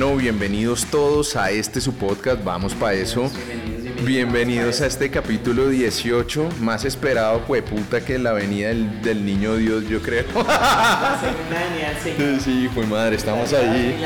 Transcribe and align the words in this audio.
Bueno, 0.00 0.16
bienvenidos 0.16 0.86
todos 0.86 1.36
a 1.36 1.50
este 1.50 1.78
su 1.78 1.92
podcast, 1.92 2.42
vamos 2.42 2.74
para 2.74 2.94
eso. 2.94 3.30
Bienvenidos 4.02 4.80
a 4.80 4.86
este 4.86 5.10
capítulo 5.10 5.68
18, 5.68 6.48
más 6.60 6.86
esperado, 6.86 7.42
puta, 7.42 8.02
que 8.02 8.18
la 8.18 8.32
venida 8.32 8.68
del, 8.68 9.26
niño 9.26 9.56
Dios, 9.56 9.86
yo 9.90 10.00
creo. 10.00 10.24
sí, 12.42 12.70
fue 12.72 12.86
madre, 12.86 13.16
estamos 13.16 13.52
ahí. 13.52 14.02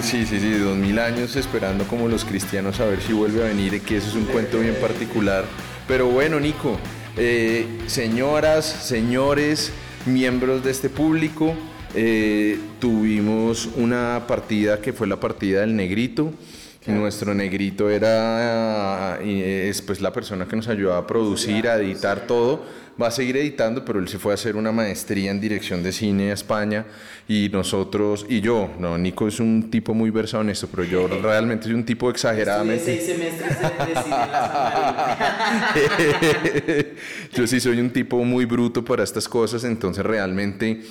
sí, 0.00 0.24
sí, 0.24 0.40
sí, 0.40 0.54
dos 0.54 0.78
mil 0.78 0.98
años 0.98 1.36
esperando 1.36 1.84
como 1.84 2.08
los 2.08 2.24
cristianos 2.24 2.80
a 2.80 2.86
ver 2.86 3.02
si 3.02 3.12
vuelve 3.12 3.44
a 3.44 3.48
venir, 3.48 3.78
que 3.82 3.98
eso 3.98 4.08
es 4.08 4.14
un 4.14 4.24
cuento 4.24 4.60
bien 4.60 4.76
particular. 4.76 5.44
Pero 5.86 6.06
bueno, 6.06 6.40
Nico, 6.40 6.78
eh, 7.18 7.66
señoras, 7.88 8.64
señores, 8.64 9.70
miembros 10.06 10.64
de 10.64 10.70
este 10.70 10.88
público, 10.88 11.54
eh, 11.94 12.58
tuvimos 12.80 13.68
una 13.76 14.24
partida 14.26 14.80
que 14.80 14.92
fue 14.92 15.06
la 15.06 15.20
partida 15.20 15.60
del 15.60 15.76
negrito. 15.76 16.32
Nuestro 16.86 17.32
negrito 17.32 17.88
era 17.88 19.18
eh, 19.22 19.68
es 19.68 19.80
pues 19.82 20.00
la 20.00 20.12
persona 20.12 20.48
que 20.48 20.56
nos 20.56 20.66
ayudaba 20.66 20.98
a 20.98 21.06
producir, 21.06 21.68
a 21.68 21.76
editar 21.76 22.26
todo. 22.26 22.64
Va 23.00 23.06
a 23.06 23.10
seguir 23.10 23.36
editando, 23.36 23.84
pero 23.84 24.00
él 24.00 24.08
se 24.08 24.18
fue 24.18 24.32
a 24.32 24.34
hacer 24.34 24.56
una 24.56 24.72
maestría 24.72 25.30
en 25.30 25.40
dirección 25.40 25.82
de 25.82 25.92
cine 25.92 26.30
a 26.30 26.34
España 26.34 26.84
y 27.28 27.48
nosotros 27.50 28.26
y 28.28 28.40
yo, 28.40 28.68
no, 28.78 28.98
Nico 28.98 29.28
es 29.28 29.40
un 29.40 29.70
tipo 29.70 29.94
muy 29.94 30.10
versado 30.10 30.42
en 30.42 30.50
esto, 30.50 30.68
pero 30.70 30.84
yo 30.84 31.08
realmente 31.22 31.64
soy 31.64 31.74
un 31.74 31.84
tipo 31.84 32.10
exageradamente. 32.10 32.84
seis 32.84 33.06
semestres 33.06 33.58
de 35.74 36.96
yo 37.34 37.46
sí 37.46 37.60
soy 37.60 37.78
un 37.78 37.90
tipo 37.90 38.22
muy 38.24 38.44
bruto 38.44 38.84
para 38.84 39.04
estas 39.04 39.26
cosas, 39.28 39.64
entonces 39.64 40.04
realmente 40.04 40.82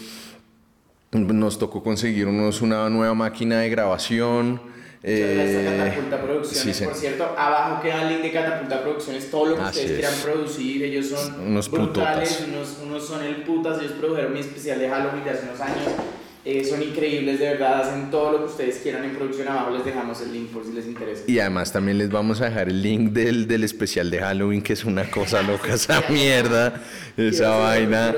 nos 1.11 1.59
tocó 1.59 1.83
conseguir 1.83 2.27
una 2.27 2.89
nueva 2.89 3.13
máquina 3.13 3.59
de 3.59 3.69
grabación. 3.69 4.61
Eh, 5.03 5.77
Catapulta 5.79 6.21
Producciones, 6.21 6.81
por 6.83 6.93
cierto, 6.93 7.23
abajo 7.35 7.81
queda 7.81 8.03
el 8.03 8.09
link 8.09 8.21
de 8.21 8.31
Catapulta 8.31 8.83
Producciones, 8.83 9.31
todo 9.31 9.45
lo 9.47 9.55
que 9.55 9.61
ustedes 9.63 9.91
quieran 9.93 10.13
producir, 10.21 10.83
ellos 10.83 11.07
son 11.07 11.41
unos 11.41 11.71
brutales, 11.71 12.45
unos, 12.47 12.77
unos, 12.83 13.07
son 13.07 13.23
el 13.23 13.37
putas, 13.37 13.79
ellos 13.79 13.93
produjeron 13.93 14.31
mi 14.31 14.41
especial 14.41 14.77
de 14.77 14.87
Halloween 14.87 15.23
de 15.23 15.29
hace 15.31 15.47
unos 15.47 15.59
años, 15.59 15.87
eh, 16.43 16.63
son 16.65 16.81
increíbles, 16.81 17.39
de 17.39 17.49
verdad, 17.49 17.81
hacen 17.81 18.09
todo 18.09 18.31
lo 18.31 18.39
que 18.39 18.45
ustedes 18.45 18.77
quieran 18.77 19.03
en 19.03 19.15
producción. 19.15 19.47
Abajo 19.47 19.71
les 19.71 19.85
dejamos 19.85 20.21
el 20.21 20.33
link 20.33 20.49
por 20.49 20.65
si 20.65 20.73
les 20.73 20.87
interesa. 20.87 21.23
Y 21.27 21.37
además 21.37 21.71
también 21.71 21.99
les 21.99 22.09
vamos 22.09 22.41
a 22.41 22.45
dejar 22.45 22.67
el 22.67 22.81
link 22.81 23.11
del, 23.11 23.47
del 23.47 23.63
especial 23.63 24.09
de 24.09 24.19
Halloween, 24.19 24.63
que 24.63 24.73
es 24.73 24.83
una 24.83 25.09
cosa 25.11 25.43
loca, 25.43 25.75
esa 25.75 26.03
mierda, 26.09 26.81
esa 27.15 27.49
vaina. 27.57 28.15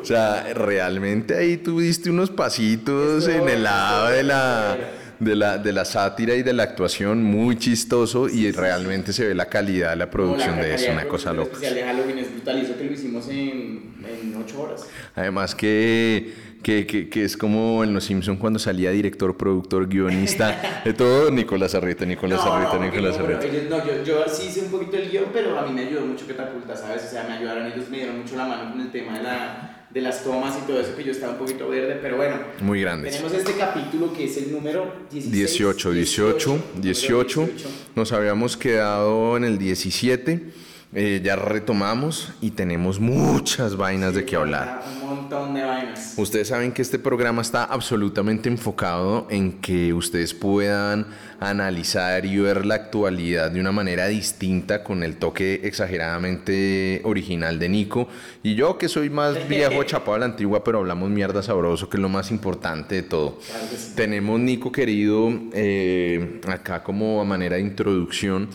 O 0.00 0.04
sea, 0.04 0.54
realmente 0.54 1.36
ahí 1.36 1.58
tuviste 1.58 2.08
unos 2.08 2.30
pasitos 2.30 3.28
en 3.28 3.46
el 3.48 3.62
lado 3.64 4.08
de 4.08 4.22
la 4.22 4.78
de 5.18 5.36
la, 5.36 5.58
de 5.58 5.72
la 5.72 5.84
sátira 5.84 6.34
y 6.34 6.42
de 6.42 6.52
la 6.52 6.64
actuación 6.64 7.22
muy 7.22 7.56
chistoso 7.56 8.28
y 8.28 8.50
realmente 8.50 9.12
se 9.12 9.26
ve 9.26 9.34
la 9.34 9.46
calidad 9.46 9.90
de 9.90 9.96
la 9.96 10.10
producción 10.10 10.60
de 10.60 10.74
eso, 10.74 10.90
una 10.92 11.06
cosa 11.06 11.32
loca. 11.32 11.50
El 11.50 11.54
especial 11.54 11.74
de 11.74 11.82
Halloween 11.84 12.18
es 12.18 12.32
brutal, 12.32 12.58
eso 12.58 12.76
que 12.76 12.84
lo 12.84 12.92
hicimos 12.92 13.28
en, 13.28 13.94
en 14.04 14.34
8 14.36 14.60
horas. 14.60 14.86
Además 15.14 15.54
que 15.54 16.32
que, 16.64 16.86
que, 16.86 17.08
que, 17.10 17.24
es 17.24 17.36
como 17.36 17.84
en 17.84 17.92
Los 17.92 18.04
Simpson 18.04 18.36
cuando 18.36 18.58
salía 18.58 18.90
director, 18.90 19.36
productor, 19.36 19.86
guionista, 19.86 20.82
de 20.84 20.94
todo, 20.94 21.30
Nicolás 21.30 21.74
Arrieta, 21.74 22.06
Nicolás 22.06 22.44
no, 22.44 22.52
Arrieta, 22.52 22.78
Nicolás 22.78 23.18
no, 23.18 23.76
No, 23.76 23.86
yo, 23.86 24.02
yo, 24.02 24.24
sí 24.26 24.48
hice 24.48 24.62
un 24.62 24.70
poquito 24.70 24.96
el 24.96 25.10
guion, 25.10 25.26
pero 25.32 25.58
a 25.58 25.66
mí 25.66 25.72
me 25.74 25.82
ayudó 25.82 26.06
mucho 26.06 26.26
Catapulta, 26.26 26.74
¿sabes? 26.74 27.04
O 27.04 27.10
sea, 27.10 27.24
me 27.24 27.34
ayudaron, 27.34 27.66
ellos 27.66 27.88
me 27.90 27.98
dieron 27.98 28.18
mucho 28.18 28.36
la 28.36 28.46
mano 28.46 28.72
con 28.72 28.80
el 28.80 28.90
tema 28.90 29.18
de, 29.18 29.22
la, 29.22 29.86
de 29.90 30.00
las 30.00 30.24
tomas 30.24 30.56
y 30.56 30.66
todo 30.66 30.80
eso, 30.80 30.96
que 30.96 31.04
yo 31.04 31.12
estaba 31.12 31.34
un 31.34 31.38
poquito 31.38 31.68
verde, 31.68 31.98
pero 32.00 32.16
bueno. 32.16 32.36
Muy 32.62 32.80
grande. 32.80 33.10
Tenemos 33.10 33.34
este 33.34 33.52
capítulo 33.52 34.12
que 34.14 34.24
es 34.24 34.36
el 34.38 34.50
número 34.50 34.90
18, 35.12 35.92
18, 35.92 35.92
18, 35.92 36.58
18. 36.80 37.48
Nos 37.94 38.10
habíamos 38.12 38.56
quedado 38.56 39.36
en 39.36 39.44
el 39.44 39.58
17 39.58 40.63
eh, 40.96 41.20
ya 41.24 41.34
retomamos 41.34 42.32
y 42.40 42.52
tenemos 42.52 43.00
muchas 43.00 43.76
vainas 43.76 44.14
de 44.14 44.24
qué 44.24 44.36
hablar. 44.36 44.82
Un 45.02 45.08
montón 45.08 45.52
de 45.52 45.64
vainas. 45.64 46.14
Ustedes 46.16 46.48
saben 46.48 46.70
que 46.70 46.82
este 46.82 47.00
programa 47.00 47.42
está 47.42 47.64
absolutamente 47.64 48.48
enfocado 48.48 49.26
en 49.28 49.60
que 49.60 49.92
ustedes 49.92 50.34
puedan 50.34 51.06
analizar 51.40 52.24
y 52.24 52.38
ver 52.38 52.64
la 52.64 52.76
actualidad 52.76 53.50
de 53.50 53.60
una 53.60 53.72
manera 53.72 54.06
distinta 54.06 54.84
con 54.84 55.02
el 55.02 55.16
toque 55.16 55.62
exageradamente 55.64 57.00
original 57.04 57.58
de 57.58 57.68
Nico. 57.68 58.08
Y 58.44 58.54
yo 58.54 58.78
que 58.78 58.88
soy 58.88 59.10
más 59.10 59.48
viejo, 59.48 59.82
chapado 59.82 60.14
a 60.14 60.18
la 60.20 60.26
antigua, 60.26 60.62
pero 60.62 60.78
hablamos 60.78 61.10
mierda 61.10 61.42
sabroso, 61.42 61.88
que 61.88 61.96
es 61.96 62.00
lo 62.02 62.08
más 62.08 62.30
importante 62.30 62.94
de 62.94 63.02
todo. 63.02 63.40
Tenemos 63.96 64.38
Nico 64.38 64.70
querido 64.70 65.32
eh, 65.52 66.40
acá 66.46 66.84
como 66.84 67.20
a 67.20 67.24
manera 67.24 67.56
de 67.56 67.62
introducción 67.62 68.48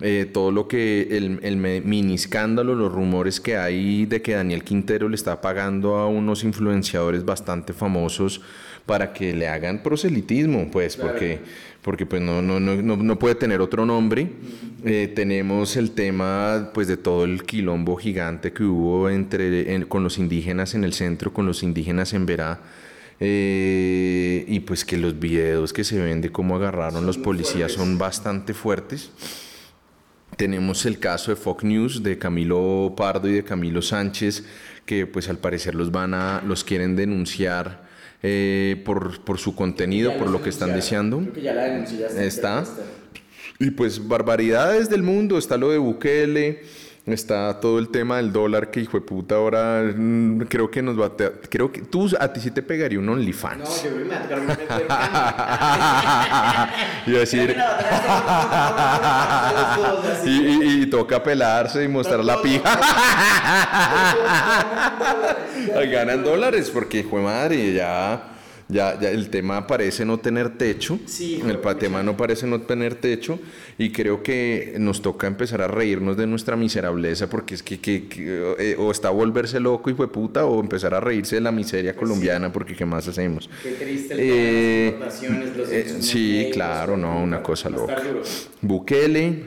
eh, 0.00 0.30
todo 0.32 0.52
lo 0.52 0.68
que 0.68 1.08
el, 1.16 1.40
el, 1.42 1.56
mini 1.56 2.14
escándalo, 2.14 2.74
los 2.74 2.92
rumores 2.92 3.40
que 3.40 3.56
hay 3.56 4.06
de 4.06 4.22
que 4.22 4.34
Daniel 4.34 4.62
Quintero 4.62 5.08
le 5.08 5.16
está 5.16 5.40
pagando 5.40 5.96
a 5.96 6.06
unos 6.06 6.44
influenciadores 6.44 7.24
bastante 7.24 7.72
famosos 7.72 8.40
para 8.86 9.12
que 9.12 9.34
le 9.34 9.48
hagan 9.48 9.82
proselitismo, 9.82 10.70
pues, 10.70 10.96
porque, 10.96 11.40
porque 11.82 12.06
pues 12.06 12.22
no, 12.22 12.40
no, 12.40 12.58
no, 12.58 12.96
no, 12.96 13.18
puede 13.18 13.34
tener 13.34 13.60
otro 13.60 13.84
nombre. 13.84 14.28
Eh, 14.84 15.12
tenemos 15.14 15.76
el 15.76 15.90
tema 15.90 16.70
pues 16.72 16.88
de 16.88 16.96
todo 16.96 17.24
el 17.24 17.42
quilombo 17.42 17.96
gigante 17.96 18.52
que 18.52 18.64
hubo 18.64 19.10
entre, 19.10 19.86
con 19.88 20.04
los 20.04 20.16
indígenas 20.16 20.74
en 20.74 20.84
el 20.84 20.94
centro, 20.94 21.32
con 21.34 21.44
los 21.44 21.62
indígenas 21.62 22.14
en 22.14 22.24
Verá. 22.24 22.60
Eh, 23.20 24.44
y 24.46 24.60
pues 24.60 24.84
que 24.84 24.96
los 24.96 25.18
videos 25.18 25.72
que 25.72 25.82
se 25.82 26.00
ven 26.00 26.20
de 26.20 26.30
cómo 26.30 26.56
agarraron 26.56 27.04
los 27.04 27.18
policías 27.18 27.72
son 27.72 27.98
bastante 27.98 28.54
fuertes. 28.54 29.10
Tenemos 30.38 30.86
el 30.86 31.00
caso 31.00 31.32
de 31.32 31.36
Fox 31.36 31.64
News 31.64 32.04
de 32.04 32.16
Camilo 32.16 32.94
Pardo 32.96 33.28
y 33.28 33.32
de 33.32 33.42
Camilo 33.42 33.82
Sánchez, 33.82 34.44
que 34.86 35.04
pues 35.04 35.28
al 35.28 35.38
parecer 35.38 35.74
los 35.74 35.90
van 35.90 36.14
a, 36.14 36.44
los 36.46 36.62
quieren 36.62 36.94
denunciar 36.94 37.82
eh, 38.22 38.80
por, 38.84 39.20
por, 39.24 39.38
su 39.38 39.56
contenido, 39.56 40.16
por 40.16 40.30
lo 40.30 40.40
que 40.40 40.50
están 40.50 40.72
deseando. 40.74 41.18
Creo 41.18 41.32
que 41.32 41.42
ya 41.42 41.54
la 41.54 42.22
está. 42.22 42.64
Y 43.58 43.72
pues 43.72 44.06
barbaridades 44.06 44.88
del 44.88 45.02
mundo, 45.02 45.38
está 45.38 45.56
lo 45.56 45.72
de 45.72 45.78
Bukele 45.78 46.62
Está 47.08 47.58
todo 47.58 47.78
el 47.78 47.88
tema 47.88 48.18
del 48.18 48.32
dólar 48.32 48.70
que 48.70 48.80
hijo 48.80 48.98
de 48.98 49.04
puta 49.04 49.36
ahora 49.36 49.82
mm, 49.96 50.40
creo 50.48 50.70
que 50.70 50.82
nos 50.82 51.00
va 51.00 51.06
a 51.06 51.12
creo 51.48 51.72
que 51.72 51.80
tú 51.82 52.10
a 52.18 52.32
ti 52.32 52.40
sí 52.40 52.50
te 52.50 52.62
pegaría 52.62 52.98
un 52.98 53.08
OnlyFans. 53.08 53.58
No, 53.58 53.64
yo 53.82 53.90
me 53.96 54.04
va 54.08 54.16
a 54.16 54.28
un 57.06 57.20
decir 57.20 57.56
y, 60.24 60.30
y, 60.30 60.82
y, 60.82 60.86
toca 60.86 61.22
pelarse 61.22 61.82
y 61.82 61.88
mostrar 61.88 62.22
la 62.22 62.42
pija. 62.42 62.78
Ganan 65.90 66.22
dólares 66.22 66.70
porque 66.70 66.98
hijo 66.98 67.16
de 67.16 67.22
madre 67.22 67.72
ya 67.72 68.37
ya, 68.68 69.00
ya 69.00 69.10
el 69.10 69.30
tema 69.30 69.66
parece 69.66 70.04
no 70.04 70.18
tener 70.18 70.58
techo. 70.58 70.98
Sí, 71.06 71.40
el 71.46 71.58
tema 71.78 72.02
no 72.02 72.16
parece 72.16 72.46
no 72.46 72.60
tener 72.60 72.96
techo 72.96 73.38
y 73.78 73.90
creo 73.90 74.22
que 74.22 74.74
nos 74.78 75.00
toca 75.00 75.26
empezar 75.26 75.62
a 75.62 75.68
reírnos 75.68 76.16
de 76.16 76.26
nuestra 76.26 76.56
miserableza 76.56 77.30
porque 77.30 77.54
es 77.54 77.62
que, 77.62 77.78
que, 77.80 78.06
eh, 78.58 78.76
o 78.78 78.90
está 78.90 79.10
volverse 79.10 79.58
loco 79.60 79.88
y 79.88 79.94
fue 79.94 80.10
puta 80.12 80.44
o 80.44 80.60
empezar 80.60 80.94
a 80.94 81.00
reírse 81.00 81.36
de 81.36 81.40
la 81.40 81.52
miseria 81.52 81.94
colombiana 81.94 82.52
porque 82.52 82.74
qué 82.74 82.84
más 82.84 83.08
hacemos. 83.08 83.48
Qué 83.62 83.72
triste 83.72 84.14
el 84.14 84.20
eh, 84.20 84.96
las 85.00 85.22
los 85.22 85.70
eh, 85.70 85.96
Sí, 86.00 86.50
claro, 86.52 86.96
no, 86.96 87.22
una 87.22 87.42
cosa 87.42 87.70
loca. 87.70 87.96
Bukele 88.60 89.44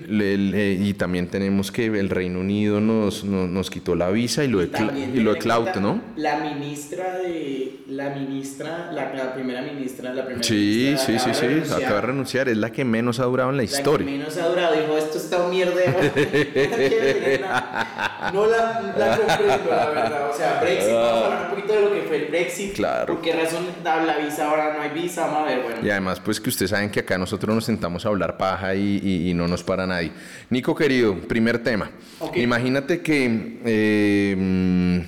y 0.80 0.94
también 0.94 1.28
tenemos 1.28 1.72
que 1.72 1.86
el 1.86 2.10
Reino 2.10 2.40
Unido 2.40 2.80
nos, 2.80 3.24
nos, 3.24 3.70
quitó 3.70 3.96
la 3.96 4.10
visa 4.10 4.44
y 4.44 4.48
lo 4.48 4.60
de, 4.60 4.70
y, 5.14 5.20
lo 5.20 5.34
de 5.34 5.40
Clout, 5.40 5.76
¿no? 5.76 6.02
La 6.16 6.40
ministra 6.40 7.18
de 7.18 7.82
la 7.88 8.10
ministra 8.16 8.92
la 8.92 9.11
la, 9.16 9.34
primera 9.34 9.62
ministra, 9.62 10.14
la 10.14 10.26
primera 10.26 10.44
Sí, 10.44 10.96
sí, 10.98 11.18
sí, 11.20 11.34
sí, 11.34 11.46
acaba 11.74 11.96
de 11.96 12.02
renunciar, 12.02 12.50
es 12.50 12.58
la 12.58 12.72
que 12.72 12.86
menos 12.86 13.20
ha 13.20 13.26
durado 13.26 13.50
en 13.50 13.58
la, 13.58 13.64
historia. 13.64 14.06
La 14.06 14.12
que 14.12 14.18
menos 14.18 14.38
ha 14.38 14.48
durado, 14.48 14.76
dijo, 14.76 14.98
esto 14.98 15.18
está 15.18 15.44
un 15.44 15.50
mierda. 15.50 15.82
no 18.34 18.46
la, 18.48 18.94
la 18.98 19.18
comprendo, 19.18 19.70
la 19.70 19.90
verdad. 19.90 20.30
O 20.30 20.34
sea, 20.36 20.60
Brexit, 20.62 20.94
vamos 20.94 21.12
a 21.12 21.26
hablar 21.26 21.44
un 21.44 21.50
poquito 21.56 21.74
de 21.74 21.82
lo 21.82 21.94
que 21.94 22.02
fue 22.02 22.18
el 22.18 22.26
Brexit. 22.28 22.76
Claro. 22.76 23.14
¿Por 23.14 23.22
qué 23.22 23.34
razón 23.34 23.66
da 23.84 24.04
la 24.04 24.18
visa 24.18 24.50
ahora 24.50 24.74
no 24.74 24.82
hay 24.82 24.90
visa? 24.90 25.28
Vamos 25.28 25.42
a 25.42 25.46
ver, 25.46 25.62
bueno. 25.64 25.80
Y 25.84 25.90
además, 25.90 26.20
pues 26.20 26.40
que 26.40 26.50
ustedes 26.50 26.72
saben 26.72 26.90
que 26.90 27.02
acá 27.02 27.18
nosotros 27.18 27.54
nos 27.54 27.66
sentamos 27.66 28.06
a 28.06 28.10
hablar 28.10 28.38
paja 28.38 28.76
y, 28.76 29.30
y, 29.30 29.34
no 29.34 29.48
nos 29.48 29.64
para 29.64 29.88
nadie. 29.88 30.12
Nico, 30.50 30.76
querido, 30.76 31.16
primer 31.16 31.64
tema. 31.64 31.92
Imagínate 32.36 33.02
que... 33.02 33.60
Eh, 33.66 35.06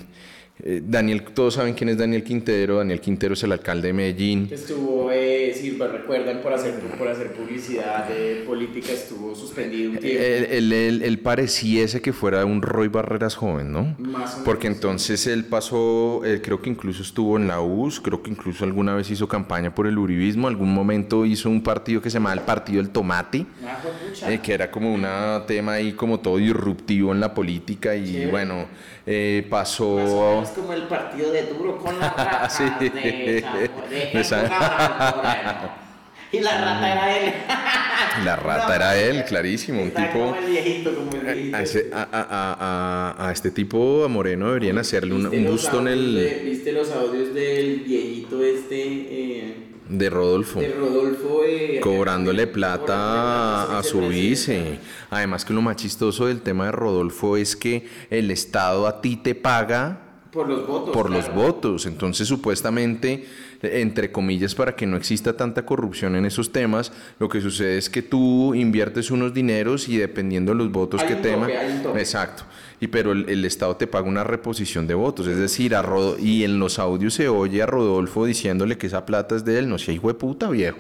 Eh, 0.66 0.82
Daniel, 0.82 1.24
todos 1.34 1.56
saben 1.56 1.74
quién 1.74 1.90
es 1.90 1.98
Daniel 1.98 2.24
Quintero. 2.24 2.78
Daniel 2.78 3.02
Quintero 3.02 3.34
es 3.34 3.44
el 3.44 3.52
alcalde 3.52 3.90
de 3.90 3.94
Medellín. 3.94 4.48
Estuvo, 4.50 5.12
eh, 5.12 5.54
si 5.54 5.72
recuerdan, 5.72 6.42
por 6.42 6.54
hacer, 6.54 6.76
por 6.98 7.10
hacer 7.10 7.34
publicidad 7.34 8.08
de 8.08 8.44
política, 8.48 8.94
estuvo 8.94 9.36
suspendido 9.36 9.92
un 9.92 9.98
tiempo. 9.98 10.24
Él, 10.24 10.72
él, 10.72 11.02
él, 11.04 11.20
pareciese 11.20 12.02
que 12.02 12.14
fuera 12.14 12.46
un 12.46 12.62
Roy 12.62 12.88
Barreras 12.88 13.36
joven, 13.36 13.74
¿no? 13.74 13.96
Más 14.00 14.00
o 14.00 14.38
menos. 14.38 14.46
Porque 14.46 14.68
entonces 14.68 15.28
él 15.28 15.44
pasó, 15.46 16.22
creo 16.42 16.62
que 16.62 16.70
incluso 16.70 17.04
estuvo 17.04 17.38
en 17.38 17.48
la 17.50 17.60
US, 17.60 18.00
creo 18.00 18.24
que 18.24 18.32
incluso 18.32 18.64
alguna 18.64 18.96
vez 18.96 19.12
hizo 19.12 19.28
campaña 19.28 19.76
por 19.76 19.86
el 19.86 19.98
uribismo, 19.98 20.48
algún 20.48 20.74
momento 20.74 21.26
hizo 21.26 21.50
un 21.50 21.62
partido 21.62 22.02
que 22.02 22.10
se 22.10 22.16
llamaba 22.16 22.36
el 22.36 22.42
Partido 22.42 22.82
del 22.82 22.92
Tomate, 22.92 23.46
Ah, 23.66 24.32
eh, 24.32 24.40
que 24.42 24.54
era 24.54 24.70
como 24.70 24.94
un 24.94 25.06
tema 25.48 25.74
ahí 25.74 25.94
como 25.94 26.20
todo 26.20 26.38
disruptivo 26.38 27.12
en 27.12 27.20
la 27.20 27.34
política 27.34 27.96
y 27.96 28.06
Chévere. 28.06 28.32
bueno, 28.32 28.66
eh, 29.06 29.46
pasó... 29.50 30.44
Como 30.56 30.74
el 30.74 30.84
partido 30.84 31.32
de 31.32 31.44
duro 31.48 31.78
con 31.78 32.00
la 32.00 32.10
rata 32.18 32.50
Sí. 32.50 32.64
de, 32.80 33.44
Chapo- 33.44 34.14
de 34.14 34.24
San-. 34.24 34.50
Y 36.32 36.40
la 36.40 36.52
rata 36.58 36.92
era 36.92 37.18
él. 37.18 37.34
La 38.26 38.36
rata 38.36 38.76
era 38.76 38.96
él, 39.00 39.24
clarísimo, 39.26 39.82
un 39.82 39.90
tipo... 39.90 40.12
como 40.12 40.36
el 40.36 40.46
viejito, 40.46 40.94
como 40.94 41.12
el 41.14 41.20
viejito. 41.22 41.58
A, 41.58 41.62
ese- 41.64 41.90
a- 41.92 42.08
a- 42.12 43.28
a- 43.28 43.32
este 43.32 43.50
tipo, 43.50 44.04
a 44.04 44.08
Moreno, 44.08 44.48
deberían 44.50 44.78
hacerle 44.78 45.14
un, 45.16 45.24
¿Viste 45.24 45.38
un 45.38 45.44
los 45.46 45.52
busto 45.54 45.80
en 45.80 45.88
el... 45.88 46.16
de- 46.16 46.42
¿Viste 46.46 46.72
los 46.74 46.92
audios 46.92 47.34
del 47.34 47.80
viejito 47.80 48.44
este 48.44 48.82
eh, 48.84 49.58
de 49.90 50.10
Rodolfo. 50.12 50.60
de 50.60 50.70
Rodolfo? 50.74 51.42
eh, 51.46 51.80
Cobrándole 51.82 52.44
cobrándole 52.44 52.48
plata 52.48 53.80
a 53.80 53.84
su 53.84 54.08
vice. 54.08 54.78
Además 55.10 55.44
que 55.46 55.54
lo 55.54 55.62
más 55.64 55.76
chistoso 55.78 56.28
del 56.28 56.42
tema 56.42 56.66
de 56.66 56.72
Rodolfo 56.72 57.36
es 57.38 57.56
que 57.56 57.88
el 58.12 58.30
Estado 58.30 58.86
a 58.86 59.02
ti 59.02 59.16
te 59.18 59.34
paga 59.34 60.02
Por 60.34 60.50
los 60.50 60.66
votos. 60.68 60.90
por 60.96 61.10
los 61.12 61.34
votos. 61.34 61.86
Entonces, 61.86 62.28
supuestamente, 62.28 63.26
entre 63.62 64.12
comillas, 64.12 64.56
para 64.56 64.76
que 64.76 64.88
no 64.88 64.98
exista 64.98 65.38
tanta 65.38 65.66
corrupción 65.66 66.16
en 66.16 66.26
esos 66.26 66.52
temas, 66.52 66.92
lo 67.20 67.30
que 67.30 67.40
sucede 67.40 67.78
es 67.78 67.90
que 67.90 68.02
tú 68.02 68.56
inviertes 68.56 69.12
unos 69.12 69.34
dineros 69.34 69.88
y 69.88 69.98
dependiendo 69.98 70.52
de 70.54 70.58
los 70.58 70.72
votos 70.72 71.02
Hay 71.02 71.08
que 71.10 71.16
teman. 71.18 71.50
Exacto. 71.98 72.44
Y 72.80 72.88
pero 72.88 73.12
el, 73.12 73.30
el 73.30 73.46
Estado 73.46 73.76
te 73.76 73.86
paga 73.88 74.08
una 74.08 74.24
reposición 74.24 74.88
de 74.88 74.96
votos. 74.96 75.28
Es 75.28 75.38
decir, 75.38 75.76
a 75.76 75.82
Rodo- 75.84 76.18
y 76.20 76.44
en 76.44 76.58
los 76.60 76.80
audios 76.80 77.14
se 77.14 77.30
oye 77.30 77.62
a 77.62 77.66
Rodolfo 77.66 78.26
diciéndole 78.26 78.78
que 78.78 78.88
esa 78.88 79.06
plata 79.06 79.36
es 79.36 79.46
de 79.46 79.60
él. 79.60 79.70
No 79.70 79.78
sea 79.78 79.94
hijo 79.94 80.08
de 80.08 80.16
puta, 80.16 80.50
viejo. 80.50 80.80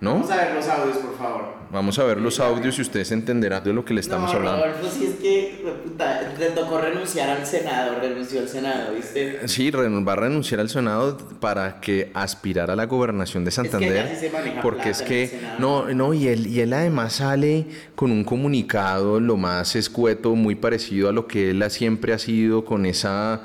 ¿No? 0.00 0.12
Vamos 0.14 0.30
a 0.30 0.36
ver 0.36 0.54
los 0.54 0.66
audios, 0.68 0.96
por 0.98 1.16
favor. 1.16 1.54
Vamos 1.76 1.98
a 1.98 2.04
ver 2.04 2.22
los 2.22 2.40
audios 2.40 2.78
y 2.78 2.80
ustedes 2.80 3.12
entenderán 3.12 3.62
de 3.62 3.70
lo 3.74 3.84
que 3.84 3.92
le 3.92 4.00
estamos 4.00 4.32
no, 4.32 4.38
hablando. 4.38 4.64
Rodolfo, 4.64 4.88
sí 4.98 5.04
es 5.04 5.14
que, 5.16 5.62
puta, 5.84 6.32
le 6.38 6.46
tocó 6.46 6.80
renunciar 6.80 7.28
al 7.28 7.44
Senado, 7.44 7.98
renunció 8.00 8.40
al 8.40 8.48
Senado, 8.48 8.94
¿viste? 8.94 9.46
Sí, 9.46 9.70
va 9.70 10.12
a 10.14 10.16
renunciar 10.16 10.60
al 10.60 10.70
Senado 10.70 11.18
para 11.38 11.78
que 11.82 12.10
aspirara 12.14 12.72
a 12.72 12.76
la 12.76 12.86
gobernación 12.86 13.44
de 13.44 13.50
Santander. 13.50 14.16
se 14.16 14.32
porque 14.62 14.88
es 14.88 15.02
que 15.02 15.38
no, 15.58 15.84
no 15.92 16.14
y 16.14 16.28
él 16.28 16.46
y 16.46 16.60
él 16.60 16.72
además 16.72 17.12
sale 17.12 17.66
con 17.94 18.10
un 18.10 18.24
comunicado 18.24 19.20
lo 19.20 19.36
más 19.36 19.76
escueto, 19.76 20.34
muy 20.34 20.54
parecido 20.54 21.10
a 21.10 21.12
lo 21.12 21.26
que 21.26 21.50
él 21.50 21.62
ha- 21.62 21.68
siempre 21.68 22.14
ha 22.14 22.18
sido 22.18 22.64
con 22.64 22.86
esa 22.86 23.42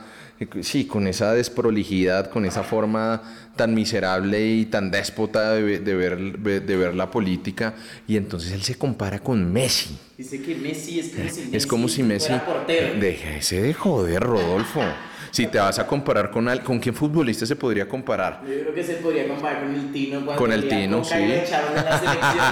sí, 0.61 0.85
con 0.85 1.05
esa 1.05 1.33
desprolijidad, 1.33 2.29
con 2.29 2.45
esa 2.45 2.63
forma 2.63 3.21
tan 3.55 3.73
miserable 3.73 4.45
y 4.45 4.65
tan 4.65 4.91
déspota 4.91 5.53
de, 5.53 5.79
de 5.79 5.95
ver 5.95 6.17
de 6.39 6.77
ver 6.77 6.95
la 6.95 7.11
política 7.11 7.73
y 8.07 8.17
entonces 8.17 8.51
él 8.53 8.61
se 8.63 8.75
compara 8.75 9.19
con 9.19 9.51
Messi. 9.51 9.97
Dice 10.17 10.41
que 10.41 10.55
Messi 10.55 10.99
es 10.99 11.07
como 11.09 11.27
si 11.27 11.41
Messi, 11.41 11.55
Es 11.55 11.67
como 11.67 11.87
si 11.87 12.03
Messi. 12.03 12.27
fuera 12.27 12.45
portero. 12.45 12.99
Déjese 12.99 13.61
de 13.61 13.73
joder, 13.73 14.21
Rodolfo. 14.23 14.81
Si 15.31 15.47
te 15.47 15.57
vas 15.59 15.79
a 15.79 15.87
comparar 15.87 16.29
con 16.29 16.47
al- 16.49 16.61
con 16.61 16.79
qué 16.79 16.91
futbolista 16.91 17.45
se 17.45 17.55
podría 17.55 17.87
comparar. 17.87 18.41
Yo 18.45 18.53
creo 18.61 18.73
que 18.73 18.83
se 18.83 18.95
podría 18.95 19.27
comparar 19.29 19.61
con 19.63 19.73
el 19.73 19.91
Tino 19.91 20.19
cuando 20.25 20.35
Con 20.41 20.51
el 20.51 20.67
Tino, 20.67 20.99
y 21.01 21.05
sí. 21.05 21.15
le 21.15 21.43
echaron 21.43 21.73
la 21.73 21.97
selección. 21.99 22.45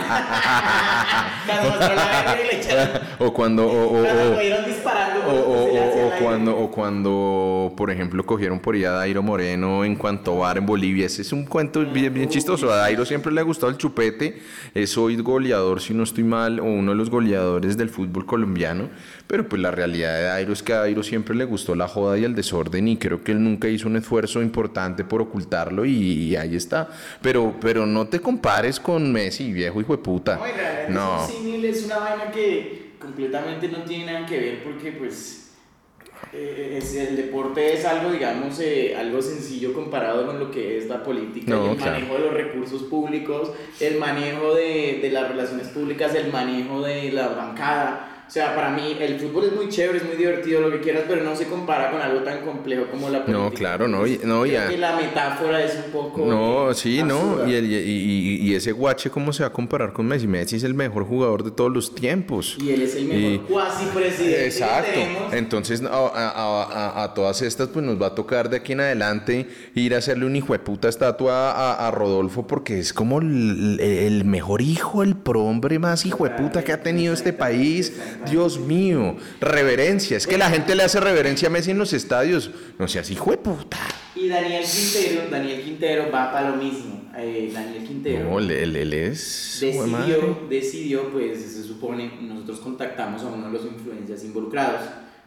O 3.19 3.33
cuando 3.33 3.65
o, 3.65 3.99
o- 3.99 4.03
cuando 4.03 4.37
o- 5.27 6.07
o- 6.07 6.11
cuando 6.21 6.57
o 6.57 6.71
cuando 6.71 7.73
por 7.75 7.91
ejemplo 7.91 8.25
cogieron 8.25 8.59
por 8.59 8.75
ahí 8.75 8.83
a 8.85 8.91
Dairo 8.91 9.21
Moreno 9.23 9.83
en 9.83 9.95
cuanto 9.95 10.37
bar 10.37 10.57
en 10.57 10.65
Bolivia. 10.65 11.05
Ese 11.05 11.21
es 11.23 11.31
un 11.33 11.45
cuento 11.45 11.83
bien, 11.85 12.13
bien 12.13 12.29
chistoso. 12.29 12.71
A 12.71 12.77
Dairo 12.77 13.05
siempre 13.05 13.31
le 13.31 13.41
ha 13.41 13.43
gustado 13.43 13.69
el 13.71 13.77
chupete. 13.77 14.41
Es 14.73 14.97
hoy 14.97 15.15
goleador, 15.17 15.81
si 15.81 15.93
no 15.93 16.03
estoy 16.03 16.23
mal, 16.23 16.59
o 16.59 16.63
uno 16.65 16.91
de 16.91 16.97
los 16.97 17.09
goleadores 17.09 17.77
del 17.77 17.89
fútbol 17.89 18.25
colombiano. 18.25 18.89
Pero 19.29 19.47
pues 19.47 19.61
la 19.61 19.69
realidad 19.69 20.15
de 20.17 20.23
Dairo 20.23 20.53
es 20.53 20.63
que 20.63 20.73
a 20.73 20.77
Dairo 20.79 21.03
siempre 21.03 21.35
le 21.35 21.45
gustó 21.45 21.75
la 21.75 21.87
joda 21.87 22.17
y 22.17 22.23
el 22.23 22.33
desorden 22.33 22.87
y 22.87 22.97
creo 22.97 23.23
que 23.23 23.31
él 23.31 23.43
nunca 23.43 23.67
hizo 23.69 23.87
un 23.87 23.95
esfuerzo 23.95 24.41
importante 24.41 25.03
por 25.03 25.21
ocultarlo 25.21 25.85
y, 25.85 25.91
y 25.91 26.35
ahí 26.35 26.55
está. 26.55 26.87
Pero, 27.21 27.53
pero 27.61 27.85
no 27.85 28.07
te 28.07 28.19
compares 28.21 28.79
con 28.79 29.11
Messi, 29.13 29.53
viejo 29.53 29.79
hijo 29.81 29.95
de 29.95 30.01
puta. 30.01 30.39
No, 30.89 31.17
No. 31.19 31.25
es 31.27 31.35
un 31.35 31.63
es 31.63 31.85
una 31.85 31.99
vaina 31.99 32.31
que 32.31 32.93
completamente 32.99 33.67
no 33.67 33.83
tiene 33.83 34.11
nada 34.13 34.25
que 34.25 34.39
ver 34.39 34.63
porque 34.63 34.93
pues 34.93 35.51
eh, 36.33 36.79
es- 36.81 36.95
el 36.95 37.15
deporte 37.15 37.73
es 37.73 37.85
algo, 37.85 38.11
digamos, 38.11 38.59
eh, 38.59 38.95
algo 38.97 39.21
sencillo 39.21 39.73
comparado 39.73 40.25
con 40.25 40.39
lo 40.39 40.49
que 40.49 40.79
es 40.79 40.87
la 40.87 41.03
política 41.03 41.51
No, 41.51 41.67
y 41.67 41.69
el 41.69 41.75
claro. 41.77 41.91
manejo 41.99 42.13
de 42.15 42.19
los 42.21 42.33
recursos 42.33 42.81
públicos, 42.83 43.51
el 43.79 43.99
manejo 43.99 44.55
de, 44.55 44.97
de 45.03 45.11
las 45.11 45.27
relaciones 45.29 45.67
públicas, 45.67 46.15
el 46.15 46.31
manejo 46.31 46.81
de 46.81 47.11
la 47.11 47.27
bancada. 47.27 48.15
O 48.29 48.31
sea, 48.31 48.53
para 48.53 48.69
mí 48.69 48.95
el 48.99 49.19
fútbol 49.19 49.45
es 49.45 49.53
muy 49.53 49.69
chévere, 49.69 49.97
es 49.97 50.05
muy 50.05 50.15
divertido, 50.15 50.61
lo 50.61 50.69
que 50.69 50.81
quieras, 50.81 51.05
pero 51.07 51.23
no 51.23 51.35
se 51.35 51.47
compara 51.47 51.89
con 51.89 51.99
algo 51.99 52.19
tan 52.19 52.41
complejo 52.45 52.85
como 52.91 53.09
la 53.09 53.25
política. 53.25 53.43
No, 53.43 53.51
claro, 53.51 53.87
no, 53.87 54.05
y- 54.05 54.19
no, 54.23 54.41
Creo 54.41 54.45
ya. 54.45 54.69
que 54.69 54.77
la 54.77 54.95
metáfora 54.95 55.63
es 55.63 55.73
un 55.83 55.91
poco... 55.91 56.27
No, 56.27 56.71
sí, 56.75 57.01
no. 57.01 57.47
Y, 57.47 57.55
el- 57.55 57.65
y, 57.71 58.37
y- 58.51 58.53
ese 58.53 58.71
guache, 58.71 59.09
¿cómo 59.09 59.33
se 59.33 59.41
va 59.41 59.47
a 59.47 59.51
comparar 59.51 59.93
con 59.93 60.05
Messi? 60.05 60.27
Messi 60.27 60.57
es 60.57 60.63
el 60.63 60.75
mejor 60.75 61.05
jugador 61.05 61.43
de 61.43 61.49
todos 61.49 61.71
los 61.73 61.95
tiempos. 61.95 62.55
Y 62.61 62.69
él 62.69 62.83
es 62.83 62.93
el 62.95 63.05
mejor 63.05 63.47
cuasi 63.47 63.85
presidente 63.87 64.45
Exacto. 64.45 64.91
que 64.93 64.99
tenemos. 64.99 65.33
Entonces, 65.33 65.81
a, 65.81 65.87
a- 65.87 66.63
a- 66.99 67.03
a 67.05 67.13
todas 67.15 67.41
estas, 67.41 67.69
pues 67.69 67.83
nos 67.83 67.99
va 67.99 68.07
a 68.07 68.13
tocar 68.15 68.47
de 68.51 68.57
aquí 68.57 68.73
en 68.73 68.81
adelante 68.81 69.47
ir 69.73 69.95
a 69.95 69.97
hacerle 69.97 70.27
un 70.27 70.35
hijo 70.35 70.53
de 70.53 70.59
puta 70.59 70.87
estatua 70.87 71.49
a, 71.51 71.87
a 71.87 71.89
Rodolfo, 71.89 72.45
porque 72.45 72.77
es 72.77 72.93
como 72.93 73.21
el, 73.21 73.79
el 73.79 74.23
mejor 74.25 74.61
hijo, 74.61 75.01
el 75.01 75.15
prohombre 75.15 75.79
más 75.79 76.05
hijo 76.05 76.25
de 76.25 76.29
puta 76.29 76.63
que 76.63 76.73
ha 76.73 76.83
tenido 76.83 77.11
este 77.15 77.33
país. 77.33 77.93
Dios 78.27 78.59
mío. 78.59 79.15
Reverencia. 79.39 80.17
Es 80.17 80.27
que 80.27 80.37
la 80.37 80.49
gente 80.49 80.75
le 80.75 80.83
hace 80.83 80.99
reverencia 80.99 81.47
a 81.47 81.51
Messi 81.51 81.71
en 81.71 81.77
los 81.77 81.93
estadios. 81.93 82.51
No 82.77 82.87
seas 82.87 83.09
hijo 83.11 83.31
de 83.31 83.37
puta. 83.37 83.77
Y 84.15 84.27
Daniel 84.27 84.63
Quintero, 84.63 85.29
Daniel 85.29 85.61
Quintero 85.63 86.11
va 86.11 86.31
para 86.31 86.49
lo 86.51 86.55
mismo. 86.57 87.09
Eh, 87.17 87.51
Daniel 87.53 87.83
Quintero 87.85 88.29
No, 88.29 88.39
él, 88.39 88.51
él- 88.51 88.93
es. 88.93 89.57
decidió, 89.61 90.39
decidió, 90.49 91.09
pues 91.11 91.39
se 91.41 91.63
supone, 91.63 92.11
nosotros 92.21 92.59
contactamos 92.59 93.21
a 93.23 93.27
uno 93.27 93.47
de 93.47 93.53
los 93.53 93.65
influencers 93.65 94.23
involucrados. 94.23 94.81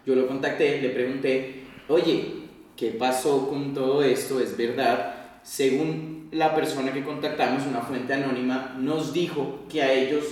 Yo 0.06 0.14
lo 0.14 0.26
contacté, 0.26 0.80
le 0.80 0.88
pregunté, 0.90 1.64
oye, 1.88 2.34
¿qué 2.76 2.88
pasó 2.92 3.48
con 3.48 3.74
todo 3.74 4.02
esto? 4.02 4.40
¿Es 4.40 4.56
verdad? 4.56 5.14
Según 5.42 6.28
la 6.32 6.54
persona 6.54 6.92
que 6.92 7.04
contactamos, 7.04 7.66
una 7.66 7.80
fuente 7.82 8.14
anónima, 8.14 8.74
nos 8.78 9.12
dijo 9.12 9.64
que 9.70 9.82
a 9.82 9.92
ellos 9.92 10.24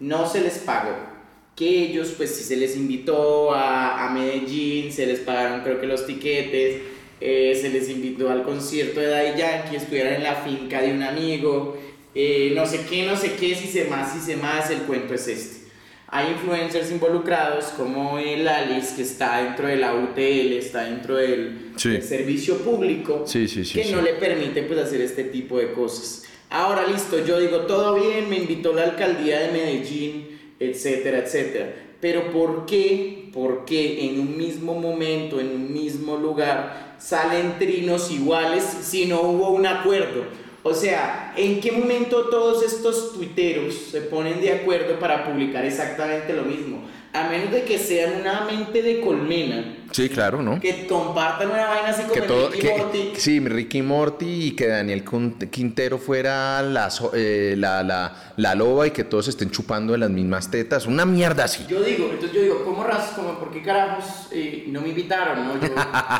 no 0.00 0.28
se 0.28 0.42
les 0.42 0.58
pagó. 0.58 1.15
Que 1.56 1.84
ellos, 1.84 2.12
pues 2.16 2.34
sí 2.34 2.44
se 2.44 2.54
les 2.56 2.76
invitó 2.76 3.52
a, 3.54 4.06
a 4.06 4.10
Medellín, 4.10 4.92
se 4.92 5.06
les 5.06 5.20
pagaron 5.20 5.62
creo 5.62 5.80
que 5.80 5.86
los 5.86 6.06
tiquetes, 6.06 6.82
eh, 7.20 7.58
se 7.58 7.70
les 7.70 7.88
invitó 7.88 8.30
al 8.30 8.42
concierto 8.42 9.00
de 9.00 9.06
Daddy 9.06 9.38
Yankee, 9.38 9.76
estuvieran 9.76 10.14
en 10.14 10.22
la 10.22 10.34
finca 10.34 10.82
de 10.82 10.92
un 10.92 11.02
amigo, 11.02 11.78
eh, 12.14 12.52
no 12.54 12.66
sé 12.66 12.80
qué, 12.88 13.06
no 13.06 13.16
sé 13.16 13.32
qué, 13.40 13.54
si 13.54 13.68
se 13.68 13.84
más, 13.86 14.12
si 14.12 14.20
se 14.20 14.36
más, 14.36 14.70
el 14.70 14.80
cuento 14.80 15.14
es 15.14 15.26
este. 15.28 15.66
Hay 16.08 16.30
influencers 16.32 16.90
involucrados 16.92 17.64
como 17.76 18.18
el 18.18 18.46
Alice, 18.46 18.94
que 18.94 19.02
está 19.02 19.42
dentro 19.42 19.66
de 19.66 19.76
la 19.76 19.94
UTL, 19.94 20.52
está 20.58 20.84
dentro 20.84 21.16
del, 21.16 21.72
Sí. 21.76 21.88
del 21.90 22.02
servicio 22.02 22.58
público, 22.58 23.24
Sí, 23.26 23.48
sí, 23.48 23.64
que 23.64 23.90
no 23.90 24.02
le 24.02 24.12
permite 24.14 24.62
pues, 24.62 24.78
hacer 24.78 25.00
este 25.00 25.24
tipo 25.24 25.58
de 25.58 25.72
cosas. 25.72 26.24
Ahora 26.50 26.86
listo, 26.86 27.24
yo 27.26 27.40
digo, 27.40 27.60
todo 27.60 27.94
bien, 27.94 28.28
me 28.28 28.36
invitó 28.36 28.72
la 28.72 28.84
alcaldía 28.84 29.40
de 29.40 29.52
Medellín, 29.52 30.35
etcétera, 30.58 31.18
etcétera. 31.18 31.74
Pero 32.00 32.30
¿por 32.30 32.66
qué? 32.66 33.30
¿Por 33.32 33.64
qué 33.64 34.06
en 34.06 34.20
un 34.20 34.36
mismo 34.36 34.74
momento, 34.74 35.40
en 35.40 35.48
un 35.48 35.72
mismo 35.72 36.16
lugar, 36.16 36.96
salen 36.98 37.58
trinos 37.58 38.10
iguales 38.10 38.62
si 38.64 39.06
no 39.06 39.22
hubo 39.22 39.50
un 39.50 39.66
acuerdo? 39.66 40.24
O 40.62 40.74
sea, 40.74 41.32
¿en 41.36 41.60
qué 41.60 41.70
momento 41.70 42.28
todos 42.28 42.62
estos 42.62 43.12
tuiteros 43.12 43.74
se 43.74 44.00
ponen 44.00 44.40
de 44.40 44.52
acuerdo 44.52 44.98
para 44.98 45.24
publicar 45.24 45.64
exactamente 45.64 46.32
lo 46.32 46.42
mismo? 46.42 46.82
A 47.24 47.28
menos 47.30 47.50
de 47.52 47.62
que 47.64 47.78
sean 47.78 48.20
una 48.20 48.42
mente 48.44 48.82
de 48.82 49.00
colmena. 49.00 49.72
Sí, 49.92 50.08
claro, 50.08 50.42
¿no? 50.42 50.60
Que 50.60 50.86
compartan 50.86 51.48
una 51.48 51.66
vaina 51.68 51.88
así 51.90 52.02
como 52.02 52.12
que 52.14 52.20
todo, 52.22 52.50
Ricky 52.50 52.60
que, 52.66 52.76
Morty. 52.76 53.12
Sí, 53.16 53.40
Ricky 53.40 53.82
Morty 53.82 54.46
y 54.48 54.50
que 54.50 54.66
Daniel 54.66 55.04
Quintero 55.50 55.96
fuera 55.98 56.60
la, 56.62 56.88
eh, 57.14 57.54
la, 57.56 57.82
la, 57.84 58.32
la 58.36 58.54
loba 58.56 58.88
y 58.88 58.90
que 58.90 59.04
todos 59.04 59.28
estén 59.28 59.50
chupando 59.50 59.92
de 59.92 59.98
las 60.00 60.10
mismas 60.10 60.50
tetas. 60.50 60.86
Una 60.86 61.06
mierda 61.06 61.44
así. 61.44 61.64
Yo 61.68 61.80
digo, 61.82 62.08
entonces 62.10 62.32
yo 62.32 62.42
digo, 62.42 62.64
¿cómo 62.64 62.82
ras, 62.84 63.12
como, 63.14 63.38
por 63.38 63.50
qué 63.52 63.62
carajos 63.62 64.28
eh, 64.32 64.64
no 64.68 64.80
me 64.82 64.88
invitaron? 64.88 65.46
No? 65.46 65.54
Yo, 65.54 65.60
si 65.68 65.72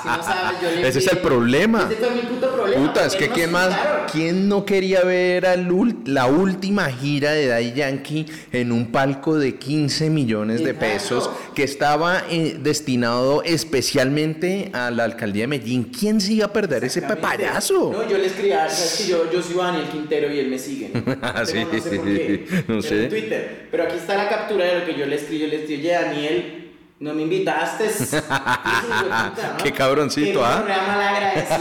no 0.08 0.22
sabes, 0.22 0.60
yo 0.62 0.70
le 0.70 0.88
Ese 0.88 1.00
es 1.00 1.08
el 1.08 1.18
problema. 1.18 1.88
Ese 1.90 1.96
fue 1.96 2.14
mi 2.14 2.20
puto 2.22 2.52
problema. 2.54 2.86
Puta, 2.86 3.04
es 3.04 3.16
¿por 3.16 3.24
que 3.26 3.30
quién 3.30 3.50
más, 3.52 3.66
invitaron? 3.72 4.06
quién 4.12 4.48
no 4.48 4.64
quería 4.64 5.02
ver 5.02 5.44
al 5.44 5.68
ul- 5.70 6.06
la 6.06 6.26
última 6.26 6.86
gira 6.86 7.32
de 7.32 7.48
Daddy 7.48 7.72
Yankee 7.72 8.26
en 8.52 8.70
un 8.72 8.86
palco 8.92 9.36
de 9.36 9.56
15 9.56 10.08
millones 10.08 10.62
de 10.62 10.70
Exacto. 10.70 10.85
Pesos 10.92 11.30
que 11.54 11.62
estaba 11.64 12.22
eh, 12.30 12.56
destinado 12.60 13.42
especialmente 13.44 14.70
a 14.72 14.90
la 14.90 15.04
alcaldía 15.04 15.44
de 15.44 15.48
Medellín. 15.48 15.84
¿Quién 15.84 16.20
se 16.20 16.32
iba 16.34 16.46
a 16.46 16.52
perder 16.52 16.84
ese 16.84 17.02
payaso? 17.02 17.92
No, 17.92 18.08
yo 18.08 18.18
le 18.18 18.26
escribía, 18.26 18.68
sabes 18.68 19.02
que 19.02 19.10
yo, 19.10 19.30
yo 19.30 19.42
soy 19.42 19.56
Daniel 19.56 19.88
Quintero 19.90 20.32
y 20.32 20.38
él 20.38 20.48
me 20.48 20.58
sigue. 20.58 20.90
Ah, 21.22 21.44
sí, 21.44 21.58
no 21.64 21.80
sé 21.82 21.90
por 21.96 22.04
qué. 22.04 22.46
no 22.68 22.80
Pero 22.80 22.82
sé. 22.82 23.04
En 23.04 23.08
Twitter. 23.08 23.68
Pero 23.70 23.82
aquí 23.84 23.96
está 23.96 24.16
la 24.16 24.28
captura 24.28 24.64
de 24.64 24.78
lo 24.80 24.84
que 24.86 24.94
yo 24.94 25.06
le 25.06 25.16
escribí. 25.16 25.40
Yo 25.42 25.46
le 25.48 25.56
escribí, 25.56 25.80
oye, 25.82 25.92
Daniel, 25.92 26.72
no 27.00 27.12
me 27.14 27.22
invitaste. 27.22 27.84
Qué 29.62 29.72
cabroncito, 29.72 30.44
¿ah? 30.44 30.64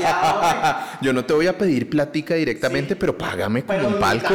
¿ah? 0.06 0.98
Yo 1.02 1.12
no 1.14 1.26
te 1.26 1.34
voy 1.34 1.48
a 1.48 1.58
pedir 1.58 1.90
plática 1.90 2.36
directamente, 2.36 2.94
Sí. 2.94 2.98
pero 3.00 3.18
págame 3.18 3.64
con 3.64 3.76
Pero 3.76 3.88
un 3.90 4.00
palco. 4.00 4.34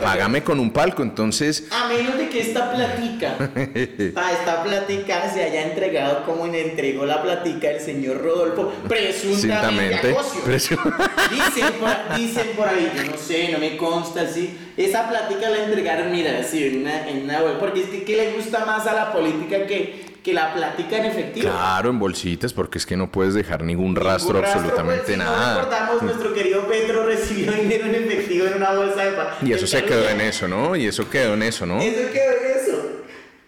Págame 0.00 0.42
con 0.42 0.60
un 0.60 0.70
palco. 0.72 1.02
Entonces, 1.02 1.66
A 1.70 1.88
menos 1.88 2.16
de 2.18 2.28
que 2.28 2.40
esta 2.40 2.72
platica, 2.72 3.36
pa, 4.14 4.32
esta 4.32 4.62
platica 4.64 5.30
se 5.32 5.42
haya 5.44 5.62
entregado 5.68 6.24
como 6.24 6.46
le 6.46 6.70
entregó 6.70 7.04
la 7.06 7.22
platica 7.22 7.70
el 7.70 7.80
señor 7.80 8.22
Rodolfo, 8.22 8.72
presuntamente. 8.88 10.14
Presu- 10.44 10.78
Dicen 11.30 11.72
por, 11.80 12.16
dicen 12.18 12.46
por 12.56 12.68
ahí, 12.68 12.90
yo 12.96 13.10
no 13.10 13.16
sé, 13.18 13.48
no 13.52 13.58
me 13.58 13.76
consta, 13.76 14.26
sí. 14.28 14.56
Esa 14.76 15.08
plática 15.08 15.48
la 15.50 15.64
entregaron, 15.64 16.10
mira, 16.10 16.38
así, 16.40 16.64
en 16.66 16.80
una, 16.82 17.08
en 17.08 17.24
una 17.24 17.40
web, 17.42 17.58
porque 17.58 17.82
es 17.82 17.88
que 17.88 18.04
¿qué 18.04 18.16
le 18.16 18.32
gusta 18.32 18.64
más 18.64 18.86
a 18.86 18.92
la 18.94 19.12
política 19.12 19.66
que, 19.66 20.13
que 20.24 20.32
la 20.34 20.52
plática 20.54 20.96
en 20.96 21.04
efectivo? 21.04 21.50
claro, 21.50 21.90
en 21.90 21.98
bolsitas, 22.00 22.52
porque 22.52 22.78
es 22.78 22.86
que 22.86 22.96
no 22.96 23.12
puedes 23.12 23.34
dejar 23.34 23.62
ningún 23.62 23.94
rastro, 23.94 24.32
Ningún 24.34 24.46
absolutamente 24.46 25.02
pues, 25.04 25.12
si 25.12 25.18
No 25.18 25.24
nada. 25.24 25.56
recordamos, 25.58 26.02
nuestro 26.02 26.34
querido 26.34 26.66
Petro 26.66 27.04
recibió 27.06 27.52
dinero 27.52 27.84
en 27.86 27.94
efectivo 27.94 28.46
en 28.46 28.54
una 28.54 28.72
bolsa 28.72 29.04
de 29.04 29.12
pan. 29.12 29.26
Y 29.42 29.52
eso 29.52 29.66
se 29.66 29.84
quedó 29.84 30.08
en 30.08 30.20
eso, 30.22 30.48
¿no? 30.48 30.74
Y 30.74 30.86
eso 30.86 31.08
quedó 31.08 31.34
en 31.34 31.42
eso, 31.42 31.66
¿no? 31.66 31.78
Eso 31.80 32.10
quedó 32.12 32.32
en 32.32 32.58
eso. 32.58 32.82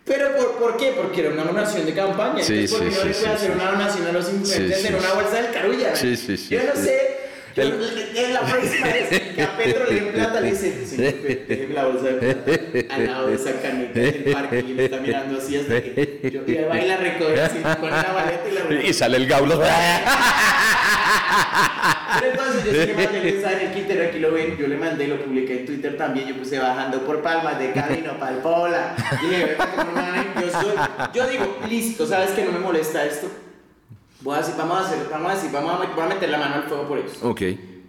Pero 0.05 0.37
¿por, 0.37 0.53
¿por 0.59 0.77
qué? 0.77 0.93
Porque 0.97 1.23
era 1.23 1.31
una 1.31 1.45
donación 1.45 1.85
de 1.87 1.95
campaña. 1.95 2.43
Sí, 2.45 2.61
Entonces, 2.61 2.79
¿por 2.79 2.87
qué 2.87 2.91
sí, 2.93 2.97
no 2.97 3.03
sí, 3.03 3.09
le 3.09 3.15
puede 3.15 3.15
sí, 3.15 3.27
hacer 3.35 3.51
sí. 3.51 3.55
una 3.59 3.71
donación 3.73 4.07
a 4.07 4.13
los 4.13 4.27
Sí, 4.27 4.87
en 4.87 4.95
una 4.95 5.13
bolsa 5.15 5.43
del 5.43 5.51
carulla? 5.53 5.97
Sí, 5.97 6.17
sí, 6.17 6.37
sí, 6.37 6.55
Yo 6.55 6.63
no 6.63 6.73
sí. 6.77 6.83
sé. 6.85 7.16
El- 7.57 8.17
en 8.17 8.35
la 8.35 8.41
próxima 8.41 8.87
vez 8.87 9.09
que 9.35 9.43
a 9.43 9.57
Pedro 9.57 9.85
le 9.89 9.95
den 9.95 10.13
plata, 10.13 10.41
le 10.41 10.51
dice, 10.51 10.87
señor, 10.87 11.15
déjeme 11.49 11.75
la 11.75 11.85
bolsa 11.87 12.05
de 12.05 12.35
plata 12.35 12.95
al 12.95 13.07
lado 13.07 13.27
de 13.29 13.35
esa 13.35 13.53
canita 13.63 13.99
del 14.01 14.25
parque 14.33 14.59
y 14.61 14.75
me 14.75 14.85
está 14.85 14.99
mirando 14.99 15.39
así 15.39 15.57
hasta 15.57 15.83
que 15.83 16.31
yo 16.33 16.43
y 16.47 16.55
va 16.65 16.79
y 16.81 16.87
la 16.89 16.97
recoge 16.99 17.41
así, 17.41 17.59
pone 17.81 17.91
la 17.91 18.13
maleta 18.13 18.49
y 18.51 18.53
la 18.55 18.61
recoge. 18.63 18.89
Y 18.89 18.93
sale 18.93 19.17
el 19.17 19.27
gaulo. 19.27 19.61
Pero 22.21 22.31
entonces 22.33 22.65
yo 22.65 22.71
sí 22.73 22.79
le 22.87 22.95
mandé 22.95 23.19
el 23.19 23.25
mensaje 23.35 23.55
en 23.55 23.61
el 23.69 23.73
Twitter, 23.75 24.07
aquí 24.09 24.19
lo 24.19 24.33
ven, 24.33 24.57
yo 24.57 24.67
le 24.69 24.77
mandé, 24.77 25.07
lo 25.09 25.19
publiqué 25.23 25.61
en 25.61 25.67
Twitter 25.67 25.97
también, 25.97 26.29
yo 26.29 26.37
puse 26.37 26.59
bajando 26.59 27.01
por 27.05 27.23
palmas 27.23 27.59
de 27.59 27.73
camino, 27.73 28.19
palpola. 28.19 28.95
Y 29.23 29.27
le 29.29 29.57
yo 29.57 30.51
soy, 30.61 30.75
yo 31.15 31.27
digo, 31.27 31.59
listo, 31.69 32.07
¿sabes 32.07 32.31
que 32.31 32.45
no 32.45 32.53
me 32.53 32.59
molesta 32.59 33.05
esto? 33.05 33.29
Voy 34.21 34.35
a 34.35 34.39
decir, 34.39 34.55
vamos 34.57 34.79
a 34.79 34.87
hacer, 34.87 34.99
vamos 35.11 35.33
a 35.33 35.35
decir, 35.35 35.51
vamos 35.53 35.73
a, 35.73 35.95
voy 35.95 36.05
a 36.05 36.07
meter 36.09 36.29
la 36.31 36.39
mano 36.39 36.55
al 36.57 36.63
fuego 36.65 36.89
por 36.89 36.99
eso. 36.99 37.29
Ok. 37.29 37.43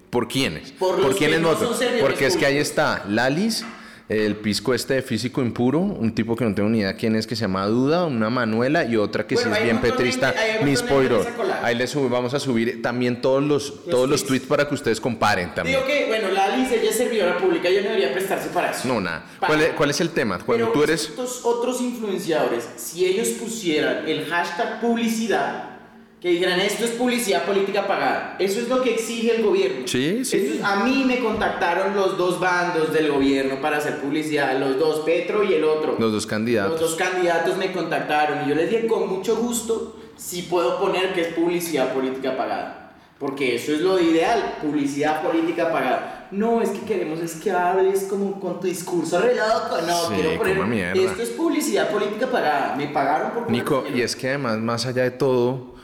¿Por 0.10 0.28
quiénes? 0.28 0.72
Por 0.72 1.00
los 1.00 1.16
quiénes 1.16 1.42
no 1.42 1.56
son 1.56 1.74
Porque 2.00 2.28
es 2.28 2.38
que 2.38 2.46
ahí 2.46 2.58
está 2.58 3.04
Lalis, 3.10 3.66
el 4.08 4.38
pisco 4.38 4.74
este 4.74 4.94
de 4.96 5.02
físico 5.02 5.42
impuro, 5.42 5.80
un 5.80 6.16
tipo 6.16 6.34
que 6.38 6.46
no 6.46 6.56
tengo 6.56 6.70
ni 6.70 6.80
idea 6.80 6.96
quién 6.96 7.16
es, 7.18 7.28
que 7.28 7.36
se 7.36 7.42
llama 7.42 7.66
Duda, 7.68 8.06
una 8.06 8.30
Manuela 8.30 8.86
y 8.86 8.96
otra 8.96 9.28
que 9.28 9.36
Bueno, 9.36 9.52
sí 9.52 9.58
es 9.58 9.64
bien 9.66 9.82
petrista, 9.82 10.34
Miss 10.64 10.82
Poirot. 10.82 11.28
Ahí 11.62 11.76
le 11.76 11.88
sub- 11.88 12.10
vamos 12.10 12.34
a 12.34 12.40
subir 12.40 12.82
también 12.82 13.22
todos 13.22 13.44
los, 13.44 13.84
todos 13.86 14.08
los 14.10 14.22
tweets. 14.22 14.28
tweets 14.28 14.46
para 14.48 14.68
que 14.70 14.76
ustedes 14.76 15.02
comparen 15.02 15.54
también. 15.54 15.78
Digo 15.80 15.88
que, 15.88 16.06
bueno, 16.08 16.30
la 16.32 16.46
Alice, 16.46 16.80
ella 16.80 16.90
es 16.90 16.96
servidora 16.98 17.38
pública, 17.38 17.68
ella 17.68 17.82
no 17.82 17.90
debería 17.90 18.14
prestarse 18.14 18.48
para 18.50 18.72
eso. 18.72 18.88
No, 18.88 19.02
nada. 19.02 19.26
¿Cuál 19.46 19.62
es, 19.62 19.70
cuál 19.74 19.90
es 19.90 20.00
el 20.00 20.12
tema? 20.12 20.40
Cuando 20.40 20.68
Pero 20.68 20.72
tú 20.74 20.84
eres... 20.84 21.02
estos 21.10 21.42
otros 21.44 21.82
influenciadores, 21.82 22.66
si 22.78 23.06
ellos 23.06 23.28
pusieran 23.30 24.08
el 24.08 24.26
hashtag 24.28 24.80
publicidad, 24.80 25.77
que 26.22 26.30
dijeran 26.30 26.60
esto 26.60 26.84
es 26.86 26.92
publicidad 26.92 27.44
política 27.46 27.86
pagada, 27.86 28.36
eso 28.40 28.60
es 28.60 28.68
lo 28.68 28.82
que 28.82 28.96
exige 28.96 29.36
el 29.36 29.44
gobierno. 29.44 29.88
Sí, 29.88 30.26
sí. 30.26 30.56
Es- 30.58 30.64
a 30.64 30.84
mí 30.84 31.04
me 31.06 31.20
contactaron 31.20 31.96
los 31.96 32.18
dos 32.18 32.40
bandos 32.40 32.92
del 32.92 33.12
gobierno 33.12 33.62
para 33.62 33.78
hacer 33.78 34.00
publicidad, 34.02 34.58
los 34.60 34.80
dos, 34.80 35.02
Petro 35.02 35.44
y 35.44 35.54
el 35.54 35.64
otro. 35.64 35.96
Los 36.00 36.12
dos 36.12 36.26
candidatos. 36.26 36.72
Los 36.82 36.82
dos 36.82 36.96
candidatos 36.96 37.56
me 37.58 37.72
contactaron 37.72 38.46
y 38.46 38.50
yo 38.50 38.56
les 38.56 38.70
dije 38.72 38.88
con 38.88 39.08
mucho 39.08 39.36
gusto 39.36 39.96
si 40.16 40.42
puedo 40.44 40.80
poner 40.80 41.14
que 41.14 41.22
es 41.22 41.28
publicidad 41.36 41.94
política 41.94 42.36
pagada. 42.36 42.84
Porque 43.20 43.56
eso 43.56 43.72
es 43.72 43.82
lo 43.82 44.00
ideal, 44.00 44.58
publicidad 44.62 45.24
política 45.24 45.72
pagada. 45.72 46.28
No, 46.32 46.62
es 46.62 46.70
que 46.70 46.80
queremos 46.82 47.20
es 47.20 47.34
que 47.36 47.50
hables 47.52 48.04
como 48.04 48.40
con 48.40 48.60
tu 48.60 48.68
discurso 48.68 49.20
re 49.20 49.34
loco. 49.36 49.78
No, 49.88 50.08
Sí, 50.10 50.14
quiero 50.22 50.38
poner. 50.56 50.96
Esto 50.98 51.22
es 51.24 51.30
publicidad 51.30 51.90
política 51.90 52.28
pagada. 52.28 52.76
Me 52.76 52.88
pagaron 52.88 53.32
por 53.32 53.50
Nico, 53.52 53.84
y 53.94 54.02
es 54.02 54.16
que 54.16 54.30
además, 54.30 54.58
más 54.60 54.86
allá 54.86 55.02
de 55.04 55.12
todo, 55.12 55.77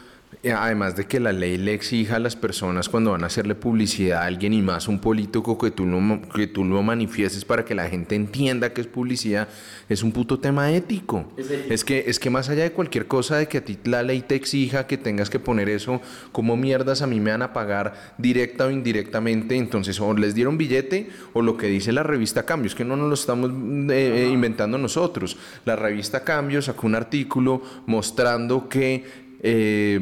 además 0.44 0.96
de 0.96 1.06
que 1.06 1.20
la 1.20 1.32
ley 1.32 1.58
le 1.58 1.74
exija 1.74 2.18
a 2.18 2.20
las 2.20 2.36
personas 2.36 2.90
cuando 2.90 3.12
van 3.12 3.24
a 3.24 3.28
hacerle 3.28 3.56
publicidad 3.56 4.22
a 4.22 4.26
alguien 4.26 4.54
y 4.54 4.62
más 4.62 4.88
un 4.88 5.00
político 5.00 5.58
que 5.58 5.72
tú, 5.72 5.86
lo, 5.86 6.22
que 6.34 6.48
tú 6.48 6.64
lo 6.64 6.82
manifiestes 6.84 7.46
para 7.46 7.66
que 7.66 7.76
la 7.76 7.88
gente 7.90 8.16
entienda 8.16 8.74
que 8.74 8.82
es 8.82 8.88
publicidad, 8.88 9.48
es 9.90 10.04
un 10.04 10.12
puto 10.12 10.40
tema 10.40 10.72
ético. 10.72 11.26
Es 11.38 11.50
ético. 11.50 11.74
Es 11.74 11.84
que, 11.84 12.04
es 12.08 12.20
que 12.20 12.30
más 12.30 12.50
allá 12.50 12.64
de 12.64 12.72
cualquier 12.72 13.08
cosa 13.08 13.38
de 13.38 13.48
que 13.48 13.60
a 13.60 13.66
ti 13.66 13.78
la 13.86 14.04
ley 14.04 14.22
te 14.22 14.36
exija 14.36 14.88
que 14.88 14.98
tengas 14.98 15.30
que 15.30 15.40
poner 15.40 15.70
eso, 15.70 16.02
como 16.32 16.56
mierdas 16.58 17.02
a 17.02 17.08
mí 17.08 17.20
me 17.20 17.32
van 17.32 17.42
a 17.42 17.54
pagar 17.54 18.14
directa 18.18 18.66
o 18.66 18.72
indirectamente? 18.72 19.56
Entonces, 19.56 20.00
o 20.00 20.14
les 20.14 20.36
dieron 20.36 20.58
billete 20.58 21.10
o 21.34 21.42
lo 21.42 21.58
que 21.58 21.68
dice 21.68 21.92
la 21.92 22.04
revista 22.04 22.46
Cambios, 22.46 22.76
que 22.76 22.86
no 22.86 22.96
nos 22.96 23.08
lo 23.08 23.14
estamos 23.14 23.52
eh, 23.92 24.26
eh, 24.26 24.30
inventando 24.32 24.78
nosotros. 24.78 25.38
La 25.66 25.76
revista 25.76 26.24
Cambios 26.24 26.66
sacó 26.66 26.88
un 26.88 26.96
artículo 26.96 27.62
mostrando 27.86 28.70
que 28.70 29.23
eh, 29.44 30.00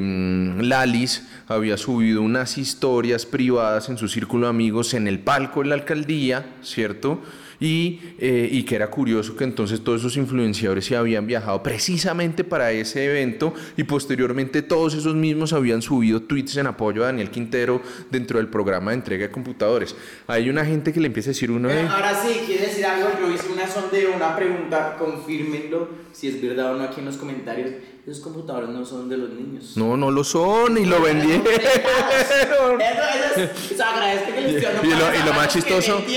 Lalis 0.60 1.28
había 1.48 1.76
subido 1.76 2.22
unas 2.22 2.58
historias 2.60 3.26
privadas 3.26 3.90
en 3.90 3.98
su 3.98 4.08
círculo 4.08 4.46
de 4.46 4.52
amigos 4.52 4.94
en 4.94 5.08
el 5.08 5.20
palco 5.20 5.62
de 5.64 5.70
la 5.70 5.76
alcaldía, 5.76 6.46
¿cierto? 6.62 7.22
Y, 7.60 8.00
eh, 8.18 8.50
y 8.52 8.64
que 8.64 8.76
era 8.76 8.90
curioso 8.90 9.36
que 9.36 9.44
entonces 9.44 9.84
todos 9.84 10.00
esos 10.02 10.18
influenciadores 10.18 10.84
se 10.84 10.96
habían 10.96 11.28
viajado 11.28 11.62
precisamente 11.62 12.44
para 12.44 12.72
ese 12.72 13.06
evento 13.06 13.54
y 13.78 13.84
posteriormente 13.84 14.64
todos 14.64 14.96
esos 14.96 15.14
mismos 15.14 15.54
habían 15.54 15.84
subido 15.84 16.24
tweets 16.24 16.58
en 16.58 16.66
apoyo 16.66 17.04
a 17.04 17.08
Daniel 17.08 17.30
Quintero 17.30 17.82
dentro 18.10 18.40
del 18.40 18.48
programa 18.48 18.92
de 18.92 18.98
entrega 18.98 19.28
de 19.28 19.32
computadores. 19.32 19.96
Hay 20.26 20.50
una 20.50 20.66
gente 20.66 20.92
que 20.92 21.00
le 21.00 21.08
empieza 21.08 21.30
a 21.30 21.34
decir 21.34 21.52
uno 21.52 21.68
de... 21.68 21.82
Ahora 21.82 22.20
sí, 22.20 22.42
quiere 22.48 22.66
decir 22.66 22.84
algo. 22.84 23.10
Yo 23.20 23.32
hice 23.32 23.52
una 23.52 23.68
sondeo, 23.68 24.16
una 24.16 24.36
pregunta, 24.36 24.96
confírmenlo 24.98 25.90
si 26.14 26.30
es 26.30 26.42
verdad 26.42 26.74
o 26.74 26.78
no 26.78 26.84
aquí 26.84 27.00
en 27.00 27.06
los 27.06 27.18
comentarios. 27.18 27.70
Esos 28.08 28.24
computadores 28.24 28.70
no 28.70 28.84
son 28.84 29.08
de 29.10 29.16
los 29.16 29.30
niños. 29.30 29.74
No, 29.78 29.96
no 29.96 30.10
lo 30.10 30.24
son 30.24 30.76
y 30.76 30.86
lo 30.86 31.00
vendieron. 31.04 31.46
Eso, 31.46 32.80
eso 32.80 33.42
es, 33.44 33.72
o 33.72 33.76
sea, 33.76 33.92
agradezco 33.92 34.34
que 34.34 34.40
estoy 34.58 34.62
dando 34.62 34.84
Y 34.84 34.90
lo, 34.90 35.16
y 35.16 35.20
lo 35.24 35.34
más 35.34 35.48
chistoso. 35.50 36.02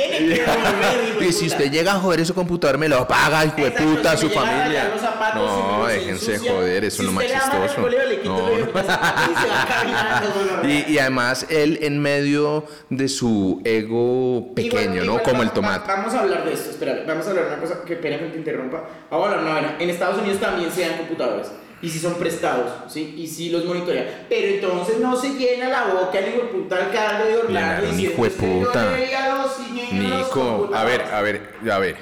Y 1.20 1.32
si 1.32 1.46
usted 1.46 1.70
llega 1.70 1.92
a 1.92 2.00
joder 2.00 2.20
ese 2.20 2.32
computador, 2.34 2.78
me 2.78 2.88
lo 2.88 3.06
paga, 3.06 3.44
hijo 3.44 3.56
de 3.56 3.70
puta, 3.70 4.16
su 4.16 4.28
familia. 4.30 4.92
No, 5.34 5.86
déjense 5.86 6.38
joder, 6.38 6.84
eso 6.84 7.02
es 7.02 7.06
lo 7.06 7.12
más 7.12 7.24
el 7.24 7.32
chistoso. 7.32 7.80
No, 8.24 8.48
el 8.48 8.68
no. 10.62 10.68
y 10.88 10.98
además 10.98 11.46
él 11.50 11.78
en 11.82 12.00
medio 12.00 12.64
de 12.90 13.08
su 13.08 13.60
ego 13.64 14.54
pequeño, 14.54 14.94
Igual- 15.02 15.06
¿no? 15.06 15.12
igual 15.12 15.22
Como 15.22 15.42
el 15.42 15.50
tomate. 15.50 15.88
va- 15.88 15.96
Vamos 15.96 16.14
a 16.14 16.20
hablar 16.20 16.44
de 16.44 16.52
esto, 16.54 16.70
espera, 16.70 17.04
vamos 17.06 17.26
a 17.26 17.30
hablar 17.30 17.44
de 17.46 17.52
una 17.52 17.60
cosa 17.62 17.82
que 17.86 17.96
pena 17.96 18.18
que 18.18 18.26
te 18.26 18.38
interrumpa. 18.38 18.84
Vamos 19.10 19.28
a 19.28 19.34
hablar, 19.38 19.62
no, 19.62 19.80
en 19.80 19.90
Estados 19.90 20.18
Unidos 20.20 20.40
también 20.40 20.70
se 20.72 20.80
dan 20.82 20.96
computadores. 20.98 21.48
Y 21.84 21.88
si 21.90 21.98
son 21.98 22.14
prestados, 22.14 22.70
¿sí? 22.90 23.14
Y 23.18 23.26
si 23.26 23.50
los 23.50 23.64
monitorean. 23.66 24.06
Pero 24.28 24.54
entonces 24.54 24.98
no 25.00 25.14
se 25.16 25.34
llena 25.34 25.68
la 25.68 25.84
boca 25.88 26.18
el 26.18 26.34
hijo 26.34 26.48
puta 26.48 26.76
alcalde 26.86 27.30
de 27.30 27.36
Orlando. 27.36 27.50
Claro, 27.50 27.84
un 27.90 27.96
diciendo, 27.96 28.12
hijo 28.14 28.22
de 28.22 28.28
"Es 28.28 28.34
que 28.36 28.60
yo 28.60 28.66
puta. 28.66 28.96
leía 28.96 29.34
los 29.34 29.58
niños 29.60 29.92
los 29.92 30.18
Nico, 30.18 30.70
a 30.74 30.84
ver, 30.84 31.00
computadores". 31.02 31.12
a 31.12 31.20
ver, 31.20 31.70
a 31.72 31.78
ver. 31.78 31.96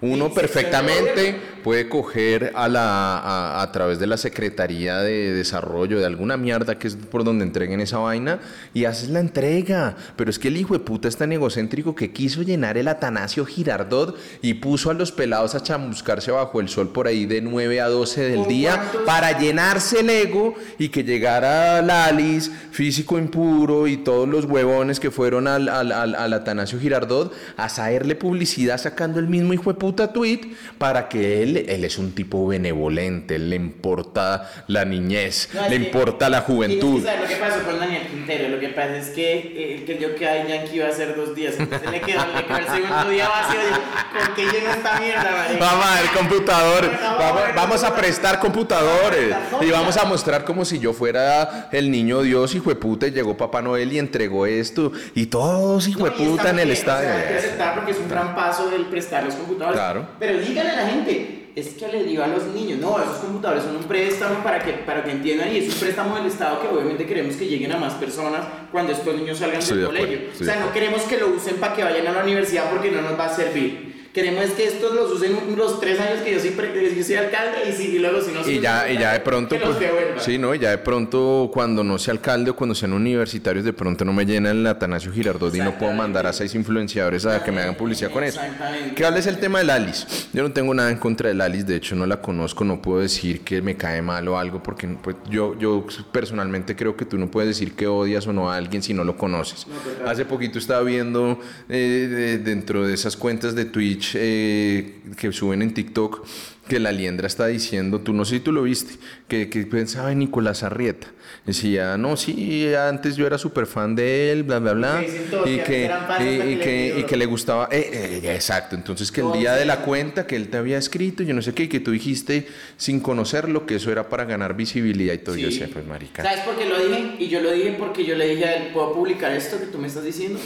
Uno 0.00 0.34
perfectamente, 0.34 1.40
puede 1.62 1.88
coger 1.88 2.52
a 2.54 2.68
la 2.68 3.18
a, 3.18 3.62
a 3.62 3.72
través 3.72 3.98
de 3.98 4.06
la 4.06 4.16
Secretaría 4.16 4.98
de 4.98 5.32
Desarrollo 5.32 5.98
de 5.98 6.06
alguna 6.06 6.36
mierda 6.36 6.78
que 6.78 6.88
es 6.88 6.96
por 6.96 7.24
donde 7.24 7.44
entreguen 7.44 7.80
esa 7.80 7.98
vaina 7.98 8.40
y 8.74 8.84
haces 8.84 9.10
la 9.10 9.20
entrega. 9.20 9.96
Pero 10.16 10.30
es 10.30 10.38
que 10.38 10.48
el 10.48 10.56
hijo 10.56 10.74
de 10.74 10.80
puta 10.80 11.08
es 11.08 11.16
tan 11.16 11.32
egocéntrico 11.32 11.94
que 11.94 12.12
quiso 12.12 12.42
llenar 12.42 12.76
el 12.78 12.88
Atanasio 12.88 13.44
Girardot 13.44 14.18
y 14.42 14.54
puso 14.54 14.90
a 14.90 14.94
los 14.94 15.12
pelados 15.12 15.54
a 15.54 15.62
chamuscarse 15.62 16.30
bajo 16.30 16.60
el 16.60 16.68
sol 16.68 16.90
por 16.90 17.06
ahí 17.06 17.26
de 17.26 17.40
9 17.40 17.80
a 17.80 17.88
12 17.88 18.20
del 18.22 18.40
¿Con 18.40 18.48
día 18.48 18.76
cuántos? 18.76 19.02
para 19.02 19.38
llenarse 19.38 20.00
el 20.00 20.10
ego 20.10 20.54
y 20.78 20.88
que 20.88 21.04
llegara 21.04 21.80
Lalis, 21.82 22.50
físico 22.70 23.18
impuro 23.18 23.86
y 23.86 23.98
todos 23.98 24.28
los 24.28 24.44
huevones 24.44 25.00
que 25.00 25.10
fueron 25.10 25.46
al, 25.46 25.68
al, 25.68 25.92
al, 25.92 26.14
al 26.14 26.32
Atanasio 26.32 26.78
Girardot 26.78 27.32
a 27.56 27.68
saberle 27.68 28.14
publicidad 28.14 28.78
sacando 28.78 29.18
el 29.20 29.28
mismo 29.28 29.52
hijo 29.52 29.72
de 29.72 29.78
puta 29.78 30.12
tweet 30.12 30.40
para 30.78 31.08
que 31.08 31.42
él, 31.42 31.51
él 31.56 31.84
es 31.84 31.98
un 31.98 32.12
tipo 32.12 32.46
benevolente, 32.46 33.36
él 33.36 33.50
le 33.50 33.56
importa 33.56 34.50
la 34.68 34.84
niñez, 34.84 35.48
No, 35.54 35.62
le 35.62 35.68
que- 35.68 35.74
importa 35.76 36.28
la 36.28 36.40
juventud. 36.42 37.00
Y 37.00 37.02
¿sabes 37.02 37.20
lo 37.20 37.26
que 37.28 37.36
pasó 37.36 37.62
con 37.64 37.78
Daniel 37.78 38.06
Quintero? 38.08 38.48
Lo 38.48 38.60
que 38.60 38.68
pasa 38.68 38.96
es 38.96 39.08
que 39.10 39.32
eh, 39.32 39.74
él 39.74 39.84
creyó 39.84 40.14
que 40.14 40.28
ahí 40.28 40.48
Yankee 40.48 40.76
iba 40.76 40.88
a 40.88 40.92
ser 40.92 41.14
dos 41.16 41.34
días. 41.34 41.54
Entonces 41.58 41.90
le 41.90 42.00
quedó, 42.00 42.22
le 42.34 42.44
quedó 42.46 42.56
el 42.58 42.66
segundo 42.66 43.08
día 43.10 43.28
vacío. 43.28 43.60
¿con 43.62 44.34
qué 44.34 44.42
llena 44.44 44.72
esta 44.74 45.00
mierda, 45.00 45.30
marica? 45.30 45.64
Vamos 45.64 45.86
a 45.86 46.00
ver 46.00 46.10
computadores, 46.16 46.90
Por 46.90 46.98
favor, 46.98 47.18
vamos, 47.18 47.40
bueno, 47.40 47.54
vamos 47.56 47.84
a 47.84 47.88
bueno. 47.88 48.02
prestar 48.02 48.38
computadores 48.40 49.30
Vamos 49.30 49.60
a 49.60 49.64
y 49.64 49.70
vamos 49.70 49.96
a 49.96 50.04
mostrar 50.04 50.44
como 50.44 50.64
si 50.64 50.78
yo 50.78 50.92
fuera 50.92 51.68
el 51.72 51.90
niño 51.90 52.22
Dios, 52.22 52.54
hijo 52.54 52.70
de 52.70 52.76
puta, 52.76 53.06
y 53.06 53.10
llegó 53.10 53.36
Papá 53.36 53.62
Noel 53.62 53.92
y 53.92 53.98
entregó 53.98 54.46
esto 54.46 54.92
y 55.14 55.26
todos, 55.26 55.88
hijo 55.88 56.04
de 56.04 56.10
No, 56.10 56.16
puta, 56.16 56.50
en 56.50 56.58
el 56.58 56.66
bien, 56.66 56.76
estadio. 56.78 57.08
O 57.10 57.56
sea, 57.56 57.74
porque 57.74 57.92
es 57.92 57.98
un 57.98 58.08
gran 58.08 58.34
paso 58.34 58.70
el 58.74 58.86
prestar 58.86 59.24
los 59.24 59.34
computadores. 59.34 59.78
Claro. 59.78 60.06
Pero 60.18 60.38
díganle 60.38 60.70
a 60.70 60.76
la 60.76 60.88
gente, 60.88 61.41
es 61.54 61.68
que 61.74 61.86
le 61.88 62.04
dio 62.04 62.24
a 62.24 62.28
los 62.28 62.44
niños, 62.46 62.78
no, 62.78 62.98
esos 62.98 63.18
computadores 63.18 63.64
son 63.64 63.76
un 63.76 63.82
préstamo 63.84 64.42
para 64.42 64.58
que, 64.60 64.72
para 64.72 65.04
que 65.04 65.10
entiendan 65.10 65.52
y 65.54 65.58
es 65.58 65.74
un 65.74 65.80
préstamo 65.80 66.16
del 66.16 66.26
Estado 66.26 66.62
que 66.62 66.68
obviamente 66.68 67.04
queremos 67.04 67.36
que 67.36 67.46
lleguen 67.46 67.72
a 67.72 67.76
más 67.76 67.92
personas 67.94 68.46
cuando 68.70 68.92
estos 68.92 69.14
niños 69.14 69.38
salgan 69.38 69.60
del 69.60 69.68
de 69.68 69.84
acuerdo, 69.84 70.04
colegio. 70.06 70.28
o 70.40 70.44
sea, 70.44 70.60
no 70.60 70.72
queremos 70.72 71.02
que 71.02 71.18
lo 71.18 71.28
usen 71.28 71.56
para 71.56 71.74
que 71.74 71.84
vayan 71.84 72.06
a 72.06 72.12
la 72.12 72.22
universidad 72.22 72.70
porque 72.70 72.90
no 72.90 73.02
nos 73.02 73.18
va 73.18 73.26
a 73.26 73.36
servir. 73.36 73.91
Queremos 74.12 74.44
que 74.50 74.66
estos 74.66 74.94
los 74.94 75.10
usen 75.10 75.56
los 75.56 75.80
tres 75.80 75.98
años 75.98 76.20
que 76.22 76.32
yo 76.32 76.38
soy, 76.40 76.54
yo 76.96 77.02
soy 77.02 77.14
alcalde 77.14 77.70
y, 77.70 77.72
si, 77.72 77.84
y 77.96 77.98
luego 77.98 78.20
si 78.20 78.30
no 78.32 78.40
Y 78.40 78.44
soy 78.44 78.60
ya, 78.60 78.90
y 78.90 78.98
ya 78.98 79.14
de 79.14 79.20
pronto, 79.20 79.56
pues, 79.58 79.76
sí, 80.22 80.36
¿no? 80.36 80.54
Y 80.54 80.58
ya 80.58 80.68
de 80.70 80.76
pronto, 80.78 81.50
cuando 81.52 81.82
no 81.82 81.98
sea 81.98 82.12
alcalde 82.12 82.50
o 82.50 82.56
cuando 82.56 82.74
sean 82.74 82.92
universitarios, 82.92 83.64
de 83.64 83.72
pronto 83.72 84.04
no 84.04 84.12
me 84.12 84.26
llenan 84.26 84.58
el 84.58 84.66
Atanasio 84.66 85.10
Girardot 85.12 85.54
y 85.54 85.60
no 85.60 85.78
puedo 85.78 85.92
mandar 85.92 86.26
a 86.26 86.32
seis 86.34 86.54
influenciadores 86.54 87.24
a 87.24 87.42
que 87.42 87.50
me 87.52 87.62
hagan 87.62 87.74
publicidad 87.74 88.10
con 88.10 88.22
eso. 88.22 88.38
Exactamente. 88.38 88.94
¿Qué 88.94 89.08
es 89.18 89.26
el 89.26 89.38
tema 89.38 89.60
del 89.60 89.70
Alice? 89.70 90.06
Yo 90.34 90.42
no 90.42 90.52
tengo 90.52 90.74
nada 90.74 90.90
en 90.90 90.98
contra 90.98 91.28
del 91.28 91.40
Alice, 91.40 91.64
de 91.64 91.76
hecho 91.76 91.96
no 91.96 92.04
la 92.04 92.20
conozco, 92.20 92.64
no 92.64 92.82
puedo 92.82 93.00
decir 93.00 93.40
que 93.40 93.62
me 93.62 93.76
cae 93.78 94.02
mal 94.02 94.28
o 94.28 94.38
algo, 94.38 94.62
porque 94.62 94.88
pues, 94.88 95.16
yo, 95.30 95.58
yo 95.58 95.86
personalmente 96.12 96.76
creo 96.76 96.96
que 96.96 97.06
tú 97.06 97.16
no 97.16 97.30
puedes 97.30 97.48
decir 97.48 97.72
que 97.72 97.86
odias 97.86 98.26
o 98.26 98.32
no 98.34 98.50
a 98.52 98.56
alguien 98.56 98.82
si 98.82 98.92
no 98.92 99.04
lo 99.04 99.16
conoces. 99.16 99.66
No, 99.66 99.76
total. 99.76 100.08
Hace 100.08 100.26
poquito 100.26 100.58
estaba 100.58 100.82
viendo 100.82 101.40
eh, 101.70 102.08
de- 102.10 102.38
dentro 102.38 102.86
de 102.86 102.92
esas 102.92 103.16
cuentas 103.16 103.54
de 103.54 103.64
Twitch 103.64 104.01
eh, 104.14 105.00
que 105.16 105.32
suben 105.32 105.62
en 105.62 105.74
TikTok 105.74 106.24
que 106.68 106.78
la 106.78 106.92
liendra 106.92 107.26
está 107.26 107.46
diciendo, 107.48 108.00
tú 108.00 108.12
no 108.12 108.24
sé 108.24 108.36
si 108.36 108.40
tú 108.40 108.52
lo 108.52 108.62
viste, 108.62 108.94
que, 109.28 109.50
que 109.50 109.66
pensaba 109.66 110.12
en 110.12 110.20
Nicolás 110.20 110.62
Arrieta. 110.62 111.08
Decía, 111.44 111.96
no, 111.98 112.16
sí, 112.16 112.72
antes 112.74 113.16
yo 113.16 113.26
era 113.26 113.36
súper 113.36 113.66
fan 113.66 113.96
de 113.96 114.30
él, 114.30 114.44
bla, 114.44 114.60
bla, 114.60 114.72
bla. 114.74 115.04
Y 115.44 115.58
que 115.58 115.90
y- 116.20 116.52
y 116.52 116.56
que 116.58 116.94
y 117.00 117.02
que 117.04 117.16
le 117.16 117.26
gustaba, 117.26 117.68
eh, 117.72 118.20
eh, 118.22 118.32
exacto, 118.34 118.76
entonces 118.76 119.10
que 119.10 119.22
el 119.22 119.32
día 119.32 119.54
de 119.54 119.64
la 119.64 119.82
cuenta 119.82 120.24
que 120.26 120.36
él 120.36 120.48
te 120.48 120.56
había 120.56 120.78
escrito, 120.78 121.24
yo 121.24 121.34
no 121.34 121.42
sé 121.42 121.52
qué, 121.52 121.64
y 121.64 121.68
que 121.68 121.80
tú 121.80 121.90
dijiste 121.90 122.46
sin 122.76 123.00
conocerlo 123.00 123.66
que 123.66 123.74
eso 123.76 123.90
era 123.90 124.08
para 124.08 124.24
ganar 124.24 124.54
visibilidad 124.56 125.14
y 125.14 125.18
todo. 125.18 125.34
Yo 125.36 125.50
Sí. 125.50 125.58
decía, 125.58 125.68
pues 125.72 125.84
marica. 125.84 126.22
¿Sabes 126.22 126.40
por 126.44 126.56
qué 126.56 126.66
lo 126.66 126.78
dije? 126.78 127.16
Y 127.18 127.28
yo 127.28 127.40
lo 127.40 127.50
dije 127.50 127.74
porque 127.76 128.04
yo 128.04 128.14
le 128.14 128.28
dije 128.28 128.44
a 128.44 128.54
él, 128.54 128.72
¿puedo 128.72 128.94
publicar 128.94 129.32
esto 129.32 129.58
que 129.58 129.66
tú 129.66 129.78
me 129.78 129.88
estás 129.88 130.04
diciendo? 130.04 130.38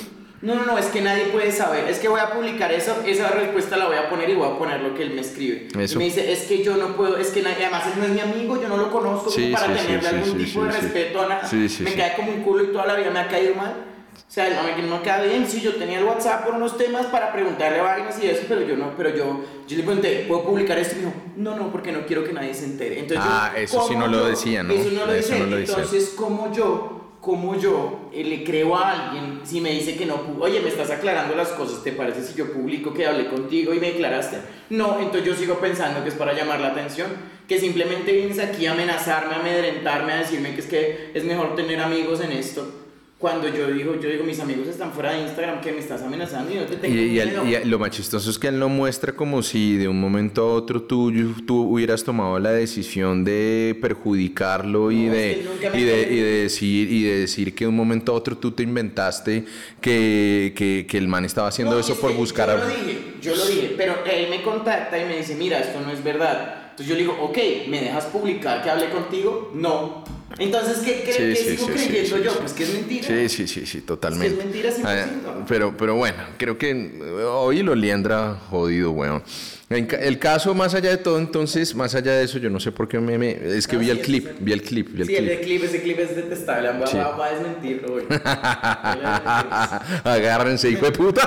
No, 0.46 0.54
no, 0.54 0.64
no, 0.64 0.78
es 0.78 0.86
que 0.86 1.00
nadie 1.00 1.24
puede 1.24 1.50
saber. 1.50 1.88
Es 1.88 1.98
que 1.98 2.06
voy 2.08 2.20
a 2.20 2.30
publicar 2.30 2.70
eso, 2.70 3.02
esa 3.04 3.28
respuesta 3.30 3.76
la 3.76 3.86
voy 3.86 3.96
a 3.96 4.08
poner 4.08 4.30
y 4.30 4.34
voy 4.34 4.48
a 4.48 4.56
poner 4.56 4.80
lo 4.80 4.94
que 4.94 5.02
él 5.02 5.10
me 5.14 5.20
escribe. 5.22 5.66
Eso. 5.76 5.94
Y 5.94 5.98
me 5.98 6.04
dice, 6.04 6.30
es 6.32 6.42
que 6.42 6.62
yo 6.62 6.76
no 6.76 6.94
puedo, 6.96 7.16
es 7.16 7.30
que 7.30 7.42
nadie, 7.42 7.64
además 7.64 7.84
él 7.88 7.94
no 7.98 8.04
es 8.04 8.10
mi 8.10 8.20
amigo, 8.20 8.60
yo 8.62 8.68
no 8.68 8.76
lo 8.76 8.92
conozco 8.92 9.28
Sí, 9.28 9.50
para 9.52 9.66
sí, 9.66 9.72
tenerle 9.86 10.08
sí, 10.08 10.14
algún 10.14 10.38
tipo 10.38 10.64
de 10.64 10.70
respeto 10.72 11.20
a 11.22 11.26
nada. 11.28 11.50
Me 11.80 11.94
cae 11.94 12.14
como 12.14 12.30
un 12.30 12.42
culo 12.42 12.62
y 12.62 12.68
toda 12.68 12.86
la 12.86 12.94
vida 12.94 13.10
me 13.10 13.18
ha 13.18 13.26
caído 13.28 13.56
mal. 13.56 13.74
O 14.16 14.30
sea, 14.36 14.48
no 14.50 14.62
me, 14.62 14.82
no 14.88 15.02
cae 15.02 15.28
bien, 15.28 15.46
sí, 15.48 15.60
yo 15.60 15.74
tenía 15.76 15.98
el 15.98 16.04
WhatsApp 16.04 16.44
por 16.44 16.54
unos 16.54 16.76
temas 16.76 17.06
para 17.06 17.32
preguntarle 17.32 17.80
vainas 17.80 18.22
y 18.22 18.26
eso, 18.28 18.42
pero 18.48 18.60
yo 18.62 18.76
no, 18.76 18.92
pero 18.96 19.10
yo, 19.10 19.40
yo 19.68 19.76
le 19.76 19.82
pregunté, 19.82 20.24
¿puedo 20.28 20.44
publicar 20.44 20.78
esto? 20.78 20.94
Y 20.96 20.98
dijo, 21.00 21.12
no, 21.36 21.56
no, 21.56 21.70
porque 21.72 21.92
no 21.92 22.06
quiero 22.06 22.24
que 22.24 22.32
nadie 22.32 22.52
se 22.54 22.64
entere. 22.64 23.00
Entonces 23.00 23.24
Ah, 23.26 23.52
yo, 23.54 23.60
eso 23.62 23.82
sí 23.86 23.94
¿cómo 23.94 24.06
no 24.06 24.12
lo 24.12 24.18
yo? 24.20 24.28
decía, 24.28 24.62
¿no? 24.62 24.72
Eso 24.74 24.90
no 24.90 25.06
lo 25.06 25.12
Eso 25.12 25.32
dice. 25.32 25.38
no 25.44 25.46
lo 25.50 25.56
decía. 25.56 25.74
Entonces, 25.76 26.08
como 26.16 26.52
yo, 26.52 26.95
como 27.26 27.58
yo 27.58 28.08
eh, 28.12 28.22
le 28.22 28.44
creo 28.44 28.76
a 28.76 28.92
alguien 28.92 29.40
si 29.42 29.60
me 29.60 29.72
dice 29.72 29.96
que 29.96 30.06
no, 30.06 30.36
oye, 30.38 30.60
me 30.60 30.68
estás 30.68 30.90
aclarando 30.90 31.34
las 31.34 31.48
cosas, 31.48 31.82
¿te 31.82 31.90
parece 31.90 32.22
si 32.22 32.34
yo 32.34 32.52
publico 32.52 32.94
que 32.94 33.04
hablé 33.04 33.26
contigo 33.26 33.74
y 33.74 33.80
me 33.80 33.88
declaraste? 33.90 34.38
No, 34.70 35.00
entonces 35.00 35.24
yo 35.24 35.34
sigo 35.34 35.56
pensando 35.56 36.04
que 36.04 36.10
es 36.10 36.14
para 36.14 36.34
llamar 36.34 36.60
la 36.60 36.68
atención, 36.68 37.10
que 37.48 37.58
simplemente 37.58 38.12
vienes 38.12 38.38
aquí 38.38 38.66
a 38.66 38.72
amenazarme, 38.74 39.34
a 39.34 39.40
amedrentarme, 39.40 40.12
a 40.12 40.18
decirme 40.18 40.54
que 40.54 40.60
es 40.60 40.66
que 40.68 41.10
es 41.14 41.24
mejor 41.24 41.56
tener 41.56 41.80
amigos 41.80 42.20
en 42.20 42.30
esto. 42.30 42.85
Cuando 43.18 43.48
yo 43.48 43.68
digo, 43.68 43.98
yo 43.98 44.10
digo, 44.10 44.24
mis 44.24 44.38
amigos 44.40 44.68
están 44.68 44.92
fuera 44.92 45.12
de 45.12 45.22
Instagram, 45.22 45.62
que 45.62 45.72
me 45.72 45.78
estás 45.78 46.02
amenazando 46.02 46.52
y 46.52 46.56
no 46.56 46.64
te 46.66 46.74
Y, 46.74 46.78
tengo 46.80 46.94
y 46.94 47.08
miedo. 47.46 47.46
y 47.46 47.64
lo 47.66 47.78
más 47.78 47.90
chistoso 47.90 48.28
es 48.28 48.38
que 48.38 48.48
él 48.48 48.60
lo 48.60 48.68
muestra 48.68 49.12
como 49.16 49.42
si 49.42 49.78
de 49.78 49.88
un 49.88 49.98
momento 49.98 50.42
a 50.42 50.52
otro 50.52 50.82
tú, 50.82 51.10
tú 51.46 51.62
hubieras 51.62 52.04
tomado 52.04 52.38
la 52.38 52.52
decisión 52.52 53.24
de 53.24 53.74
perjudicarlo 53.80 54.92
y, 54.92 55.06
No, 55.06 55.12
de, 55.12 55.46
y, 55.72 55.82
de, 55.82 56.02
y 56.12 56.16
de 56.16 56.42
decir 56.42 56.92
y 56.92 57.04
de 57.04 57.20
decir 57.20 57.54
que 57.54 57.64
de 57.64 57.68
un 57.70 57.76
momento 57.76 58.12
a 58.12 58.16
otro 58.16 58.36
tú 58.36 58.50
te 58.52 58.62
inventaste 58.64 59.46
que, 59.80 60.52
que, 60.54 60.86
que 60.86 60.98
el 60.98 61.08
man 61.08 61.24
estaba 61.24 61.48
haciendo 61.48 61.72
No, 61.72 61.80
eso 61.80 61.94
es 61.94 61.98
por 61.98 62.12
buscar 62.14 62.48
yo 62.50 62.54
a... 62.56 62.58
lo 62.58 62.68
dije, 62.68 62.98
yo 63.22 63.34
lo 63.34 63.46
dije, 63.46 63.74
pero 63.78 63.94
él 64.04 64.28
me 64.28 64.42
contacta 64.42 65.02
y 65.02 65.06
me 65.06 65.16
dice, 65.16 65.34
mira, 65.36 65.58
esto 65.60 65.80
no 65.80 65.90
es 65.90 66.04
verdad. 66.04 66.64
Entonces 66.72 66.86
yo 66.86 66.94
le 66.94 67.00
digo, 67.00 67.16
ok, 67.18 67.38
¿me 67.68 67.80
dejas 67.80 68.04
publicar 68.06 68.62
que 68.62 68.68
hablé 68.68 68.90
contigo? 68.90 69.52
No. 69.54 70.04
Entonces, 70.38 70.78
¿qué, 70.84 71.02
qué, 71.02 71.12
Sí, 71.12 71.18
qué 71.22 71.36
sí, 71.36 71.44
sigo 71.56 71.66
sí, 71.66 71.78
sí, 71.78 71.88
creyendo 71.88 72.16
sí, 72.18 72.22
yo? 72.24 72.30
sí. 72.32 72.36
Pues 72.40 72.52
que 72.52 72.62
es 72.64 72.72
mentira. 72.74 73.06
Sí, 73.06 73.28
sí, 73.28 73.46
sí, 73.46 73.66
sí, 73.66 73.80
totalmente. 73.80 74.44
mentira 74.44 74.70
100%. 74.70 74.82
Ah, 74.84 75.44
pero, 75.48 75.76
pero 75.76 75.94
bueno, 75.94 76.18
creo 76.36 76.58
que 76.58 76.70
eh, 76.70 77.22
hoy 77.24 77.62
lo 77.62 77.74
liendra 77.74 78.36
jodido, 78.50 78.90
weón. 78.90 79.22
El 79.68 80.20
caso, 80.20 80.54
más 80.54 80.74
allá 80.74 80.90
de 80.90 80.96
todo, 80.98 81.18
entonces, 81.18 81.74
más 81.74 81.92
allá 81.96 82.12
de 82.12 82.24
eso, 82.24 82.38
yo 82.38 82.48
no 82.48 82.60
sé 82.60 82.70
por 82.70 82.86
qué 82.86 83.00
me... 83.00 83.18
me- 83.18 83.32
es 83.32 83.66
que 83.66 83.74
No, 83.74 83.80
vi 83.80 83.86
sí, 83.86 83.90
el 83.90 83.96
eso 83.98 84.04
clip, 84.06 84.24
sí. 84.28 84.32
vi 84.38 84.52
el 84.52 84.62
clip, 84.62 84.88
vi 84.92 85.00
el 85.02 85.06
sí, 85.08 85.14
clip. 85.16 85.28
el 85.28 85.40
clip, 85.40 85.64
ese 85.64 85.82
clip 85.82 85.98
es 85.98 86.14
detestable. 86.14 86.68
Va, 86.68 86.86
Sí. 86.86 86.96
va, 86.98 87.16
va 87.16 87.26
a 87.26 87.30
desmentirlo, 87.32 87.88
güey. 87.94 88.04
Eso 88.10 90.08
Agárrense, 90.08 90.70
hijo 90.70 90.84
de 90.86 90.92
puta. 90.92 91.22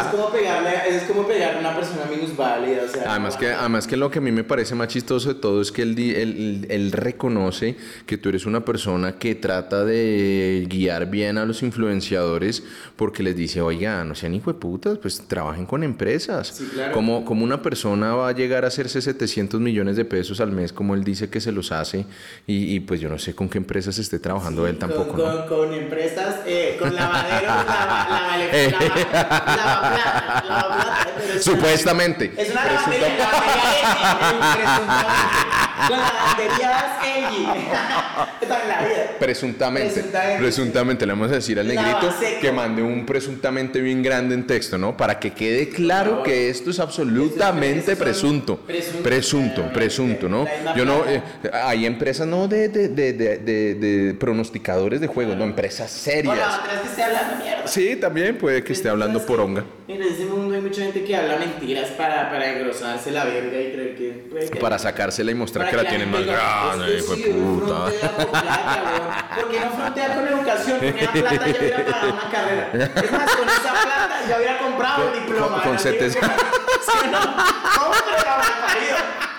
es 0.00 0.06
como 0.16 0.30
pegarle, 0.32 0.70
eso 0.88 0.96
es 0.96 1.02
como 1.04 1.26
pegarle 1.28 1.58
a 1.58 1.60
una 1.60 1.76
persona 1.76 2.02
minusválida, 2.10 2.82
o 2.84 2.88
sea. 2.88 3.10
Además 3.12 3.34
no 3.34 3.40
que, 3.40 3.48
además 3.52 3.86
que 3.86 3.96
lo 3.96 4.10
que 4.10 4.18
a 4.18 4.22
mí 4.22 4.32
me 4.32 4.42
parece 4.44 4.74
más 4.74 4.88
chistoso 4.88 5.28
de 5.34 5.40
todo 5.40 5.60
es 5.62 5.70
que 5.70 5.82
él, 5.82 5.96
él, 5.96 6.16
él- 6.16 6.66
él 6.68 6.92
reconoce 7.50 7.76
que 8.06 8.18
tú 8.18 8.28
eres 8.28 8.46
una 8.46 8.64
persona 8.64 9.18
que 9.18 9.34
trata 9.34 9.84
de 9.84 10.66
guiar 10.68 11.10
bien 11.10 11.38
a 11.38 11.44
los 11.44 11.62
influenciadores 11.62 12.62
porque 12.96 13.22
les 13.22 13.36
dice, 13.36 13.60
oiga, 13.60 14.04
no 14.04 14.14
sean 14.14 14.34
hijo 14.34 14.52
de 14.52 14.58
putas, 14.58 14.98
pues 14.98 15.22
trabajen 15.26 15.66
con 15.66 15.82
empresas. 15.82 16.48
Sí, 16.48 16.68
claro. 16.72 16.92
como, 16.92 17.24
como 17.24 17.44
una 17.44 17.62
persona 17.62 18.14
va 18.14 18.28
a 18.28 18.32
llegar 18.32 18.64
a 18.64 18.68
hacerse 18.68 19.00
700 19.02 19.60
millones 19.60 19.96
de 19.96 20.04
pesos 20.04 20.40
al 20.40 20.52
mes 20.52 20.72
como 20.72 20.94
él 20.94 21.04
dice 21.04 21.28
que 21.28 21.40
se 21.40 21.52
los 21.52 21.72
hace 21.72 22.06
y, 22.46 22.74
y 22.74 22.80
pues 22.80 23.00
yo 23.00 23.08
no 23.08 23.18
sé 23.18 23.34
con 23.34 23.48
qué 23.48 23.58
empresas 23.58 23.98
esté 23.98 24.18
trabajando 24.18 24.66
él 24.66 24.78
tampoco, 24.78 25.08
con, 25.08 25.18
¿no? 25.18 25.46
con, 25.46 25.66
con 25.66 25.74
empresas, 25.74 26.40
eh, 26.46 26.76
con 26.78 26.94
lavaderos, 26.94 27.42
lava, 27.42 28.36
lava, 29.12 30.44
lava, 30.48 30.96
Supuestamente. 31.40 32.32
Es 32.36 32.50
una 32.50 32.64
lavandería, 32.64 33.18
lavandería. 33.18 33.90
En 38.40 38.68
la 38.68 38.80
vida. 38.80 39.16
Presuntamente, 39.18 39.92
Presuntamente. 39.92 40.38
presuntamente, 40.38 41.06
le 41.06 41.12
vamos 41.12 41.30
a 41.30 41.34
decir 41.34 41.58
al 41.58 41.68
negrito 41.68 42.12
que 42.40 42.50
mande 42.52 42.82
un 42.82 43.06
presuntamente 43.06 43.80
bien 43.80 44.02
grande 44.02 44.34
en 44.34 44.46
texto, 44.46 44.76
¿no? 44.78 44.96
Para 44.96 45.18
que 45.18 45.32
quede 45.32 45.68
claro 45.68 46.22
que 46.22 46.48
esto 46.48 46.70
es 46.70 46.80
absolutamente 46.80 47.96
presunto. 47.96 48.58
presunto. 49.02 49.70
Presunto, 49.72 50.28
¿no? 50.28 50.46
Yo 50.76 50.84
no, 50.84 51.04
eh, 51.06 51.22
hay 51.52 51.86
empresas 51.86 52.26
no 52.26 52.48
de, 52.48 52.68
de, 52.68 52.88
de, 52.88 53.14
de, 53.74 54.14
pronosticadores 54.14 55.00
de 55.00 55.06
juegos, 55.06 55.36
no, 55.36 55.44
empresas 55.44 55.90
serias. 55.90 56.36
otra 56.36 56.74
es 56.74 56.80
que 56.80 56.88
esté 56.88 57.02
hablando 57.02 57.44
mierda. 57.44 57.66
Sí, 57.66 57.96
también 57.96 58.38
puede 58.38 58.64
que 58.64 58.72
esté 58.72 58.88
hablando 58.88 59.24
poronga. 59.24 59.64
Ese 59.86 60.24
mundo 60.24 60.49
hay 60.60 60.66
mucha 60.68 60.82
gente 60.82 61.04
que 61.04 61.16
habla 61.16 61.36
mentiras 61.36 61.88
para, 61.90 62.30
para 62.30 62.50
engrosarse 62.52 63.10
la 63.10 63.24
verga 63.24 63.58
y 63.60 63.72
creer 63.72 63.96
que. 63.96 64.58
Para 64.60 64.78
sacársela 64.78 65.30
y 65.30 65.34
mostrar 65.34 65.70
que 65.70 65.76
la 65.76 65.84
tienen 65.88 66.10
más 66.10 66.24
grande, 66.24 66.98
hijo 66.98 67.16
de 67.16 67.22
puta. 67.32 67.74
frontea 67.90 68.10
por 68.16 68.30
plata, 68.30 68.82
weón. 68.84 69.40
¿Por 69.42 69.50
qué 69.50 69.60
no 69.60 69.70
frontea 69.70 70.14
con 70.14 70.28
educación? 70.28 70.78
Con 70.78 70.88
esa 70.88 71.12
plata 71.12 71.46
ya 71.46 71.58
hubiera 71.60 71.84
pagado 71.84 72.12
una 72.12 72.30
carrera. 72.30 72.70
Es 72.72 73.12
más, 73.12 73.34
con 73.36 73.48
esa 73.48 73.72
plata 73.72 74.20
ya 74.28 74.36
hubiera 74.36 74.58
comprado 74.58 75.08
el 75.12 75.20
diploma. 75.20 75.48
Con- 75.54 75.60
con 75.62 75.74
Así 75.76 75.88
700. 75.88 76.20
que- 76.30 76.36
¿Sí 76.90 76.98
o 77.02 77.10
no? 77.10 77.20
¿Cómo 77.20 77.94
te 77.94 78.10
lo 78.12 78.30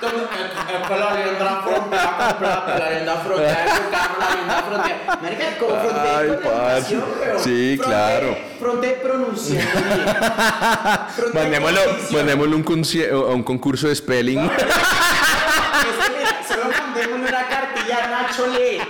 la 0.01 1.13
liendra 1.15 1.61
frontera, 1.61 2.15
comprate 2.17 3.05
la 3.05 3.15
frontera, 3.17 3.63
el 3.63 3.89
carro, 3.89 4.15
la 4.19 4.35
liendra 4.35 4.63
frontera. 4.63 5.19
Marica, 5.21 5.57
como 5.59 5.75
Ay, 5.75 5.79
frontera 5.81 6.13
con 6.13 6.25
educación, 6.45 7.03
weón. 7.19 7.39
Sí, 7.43 7.79
claro. 7.81 8.37
Fronte 8.59 8.89
pronunciando 9.03 9.79
bien. 9.81 11.33
Mandémoslo, 11.33 11.81
mandémoslo 12.11 12.55
un, 12.57 12.65
a 13.11 13.33
un 13.33 13.43
concurso 13.43 13.87
de 13.87 13.95
spelling. 13.95 14.39
Es 14.39 14.51
que 14.51 16.17
mira, 16.17 16.43
solo 16.47 16.63
mandémosle 16.71 17.27
una 17.29 17.47
cartilla 17.47 18.05
a 18.05 18.07
Nacho 18.07 18.47
lee. 18.47 18.81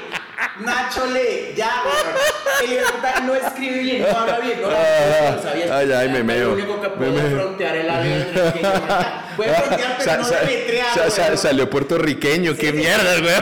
Nacho 0.60 1.06
lee, 1.08 1.54
ya. 1.56 1.71
El 2.62 3.26
no 3.26 3.36
escribe 3.36 3.78
bien, 3.80 4.02
no 4.02 4.17
habla 4.17 4.39
bien, 4.39 4.62
no 4.62 4.67
habla 4.67 4.80
bien, 5.21 5.36
no 5.36 5.41
sabía 5.43 5.78
Ay, 5.78 5.91
ay, 5.91 6.10
me 6.10 6.24
meo, 6.24 6.47
Lo 6.50 6.54
único 6.54 6.82
que 6.82 6.89
puede 6.89 7.12
meo. 7.12 7.39
frontear 7.39 7.76
letra. 7.76 8.54
que 8.54 8.62
yo- 8.62 8.71
Puede 9.38 9.54
frontear, 9.54 9.97
pero 9.97 10.17
no 10.17 10.30
deletrear, 10.30 11.38
salió 11.38 11.69
puertorriqueño, 11.69 12.56
qué 12.56 12.74
mierda, 12.74 13.19
güey. 13.19 13.34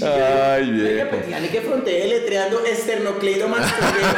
Ay, 0.00 0.70
viejo. 0.70 1.16
Tiene 1.26 1.48
que 1.48 1.60
frontear 1.60 2.08
letreando 2.08 2.64
esternocleido 2.64 3.48
masculino. 3.48 4.08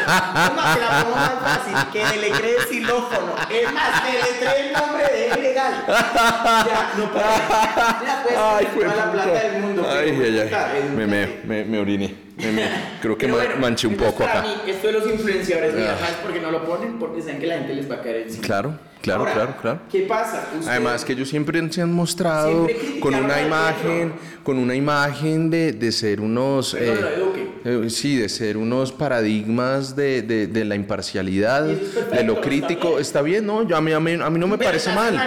¿Cómo 0.49 0.75
te 0.75 0.81
la 0.81 1.03
pongo 1.05 1.17
más 1.17 1.33
fácil? 1.43 1.91
Que 1.93 2.07
deletreé 2.07 2.57
xilófono. 2.69 3.35
Es 3.51 3.73
más, 3.73 4.03
deletreé 4.05 4.67
el 4.67 4.73
nombre 4.73 5.05
de 5.05 5.27
él 5.31 5.43
legal. 5.43 5.85
Ya, 5.87 6.93
no 6.97 7.13
para. 7.13 8.01
Ya, 8.05 8.23
pues, 8.23 8.35
Ay, 8.39 8.67
toda 8.75 8.97
la 8.97 9.13
plata 9.13 9.33
del 9.43 9.63
mundo. 9.63 9.89
Ay, 9.91 10.21
ay, 10.23 10.39
ay. 10.39 10.91
Me, 10.97 11.07
me, 11.07 11.23
edúcate. 11.23 11.41
Me, 11.51 11.65
me 11.65 11.79
oriné. 11.81 12.15
Me, 12.39 12.53
me- 12.53 12.69
Creo 13.03 13.19
que 13.19 13.27
bueno, 13.27 13.57
manché 13.61 13.89
un 13.89 13.97
poco 13.97 14.23
acá. 14.25 14.43
mí, 14.43 14.71
esto 14.71 14.87
de 14.87 14.93
los 14.95 15.11
influenciadores, 15.11 15.75
mira, 15.75 15.95
Ah. 15.95 15.99
¿sabes 16.01 16.15
por 16.23 16.33
qué 16.33 16.41
no 16.41 16.51
lo 16.53 16.65
ponen? 16.65 16.99
Porque 16.99 17.21
saben 17.21 17.41
que 17.41 17.47
la 17.49 17.59
gente 17.59 17.75
les 17.75 17.91
va 17.91 17.97
a 17.97 18.03
caer 18.03 18.17
encima. 18.23 18.43
Claro, 18.47 18.79
claro, 19.03 19.21
Ahora, 19.23 19.33
claro, 19.35 19.55
claro. 19.61 19.81
¿Qué 19.91 20.01
pasa? 20.03 20.45
Ustedes- 20.53 20.69
Además 20.69 21.05
que 21.05 21.13
ellos 21.15 21.29
siempre 21.29 21.61
se 21.73 21.83
han 21.83 21.93
mostrado 21.93 22.69
con 23.01 23.15
una 23.17 23.43
imagen, 23.43 24.13
con 24.45 24.59
una 24.59 24.75
imagen 24.77 25.51
de, 25.51 25.73
de 25.73 25.91
ser 25.93 26.21
unos, 26.21 26.77
Pero 26.79 26.93
eh, 27.09 27.15
eduquen. 27.17 27.50
Eh, 27.65 27.91
sí, 27.91 28.17
de 28.17 28.29
ser 28.29 28.57
unos 28.57 28.93
paradigmas 28.93 29.95
de, 29.97 30.23
de- 30.23 30.47
de 30.47 30.65
la 30.65 30.75
imparcialidad, 30.75 31.67
perfecto, 31.67 32.17
de 32.17 32.25
lo 32.25 32.33
está 32.35 32.43
crítico. 32.49 32.89
bien. 32.91 33.01
Está 33.01 33.23
bien, 33.23 33.47
no, 33.47 33.67
yo, 33.69 33.77
a 33.77 33.81
mí, 33.81 33.93
a 33.93 34.01
mí, 34.01 34.13
a 34.13 34.31
mí 34.31 34.39
no 34.39 34.47
me 34.47 34.57
Pero 34.59 34.71
parece 34.71 34.93
mal. 34.93 35.21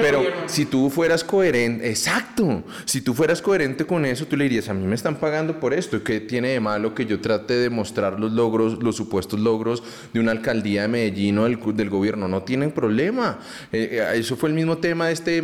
Pero 0.00 0.22
si 0.46 0.64
tú 0.66 0.90
fueras 0.90 1.24
coherente, 1.24 1.88
exacto, 1.88 2.62
si 2.84 3.00
tú 3.00 3.14
fueras 3.14 3.40
coherente 3.42 3.84
con 3.86 4.04
eso, 4.04 4.26
tú 4.26 4.36
le 4.36 4.44
dirías, 4.44 4.68
a 4.68 4.74
mí 4.74 4.86
me 4.86 4.94
están 4.94 5.16
pagando 5.16 5.58
por 5.60 5.72
esto, 5.74 6.02
¿qué 6.04 6.20
tiene 6.20 6.48
de 6.48 6.60
malo 6.60 6.94
que 6.94 7.06
yo 7.06 7.20
trate 7.20 7.54
de 7.54 7.70
mostrar 7.70 8.18
los 8.20 8.32
logros, 8.32 8.82
los 8.82 8.96
supuestos 8.96 9.40
logros 9.40 9.82
de 10.12 10.20
una 10.20 10.32
alcaldía 10.32 10.82
de 10.82 10.88
Medellín 10.88 11.38
o 11.38 11.44
del, 11.44 11.58
del 11.74 11.90
gobierno? 11.90 12.28
No 12.28 12.42
tienen 12.42 12.70
problema. 12.70 13.38
Eh, 13.72 13.88
eh, 13.92 14.18
eso 14.18 14.36
fue 14.36 14.48
el 14.48 14.54
mismo 14.54 14.78
tema 14.78 15.06
de 15.08 15.12
este 15.14 15.42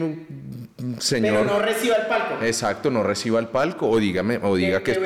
señor. 0.98 1.44
Pero 1.44 1.44
no 1.44 1.58
reciba 1.62 1.96
el 1.96 2.06
palco. 2.06 2.44
Exacto, 2.44 2.90
no 2.90 3.02
reciba 3.02 3.38
el 3.40 3.46
palco 3.48 3.88
o 3.88 3.98
dígame 3.98 4.38
o 4.42 4.56
diga 4.56 4.82
Que- 4.82 4.92
es 4.92 4.98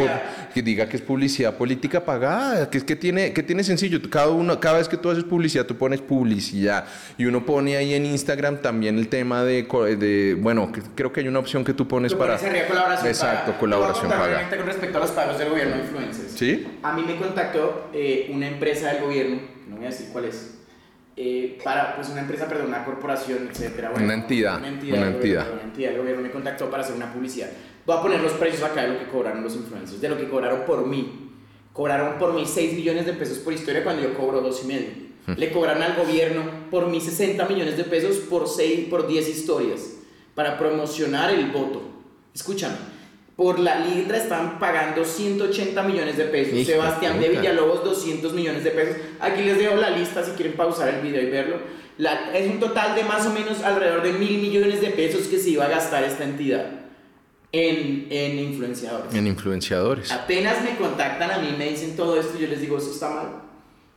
que 0.54 0.62
diga 0.62 0.88
que 0.88 0.96
es 0.96 1.02
publicidad 1.02 1.54
política 1.56 2.04
pagada, 2.04 2.68
que 2.70 2.78
es 2.78 2.84
que 2.84 2.96
tiene 2.96 3.32
que 3.32 3.42
tiene 3.42 3.62
sencillo, 3.64 4.00
cada 4.10 4.28
uno 4.28 4.58
cada 4.60 4.78
vez 4.78 4.88
que 4.88 4.96
tú 4.96 5.10
haces 5.10 5.24
publicidad 5.24 5.66
tú 5.66 5.76
pones 5.76 6.00
publicidad 6.00 6.84
y 7.16 7.26
uno 7.26 7.44
pone 7.46 7.76
ahí 7.76 7.94
en 7.94 8.06
Instagram 8.06 8.58
también 8.62 8.98
el 8.98 9.08
tema 9.08 9.44
de, 9.44 9.66
bueno, 10.40 10.72
que- 10.72 10.82
creo 10.94 11.12
que 11.12 11.20
hay 11.20 11.28
una 11.28 11.38
opción 11.38 11.64
que 11.64 11.74
tú 11.74 11.86
pones 11.88 12.12
Tú 12.12 12.18
para 12.18 12.36
pones 12.38 12.64
colaboración 12.66 13.08
Exacto, 13.08 13.46
paga. 13.46 13.58
colaboración 13.58 14.08
Te 14.08 14.08
voy 14.08 14.14
a 14.16 14.18
contar 14.18 14.18
paga. 14.18 14.26
brevemente 14.48 14.56
con 14.56 14.66
respecto 14.66 14.98
a 14.98 15.00
los 15.00 15.10
pagos 15.10 15.38
del 15.38 15.48
gobierno 15.50 15.76
de 15.76 15.82
influencers. 15.82 16.32
¿Sí? 16.32 16.66
A 16.82 16.92
mí 16.94 17.02
me 17.06 17.16
contactó 17.16 17.90
eh, 17.92 18.30
una 18.32 18.48
empresa 18.48 18.92
del 18.92 19.02
gobierno, 19.02 19.40
no 19.68 19.76
voy 19.76 19.86
a 19.86 19.88
decir 19.90 20.08
cuál 20.12 20.24
es, 20.26 20.57
eh, 21.20 21.58
para, 21.64 21.96
pues 21.96 22.08
una 22.10 22.20
empresa, 22.20 22.46
perdón, 22.48 22.68
una 22.68 22.84
corporación, 22.84 23.48
etcétera. 23.50 23.90
Una 23.92 24.14
entidad, 24.14 24.58
Una 24.58 24.68
una 24.68 24.76
entidad. 24.76 24.98
del 25.04 25.14
entidad. 25.14 25.40
gobierno, 25.40 25.52
una 25.54 25.62
entidad 25.64 25.88
del 25.90 25.98
gobierno 25.98 26.22
me 26.22 26.30
contactó 26.30 26.70
para 26.70 26.84
hacer 26.84 26.94
una 26.94 27.12
publicidad. 27.12 27.48
Voy 27.84 27.96
a 27.96 28.02
poner 28.02 28.20
los 28.20 28.32
precios 28.34 28.62
acá 28.62 28.82
de 28.82 28.88
lo 28.88 28.98
que 29.00 29.06
cobraron 29.08 29.42
los 29.42 29.56
influencers, 29.56 30.00
de 30.00 30.08
lo 30.08 30.16
que 30.16 30.28
cobraron 30.28 30.60
por 30.64 30.86
mí. 30.86 31.30
Cobraron 31.72 32.18
por 32.18 32.34
mí 32.34 32.44
6 32.46 32.74
millones 32.74 33.04
de 33.06 33.14
pesos 33.14 33.38
por 33.38 33.52
historia 33.52 33.82
cuando 33.82 34.02
yo 34.02 34.14
cobro 34.14 34.40
2 34.40 34.60
y 34.62 34.66
medio. 34.66 34.88
Le 35.36 35.50
cobran 35.50 35.82
al 35.82 35.94
gobierno 35.96 36.42
por 36.70 36.86
mí 36.86 37.00
60 37.00 37.46
millones 37.48 37.76
de 37.76 37.84
pesos 37.84 38.16
por, 38.18 38.48
6, 38.48 38.86
por 38.88 39.06
10 39.08 39.28
historias 39.28 39.94
para 40.34 40.56
promocionar 40.56 41.30
el 41.34 41.50
voto. 41.50 41.82
Escúchame. 42.34 42.76
Por 43.38 43.60
la 43.60 43.78
Lidra 43.86 44.16
están 44.18 44.58
pagando 44.58 45.04
180 45.04 45.80
millones 45.84 46.16
de 46.16 46.24
pesos. 46.24 46.66
Sebastián 46.66 47.20
de. 47.20 47.28
Villalobos 47.28 47.84
200 47.84 48.32
millones 48.32 48.64
de 48.64 48.72
pesos. 48.72 48.96
Aquí 49.20 49.42
les 49.42 49.56
dejo 49.56 49.76
la 49.76 49.90
lista 49.90 50.24
si 50.24 50.32
quieren 50.32 50.54
pausar 50.56 50.88
el 50.88 51.02
video 51.02 51.22
y 51.22 51.26
verlo. 51.30 51.58
La- 51.98 52.36
es 52.36 52.50
un 52.50 52.58
total 52.58 52.96
de 52.96 53.04
más 53.04 53.24
o 53.28 53.30
menos 53.32 53.62
alrededor 53.62 54.02
de 54.02 54.12
mil 54.14 54.38
millones 54.40 54.80
de 54.80 54.88
pesos 54.90 55.28
que 55.28 55.38
se 55.38 55.50
iba 55.50 55.66
a 55.66 55.68
gastar 55.68 56.02
esta 56.02 56.24
entidad 56.24 56.66
en, 57.52 58.08
en 58.10 58.40
influenciadores. 58.40 59.14
En 59.14 59.28
influenciadores. 59.28 60.10
Apenas 60.10 60.64
me 60.64 60.74
contactan 60.76 61.30
a 61.30 61.38
mí, 61.38 61.54
me 61.56 61.70
dicen 61.70 61.94
todo 61.94 62.18
esto, 62.18 62.36
yo 62.40 62.48
les 62.48 62.60
digo, 62.60 62.78
eso 62.78 62.90
está 62.90 63.08
mal. 63.08 63.28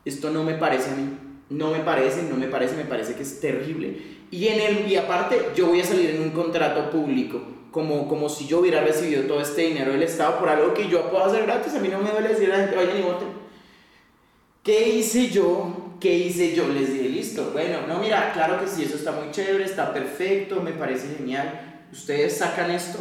Esto 0.06 0.30
no 0.30 0.43
me 0.43 0.54
parece 0.54 0.91
a 0.91 0.95
mí. 0.95 1.17
No 1.49 1.71
me 1.71 1.80
parece, 1.80 2.21
no 2.30 2.36
me 2.38 2.45
parece, 2.47 2.75
me 2.75 2.86
parece 2.86 3.15
que 3.15 3.23
es 3.23 3.39
terrible. 3.41 3.97
Y, 4.30 4.49
en 4.49 4.62
el, 4.62 4.88
y 4.88 4.97
aparte, 4.97 5.47
yo 5.56 5.65
voy 5.65 5.82
a 5.82 5.84
salir 5.84 6.12
en 6.12 6.21
un 6.21 6.30
contrato 6.30 6.91
público, 6.91 7.41
como, 7.71 8.07
como 8.07 8.29
si 8.29 8.47
yo 8.47 8.60
hubiera 8.60 8.81
recibido 8.81 9.23
todo 9.23 9.41
este 9.41 9.62
dinero 9.62 9.93
del 9.93 10.03
Estado 10.03 10.38
por 10.39 10.49
algo 10.49 10.73
que 10.73 10.89
yo 10.89 11.10
puedo 11.10 11.25
hacer 11.25 11.43
gratis. 11.43 11.73
A 11.73 11.79
mí 11.79 11.88
no 11.88 11.99
me 11.99 12.12
duele 12.12 12.29
decir 12.29 12.51
a 12.51 12.57
la 12.57 12.63
gente, 12.63 12.75
vayan 12.75 12.99
y 12.99 13.01
voten. 13.01 13.29
¿Qué 14.63 14.89
hice 14.89 15.29
yo? 15.29 15.95
¿Qué 15.99 16.13
hice 16.13 16.53
yo? 16.53 16.67
Les 16.67 16.93
dije, 16.93 17.10
listo. 17.10 17.51
Bueno, 17.53 17.88
no, 17.88 17.99
mira, 17.99 18.31
claro 18.34 18.60
que 18.60 18.67
sí, 18.67 18.84
eso 18.84 18.95
está 18.95 19.12
muy 19.13 19.31
chévere, 19.31 19.63
está 19.63 19.93
perfecto, 19.93 20.62
me 20.62 20.73
parece 20.73 21.15
genial. 21.17 21.86
Ustedes 21.91 22.38
sacan 22.38 22.69
esto 22.71 22.99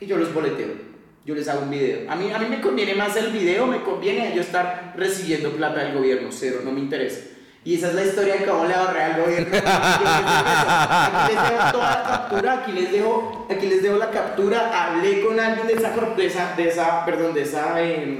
y 0.00 0.06
yo 0.06 0.16
los 0.16 0.32
boleteo. 0.32 0.88
Yo 1.24 1.34
les 1.34 1.46
hago 1.48 1.62
un 1.62 1.70
video. 1.70 2.10
A 2.10 2.16
mí, 2.16 2.30
a 2.30 2.38
mí 2.38 2.46
me 2.48 2.60
conviene 2.60 2.94
más 2.94 3.16
el 3.16 3.32
video, 3.32 3.66
me 3.66 3.82
conviene 3.82 4.32
yo 4.34 4.40
estar 4.40 4.94
recibiendo 4.96 5.50
plata 5.52 5.84
del 5.84 5.94
gobierno, 5.94 6.28
cero, 6.30 6.60
no 6.64 6.72
me 6.72 6.80
interesa. 6.80 7.20
Y 7.68 7.74
esa 7.74 7.88
es 7.88 7.94
la 7.96 8.02
historia 8.02 8.36
de 8.36 8.46
cómo 8.46 8.64
le 8.64 8.72
ahorré 8.72 9.02
al 9.02 9.20
gobierno. 9.20 9.54
Aquí 9.58 11.34
les 11.34 11.50
dejo 11.50 11.72
toda 11.72 11.90
la 11.90 12.02
captura, 12.02 12.52
aquí 12.54 12.72
les 12.72 12.92
dejo, 12.92 13.46
aquí 13.50 13.66
les 13.66 13.82
dejo 13.82 13.96
la 13.98 14.10
captura. 14.10 14.70
Hablé 14.72 15.20
con 15.20 15.38
alguien 15.38 15.66
de 15.66 15.74
esa, 15.74 15.90
de 15.90 16.26
esa, 16.26 16.54
de 16.56 16.66
esa 16.66 17.04
perdón, 17.04 17.34
de 17.34 17.42
esa, 17.42 17.78
em, 17.82 18.16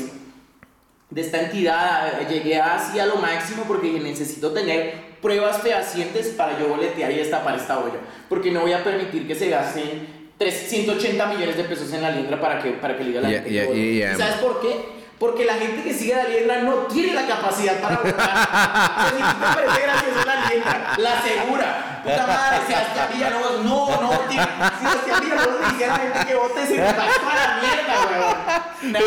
de 1.08 1.20
esta 1.22 1.40
entidad, 1.40 2.28
llegué 2.28 2.60
así 2.60 3.00
a 3.00 3.06
lo 3.06 3.16
máximo 3.16 3.64
porque 3.66 3.86
dije, 3.86 4.00
necesito 4.00 4.52
tener 4.52 5.16
pruebas 5.22 5.62
fehacientes 5.62 6.26
para 6.36 6.58
yo 6.58 6.68
boletear 6.68 7.10
y 7.12 7.16
destapar 7.16 7.56
esta 7.56 7.78
olla. 7.78 8.00
Porque 8.28 8.50
no 8.50 8.60
voy 8.60 8.74
a 8.74 8.84
permitir 8.84 9.26
que 9.26 9.34
se 9.34 9.48
gasten 9.48 10.28
380 10.36 11.24
millones 11.24 11.56
de 11.56 11.64
pesos 11.64 11.90
en 11.94 12.02
la 12.02 12.10
liendra 12.10 12.38
para 12.38 12.62
que, 12.62 12.72
para 12.72 12.98
que 12.98 13.02
le 13.04 13.08
diga 13.08 13.22
la 13.22 13.30
Y- 13.30 13.32
gente 13.32 13.78
¿Y 13.78 14.02
¿Sabes 14.14 14.34
por 14.42 14.60
qué? 14.60 14.97
Porque 15.18 15.44
la 15.44 15.54
gente 15.54 15.82
que 15.82 15.92
sigue 15.92 16.14
a 16.14 16.22
la 16.22 16.28
liendra 16.28 16.62
no 16.62 16.74
tiene 16.86 17.12
la 17.12 17.26
capacidad 17.26 17.80
para 17.80 17.96
votar. 17.96 19.10
Si 19.10 19.16
te 19.16 19.46
parece 19.54 19.80
gracioso 19.82 20.24
la 20.24 20.48
liendra, 20.48 20.94
la 20.96 21.22
segura. 21.22 22.00
Puta 22.04 22.26
madre, 22.26 22.58
Sebastián 22.68 23.08
Villalobos, 23.12 23.64
no, 23.64 24.00
no, 24.00 24.10
tío. 24.28 24.42
Sebastián 24.78 25.20
Villalobos 25.20 25.60
le 25.60 25.68
dice 25.72 25.84
a 25.84 25.88
la 25.88 25.96
gente 25.96 26.18
que 26.26 26.34
vote, 26.36 26.66
se 26.66 26.80
va 26.80 26.94
para 26.94 27.46
la 27.48 27.60
mierda, 27.60 27.94
weón. 28.10 28.92
No. 28.92 28.98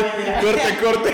Corte, 0.42 0.76
corte. 0.82 1.10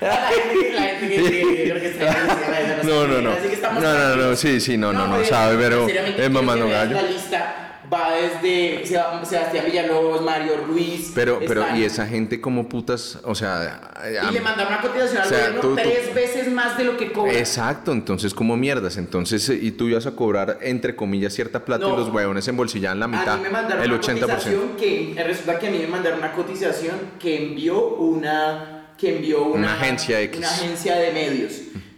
La 0.00 0.16
gente 0.28 0.58
que- 0.60 0.72
la 0.72 0.82
gente 0.82 1.08
que 1.08 1.66
yo 1.68 1.74
creo 1.76 1.92
que 1.92 2.86
No, 2.86 3.06
no, 3.06 3.20
no. 3.22 3.30
Así 3.32 3.48
que 3.48 3.54
estamos 3.54 3.82
No, 3.82 3.92
no, 3.94 4.16
no, 4.16 4.36
sí, 4.36 4.60
sí, 4.60 4.76
no, 4.76 4.92
no, 4.92 5.06
no, 5.06 5.14
pero 5.16 5.28
sabe, 5.28 5.56
pero 5.56 5.88
es 5.88 6.30
mamando 6.30 6.66
que 6.66 6.72
gallo. 6.72 6.94
La 6.96 7.02
lista 7.02 7.54
va 7.92 8.12
desde 8.14 8.86
Seba- 8.86 9.24
Sebastián 9.24 9.64
Villalobos, 9.66 10.22
Mario 10.22 10.64
Ruiz. 10.66 11.12
Pero, 11.14 11.40
pero, 11.46 11.64
¿y 11.76 11.84
esa 11.84 12.06
gente 12.06 12.40
como 12.40 12.68
putas? 12.68 13.18
O 13.24 13.34
sea, 13.34 13.90
Y 14.30 14.32
le 14.32 14.40
mandaron 14.40 14.72
una 14.72 14.80
cotización 14.82 15.18
al 15.22 15.26
o 15.26 15.28
sea, 15.28 15.38
gobierno 15.38 15.60
tú- 15.60 15.68
tú- 15.70 15.82
tres 15.82 16.14
veces 16.14 16.50
más 16.50 16.78
de 16.78 16.84
lo 16.84 16.96
que 16.96 17.12
cobra. 17.12 17.32
Exacto, 17.34 17.92
entonces 17.92 18.32
como 18.34 18.56
mierdas, 18.56 18.96
entonces 18.96 19.48
eh, 19.50 19.58
y 19.60 19.72
tú 19.72 19.88
ibas 19.88 20.06
a 20.06 20.12
cobrar 20.12 20.58
entre 20.62 20.96
comillas 20.96 21.32
cierta 21.34 21.64
plata 21.64 21.86
y 21.86 21.90
No. 21.90 21.96
los 21.96 22.08
huevones 22.08 22.46
embolsillaban 22.48 22.98
la 23.00 23.08
mitad, 23.08 23.34
a 23.34 23.36
mí 23.36 23.42
me 23.44 23.50
mandaron 23.50 23.82
el 23.84 23.92
una 23.92 24.00
80%. 24.00 24.20
cotización 24.20 24.76
que 24.78 25.12
eh, 25.12 25.24
resulta 25.24 25.58
que 25.58 25.68
a 25.68 25.70
mí 25.70 25.78
me 25.78 25.86
mandaron 25.88 26.18
una 26.20 26.32
cotización 26.32 26.96
que 27.18 27.42
envió 27.48 27.78
una 27.96 28.78
que 28.96 29.16
envió 29.16 29.42
una, 29.44 29.58
Una 29.58 29.74
agencia 29.74 30.20
X. 30.20 30.38
una 30.38 30.48
agencia 30.48 30.94
de 30.96 31.10
medios 31.12 31.52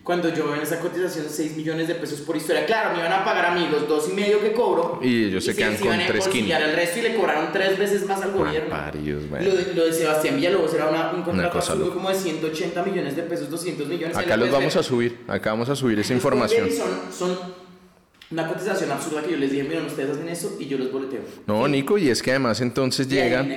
cuando 0.05 0.29
yo 0.29 0.45
veo 0.45 0.57
en 0.57 0.61
esa 0.61 0.79
cotización 0.81 1.25
6 1.31 1.57
millones 1.57 1.89
de 1.89 1.95
pesos 1.95 2.21
por 2.21 2.37
historia. 2.37 2.67
Claro 2.67 2.91
me 2.93 2.99
iban 2.99 3.13
a 3.13 3.25
pagar 3.25 3.47
a 3.47 3.55
mí 3.55 3.67
los 3.71 3.89
dos 3.89 4.07
y 4.11 4.13
medio 4.13 4.39
que 4.41 4.53
cobro. 4.53 5.01
Y 5.03 5.25
ellos 5.25 5.45
se 5.45 5.57
quedan 5.57 5.77
con 5.77 5.87
iban 5.87 6.01
a 6.03 6.07
tres 6.07 6.27
embolsillar 6.27 6.63
el 6.63 6.77
resto 6.77 6.99
y 6.99 7.03
le 7.03 7.15
cobraron 7.17 7.53
tres 7.53 7.79
veces 7.79 8.07
más 8.07 8.21
al 8.23 8.33
gobierno. 8.33 8.69
Bueno. 9.31 9.45
lo, 9.47 9.55
de, 9.57 9.75
lo 9.75 9.85
de 9.87 9.93
Sebastián 9.95 10.37
Villalobos 10.37 10.75
era 10.75 10.89
una- 10.91 11.11
un 11.13 11.23
contrato 11.23 11.75
loca. 11.77 11.95
como 11.95 12.11
de 12.11 12.15
180 12.17 12.83
millones 12.85 13.17
de 13.17 13.23
pesos 13.23 13.49
200 13.51 13.89
millones. 13.89 14.17
Acá 14.17 14.37
los 14.37 14.51
vamos 14.51 14.77
a 14.77 14.83
subir, 14.83 15.21
acá 15.27 15.51
vamos 15.51 15.69
a 15.71 15.75
subir 15.77 15.99
esa 15.99 16.13
información. 16.13 16.69
son, 16.71 16.89
son 17.11 17.39
una 18.31 18.47
cotización 18.49 18.91
absurda 18.91 19.23
que 19.23 19.31
yo 19.33 19.37
les 19.39 19.51
dije 19.53 19.63
miren 19.65 19.87
ustedes 19.87 20.11
hacen 20.11 20.29
eso 20.29 20.57
y 20.59 20.67
yo 20.67 20.77
los 20.77 20.91
boleteo 20.93 21.21
No, 21.47 21.67
Nico, 21.69 21.97
y 21.99 22.09
es 22.11 22.23
que 22.23 22.31
además 22.33 22.61
entonces 22.61 23.09
llegan... 23.09 23.49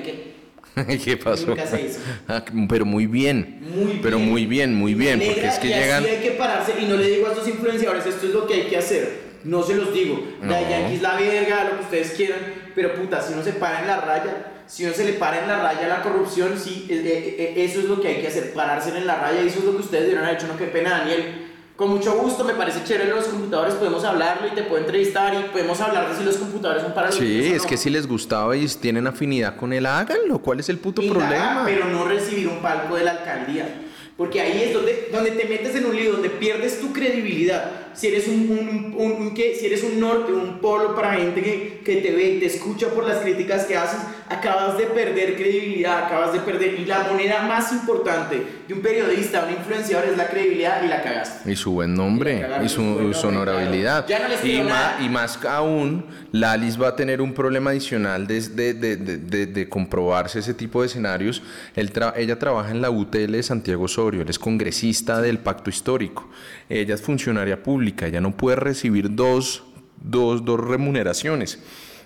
qué, 0.85 0.97
¿Qué 1.03 1.17
pasó? 1.17 1.47
Nunca 1.47 1.65
se 1.65 1.81
hizo. 1.81 1.99
Ah, 2.27 2.43
pero 2.69 2.85
muy 2.85 3.07
bien. 3.07 3.59
Muy 3.61 3.99
pero 4.01 4.17
bien. 4.17 4.29
muy 4.29 4.45
bien, 4.45 4.75
muy 4.75 4.93
bien. 4.93 5.19
Porque 5.19 5.47
es 5.47 5.59
que 5.59 5.67
y 5.67 5.73
así 5.73 5.81
llegan. 5.81 6.03
hay 6.03 6.17
que 6.17 6.31
pararse 6.31 6.73
y 6.81 6.85
no 6.85 6.95
le 6.97 7.09
digo 7.09 7.27
a 7.27 7.31
estos 7.31 7.47
influenciadores 7.47 8.05
esto 8.05 8.27
es 8.27 8.33
lo 8.33 8.45
que 8.47 8.53
hay 8.55 8.61
que 8.63 8.77
hacer. 8.77 9.27
No 9.43 9.63
se 9.63 9.75
los 9.75 9.93
digo. 9.93 10.21
La 10.41 10.59
No. 10.61 10.69
Yankee 10.69 10.95
es 10.95 11.01
la 11.01 11.15
verga, 11.15 11.63
lo 11.65 11.77
que 11.77 11.83
ustedes 11.83 12.11
quieran. 12.11 12.39
Pero 12.75 12.93
puta, 12.95 13.21
si 13.21 13.33
uno 13.33 13.43
se 13.43 13.53
para 13.53 13.81
en 13.81 13.87
la 13.87 14.01
raya, 14.01 14.51
si 14.67 14.83
uno 14.85 14.93
se 14.93 15.05
le 15.05 15.13
para 15.13 15.41
en 15.41 15.47
la 15.47 15.61
raya 15.61 15.87
la 15.87 16.01
corrupción, 16.01 16.59
sí, 16.59 16.85
eh, 16.89 17.01
eh, 17.05 17.35
eh, 17.55 17.63
eso 17.63 17.79
es 17.79 17.85
lo 17.85 18.01
que 18.01 18.09
hay 18.09 18.21
que 18.21 18.27
hacer, 18.27 18.51
pararse 18.53 18.95
en 18.95 19.07
la 19.07 19.15
raya. 19.15 19.41
Y 19.41 19.47
eso 19.47 19.59
es 19.59 19.65
lo 19.65 19.71
que 19.77 19.83
ustedes 19.83 20.03
debieron 20.03 20.25
haber 20.25 20.37
hecho. 20.37 20.47
No, 20.47 20.57
qué 20.57 20.65
pena, 20.65 20.99
Daniel. 20.99 21.46
Con 21.77 21.91
mucho 21.91 22.13
gusto, 22.17 22.43
me 22.43 22.55
parece 22.55 22.83
chévere 22.83 23.11
los 23.11 23.25
computadores, 23.25 23.75
podemos 23.75 24.03
hablarlo 24.03 24.47
y 24.47 24.55
te 24.55 24.63
puedo 24.63 24.81
entrevistar 24.81 25.31
y 25.35 25.51
podemos 25.51 25.79
hablar 25.79 26.09
de 26.09 26.17
si 26.17 26.23
los 26.23 26.37
computadores 26.37 26.81
son 26.81 26.91
para 26.95 27.11
Sí, 27.11 27.51
es 27.53 27.61
no. 27.61 27.69
que 27.69 27.77
si 27.77 27.91
les 27.91 28.07
gustaba 28.07 28.57
y 28.57 28.65
tienen 28.67 29.05
afinidad 29.05 29.55
con 29.55 29.71
él, 29.71 29.85
háganlo. 29.85 30.39
¿Cuál 30.39 30.59
es 30.59 30.69
el 30.69 30.79
puto 30.79 31.03
Indagar, 31.03 31.27
problema? 31.29 31.63
Pero 31.65 31.85
no 31.85 32.05
recibir 32.05 32.47
un 32.47 32.63
palco 32.63 32.95
de 32.95 33.03
la 33.03 33.11
alcaldía. 33.11 33.81
Porque 34.17 34.41
ahí 34.41 34.63
es 34.63 34.73
donde, 34.73 35.09
donde 35.11 35.29
te 35.29 35.45
metes 35.47 35.75
en 35.75 35.85
un 35.85 35.95
lío, 35.95 36.13
donde 36.13 36.31
pierdes 36.31 36.81
tu 36.81 36.91
credibilidad. 36.91 37.69
Si 37.93 38.07
eres 38.07 38.27
un, 38.27 38.49
un, 38.49 38.95
un- 38.99 39.11
un- 39.21 39.33
¿qué? 39.35 39.55
si 39.55 39.67
eres 39.67 39.83
un 39.83 39.99
norte, 39.99 40.33
un 40.33 40.57
polo 40.57 40.95
para 40.95 41.13
gente 41.13 41.43
que, 41.43 41.81
que 41.85 41.97
te 41.97 42.09
ve 42.11 42.23
y 42.31 42.39
te 42.39 42.47
escucha 42.47 42.87
por 42.89 43.07
las 43.07 43.19
críticas 43.19 43.65
que 43.65 43.77
haces, 43.77 43.99
acabas 44.29 44.77
de 44.77 44.85
perder 44.87 45.35
credibilidad, 45.35 46.05
acabas 46.05 46.33
de 46.33 46.39
perder. 46.39 46.79
Y 46.79 46.85
la 46.85 47.03
moneda 47.11 47.43
más 47.43 47.71
importante 47.71 48.43
de 48.67 48.73
un 48.73 48.81
periodista, 48.81 49.45
un 49.45 49.53
influenciador, 49.53 50.09
es 50.09 50.17
la 50.17 50.27
credibilidad 50.27 50.83
y 50.83 50.87
la 50.87 51.01
cagaste. 51.01 51.51
Y 51.51 51.55
su 51.55 51.71
buen 51.71 51.93
Y 51.93 51.97
nombre, 51.97 52.41
cagaron 52.41 52.65
y 52.65 52.69
su 52.69 53.13
su, 53.13 53.27
honorabilidad. 53.27 54.05
claro. 54.05 54.23
Ya 54.23 54.27
no 54.27 54.33
les 54.33 54.45
y, 54.45 54.61
nada. 54.63 54.97
y 55.01 55.09
más 55.09 55.43
aún, 55.45 56.05
Lalis 56.31 56.81
va 56.81 56.89
a 56.89 56.95
tener 56.95 57.21
un 57.21 57.33
problema 57.33 57.69
adicional 57.71 58.27
de, 58.27 58.41
de, 58.41 58.73
de- 58.73 58.95
de- 58.97 59.17
de- 59.17 59.45
de 59.47 59.69
comprobarse 59.69 60.39
ese 60.39 60.53
tipo 60.53 60.81
de 60.81 60.87
escenarios. 60.87 61.41
Él 61.75 61.93
tra- 61.93 62.13
ella 62.17 62.37
trabaja 62.37 62.71
en 62.71 62.81
la 62.81 62.89
UTL 62.89 63.31
de 63.31 63.43
Santiago 63.43 63.83
Osorio, 63.85 64.21
él 64.21 64.29
es 64.29 64.39
congresista 64.39 65.21
del 65.21 65.39
Pacto 65.39 65.69
Histórico. 65.69 66.29
Ella 66.69 66.95
es 66.95 67.01
funcionaria 67.01 67.63
pública, 67.63 68.07
ella 68.07 68.19
no 68.21 68.35
puede 68.35 68.57
recibir 68.57 69.15
dos, 69.15 69.63
dos, 70.01 70.43
dos 70.43 70.59
remuneraciones. 70.59 71.59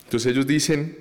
Entonces 0.04 0.32
ellos 0.34 0.46
dicen, 0.46 1.01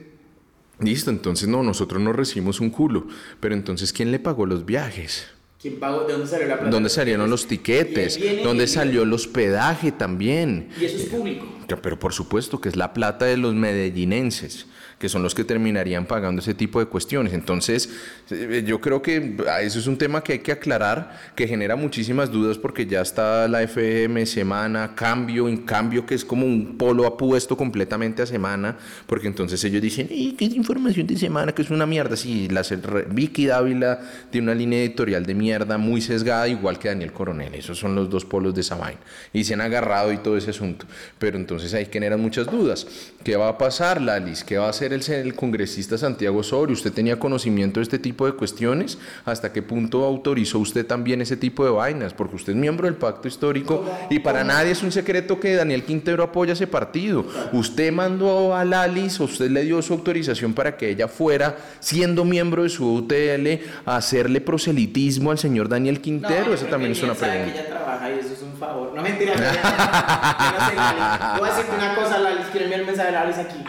listo, 0.81 1.11
entonces 1.11 1.49
no, 1.49 1.63
nosotros 1.63 2.01
no 2.01 2.13
recibimos 2.13 2.61
un 2.61 2.71
culo, 2.71 3.07
pero 3.41 3.55
entonces 3.55 3.93
¿quién 3.93 4.11
le 4.11 4.19
pagó 4.19 4.47
los 4.47 4.65
viajes? 4.65 5.27
¿Quién 5.61 5.79
pagó? 5.79 6.05
¿De 6.05 6.15
dónde 6.15 6.27
salió 6.27 6.47
la 6.47 6.55
plata? 6.55 6.71
¿Dónde 6.71 6.89
salieron 6.89 7.29
los 7.29 7.47
tiquetes? 7.47 8.19
¿Dónde 8.43 8.67
salió 8.67 9.03
el 9.03 9.13
hospedaje 9.13 9.93
también? 9.93 10.71
Y 10.81 10.87
eso 10.87 10.97
es 10.97 11.05
público. 11.05 11.47
Pero 11.83 11.99
por 11.99 12.15
supuesto 12.15 12.61
que 12.61 12.71
es 12.71 12.77
la 12.77 12.95
plata 12.95 13.27
de 13.27 13.37
los 13.37 13.55
medellinenses, 13.55 14.67
que 15.01 15.09
son 15.09 15.23
los 15.23 15.35
que 15.35 15.45
terminarían 15.45 16.05
pagando 16.05 16.43
ese 16.43 16.53
tipo 16.53 16.79
de 16.79 16.85
cuestiones. 16.85 17.33
Entonces, 17.33 17.89
eh, 18.31 18.63
yo 18.67 18.83
creo 18.83 19.01
que 19.01 19.35
ah, 19.49 19.63
eso 19.63 19.79
es 19.79 19.87
un 19.87 19.97
tema 19.97 20.23
que 20.23 20.35
hay 20.35 20.39
que 20.41 20.53
aclarar, 20.53 21.19
que 21.35 21.49
genera 21.49 21.75
muchísimas 21.75 22.31
dudas 22.31 22.59
porque 22.59 22.85
ya 22.85 23.01
está 23.01 23.49
la 23.49 23.63
FM 23.63 24.27
semana, 24.27 24.95
cambio, 24.95 25.49
en 25.49 25.57
cambio 25.57 26.05
que 26.05 26.15
es 26.15 26.23
como 26.23 26.45
un 26.45 26.77
polo 26.77 27.07
apuesto 27.07 27.57
completamente 27.57 28.21
a 28.21 28.27
semana, 28.27 28.77
porque 29.07 29.27
entonces 29.27 29.65
ellos 29.65 29.81
dicen, 29.81 30.07
"Ey, 30.11 30.35
¿qué 30.39 30.45
es 30.45 30.55
información 30.55 31.07
de 31.07 31.17
semana? 31.17 31.53
Que 31.53 31.63
es 31.63 31.71
una 31.71 31.87
mierda. 31.87 32.15
Sí, 32.15 32.49
la 32.51 32.63
Vicky 33.11 33.47
Dávila 33.47 34.01
tiene 34.31 34.49
una 34.49 34.55
línea 34.55 34.81
editorial 34.81 35.25
de 35.25 35.35
mierda 35.35 35.79
muy 35.79 36.03
sesgada, 36.03 36.47
igual 36.47 36.79
que 36.79 36.89
Daniel 36.89 37.13
Coronel. 37.13 37.55
Esos 37.55 37.79
son 37.79 37.95
los 37.95 38.11
dos 38.11 38.27
polos 38.27 38.55
de 38.55 38.61
esa 38.61 38.75
vaina. 38.75 39.01
Y 39.33 39.45
se 39.45 39.55
han 39.55 39.63
agarrado 39.63 40.13
y 40.13 40.19
todo 40.19 40.37
ese 40.37 40.51
asunto. 40.51 40.85
Pero 41.19 41.39
entonces 41.39 41.73
ahí 41.73 41.89
generan 41.91 42.21
muchas 42.21 42.51
dudas. 42.51 42.87
¿Qué 43.25 43.37
va 43.37 43.49
a 43.49 43.57
pasar, 43.57 44.03
Lalis? 44.03 44.45
¿Qué 44.45 44.59
va 44.59 44.67
a 44.67 44.71
hacer 44.71 44.90
el, 44.93 45.09
el 45.13 45.35
congresista 45.35 45.97
Santiago 45.99 46.39
Osorio? 46.39 46.73
¿Usted 46.75 46.93
tenía 46.93 47.19
conocimiento 47.19 47.81
de 47.81 47.85
este 47.85 47.99
tipo 47.99 48.27
de 48.27 48.33
cuestiones? 48.33 48.99
¿Hasta 49.25 49.53
qué 49.53 49.63
punto 49.63 50.05
autorizó 50.05 50.59
usted 50.59 50.87
también 50.87 51.21
ese 51.21 51.37
tipo 51.37 51.65
de 51.65 51.71
vainas? 51.71 52.15
Porque 52.15 52.37
usted 52.37 52.53
es 52.53 52.59
miembro 52.59 52.87
del 52.87 52.97
pacto 52.97 53.29
histórico 53.29 53.85
y 54.11 54.19
para 54.21 54.45
nadie 54.45 54.73
es 54.73 54.83
un 54.83 54.93
secreto 54.93 55.39
que 55.41 55.55
Daniel 55.55 55.85
Quintero 55.85 56.23
apoya 56.23 56.53
ese 56.53 56.67
partido. 56.67 57.25
Usted 57.53 57.93
mandó 57.93 58.55
a 58.55 58.65
Lalis, 58.65 59.21
o 59.21 59.25
usted 59.25 59.51
le 59.51 59.63
dio 59.65 59.81
su 59.83 59.93
autorización 59.95 60.55
para 60.55 60.77
que 60.77 60.89
ella 60.91 61.09
fuera, 61.09 61.57
siendo 61.81 62.25
miembro 62.25 62.63
de 62.63 62.69
su 62.69 62.93
UTL, 62.95 63.65
a 63.87 63.97
hacerle 63.97 64.41
proselitismo 64.41 65.31
al 65.31 65.39
señor 65.39 65.69
Daniel 65.69 66.01
Quintero. 66.01 66.47
yo 66.47 66.55
Esa 66.55 66.67
también 66.69 66.93
es 66.93 67.03
una 67.03 67.15
pregunta. 67.15 67.45
que 67.53 67.61
ella 67.61 67.69
trabaja 67.69 68.11
y 68.11 68.19
eso 68.19 68.33
es 68.35 68.43
un 68.43 68.53
favor. 68.59 68.93
No 68.95 69.03
mentira. 69.03 69.35
no, 69.35 69.41
yo 69.41 70.59
no 70.59 70.69
sé, 70.69 70.77
Lali. 70.77 71.39
Voy 71.41 71.49
a 71.49 71.53
decirte 71.53 71.77
una 71.77 71.95
cosa, 71.95 72.19
Lalis. 72.19 72.47
Quiero 72.51 72.65
enviar 72.65 72.81
el 72.81 72.87
mensaje 72.87 73.09
a 73.09 73.13
Lalis 73.13 73.39
aquí. 73.39 73.65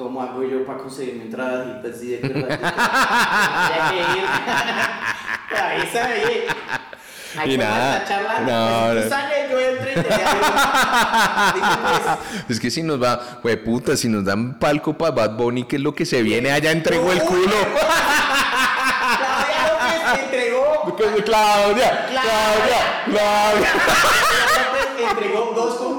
¿Cómo 0.00 0.22
hago 0.22 0.42
yo 0.42 0.64
para 0.64 0.78
conseguir 0.78 1.16
mi 1.16 1.24
entrada 1.24 1.82
así 1.84 2.12
de 2.16 2.26
verdad? 2.26 2.58
Que 3.90 3.98
ir. 3.98 4.24
Avisa, 5.60 6.06
oye. 6.06 6.46
Ahí 7.36 7.52
Y 7.54 7.58
nada, 7.58 8.02
no, 8.40 8.94
Pues, 8.94 9.10
no. 9.10 9.16
yo 9.50 9.58
entro 9.60 9.90
y 9.90 9.94
te 9.94 10.00
Dime, 11.54 11.76
pues. 11.82 12.48
Es 12.48 12.58
que 12.60 12.70
si 12.70 12.82
nos 12.82 13.00
va, 13.02 13.20
güey, 13.42 13.62
puta, 13.62 13.94
si 13.94 14.08
nos 14.08 14.24
dan 14.24 14.58
palco 14.58 14.96
para 14.96 15.10
Bad 15.10 15.36
Bunny, 15.36 15.64
que 15.64 15.76
es 15.76 15.82
lo 15.82 15.94
que 15.94 16.06
se 16.06 16.22
viene, 16.22 16.50
allá 16.50 16.70
entregó 16.72 17.12
el 17.12 17.22
culo. 17.22 17.42
Claudia 19.18 19.68
López 19.68 20.24
entregó. 20.24 20.96
Claudia, 21.26 22.06
Claudia, 22.08 23.04
Claudia. 23.04 23.68
López 23.76 25.10
entregó 25.10 25.52
dos 25.54 25.74
computadores. 25.74 25.89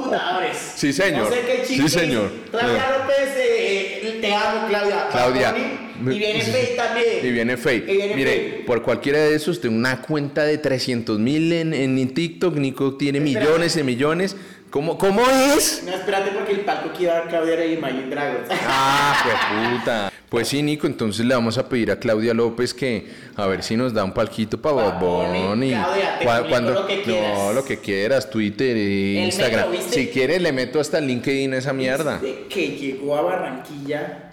Sí, 0.81 0.91
señor. 0.93 1.25
No 1.25 1.29
sé 1.29 1.41
qué 1.45 1.63
Sí, 1.63 1.89
señor. 1.89 2.31
Claudia 2.49 2.97
López, 2.97 3.35
eh, 3.37 4.17
te 4.19 4.33
amo, 4.33 4.67
Claudia. 4.67 5.07
Claudia. 5.11 5.55
Y 6.01 6.17
viene 6.17 6.41
Faye 6.41 6.73
también. 6.75 7.05
Y 7.21 7.31
viene. 7.31 7.53
Y 7.53 7.95
viene 7.97 8.15
Mire, 8.15 8.63
por 8.65 8.81
cualquiera 8.81 9.19
de 9.19 9.35
esos, 9.35 9.61
tengo 9.61 9.75
una 9.75 10.01
cuenta 10.01 10.43
de 10.43 10.57
300 10.57 11.19
mil 11.19 11.53
en, 11.53 11.75
en 11.75 12.11
TikTok. 12.15 12.55
Nico 12.55 12.95
tiene 12.97 13.19
Espérate. 13.19 13.45
millones 13.47 13.75
de 13.75 13.83
millones. 13.83 14.35
¿Cómo, 14.71 14.97
¿Cómo 14.97 15.21
es? 15.55 15.83
No, 15.85 15.91
espérate 15.93 16.31
porque 16.31 16.53
el 16.53 16.61
palco 16.61 16.91
que 16.93 17.03
iba 17.03 17.15
a 17.19 17.27
Claudia 17.27 17.53
era 17.53 17.65
Imagine 17.65 18.09
Dragons. 18.09 18.47
Ah, 18.49 19.21
pues 19.23 19.77
puta. 19.77 20.10
Pues 20.31 20.47
sí, 20.47 20.63
Nico, 20.63 20.87
entonces 20.87 21.25
le 21.25 21.35
vamos 21.35 21.57
a 21.57 21.67
pedir 21.67 21.91
a 21.91 21.97
Claudia 21.99 22.33
López 22.33 22.73
que 22.73 23.05
a 23.35 23.47
ver 23.47 23.63
si 23.63 23.75
nos 23.75 23.93
da 23.93 24.05
un 24.05 24.13
palquito 24.13 24.61
para 24.61 24.75
Bad 24.77 24.99
Bunny. 25.01 25.71
Claudia, 25.71 26.19
te 26.19 26.25
Cua- 26.25 26.41
publico 26.43 26.61
lo 26.71 26.87
que 26.87 27.01
quieras. 27.01 27.37
No, 27.37 27.51
lo 27.53 27.65
que 27.65 27.77
quieras, 27.79 28.29
Twitter, 28.29 28.77
Instagram. 28.77 29.67
si 29.89 30.07
quieres 30.07 30.41
le 30.41 30.53
meto 30.53 30.79
hasta 30.79 31.01
LinkedIn 31.01 31.53
a 31.53 31.57
esa 31.57 31.73
mierda. 31.73 32.17
Desde 32.19 32.47
que 32.47 32.67
llegó 32.77 33.17
a 33.17 33.21
Barranquilla 33.23 34.30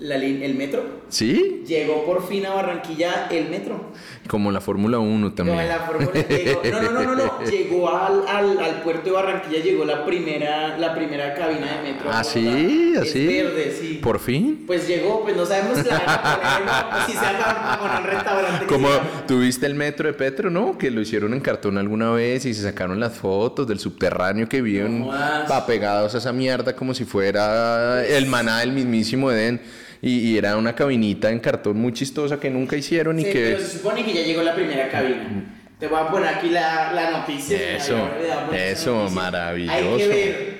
la 0.00 0.16
el 0.16 0.54
metro. 0.56 1.04
¿Sí? 1.08 1.62
Llegó 1.66 2.04
por 2.04 2.26
fin 2.26 2.44
a 2.46 2.50
Barranquilla 2.54 3.28
el 3.30 3.48
metro. 3.48 3.92
Como 4.26 4.50
la 4.50 4.60
Fórmula 4.60 4.98
1 4.98 5.34
también. 5.34 5.68
La 5.68 5.78
fórmula 5.80 6.10
llegó- 6.28 6.62
no, 6.64 6.82
no, 6.82 6.90
no, 6.90 7.02
no, 7.02 7.14
no, 7.14 7.40
llegó 7.50 7.88
al, 7.88 8.26
al, 8.26 8.58
al 8.58 8.82
puerto 8.82 9.04
de 9.04 9.10
Barranquilla, 9.12 9.62
llegó 9.62 9.84
la 9.84 10.04
primera, 10.04 10.76
la 10.78 10.94
primera 10.94 11.34
cabina 11.34 11.76
de 11.76 11.92
metro. 11.92 12.10
¿Ah, 12.12 12.24
sí? 12.24 12.94
¿Así? 13.00 13.28
Es 13.28 13.44
verde, 13.44 13.76
sí. 13.78 14.00
¿Por 14.02 14.18
fin? 14.18 14.64
Pues 14.66 14.88
llegó, 14.88 15.22
pues 15.22 15.36
no 15.36 15.46
sabemos 15.46 15.78
si 15.78 15.84
la 15.88 17.04
si 17.06 17.12
se 17.12 17.18
en 17.18 17.96
un 17.98 18.04
restaurante. 18.04 18.66
Como 18.66 18.88
tuviste 19.28 19.66
el 19.66 19.74
metro 19.76 20.08
de 20.08 20.14
Petro, 20.14 20.50
¿no? 20.50 20.76
Que 20.76 20.90
lo 20.90 21.00
hicieron 21.00 21.32
en 21.34 21.40
cartón 21.40 21.78
alguna 21.78 22.10
vez 22.10 22.44
y 22.46 22.54
se 22.54 22.62
sacaron 22.62 22.98
las 22.98 23.12
fotos 23.16 23.66
del 23.68 23.78
subterráneo 23.78 24.48
que 24.48 24.60
viven 24.60 25.06
apegados 25.48 26.14
a 26.14 26.18
esa 26.18 26.32
mierda 26.32 26.74
como 26.74 26.94
si 26.94 27.04
fuera 27.04 28.04
el 28.04 28.26
maná 28.26 28.60
del 28.60 28.72
mismísimo 28.72 29.30
Edén. 29.30 29.60
Y, 30.04 30.18
y 30.32 30.38
era 30.38 30.56
una 30.58 30.74
cabinita 30.74 31.30
en 31.30 31.40
cartón 31.40 31.78
muy 31.78 31.92
chistosa 31.94 32.38
que 32.38 32.50
nunca 32.50 32.76
hicieron 32.76 33.18
y 33.18 33.24
Sí, 33.24 33.32
que... 33.32 33.40
pero 33.40 33.58
se 33.60 33.78
supone 33.78 34.04
que 34.04 34.12
ya 34.12 34.20
llegó 34.22 34.42
la 34.42 34.54
primera 34.54 34.88
cabina. 34.90 35.44
Te 35.80 35.88
voy 35.88 35.98
a 35.98 36.08
poner 36.08 36.28
aquí 36.28 36.50
la, 36.50 36.92
la 36.92 37.10
noticia. 37.10 37.76
Eso, 37.76 38.08
esa 38.52 38.66
eso, 38.66 39.10
maravilloso. 39.10 39.74
Hay 39.74 39.96
que 39.98 40.08
ver, 40.08 40.53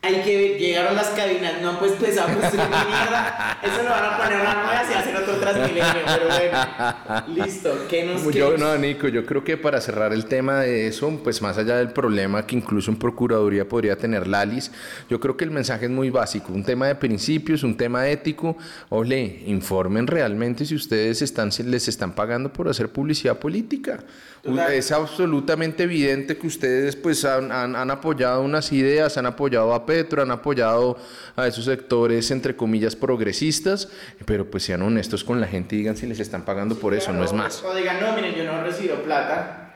hay 0.00 0.22
que 0.22 0.56
llegaron 0.58 0.94
las 0.94 1.08
cabinas, 1.08 1.60
no 1.60 1.70
han 1.70 1.78
pues 1.80 1.92
empezado 1.92 2.28
a 2.28 2.32
construir 2.34 2.64
ni 2.68 2.76
mierda. 2.86 3.58
Eso 3.62 3.82
lo 3.82 3.90
van 3.90 4.04
a 4.04 4.16
poner 4.16 4.40
una 4.40 4.54
nueva 4.54 4.82
y 4.88 4.94
hacer 4.94 5.16
otro 5.16 5.34
Transmilenio, 5.38 6.02
pero 6.06 6.28
bueno. 6.28 7.44
Listo, 7.44 7.86
¿qué 7.90 8.04
nos 8.06 8.22
Yo, 8.24 8.30
quieres? 8.30 8.60
no, 8.60 8.76
Nico, 8.78 9.08
yo 9.08 9.26
creo 9.26 9.42
que 9.42 9.56
para 9.56 9.80
cerrar 9.80 10.12
el 10.12 10.26
tema 10.26 10.60
de 10.60 10.86
eso, 10.86 11.20
pues 11.24 11.42
más 11.42 11.58
allá 11.58 11.76
del 11.78 11.90
problema 11.90 12.46
que 12.46 12.54
incluso 12.56 12.90
en 12.92 12.96
Procuraduría 12.98 13.68
podría 13.68 13.96
tener 13.96 14.28
Lalis, 14.28 14.70
yo 15.10 15.18
creo 15.18 15.36
que 15.36 15.44
el 15.44 15.50
mensaje 15.50 15.86
es 15.86 15.90
muy 15.90 16.10
básico, 16.10 16.52
un 16.52 16.62
tema 16.64 16.86
de 16.86 16.94
principios, 16.94 17.62
un 17.64 17.76
tema 17.76 18.08
ético. 18.08 18.56
Ole, 18.90 19.42
informen 19.46 20.06
realmente 20.06 20.64
si 20.64 20.74
ustedes 20.76 21.22
están, 21.22 21.50
les 21.64 21.88
están 21.88 22.12
pagando 22.12 22.52
por 22.52 22.68
hacer 22.68 22.88
publicidad 22.90 23.38
política. 23.38 23.98
Total. 24.42 24.72
Es 24.72 24.92
absolutamente 24.92 25.82
evidente 25.82 26.36
que 26.38 26.46
ustedes 26.46 26.94
pues 26.94 27.24
han, 27.24 27.50
han- 27.50 27.74
han 27.74 27.90
apoyado 27.90 28.40
unas 28.42 28.70
ideas, 28.72 29.18
han 29.18 29.26
apoyado 29.26 29.74
a 29.74 29.84
Petro, 29.88 30.20
han 30.20 30.30
apoyado 30.30 30.98
a 31.34 31.46
esos 31.46 31.64
sectores 31.64 32.30
entre 32.30 32.54
comillas 32.54 32.94
progresistas, 32.94 33.88
pero 34.26 34.50
pues 34.50 34.64
sean 34.64 34.82
honestos 34.82 35.24
con 35.24 35.40
la 35.40 35.46
gente 35.46 35.76
y 35.76 35.78
digan 35.78 35.96
si 35.96 36.06
les 36.06 36.20
están 36.20 36.44
pagando 36.44 36.74
por 36.74 36.92
eso, 36.92 37.10
no 37.14 37.24
es 37.24 37.32
más. 37.32 37.64
O 37.64 37.74
digan, 37.74 37.98
no, 37.98 38.14
miren, 38.14 38.34
yo 38.34 38.44
no 38.44 38.62
recibo 38.62 38.96
plata. 38.96 39.72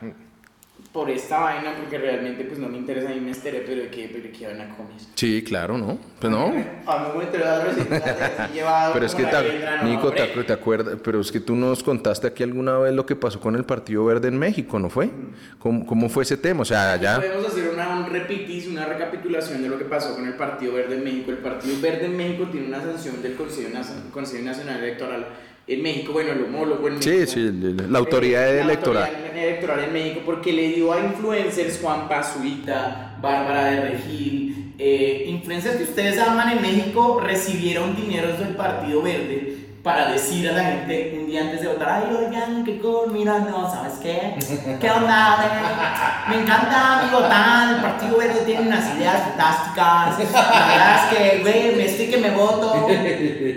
Por 0.93 1.09
esta 1.09 1.39
vaina, 1.39 1.73
porque 1.75 1.97
realmente 1.97 2.43
pues 2.43 2.59
no 2.59 2.69
me 2.69 2.77
interesa, 2.77 3.09
a 3.09 3.13
mí 3.15 3.19
me 3.19 3.31
enteré, 3.31 3.63
pero 3.65 3.81
de 3.81 3.89
qué, 3.89 4.09
pero 4.13 4.29
qué 4.31 4.45
van 4.45 4.61
a 4.61 4.75
comer. 4.75 4.93
Sí, 5.15 5.43
claro, 5.43 5.75
¿no? 5.75 5.97
Pues 6.19 6.31
no. 6.31 6.53
A 6.85 6.99
mí 6.99 7.17
me 7.17 7.23
enteré 7.23 7.43
de 7.45 7.63
recetas 7.63 8.53
llevado 8.53 8.93
Pero 8.93 9.05
es 9.07 9.15
que, 9.15 9.23
piedra, 9.23 9.81
no, 9.81 9.89
Nico, 9.89 10.07
hombre. 10.09 10.27
te, 10.27 10.43
te 10.43 10.53
acuerdas, 10.53 10.97
pero 11.03 11.19
es 11.19 11.31
que 11.31 11.39
tú 11.39 11.55
nos 11.55 11.81
contaste 11.81 12.27
aquí 12.27 12.43
alguna 12.43 12.77
vez 12.77 12.93
lo 12.93 13.07
que 13.07 13.15
pasó 13.15 13.39
con 13.39 13.55
el 13.55 13.63
Partido 13.63 14.05
Verde 14.05 14.27
en 14.27 14.37
México, 14.37 14.77
¿no 14.77 14.91
fue? 14.91 15.09
¿Cómo, 15.57 15.83
cómo 15.87 16.09
fue 16.09 16.23
ese 16.23 16.37
tema? 16.37 16.61
O 16.61 16.65
sea, 16.65 16.95
ya... 16.97 17.15
Podemos 17.15 17.47
hacer 17.47 17.69
una, 17.73 17.89
un 17.97 18.05
repitis, 18.11 18.67
una 18.67 18.85
recapitulación 18.85 19.63
de 19.63 19.69
lo 19.69 19.79
que 19.79 19.85
pasó 19.85 20.13
con 20.13 20.27
el 20.27 20.35
Partido 20.35 20.73
Verde 20.73 20.95
en 20.97 21.03
México. 21.03 21.31
El 21.31 21.37
Partido 21.39 21.75
Verde 21.81 22.05
en 22.05 22.15
México 22.15 22.47
tiene 22.51 22.67
una 22.67 22.81
sanción 22.81 23.19
del 23.23 23.33
Consejo, 23.35 23.69
Nacional- 23.73 24.11
Consejo 24.11 24.43
Nacional 24.45 24.77
Electoral 24.83 25.25
en 25.65 25.81
México, 25.81 26.11
bueno, 26.13 26.31
el 26.33 26.43
homólogo 26.43 26.87
en 26.89 27.01
Sí, 27.01 27.09
México. 27.09 27.31
sí, 27.31 27.39
el- 27.39 27.91
la 27.91 27.99
autoridad 27.99 28.49
Eh, 28.49 28.55
la 28.57 28.61
electoral. 28.63 29.03
autoridad 29.09 29.37
electoral 29.47 29.83
en 29.85 29.93
México 29.93 30.21
porque 30.25 30.51
le 30.51 30.67
dio 30.73 30.91
a 30.93 30.99
influencers 30.99 31.79
Juan 31.81 32.07
Pazurita, 32.09 33.17
Bárbara 33.21 33.65
de 33.71 33.81
Regil, 33.91 34.73
eh, 34.77 35.25
influencers 35.27 35.77
que 35.77 35.83
ustedes 35.83 36.19
aman 36.19 36.57
en 36.57 36.61
México, 36.61 37.21
recibieron 37.25 37.95
dineros 37.95 38.39
del 38.39 38.49
Partido 38.55 39.01
Verde 39.01 39.57
para 39.83 40.13
decir 40.13 40.47
a 40.49 40.53
la 40.53 40.63
gente 40.63 41.17
un 41.19 41.27
día 41.27 41.41
antes 41.41 41.59
de 41.59 41.67
votar, 41.67 41.89
ay, 41.89 42.15
oigan, 42.15 42.63
qué 42.63 42.79
cool, 42.79 43.11
mira, 43.11 43.39
no, 43.39 43.69
¿sabes 43.69 43.95
qué? 44.01 44.33
¿Qué 44.79 44.89
onda? 44.89 46.25
Me 46.29 46.41
encanta 46.41 47.03
mi 47.03 47.11
votar, 47.13 47.75
el 47.75 47.81
Partido 47.81 48.17
Verde 48.17 48.43
tiene 48.45 48.67
unas 48.67 48.95
ideas 48.95 49.23
fantásticas, 49.23 50.33
la 50.33 50.67
verdad 50.67 51.11
es 51.11 51.17
que, 51.17 51.41
güey, 51.41 51.75
me 51.75 51.85
estoy 51.85 52.07
que 52.07 52.17
me 52.17 52.31
voto, 52.31 52.87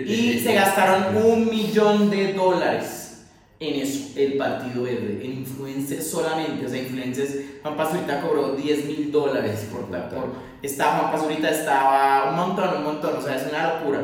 y 0.05 0.37
se 0.43 0.53
gastaron 0.53 1.15
un 1.15 1.49
millón 1.49 2.09
de 2.09 2.33
dólares 2.33 3.25
en 3.61 3.81
eso, 3.81 4.09
el 4.17 4.33
Partido 4.33 4.83
Verde, 4.83 5.21
en 5.23 5.31
influencers 5.31 6.11
solamente, 6.11 6.65
o 6.65 6.69
sea, 6.69 6.77
influencers, 6.77 7.35
Juan 7.63 7.77
Pazurita 7.77 8.19
cobró 8.19 8.51
10 8.51 8.85
mil 8.85 9.11
dólares 9.13 9.69
por, 9.71 9.85
por 9.85 10.47
estaba 10.61 10.97
Juan 10.97 11.11
Pazurita, 11.13 11.49
estaba 11.49 12.31
un 12.31 12.35
montón, 12.35 12.79
un 12.79 12.83
montón, 12.83 13.15
o 13.15 13.21
sea, 13.21 13.37
es 13.37 13.47
una 13.49 13.75
locura, 13.75 14.01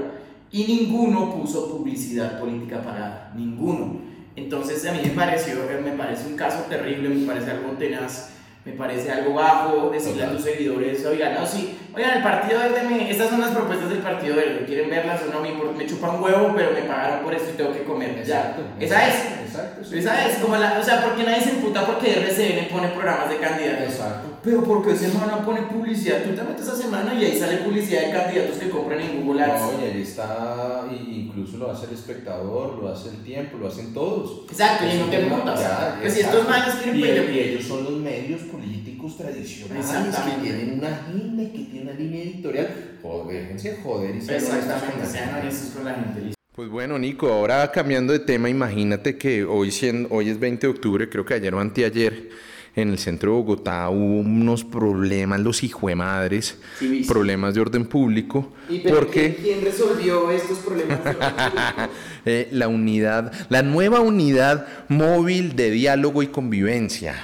y 0.53 0.65
ninguno 0.65 1.33
puso 1.33 1.67
publicidad 1.67 2.39
política 2.39 2.79
pagada, 2.81 3.31
ninguno, 3.35 3.99
entonces 4.35 4.85
a 4.85 4.93
mí 4.93 4.99
me 5.03 5.09
pareció, 5.09 5.55
me 5.83 5.91
parece 5.91 6.27
un 6.27 6.35
caso 6.35 6.65
terrible, 6.69 7.09
me 7.09 7.25
parece 7.25 7.51
algo 7.51 7.71
tenaz, 7.71 8.29
me 8.63 8.73
parece 8.73 9.11
algo 9.11 9.33
bajo 9.33 9.89
decirle 9.89 10.23
a 10.23 10.31
tus 10.31 10.43
seguidores, 10.43 11.03
oigan, 11.07 11.33
no, 11.33 11.47
sí, 11.47 11.75
oigan, 11.95 12.17
el 12.17 12.23
Partido 12.23 12.59
Verde, 12.59 12.83
me, 12.87 13.09
estas 13.09 13.31
son 13.31 13.41
las 13.41 13.49
propuestas 13.49 13.89
del 13.89 13.97
Partido 13.97 14.35
Verde, 14.35 14.63
¿quieren 14.67 14.91
verlas 14.91 15.21
o 15.27 15.33
no? 15.33 15.41
Me, 15.41 15.51
me 15.75 15.87
chupa 15.87 16.11
un 16.11 16.23
huevo, 16.23 16.53
pero 16.55 16.71
me 16.71 16.83
pagaron 16.83 17.23
por 17.23 17.33
eso 17.33 17.45
y 17.51 17.57
tengo 17.57 17.73
que 17.73 17.83
comer. 17.83 18.23
Ya, 18.23 18.55
esa 18.79 19.07
es. 19.07 19.42
Exacto. 19.53 19.83
sí. 19.83 19.97
Esa 19.99 20.27
es, 20.27 20.37
como 20.39 20.57
la, 20.57 20.79
o 20.79 20.83
sea, 20.83 21.03
porque 21.03 21.23
nadie 21.23 21.41
se 21.41 21.51
emputa 21.51 21.85
porque 21.85 22.11
RCN 22.13 22.67
pone 22.69 22.87
programas 22.89 23.29
de 23.29 23.37
candidatos. 23.37 23.89
Exacto. 23.93 24.29
Pero 24.43 24.63
porque 24.63 24.95
semana 24.95 25.37
pone 25.45 25.61
publicidad, 25.61 26.23
tú 26.23 26.35
te 26.35 26.43
metes 26.43 26.67
a 26.67 26.75
semana 26.75 27.13
y 27.13 27.23
ahí 27.23 27.39
sale 27.39 27.57
publicidad 27.57 28.01
de 28.07 28.11
candidatos 28.11 28.57
que 28.57 28.69
compran 28.69 28.99
en 28.99 29.23
Google 29.23 29.43
Ads. 29.43 29.61
No, 29.61 29.81
y 29.81 29.85
ahí 29.89 30.01
está, 30.01 30.81
y 30.91 31.27
incluso 31.27 31.57
lo 31.57 31.71
hace 31.71 31.85
el 31.85 31.93
espectador, 31.93 32.75
lo 32.81 32.89
hace 32.89 33.09
el 33.09 33.23
tiempo, 33.23 33.57
lo 33.57 33.67
hacen 33.67 33.93
todos. 33.93 34.41
Exacto, 34.49 34.85
y 34.85 34.97
no 34.97 35.05
te 35.05 35.17
Eso, 35.17 35.55
ya, 35.55 35.97
Pues 36.01 36.13
si 36.13 36.19
estos 36.21 36.45
quieren 36.45 36.99
y, 36.99 37.03
pelear- 37.03 37.33
y 37.33 37.39
ellos 37.39 37.63
son 37.65 37.83
los 37.85 37.93
medios 37.93 38.41
políticos 38.41 39.17
tradicionales 39.17 40.15
que 40.15 40.41
tienen 40.41 40.79
una 40.79 40.89
agenda, 40.89 41.43
que 41.43 41.59
tienen 41.59 41.81
una 41.83 41.93
línea 41.93 42.23
editorial. 42.23 42.67
Joder, 43.01 43.41
déjense 43.43 43.77
joder 43.83 44.15
y 44.15 44.19
con 44.19 44.35
Exactamente, 44.35 45.05
sean 45.05 45.35
honestos 45.35 45.69
con 45.75 45.85
la 45.85 45.93
gente. 45.93 46.33
Pues 46.55 46.69
bueno, 46.69 46.99
Nico, 46.99 47.33
ahora 47.33 47.71
cambiando 47.71 48.13
de 48.13 48.19
tema, 48.19 48.47
imagínate 48.47 49.17
que 49.17 49.43
hoy, 49.43 49.73
hoy 50.11 50.29
es 50.29 50.39
20 50.39 50.67
de 50.67 50.71
octubre, 50.71 51.09
creo 51.09 51.25
que 51.25 51.33
ayer 51.33 51.51
o 51.55 51.59
anteayer, 51.59 52.29
en 52.75 52.89
el 52.89 52.99
centro 52.99 53.31
de 53.31 53.37
Bogotá 53.37 53.89
hubo 53.89 54.19
unos 54.19 54.63
problemas, 54.63 55.39
los 55.39 55.63
hijuemadres, 55.63 56.59
Sí, 56.77 57.05
problemas 57.07 57.55
de 57.55 57.61
orden 57.61 57.85
público, 57.85 58.53
¿Y 58.69 58.79
porque... 58.79 59.35
¿quién, 59.35 59.63
resolvió 59.63 60.29
estos 60.29 60.59
problemas? 60.59 61.03
de 61.03 61.09
orden 61.09 61.29
público? 61.29 61.89
Eh, 62.25 62.47
la 62.51 62.69
unidad, 62.69 63.33
la 63.49 63.63
nueva 63.63 63.99
unidad 63.99 64.65
móvil 64.87 65.57
de 65.57 65.71
diálogo 65.71 66.23
y 66.23 66.27
convivencia. 66.27 67.15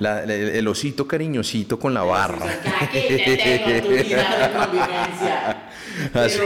La- 0.00 0.24
el 0.24 0.66
osito 0.66 1.06
cariñosito 1.06 1.78
con 1.78 1.94
la 1.94 2.02
barra. 2.02 2.46
Así. 6.14 6.38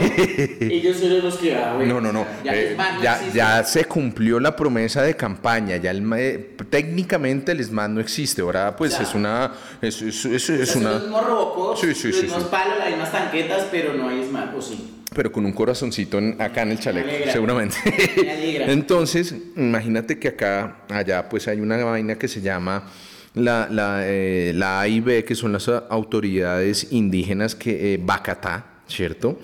Pero 0.58 0.72
ellos 0.74 0.96
son 0.96 1.18
los 1.22 1.36
que 1.38 1.54
ah, 1.54 1.74
bueno, 1.74 2.00
No, 2.00 2.12
no, 2.12 2.12
no. 2.12 2.26
Ya, 2.44 2.52
Eh, 2.54 2.76
ya, 3.02 3.20
ya 3.32 3.64
se 3.64 3.84
cumplió 3.84 4.38
la 4.40 4.54
promesa 4.56 5.02
de 5.02 5.14
campaña. 5.16 5.76
Ya 5.76 5.90
el, 5.90 6.02
eh, 6.16 6.56
técnicamente 6.70 7.52
el 7.52 7.60
ESMAD 7.60 7.88
no 7.90 8.00
existe. 8.00 8.42
Ahora, 8.42 8.74
pues 8.76 8.92
Ya. 8.96 9.02
es 9.04 9.14
una. 9.14 9.52
Es, 9.80 10.00
es- 10.02 10.24
es- 10.24 10.50
O 10.50 10.66
sea, 10.66 10.80
una. 10.80 10.90
los 10.92 11.02
mismos 11.02 11.26
Robocop, 11.26 11.76
Sí, 11.78 11.94
sí, 11.94 12.08
los 12.08 12.16
sí, 12.16 12.22
mismos 12.24 12.42
sí. 12.44 12.48
palos, 12.50 12.78
las 12.78 12.88
mismas 12.88 13.12
tanquetas, 13.12 13.66
pero 13.70 13.94
no 13.94 14.08
hay 14.08 14.24
Smart, 14.26 14.54
o 14.56 14.62
sí. 14.62 14.98
Pero 15.14 15.30
con 15.30 15.44
un 15.44 15.52
corazoncito 15.52 16.18
en- 16.18 16.40
acá 16.40 16.62
en 16.62 16.70
el 16.70 16.78
chaleco, 16.80 17.08
alegra. 17.08 17.32
seguramente. 17.32 17.76
Entonces, 18.72 19.34
imagínate 19.56 20.18
que 20.18 20.28
acá, 20.28 20.78
allá, 20.88 21.28
pues 21.28 21.48
hay 21.48 21.60
una 21.60 21.82
vaina 21.84 22.16
que 22.16 22.28
se 22.28 22.40
llama 22.40 22.84
la, 23.34 23.68
la, 23.70 24.00
eh, 24.04 24.52
la 24.54 24.80
AIB, 24.80 25.24
que 25.24 25.34
son 25.34 25.52
las 25.52 25.68
autoridades 25.68 26.88
indígenas 26.92 27.54
que 27.54 27.94
eh, 27.94 28.00
Bacatá, 28.02 28.66
¿cierto? 28.88 29.38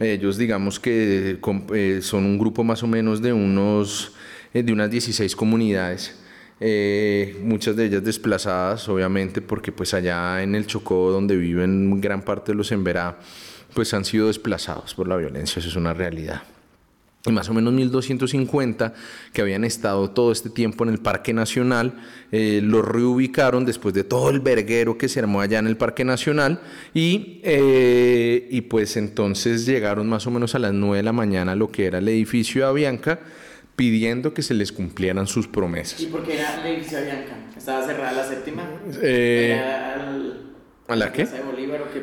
Ellos, 0.00 0.36
digamos 0.36 0.78
que 0.80 1.38
eh, 1.74 2.00
son 2.02 2.24
un 2.24 2.38
grupo 2.38 2.64
más 2.64 2.82
o 2.82 2.86
menos 2.86 3.22
de 3.22 3.32
unos, 3.32 4.12
eh, 4.54 4.62
de 4.62 4.72
unas 4.72 4.90
16 4.90 5.34
comunidades. 5.36 6.18
eh, 6.64 7.40
muchas 7.42 7.74
de 7.74 7.86
ellas 7.86 8.04
desplazadas, 8.04 8.88
obviamente, 8.88 9.42
porque 9.42 9.72
pues 9.72 9.94
allá 9.94 10.42
en 10.42 10.54
el 10.54 10.66
Chocó, 10.66 11.10
donde 11.10 11.36
viven 11.36 12.00
gran 12.00 12.22
parte 12.22 12.52
de 12.52 12.56
los 12.56 12.70
Emberá, 12.70 13.18
pues 13.74 13.92
han 13.94 14.04
sido 14.04 14.28
desplazados 14.28 14.94
por 14.94 15.08
la 15.08 15.16
violencia, 15.16 15.58
eso 15.58 15.68
es 15.68 15.76
una 15.76 15.92
realidad. 15.92 16.42
Y 17.24 17.30
más 17.30 17.48
o 17.48 17.54
menos 17.54 17.72
1250 17.72 18.94
que 19.32 19.42
habían 19.42 19.62
estado 19.64 20.10
todo 20.10 20.32
este 20.32 20.50
tiempo 20.50 20.82
en 20.82 20.90
el 20.90 20.98
Parque 20.98 21.32
Nacional, 21.32 21.94
eh, 22.32 22.60
los 22.64 22.84
reubicaron 22.84 23.64
después 23.64 23.94
de 23.94 24.02
todo 24.02 24.30
el 24.30 24.40
verguero 24.40 24.98
que 24.98 25.08
se 25.08 25.20
armó 25.20 25.40
allá 25.40 25.60
en 25.60 25.68
el 25.68 25.76
Parque 25.76 26.04
Nacional 26.04 26.60
y, 26.94 27.40
eh, 27.44 28.48
y 28.50 28.62
pues 28.62 28.96
entonces 28.96 29.66
llegaron 29.66 30.08
más 30.08 30.26
o 30.26 30.32
menos 30.32 30.56
a 30.56 30.58
las 30.58 30.72
9 30.72 30.96
de 30.96 31.02
la 31.04 31.12
mañana 31.12 31.52
a 31.52 31.54
lo 31.56 31.70
que 31.70 31.86
era 31.86 31.98
el 31.98 32.08
edificio 32.08 32.62
de 32.62 32.68
Avianca 32.68 33.20
pidiendo 33.76 34.34
que 34.34 34.42
se 34.42 34.54
les 34.54 34.72
cumplieran 34.72 35.26
sus 35.28 35.46
promesas. 35.46 36.00
¿Y 36.00 36.06
por 36.06 36.24
qué 36.24 36.34
era 36.40 36.56
la 36.56 36.68
edificio 36.68 36.98
Bianca? 37.02 37.36
¿Estaba 37.56 37.86
cerrada 37.86 38.12
la 38.12 38.24
séptima? 38.28 38.64
Eh, 39.00 39.56
¿Era 39.60 39.94
al- 39.94 40.51
¿A 40.92 40.96
la 40.96 41.12
qué? 41.12 41.26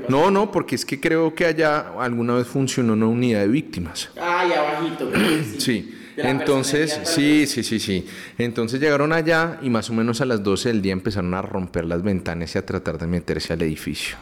No, 0.08 0.32
no, 0.32 0.52
porque 0.52 0.76
es 0.76 0.86
que 0.86 1.00
creo 1.00 1.34
que 1.36 1.46
allá 1.46 1.92
alguna 2.00 2.36
vez 2.36 2.48
funcionó 2.48 2.94
una 2.94 3.08
unidad 3.08 3.42
de 3.42 3.48
víctimas. 3.48 4.10
Ah, 4.20 4.46
y 4.50 4.54
abajito. 4.54 5.10
sí. 5.58 5.96
Sí, 6.20 6.26
entonces, 6.28 7.00
sí, 7.06 7.46
sí, 7.48 7.64
sí, 7.64 7.80
sí. 7.80 8.06
Entonces 8.38 8.82
llegaron 8.82 9.14
allá 9.14 9.58
y 9.62 9.70
más 9.70 9.90
o 9.90 9.94
menos 9.94 10.20
a 10.20 10.26
las 10.26 10.44
12 10.44 10.68
del 10.68 10.82
día 10.82 10.92
empezaron 10.92 11.34
a 11.34 11.42
romper 11.42 11.86
las 11.86 12.04
ventanas 12.04 12.54
y 12.56 12.58
a 12.58 12.66
tratar 12.66 12.98
de 12.98 13.08
meterse 13.08 13.54
al 13.54 13.62
edificio. 13.62 14.18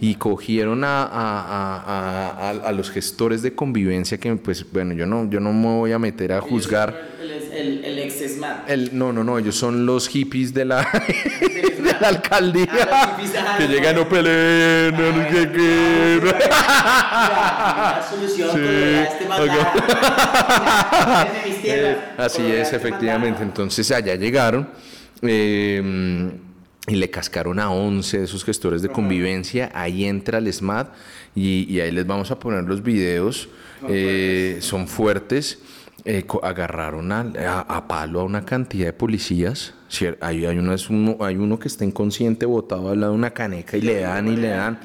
Y 0.00 0.16
cogieron 0.16 0.82
a- 0.82 1.04
a- 1.04 2.50
a- 2.50 2.50
a 2.50 2.72
los 2.72 2.90
gestores 2.90 3.42
de 3.42 3.54
convivencia 3.54 4.18
que, 4.18 4.34
pues, 4.34 4.66
bueno, 4.72 4.94
yo 4.94 5.06
no, 5.06 5.30
yo 5.30 5.38
no 5.38 5.52
me 5.52 5.66
voy 5.68 5.92
a 5.92 5.98
meter 6.00 6.32
a 6.32 6.40
juzgar. 6.40 7.08
El, 7.52 7.84
el, 7.84 7.98
ex 7.98 8.34
SMAT. 8.34 8.68
El, 8.68 8.96
no, 8.96 9.12
no, 9.12 9.24
no, 9.24 9.38
ellos 9.38 9.56
son 9.56 9.86
los 9.86 10.08
hippies 10.08 10.52
de 10.54 10.64
la, 10.64 10.78
de 11.40 11.96
la 12.00 12.08
alcaldía. 12.08 12.68
Ah, 12.90 13.16
los 13.18 13.26
hippies, 13.26 13.42
ah, 13.44 13.56
que 13.58 13.64
no. 13.64 13.70
llegan, 13.70 13.96
no 13.96 14.08
peleen, 14.08 14.92
no, 14.92 15.12
no 15.12 15.30
sé 15.30 15.50
qué. 15.52 16.20
La 16.22 18.06
solución 18.08 18.50
Sí, 18.52 18.58
este. 18.60 19.28
Eh, 21.64 21.98
así 22.18 22.42
es, 22.46 22.62
este 22.62 22.76
efectivamente. 22.76 23.42
Entonces 23.42 23.90
allá 23.90 24.14
llegaron 24.14 24.68
eh, 25.22 26.30
y 26.86 26.94
le 26.94 27.10
cascaron 27.10 27.58
a 27.60 27.70
11 27.70 28.18
de 28.18 28.24
esos 28.24 28.44
gestores 28.44 28.82
de 28.82 28.88
convivencia. 28.88 29.70
Ahí 29.74 30.04
entra 30.04 30.38
el 30.38 30.52
SMAT 30.52 30.88
y, 31.34 31.66
y 31.72 31.80
ahí 31.80 31.90
les 31.90 32.06
vamos 32.06 32.30
a 32.30 32.38
poner 32.38 32.64
los 32.64 32.82
videos. 32.82 33.48
Eh, 33.88 34.58
son 34.60 34.88
fuertes. 34.88 35.58
Eh, 36.10 36.24
agarraron 36.42 37.12
a, 37.12 37.20
a- 37.20 37.60
a 37.76 37.86
palo 37.86 38.20
a 38.20 38.24
una 38.24 38.46
cantidad 38.46 38.86
de 38.86 38.92
policías. 38.94 39.74
Cier- 39.90 40.18
Hay, 40.20 40.44
hay, 40.44 40.58
uno, 40.58 40.72
es 40.74 40.90
uno, 40.90 41.16
hay 41.20 41.36
uno 41.36 41.58
que 41.58 41.68
está 41.68 41.84
inconsciente 41.84 42.44
botado 42.46 42.90
al 42.90 43.00
lado 43.00 43.12
de 43.12 43.18
una 43.18 43.30
caneca 43.30 43.76
y 43.76 43.80
le 43.80 44.00
dan 44.00 44.28
y 44.28 44.36
le 44.36 44.48
dan. 44.48 44.80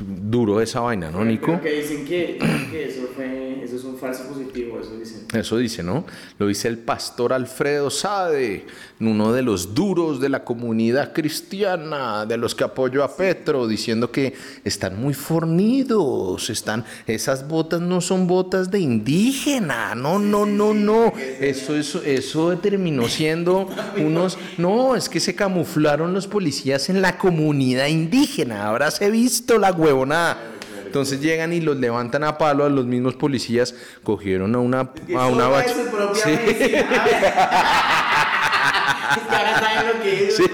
Duro 0.00 0.60
esa 0.60 0.80
vaina, 0.80 1.10
¿no, 1.10 1.24
Nico? 1.24 1.46
Creo 1.46 1.60
que 1.60 1.82
dicen 1.82 2.04
que, 2.04 2.38
dicen 2.40 2.70
que 2.70 2.88
eso, 2.88 3.02
fue, 3.14 3.62
eso 3.62 3.76
es 3.76 3.84
un 3.84 3.96
falso 3.98 4.26
positivo, 4.26 4.80
eso 4.80 4.96
dicen. 4.98 5.26
Eso 5.34 5.58
dice, 5.58 5.82
¿no? 5.82 6.06
Lo 6.38 6.46
dice 6.46 6.68
el 6.68 6.78
pastor 6.78 7.32
Alfredo 7.32 7.90
Sade, 7.90 8.64
uno 9.00 9.32
de 9.32 9.42
los 9.42 9.74
duros 9.74 10.18
de 10.20 10.28
la 10.30 10.44
comunidad 10.44 11.12
cristiana, 11.12 12.24
de 12.26 12.36
los 12.38 12.54
que 12.54 12.64
apoyó 12.64 13.04
a 13.04 13.14
Petro, 13.16 13.66
diciendo 13.66 14.10
que 14.10 14.34
están 14.64 14.98
muy 15.00 15.14
fornidos, 15.14 16.48
están, 16.48 16.84
esas 17.06 17.46
botas 17.46 17.80
no 17.80 18.00
son 18.00 18.26
botas 18.26 18.70
de 18.70 18.80
indígena, 18.80 19.94
no, 19.94 20.18
no, 20.18 20.46
no, 20.46 20.72
no. 20.74 21.12
Eso, 21.40 21.76
eso, 21.76 22.02
eso 22.02 22.56
terminó 22.58 23.08
siendo 23.08 23.68
uno 23.98 24.21
no, 24.58 24.96
es 24.96 25.08
que 25.08 25.20
se 25.20 25.34
camuflaron 25.34 26.12
los 26.14 26.26
policías 26.26 26.88
en 26.88 27.00
la 27.02 27.18
comunidad 27.18 27.86
indígena, 27.86 28.66
habráse 28.68 29.10
visto 29.10 29.58
la 29.58 29.72
huevonada. 29.72 30.38
Entonces 30.86 31.20
llegan 31.22 31.52
y 31.54 31.60
los 31.62 31.78
levantan 31.78 32.22
a 32.24 32.36
palo 32.36 32.64
a 32.64 32.68
los 32.68 32.84
mismos 32.84 33.14
policías, 33.14 33.74
cogieron 34.02 34.54
a 34.54 34.58
una, 34.58 34.80
a 35.16 35.26
una 35.26 35.48
bacha- 35.48 35.72
Sí. 36.22 36.38
ahora 39.30 39.60
saben 39.60 39.86
lo 39.88 40.02
que 40.02 40.28
es. 40.28 40.36
Sí. 40.36 40.44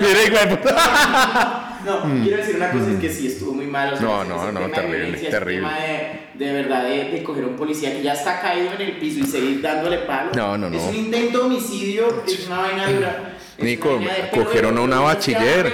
Mire, 0.00 0.30
No, 1.84 2.02
quiero 2.22 2.36
decir 2.38 2.56
una 2.56 2.70
cosa, 2.70 2.90
es 2.92 2.98
que 2.98 3.10
sí 3.10 3.26
estuvo 3.26 3.52
muy 3.52 3.66
mal. 3.66 3.94
o 3.94 3.96
sea, 3.96 4.06
No, 4.06 4.24
no, 4.24 4.52
no, 4.52 4.60
de 4.60 4.68
terrible, 4.70 5.18
terrible. 5.18 5.68
tema 5.68 5.78
de, 5.78 6.44
de 6.46 6.52
verdad 6.52 6.84
de, 6.84 7.04
de 7.10 7.22
coger 7.22 7.44
a 7.44 7.46
un 7.48 7.56
policía 7.56 7.92
que 7.92 8.02
ya 8.02 8.12
está 8.14 8.40
caído 8.40 8.72
en 8.72 8.80
el 8.80 8.92
piso 8.98 9.20
y 9.20 9.24
seguir 9.24 9.60
dándole 9.60 9.98
palo. 9.98 10.30
No, 10.34 10.56
no, 10.58 10.66
Es 10.68 10.72
no. 10.82 10.88
un 10.88 10.94
intento 10.94 11.38
de 11.40 11.44
homicidio, 11.44 12.22
es 12.26 12.46
una 12.46 12.58
vaina 12.60 12.90
dura. 12.90 13.30
Es 13.56 13.64
Nico, 13.64 14.00
cogieron 14.32 14.76
a 14.78 14.80
una 14.80 14.98
bachiller. 14.98 15.72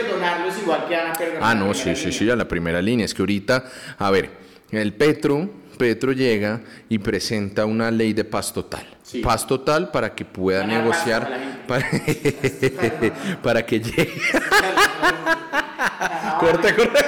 igual 0.62 0.86
que 0.86 0.96
van 0.96 1.06
a 1.42 1.50
Ah, 1.50 1.54
no, 1.54 1.72
sí, 1.72 1.94
sí, 1.96 2.04
línea. 2.06 2.18
sí, 2.18 2.30
a 2.30 2.36
la 2.36 2.46
primera 2.46 2.82
línea. 2.82 3.06
Es 3.06 3.14
que 3.14 3.22
ahorita, 3.22 3.64
a 3.96 4.10
ver, 4.10 4.28
el 4.70 4.92
Petro, 4.92 5.48
Petro 5.78 6.12
llega 6.12 6.60
y 6.90 6.98
presenta 6.98 7.64
una 7.64 7.90
ley 7.90 8.12
de 8.12 8.24
paz 8.24 8.52
total. 8.52 8.86
Sí. 9.02 9.20
Paz 9.22 9.46
total 9.46 9.90
para 9.90 10.14
que 10.14 10.26
pueda 10.26 10.66
negociar, 10.66 11.62
para, 11.66 11.88
para 13.42 13.64
que 13.64 13.80
llegue. 13.80 14.12
Corte, 16.38 16.74
corte. 16.74 17.00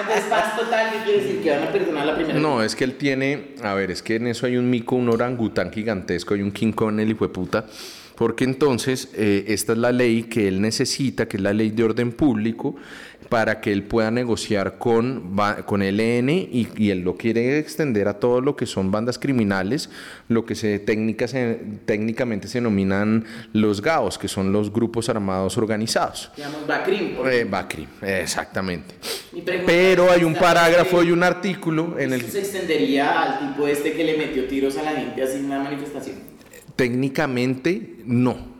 Entonces, 0.00 0.24
paz 0.28 0.56
total, 0.56 0.92
¿qué 0.92 1.04
quiere 1.04 1.22
decir? 1.22 1.42
Que 1.42 1.50
van 1.50 1.62
a 1.62 1.72
perdonar 1.72 2.06
la 2.06 2.14
primera 2.16 2.38
No, 2.38 2.62
es 2.62 2.74
que 2.74 2.84
él 2.84 2.96
tiene, 2.96 3.54
a 3.62 3.74
ver, 3.74 3.90
es 3.90 4.02
que 4.02 4.16
en 4.16 4.26
eso 4.26 4.46
hay 4.46 4.56
un 4.56 4.68
mico, 4.68 4.96
un 4.96 5.08
orangután 5.08 5.72
gigantesco, 5.72 6.34
hay 6.34 6.42
un 6.42 6.50
King 6.50 6.72
Kong, 6.72 6.98
el 6.98 7.10
hijo 7.10 7.26
de 7.26 7.32
puta, 7.32 7.66
porque 8.16 8.44
entonces 8.44 9.10
eh, 9.14 9.44
esta 9.48 9.72
es 9.72 9.78
la 9.78 9.92
ley 9.92 10.24
que 10.24 10.48
él 10.48 10.60
necesita, 10.60 11.26
que 11.26 11.36
es 11.36 11.42
la 11.42 11.52
ley 11.52 11.70
de 11.70 11.84
orden 11.84 12.12
público, 12.12 12.76
para 13.28 13.60
que 13.60 13.72
él 13.72 13.82
pueda 13.84 14.10
negociar 14.10 14.78
con, 14.78 15.36
con 15.66 15.82
el 15.82 15.98
EN 16.00 16.28
y, 16.30 16.68
y 16.76 16.90
él 16.90 17.00
lo 17.00 17.16
quiere 17.16 17.58
extender 17.58 18.08
a 18.08 18.14
todo 18.20 18.40
lo 18.40 18.56
que 18.56 18.66
son 18.66 18.90
bandas 18.90 19.18
criminales, 19.18 19.90
lo 20.28 20.44
que 20.46 20.54
se, 20.54 20.78
técnicas, 20.78 21.30
se- 21.32 21.58
técnicamente 21.86 22.48
se 22.48 22.58
denominan 22.58 23.24
los 23.52 23.80
GAOs, 23.82 24.18
que 24.18 24.28
son 24.28 24.52
los 24.52 24.72
grupos 24.72 25.08
armados 25.08 25.56
organizados. 25.58 26.30
Digamos, 26.36 26.66
Bacrim. 26.66 27.00
Eh, 27.06 27.28
ejemplo. 27.28 27.50
Bacri, 27.50 27.88
exactamente. 28.02 28.94
Pero 29.66 30.10
hay 30.10 30.22
un 30.24 30.32
¿está 30.34 30.44
parágrafo 30.46 31.02
y 31.02 31.10
un 31.10 31.22
artículo 31.22 31.98
en 31.98 32.12
el 32.12 32.20
¿Esto 32.20 32.32
se 32.32 32.38
extendería 32.40 33.20
al 33.22 33.48
tipo 33.48 33.66
este 33.66 33.92
que 33.92 34.04
le 34.04 34.16
metió 34.16 34.46
tiros 34.46 34.76
a 34.78 34.82
la 34.82 34.92
gente 34.92 35.22
así 35.22 35.38
en 35.38 35.46
una 35.46 35.60
manifestación? 35.62 36.16
Técnicamente 36.76 37.96
no. 38.04 38.53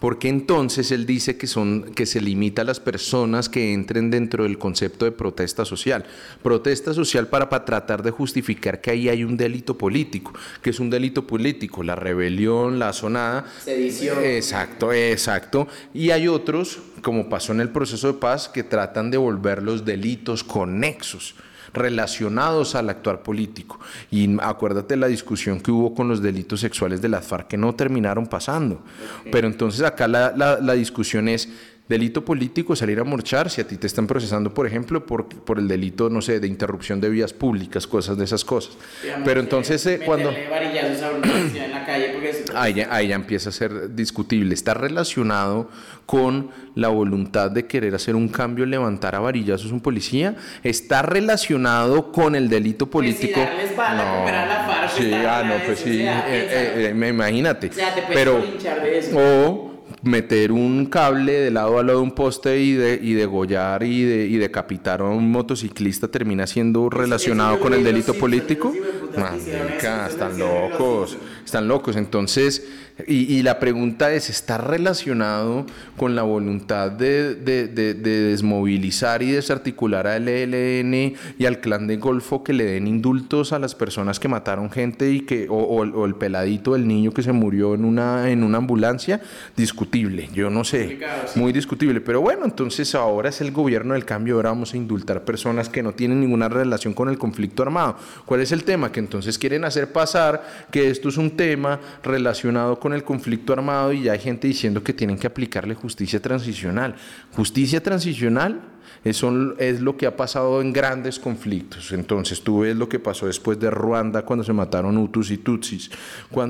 Porque 0.00 0.28
entonces 0.28 0.92
él 0.92 1.06
dice 1.06 1.36
que, 1.36 1.46
son, 1.46 1.92
que 1.94 2.06
se 2.06 2.20
limita 2.20 2.62
a 2.62 2.64
las 2.64 2.78
personas 2.78 3.48
que 3.48 3.72
entren 3.72 4.10
dentro 4.10 4.44
del 4.44 4.56
concepto 4.56 5.04
de 5.04 5.10
protesta 5.10 5.64
social. 5.64 6.04
Protesta 6.42 6.94
social 6.94 7.26
para, 7.26 7.48
para 7.48 7.64
tratar 7.64 8.02
de 8.02 8.12
justificar 8.12 8.80
que 8.80 8.92
ahí 8.92 9.08
hay 9.08 9.24
un 9.24 9.36
delito 9.36 9.76
político. 9.76 10.32
que 10.62 10.70
es 10.70 10.78
un 10.78 10.88
delito 10.88 11.26
político? 11.26 11.82
La 11.82 11.96
rebelión, 11.96 12.78
la 12.78 12.92
sonada. 12.92 13.46
Sedición. 13.64 14.22
Exacto, 14.22 14.92
exacto. 14.92 15.66
Y 15.92 16.10
hay 16.10 16.28
otros, 16.28 16.78
como 17.02 17.28
pasó 17.28 17.52
en 17.52 17.60
el 17.60 17.70
proceso 17.70 18.06
de 18.06 18.18
paz, 18.18 18.48
que 18.48 18.62
tratan 18.62 19.10
de 19.10 19.16
volver 19.16 19.62
los 19.62 19.84
delitos 19.84 20.44
conexos 20.44 21.34
relacionados 21.74 22.74
al 22.74 22.90
actuar 22.90 23.22
político. 23.22 23.78
Y 24.10 24.36
acuérdate 24.40 24.96
la 24.96 25.06
discusión 25.06 25.60
que 25.60 25.70
hubo 25.70 25.94
con 25.94 26.08
los 26.08 26.22
delitos 26.22 26.60
sexuales 26.60 27.00
de 27.02 27.08
las 27.08 27.26
FARC 27.26 27.48
que 27.48 27.56
no 27.56 27.74
terminaron 27.74 28.26
pasando. 28.26 28.82
Pero 29.30 29.46
entonces 29.46 29.82
acá 29.82 30.06
la, 30.08 30.32
la- 30.36 30.58
la 30.60 30.72
discusión 30.74 31.28
es 31.28 31.48
delito 31.88 32.24
político 32.24 32.76
salir 32.76 33.00
a 33.00 33.04
marchar 33.04 33.50
si 33.50 33.60
a 33.60 33.66
ti 33.66 33.76
te 33.76 33.86
están 33.86 34.06
procesando, 34.06 34.52
por 34.52 34.66
ejemplo, 34.66 35.06
por, 35.06 35.26
por 35.28 35.58
el 35.58 35.68
delito, 35.68 36.10
no 36.10 36.20
sé, 36.20 36.38
de 36.40 36.46
interrupción 36.46 37.00
de 37.00 37.08
vías 37.08 37.32
públicas, 37.32 37.86
cosas 37.86 38.18
de 38.18 38.24
esas 38.24 38.44
cosas. 38.44 38.76
Digamos, 39.02 39.24
Pero 39.26 39.40
entonces 39.40 39.84
eh, 39.86 40.00
cuando... 40.04 40.30
en 40.30 41.70
la 41.70 41.86
calle 41.86 42.10
porque 42.12 42.44
Ahí 42.54 42.74
ya, 42.74 42.88
ahí 42.90 43.08
ya 43.08 43.14
empieza 43.14 43.48
a 43.48 43.52
ser 43.52 43.94
discutible. 43.94 44.54
Está 44.54 44.74
relacionado 44.74 45.70
con 46.06 46.50
la 46.74 46.88
voluntad 46.88 47.50
de 47.50 47.66
querer 47.66 47.94
hacer 47.94 48.14
un 48.14 48.28
cambio, 48.28 48.66
levantar 48.66 49.14
a 49.14 49.20
varillazos 49.20 49.72
un 49.72 49.80
policía. 49.80 50.36
Está 50.62 51.02
relacionado 51.02 52.12
con 52.12 52.34
el 52.34 52.48
delito 52.48 52.86
Pues 52.86 53.16
si 53.16 53.26
político. 53.26 53.40
la 53.40 54.64
FARC, 54.66 54.90
sí, 54.90 55.12
ah, 55.12 55.42
no, 55.44 55.64
pues 55.64 55.78
sí. 55.80 56.00
eh, 56.02 56.92
eh, 56.94 57.08
imagínate. 57.08 57.68
O 57.68 57.72
sea, 57.72 57.94
te 57.94 58.02
puedes 58.02 58.14
Pero, 58.16 58.40
de 58.82 58.98
eso. 58.98 59.18
o 59.18 59.67
meter 60.02 60.52
un 60.52 60.86
cable 60.86 61.32
de 61.32 61.50
lado 61.50 61.78
a 61.78 61.82
lado 61.82 61.98
de 61.98 62.04
un 62.04 62.12
poste 62.12 62.60
y, 62.60 62.72
de, 62.72 62.98
y 63.02 63.14
degollar 63.14 63.82
y, 63.82 64.04
de, 64.04 64.26
y 64.26 64.36
decapitar 64.36 65.00
a 65.00 65.04
un 65.04 65.30
motociclista 65.30 66.08
termina 66.08 66.46
siendo 66.46 66.88
relacionado 66.88 67.58
con 67.60 67.74
el 67.74 67.82
delito 67.82 68.14
político. 68.14 68.72
Marica, 69.16 70.06
eso 70.06 70.12
están 70.14 70.38
locos, 70.38 71.16
están 71.44 71.66
locos. 71.66 71.96
Entonces, 71.96 72.66
y, 73.06 73.32
y 73.36 73.42
la 73.42 73.58
pregunta 73.60 74.12
es, 74.12 74.28
¿está 74.28 74.58
relacionado 74.58 75.66
con 75.96 76.16
la 76.16 76.22
voluntad 76.22 76.90
de, 76.90 77.34
de- 77.36 77.68
de- 77.68 77.94
de 77.94 78.20
desmovilizar 78.22 79.22
y 79.22 79.30
desarticular 79.30 80.06
al 80.06 80.26
ELN 80.28 81.14
y 81.38 81.46
al 81.46 81.60
clan 81.60 81.86
de 81.86 81.96
Golfo 81.96 82.42
que 82.42 82.52
le 82.52 82.64
den 82.64 82.86
indultos 82.88 83.52
a 83.52 83.58
las 83.58 83.74
personas 83.74 84.18
que 84.18 84.26
mataron 84.28 84.70
gente 84.70 85.10
y 85.12 85.20
que, 85.20 85.48
o, 85.48 85.54
o 85.56 85.84
el- 85.84 85.94
o 85.94 86.06
el 86.06 86.14
peladito, 86.16 86.74
el 86.74 86.88
niño 86.88 87.12
que 87.12 87.22
se 87.22 87.32
murió 87.32 87.74
en 87.74 87.84
una, 87.84 88.30
en 88.30 88.42
una 88.42 88.58
ambulancia? 88.58 89.20
Discutible, 89.56 90.28
yo 90.34 90.50
no 90.50 90.64
sé, 90.64 90.98
sí. 91.26 91.38
muy 91.38 91.52
discutible. 91.52 92.00
Pero 92.00 92.20
bueno, 92.20 92.44
entonces 92.44 92.94
ahora 92.94 93.28
es 93.28 93.40
el 93.40 93.52
gobierno 93.52 93.94
del 93.94 94.04
cambio, 94.04 94.36
ahora 94.36 94.50
vamos 94.50 94.74
a 94.74 94.76
indultar 94.76 95.24
personas 95.24 95.68
que 95.68 95.82
no 95.82 95.92
tienen 95.92 96.20
ninguna 96.20 96.48
relación 96.48 96.94
con 96.94 97.08
el 97.08 97.18
conflicto 97.18 97.62
armado. 97.62 97.96
¿Cuál 98.24 98.40
es 98.40 98.52
el 98.52 98.64
tema? 98.64 98.90
Que 98.92 99.00
entonces 99.00 99.38
quieren 99.38 99.64
hacer 99.64 99.92
pasar 99.92 100.42
que 100.70 100.90
esto 100.90 101.08
es 101.08 101.16
un 101.16 101.30
tema 101.36 101.80
relacionado 102.02 102.78
con 102.78 102.87
el 102.92 103.04
conflicto 103.04 103.52
armado 103.52 103.92
y 103.92 104.04
ya 104.04 104.12
hay 104.12 104.18
gente 104.18 104.48
diciendo 104.48 104.82
que 104.82 104.92
tienen 104.92 105.18
que 105.18 105.26
aplicarle 105.26 105.74
justicia 105.74 106.20
transicional. 106.20 106.94
Justicia 107.32 107.82
transicional 107.82 108.60
es, 109.04 109.16
son- 109.16 109.54
es 109.58 109.80
lo 109.80 109.96
que 109.96 110.06
ha 110.06 110.16
pasado 110.16 110.60
en 110.60 110.72
grandes 110.72 111.18
conflictos. 111.18 111.92
Entonces, 111.92 112.40
tú 112.42 112.60
ves 112.60 112.76
lo 112.76 112.88
que 112.88 112.98
pasó 112.98 113.26
después 113.26 113.58
de 113.60 113.70
Ruanda, 113.70 114.22
cuando 114.22 114.44
se 114.44 114.52
mataron 114.52 114.96
Hutus 114.98 115.30
y 115.30 115.38
Tutsis, 115.38 115.90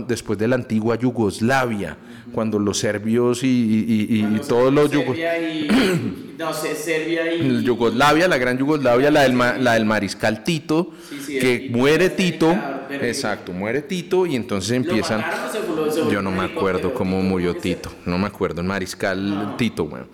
después 0.06 0.38
de 0.38 0.48
la 0.48 0.56
antigua 0.56 0.96
Yugoslavia, 0.96 1.96
cuando 2.32 2.58
los 2.58 2.78
serbios 2.78 3.42
y, 3.42 3.46
y- 3.48 4.36
y- 4.36 4.40
todos 4.48 4.72
los 4.72 4.90
yugos 4.90 5.16
Serbia 5.16 5.38
y, 5.50 6.34
no 6.38 6.52
sé, 6.52 6.74
Serbia 6.74 7.32
y 7.34 7.62
Yugoslavia, 7.62 8.28
la 8.28 8.38
gran 8.38 8.56
Yugoslavia, 8.58 9.10
la 9.10 9.22
del, 9.22 9.32
ma- 9.32 9.56
la 9.58 9.74
del 9.74 9.84
mariscal 9.86 10.44
Tito, 10.44 10.92
Sí, 11.08 11.18
sí, 11.24 11.38
que 11.38 11.56
el- 11.66 11.70
muere 11.70 12.06
el 12.06 12.12
Tito, 12.16 12.54
exacto, 12.90 13.52
muere 13.52 13.82
Tito 13.82 14.26
y 14.26 14.36
entonces 14.36 14.72
empiezan... 14.72 15.20
¿Lo 15.20 15.26
mataron 15.26 15.48
o 15.48 15.52
se 15.52 15.60
voló- 15.60 15.90
se 15.92 16.00
voló 16.00 16.12
Yo 16.12 16.22
no 16.22 16.30
me 16.30 16.44
acuerdo 16.44 16.92
cómo 16.94 17.22
murió 17.22 17.50
¿cómo 17.52 17.62
que 17.62 17.68
se- 17.70 17.74
Tito, 17.76 17.90
no 18.06 18.18
me 18.18 18.26
acuerdo, 18.26 18.60
el 18.60 18.66
mariscal 18.66 19.30
No. 19.30 19.56
Tito, 19.56 19.86
bueno. 19.86 20.06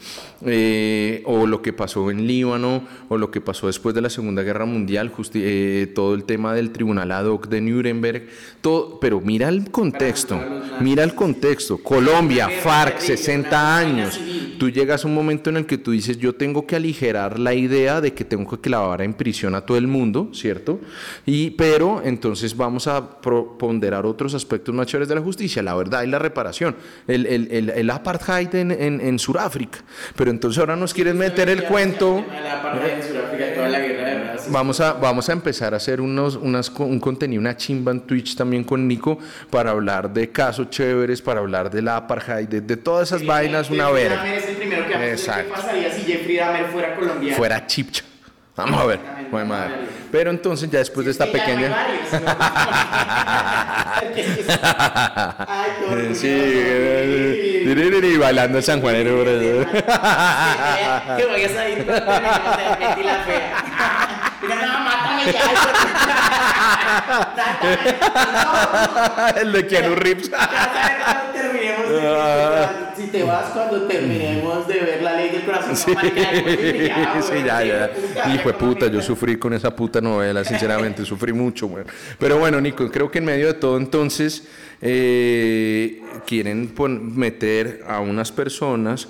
Eh, 0.47 1.23
o 1.27 1.47
lo 1.47 1.63
que 1.63 1.73
pasó 1.73 2.11
en 2.11 2.14
Líbano, 2.19 2.85
o 3.09 3.19
lo 3.19 3.31
que 3.31 3.41
pasó 3.41 3.67
después 3.67 3.95
de 3.95 4.01
la 4.01 4.11
Segunda 4.11 4.43
Guerra 4.43 4.65
Mundial, 4.65 5.13
eh, 5.35 5.93
todo 5.95 6.15
el 6.15 6.25
tema 6.25 6.55
del 6.55 6.71
tribunal 6.71 7.11
ad 7.13 7.27
hoc 7.27 7.49
de 7.49 7.61
Nuremberg, 7.61 8.27
todo, 8.61 8.99
pero 9.01 9.21
mira 9.21 9.49
el 9.49 9.71
contexto, 9.71 10.41
mira 10.81 11.05
el 11.05 11.15
contexto, 11.15 11.79
Colombia, 11.79 12.49
FARC, 12.49 12.99
terrible, 12.99 13.17
60 13.17 13.49
una 13.49 13.63
vaina 13.63 13.75
años, 13.75 14.21
tú 14.59 14.71
llegas 14.71 15.05
a 15.05 15.09
un 15.09 15.15
momento 15.15 15.51
en 15.51 15.57
el 15.59 15.67
que 15.67 15.79
tú 15.79 15.91
dices, 15.91 16.19
yo 16.19 16.35
tengo 16.35 16.67
que 16.67 16.77
aligerar 16.77 17.39
la 17.39 17.55
idea 17.55 18.01
de 18.01 18.13
que 18.13 18.25
tengo 18.25 18.51
que 18.51 18.59
clavar 18.59 19.03
en 19.03 19.15
prisión 19.15 19.55
a 19.55 19.63
todo 19.63 19.77
el 19.77 19.87
mundo, 19.87 20.31
¿cierto? 20.33 20.81
Y, 21.27 21.51
pero 21.51 22.03
entonces 22.05 22.57
vamos 22.57 22.87
a 22.87 23.21
ponderar 23.21 24.07
otros 24.07 24.35
aspectos 24.35 24.75
más 24.75 24.87
chéveres 24.87 25.09
de 25.09 25.15
la 25.15 25.21
justicia, 25.21 25.63
la 25.63 25.75
verdad 25.75 26.03
y 26.03 26.07
la 26.07 26.19
reparación, 26.19 26.77
el, 27.07 27.27
el, 27.27 27.49
el, 27.51 27.71
el 27.71 27.91
apartheid 27.91 28.55
en, 28.55 28.71
en, 28.71 29.01
en 29.01 29.19
Sudáfrica. 29.19 29.85
Pero 30.17 30.31
entonces 30.31 30.59
ahora 30.59 30.77
nos 30.77 30.95
quieren 30.95 31.19
meter 31.19 31.49
el 31.49 31.65
cuento. 31.65 32.04
Vamos 34.49 34.81
a, 34.81 34.93
vamos 34.95 35.29
a 35.29 35.33
empezar 35.33 35.75
a 35.75 35.79
hacer 35.79 36.01
unos, 36.01 36.37
unas, 36.37 36.69
un 36.71 37.01
contenido, 37.01 37.41
una 37.41 37.57
chimba 37.57 37.93
en 37.93 38.01
Twitch 38.01 38.37
también 38.37 38.65
con 38.65 38.87
Nico 38.87 39.19
para 39.51 39.71
hablar 39.71 40.13
de 40.13 40.31
casos 40.31 40.71
chéveres, 40.71 41.23
para 41.23 41.41
hablar 41.41 41.71
de 41.71 41.83
la 41.83 41.97
apartheid, 41.97 42.49
de, 42.49 42.61
de 42.61 42.77
todas 42.77 43.09
esas 43.09 43.25
vainas, 43.25 43.71
una 43.71 43.87
Jeffrey 43.87 44.03
verga. 44.03 44.17
Dahmer 44.17 44.39
es 44.39 44.49
el 44.49 44.57
primero 44.57 44.87
que 44.87 44.93
vamos 44.93 44.97
a 44.97 45.07
ver 45.07 45.15
Exacto. 45.15 45.55
¿Qué 45.55 45.61
pasaría 45.61 45.93
si 45.93 46.03
Jeffrey 46.03 46.37
Dahmer 46.37 46.67
fuera 46.67 46.97
colombiano? 46.97 47.37
fuera 47.37 47.67
chipcha. 47.67 48.05
Vamos 48.57 48.81
a 48.81 48.87
ver, 48.87 49.01
jue 49.31 49.45
madre. 49.45 49.89
Pero 50.13 50.31
entonces 50.31 50.71
ya 50.71 50.79
después 50.79 51.05
de 51.07 51.13
esta 51.13 51.27
pequeña... 51.27 51.75
Sí, 56.15 56.29
eh, 56.31 57.65
bailando 58.19 58.59
el 58.59 58.65
sanjuanero. 58.65 59.23
bro. 59.23 59.67
Que 61.17 61.27
vayas 61.27 61.57
a 61.57 61.69
ir 61.69 61.87
la 61.87 63.17
fea. 63.25 63.65
Mira, 64.43 64.67
no, 64.67 64.81
mátame 64.81 65.33
ya. 65.33 65.41
El 69.41 69.53
de 69.53 69.67
Keanu 69.67 69.95
Reeves. 69.95 70.31
Ya 70.31 71.31
termina 71.33 71.75
si 72.97 73.07
te 73.09 73.23
vas 73.23 73.51
cuando 73.51 73.83
terminemos 73.87 74.67
de 74.67 74.81
ver 74.81 75.03
la 75.03 75.15
ley 75.15 75.31
del 75.31 75.45
corazón, 75.45 75.77
Sí, 75.77 75.93
sí, 75.95 77.43
ya, 77.45 77.65
ya. 77.65 77.91
Hijo 78.35 78.49
de 78.49 78.55
puta, 78.55 78.87
yo 78.87 79.03
sufrí 79.03 79.37
con 79.37 79.53
esa 79.53 79.75
puta 79.75 80.01
novela, 80.01 80.45
sinceramente, 80.45 81.05
sufrí 81.05 81.33
mucho, 81.33 81.69
güey. 81.69 81.85
Pero 82.19 82.39
bueno, 82.39 82.61
Nico, 82.61 82.91
creo 82.91 83.11
que 83.11 83.19
en 83.19 83.25
medio 83.25 83.47
de 83.47 83.55
todo, 83.55 83.77
entonces, 83.77 84.47
eh, 84.81 86.03
quieren 86.27 86.73
meter 87.17 87.85
a 87.87 88.01
unas 88.01 88.31
personas 88.31 89.09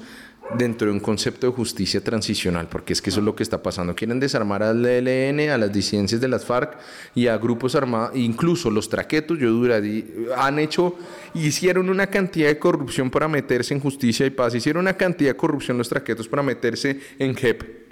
dentro 0.57 0.87
de 0.89 0.93
un 0.93 1.01
concepto 1.01 1.47
de 1.47 1.53
justicia 1.53 2.03
transicional, 2.03 2.69
porque 2.69 2.93
es 2.93 3.01
que 3.03 3.11
eso 3.11 3.21
es 3.21 3.25
lo 3.25 3.35
que 3.35 3.43
está 3.43 3.63
pasando. 3.63 3.95
Quieren 3.95 4.21
desarmar 4.21 4.63
al 4.63 4.85
ELN, 4.85 5.51
a 5.51 5.59
las 5.59 5.73
disidencias 5.73 6.21
de 6.21 6.29
las 6.29 6.45
FARC 6.45 6.77
y 7.15 7.27
a 7.27 7.37
grupos 7.39 7.75
armados, 7.75 8.15
incluso 8.15 8.71
los 8.71 8.89
traquetos, 8.89 9.39
yo 9.39 9.51
durarí, 9.51 10.27
han 10.37 10.59
hecho, 10.59 10.97
hicieron 11.35 11.89
una 11.89 12.07
cantidad 12.09 12.49
de 12.49 12.59
corrupción 12.59 13.11
para 13.11 13.27
meterse 13.27 13.75
en 13.75 13.81
justicia 13.81 14.27
y 14.27 14.31
paz, 14.31 14.55
hicieron 14.55 14.83
una 14.83 14.97
cantidad 14.97 15.31
de 15.31 15.37
corrupción 15.37 15.79
los 15.79 15.89
traquetos 15.89 16.29
para 16.29 16.43
meterse 16.43 17.01
en 17.19 17.35
JEP. 17.35 17.85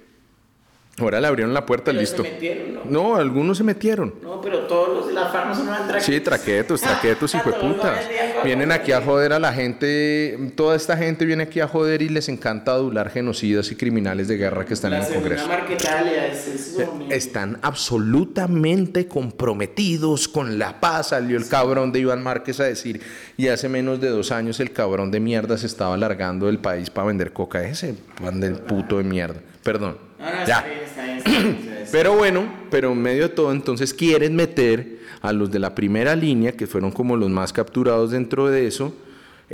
Ahora 0.99 1.23
le 1.23 1.27
abrieron 1.27 1.55
la 1.55 1.65
puerta, 1.65 1.87
Pero 1.87 2.01
listo. 2.01 2.23
se 2.23 2.33
metieron, 2.33 2.75
¿no? 2.75 2.83
No, 2.85 3.17
algunos 3.17 3.57
se 3.57 3.65
metieron. 3.65 4.15
No, 4.23 4.43
pero 4.43 4.67
todos 4.67 4.95
los 4.95 5.07
de 5.09 5.15
las 5.15 5.33
farmas 5.33 5.57
son 5.57 5.69
una 5.69 5.79
traquetos. 5.79 6.05
Sí, 6.05 6.21
traquetos, 6.21 6.81
traquetos, 6.83 7.35
hijo 7.35 7.51
de 7.51 7.57
todos 7.61 7.73
Vienen 8.45 8.73
aquí 8.73 8.93
a 8.93 9.01
joder 9.01 9.33
a 9.33 9.39
la 9.39 9.53
gente, 9.53 10.53
toda 10.57 10.75
esta 10.77 10.97
gente 10.97 11.25
viene 11.25 11.45
aquí 11.45 11.61
a 11.61 11.69
joder 11.69 12.03
y 12.03 12.09
les 12.09 12.29
encanta 12.29 12.73
adular 12.73 13.09
genocidas 13.11 13.71
y 13.71 13.77
criminales 13.77 14.29
de 14.29 14.37
guerra 14.37 14.65
que 14.65 14.75
están 14.75 14.91
la 14.93 14.99
en 14.99 15.05
el 15.05 15.15
Congreso. 15.15 15.47
Marquetalia 15.49 16.27
es 16.27 16.47
eso. 16.49 16.93
mi- 16.95 17.13
Están 17.13 17.59
absolutamente 17.63 19.07
comprometidos 19.07 20.29
con 20.29 20.59
la 20.59 20.81
paz. 20.81 21.09
Salió 21.09 21.37
el 21.37 21.49
cabrón 21.49 21.93
de 21.93 22.01
Iván 22.01 22.23
Márquez 22.23 22.59
a 22.61 22.65
decir, 22.65 23.01
y 23.37 23.49
hace 23.49 23.69
menos 23.69 24.01
de 24.01 24.09
dos 24.09 24.33
años 24.33 24.59
el 24.61 24.73
cabrón 24.73 25.11
de 25.11 25.21
mierda 25.21 25.57
se 25.59 25.67
estaba 25.67 25.97
largando 25.97 26.47
del 26.47 26.59
país 26.59 26.91
para 26.91 27.07
vender 27.09 27.33
coca. 27.33 27.63
Ese 27.65 27.95
pan 28.21 28.41
del 28.41 28.55
puto 28.55 28.99
de 28.99 29.05
mierda. 29.05 29.41
Perdón. 29.63 29.97
No, 30.23 30.31
no, 30.31 30.47
ya. 30.47 30.59
está 30.59 30.69
bien, 30.69 30.81
está 30.85 31.05
bien, 31.05 31.19
está 31.19 31.31
bien, 31.31 31.47
está 31.59 31.75
bien. 31.75 31.89
Pero 31.91 32.15
bueno, 32.17 32.55
pero 32.71 32.93
en 32.93 33.03
medio 33.03 33.25
de 33.25 33.29
todo, 33.35 33.51
entonces 33.51 33.93
quieren 33.93 34.37
meter 34.37 34.99
a 35.21 35.33
los 35.33 35.51
de 35.51 35.59
la 35.59 35.75
primera 35.75 36.15
línea, 36.15 36.53
que 36.53 36.69
fueron 36.69 36.93
como 36.93 37.17
los 37.17 37.29
más 37.29 37.53
capturados 37.53 38.13
dentro 38.13 38.49
de 38.49 38.69
eso, 38.69 38.95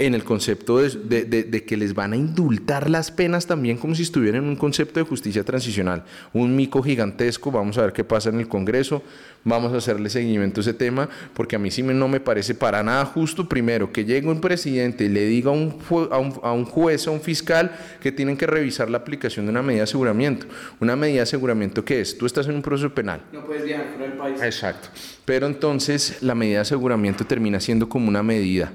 en 0.00 0.14
el 0.14 0.22
concepto 0.22 0.78
de, 0.78 0.90
de- 0.90 1.24
de- 1.24 1.42
de 1.42 1.64
que 1.64 1.76
les 1.76 1.92
van 1.92 2.12
a 2.12 2.16
indultar 2.16 2.88
las 2.88 3.10
penas 3.10 3.46
también 3.46 3.76
como 3.76 3.94
si 3.96 4.02
estuvieran 4.02 4.44
en 4.44 4.48
un 4.48 4.56
concepto 4.56 5.00
de 5.00 5.04
justicia 5.04 5.42
transicional. 5.42 6.04
Un 6.32 6.54
mico 6.54 6.82
gigantesco, 6.82 7.50
vamos 7.50 7.76
a 7.78 7.82
ver 7.82 7.92
qué 7.92 8.04
pasa 8.04 8.28
en 8.28 8.38
el 8.38 8.46
Congreso, 8.46 9.02
vamos 9.44 9.72
a 9.72 9.78
hacerle 9.78 10.08
seguimiento 10.08 10.60
a 10.60 10.62
ese 10.62 10.72
tema, 10.74 11.08
porque 11.34 11.56
a 11.56 11.58
mí 11.58 11.70
sí 11.72 11.82
me- 11.82 11.94
no 11.94 12.06
me 12.06 12.20
parece 12.20 12.54
para 12.54 12.82
nada 12.84 13.04
justo, 13.06 13.48
primero, 13.48 13.92
que 13.92 14.04
llegue 14.04 14.28
un 14.28 14.40
presidente 14.40 15.04
y 15.04 15.08
le 15.08 15.26
diga 15.26 15.50
a 15.50 15.54
un, 15.54 15.76
a 16.12 16.18
un, 16.18 16.34
a 16.44 16.52
un 16.52 16.64
juez, 16.64 17.06
a 17.08 17.10
un 17.10 17.20
fiscal, 17.20 17.72
que 18.00 18.12
tienen 18.12 18.36
que 18.36 18.46
revisar 18.46 18.88
la 18.88 18.98
aplicación 18.98 19.46
de 19.46 19.50
una 19.50 19.62
medida 19.62 19.80
de 19.80 19.84
aseguramiento. 19.84 20.46
Una 20.80 20.94
medida 20.94 21.16
de 21.16 21.22
aseguramiento 21.22 21.84
que 21.84 22.00
es, 22.00 22.16
tú 22.16 22.24
estás 22.26 22.46
en 22.46 22.54
un 22.54 22.62
proceso 22.62 22.94
penal, 22.94 23.20
No 23.32 23.44
puedes 23.44 23.64
viajar 23.64 23.88
fuera 23.88 24.08
del 24.10 24.16
país. 24.18 24.40
Exacto. 24.42 24.88
Pero 25.24 25.46
entonces 25.48 26.18
la 26.22 26.34
medida 26.36 26.56
de 26.58 26.62
aseguramiento 26.62 27.26
termina 27.26 27.58
siendo 27.58 27.88
como 27.88 28.08
una 28.08 28.22
medida 28.22 28.72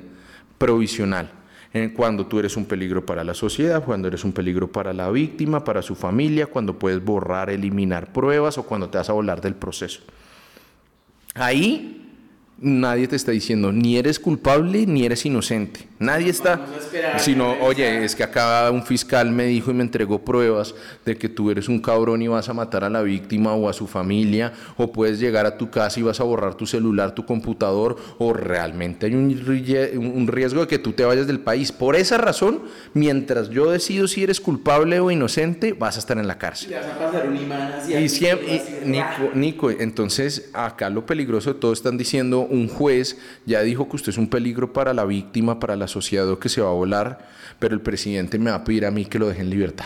provisional. 0.63 1.29
En 1.73 1.89
cuando 1.89 2.25
tú 2.25 2.39
eres 2.39 2.55
un 2.55 2.63
peligro 2.63 3.05
para 3.05 3.25
la 3.25 3.33
sociedad, 3.33 3.83
cuando 3.83 4.07
eres 4.07 4.23
un 4.23 4.31
peligro 4.31 4.71
para 4.71 4.93
la 4.93 5.09
víctima, 5.09 5.65
para 5.65 5.81
su 5.81 5.93
familia, 5.93 6.45
cuando 6.45 6.79
puedes 6.79 7.03
borrar, 7.03 7.49
eliminar 7.49 8.13
pruebas 8.13 8.57
o 8.57 8.63
cuando 8.63 8.89
te 8.89 8.97
vas 8.97 9.09
a 9.09 9.13
volar 9.13 9.41
del 9.41 9.55
proceso. 9.55 9.99
Ahí 11.33 11.99
nadie 12.59 13.09
te 13.09 13.17
está 13.17 13.33
diciendo 13.33 13.73
ni 13.73 13.97
eres 13.97 14.19
culpable 14.19 14.85
ni 14.85 15.03
eres 15.03 15.25
inocente. 15.25 15.85
Nadie 16.03 16.29
está. 16.29 16.59
Sino, 17.17 17.53
oye, 17.61 18.03
es 18.03 18.15
que 18.15 18.23
acá 18.23 18.69
un 18.71 18.83
fiscal 18.83 19.31
me 19.31 19.45
dijo 19.45 19.71
y 19.71 19.73
me 19.73 19.83
entregó 19.83 20.19
pruebas 20.19 20.75
de 21.05 21.17
que 21.17 21.29
tú 21.29 21.49
eres 21.49 21.69
un 21.69 21.79
cabrón 21.79 22.21
y 22.21 22.27
vas 22.27 22.49
a 22.49 22.53
matar 22.53 22.83
a 22.83 22.89
la 22.89 23.01
víctima 23.01 23.53
o 23.53 23.69
a 23.69 23.73
su 23.73 23.87
familia, 23.87 24.53
o 24.77 24.91
puedes 24.91 25.19
llegar 25.19 25.45
a 25.45 25.57
tu 25.57 25.69
casa 25.69 25.99
y 25.99 26.03
vas 26.03 26.19
a 26.19 26.23
borrar 26.23 26.55
tu 26.55 26.65
celular, 26.65 27.15
tu 27.15 27.25
computador, 27.25 27.95
o 28.17 28.33
realmente 28.33 29.05
hay 29.05 29.15
un, 29.15 29.29
rie- 29.45 29.97
un 29.97 30.27
riesgo 30.27 30.61
de 30.61 30.67
que 30.67 30.79
tú 30.79 30.91
te 30.93 31.05
vayas 31.05 31.27
del 31.27 31.39
país. 31.39 31.71
Por 31.71 31.95
esa 31.95 32.17
razón, 32.17 32.61
mientras 32.93 33.49
yo 33.49 33.71
decido 33.71 34.07
si 34.07 34.23
eres 34.23 34.39
culpable 34.39 34.99
o 34.99 35.09
inocente, 35.11 35.73
vas 35.73 35.95
a 35.95 35.99
estar 35.99 36.17
en 36.17 36.27
la 36.27 36.37
cárcel. 36.37 36.71
Y 36.71 36.73
vas 36.75 36.85
a 36.85 36.99
pasar 36.99 37.27
un 37.27 37.37
imán 37.37 37.61
así. 37.73 37.93
Y 37.93 37.95
aquí, 37.95 38.09
siempre, 38.09 38.55
así, 38.55 38.73
y 38.85 38.89
Nico, 38.89 39.31
Nico, 39.33 39.71
entonces 39.71 40.49
acá 40.53 40.89
lo 40.89 41.05
peligroso 41.05 41.53
de 41.53 41.59
todo 41.59 41.73
están 41.73 41.97
diciendo, 41.97 42.41
un 42.41 42.67
juez 42.67 43.17
ya 43.45 43.61
dijo 43.61 43.87
que 43.89 43.95
usted 43.95 44.09
es 44.09 44.17
un 44.17 44.27
peligro 44.27 44.73
para 44.73 44.93
la 44.93 45.05
víctima, 45.05 45.59
para 45.59 45.75
la 45.75 45.87
sociedad 45.93 46.27
o 46.29 46.39
que 46.39 46.49
se 46.49 46.61
va 46.61 46.69
a 46.69 46.73
volar, 46.73 47.29
pero 47.59 47.73
el 47.73 47.81
presidente 47.81 48.37
me 48.39 48.49
va 48.51 48.57
a 48.57 48.63
pedir 48.63 48.85
a 48.85 48.91
mí 48.91 49.05
que 49.05 49.19
lo 49.19 49.27
deje 49.29 49.41
en 49.41 49.49
libertad. 49.49 49.85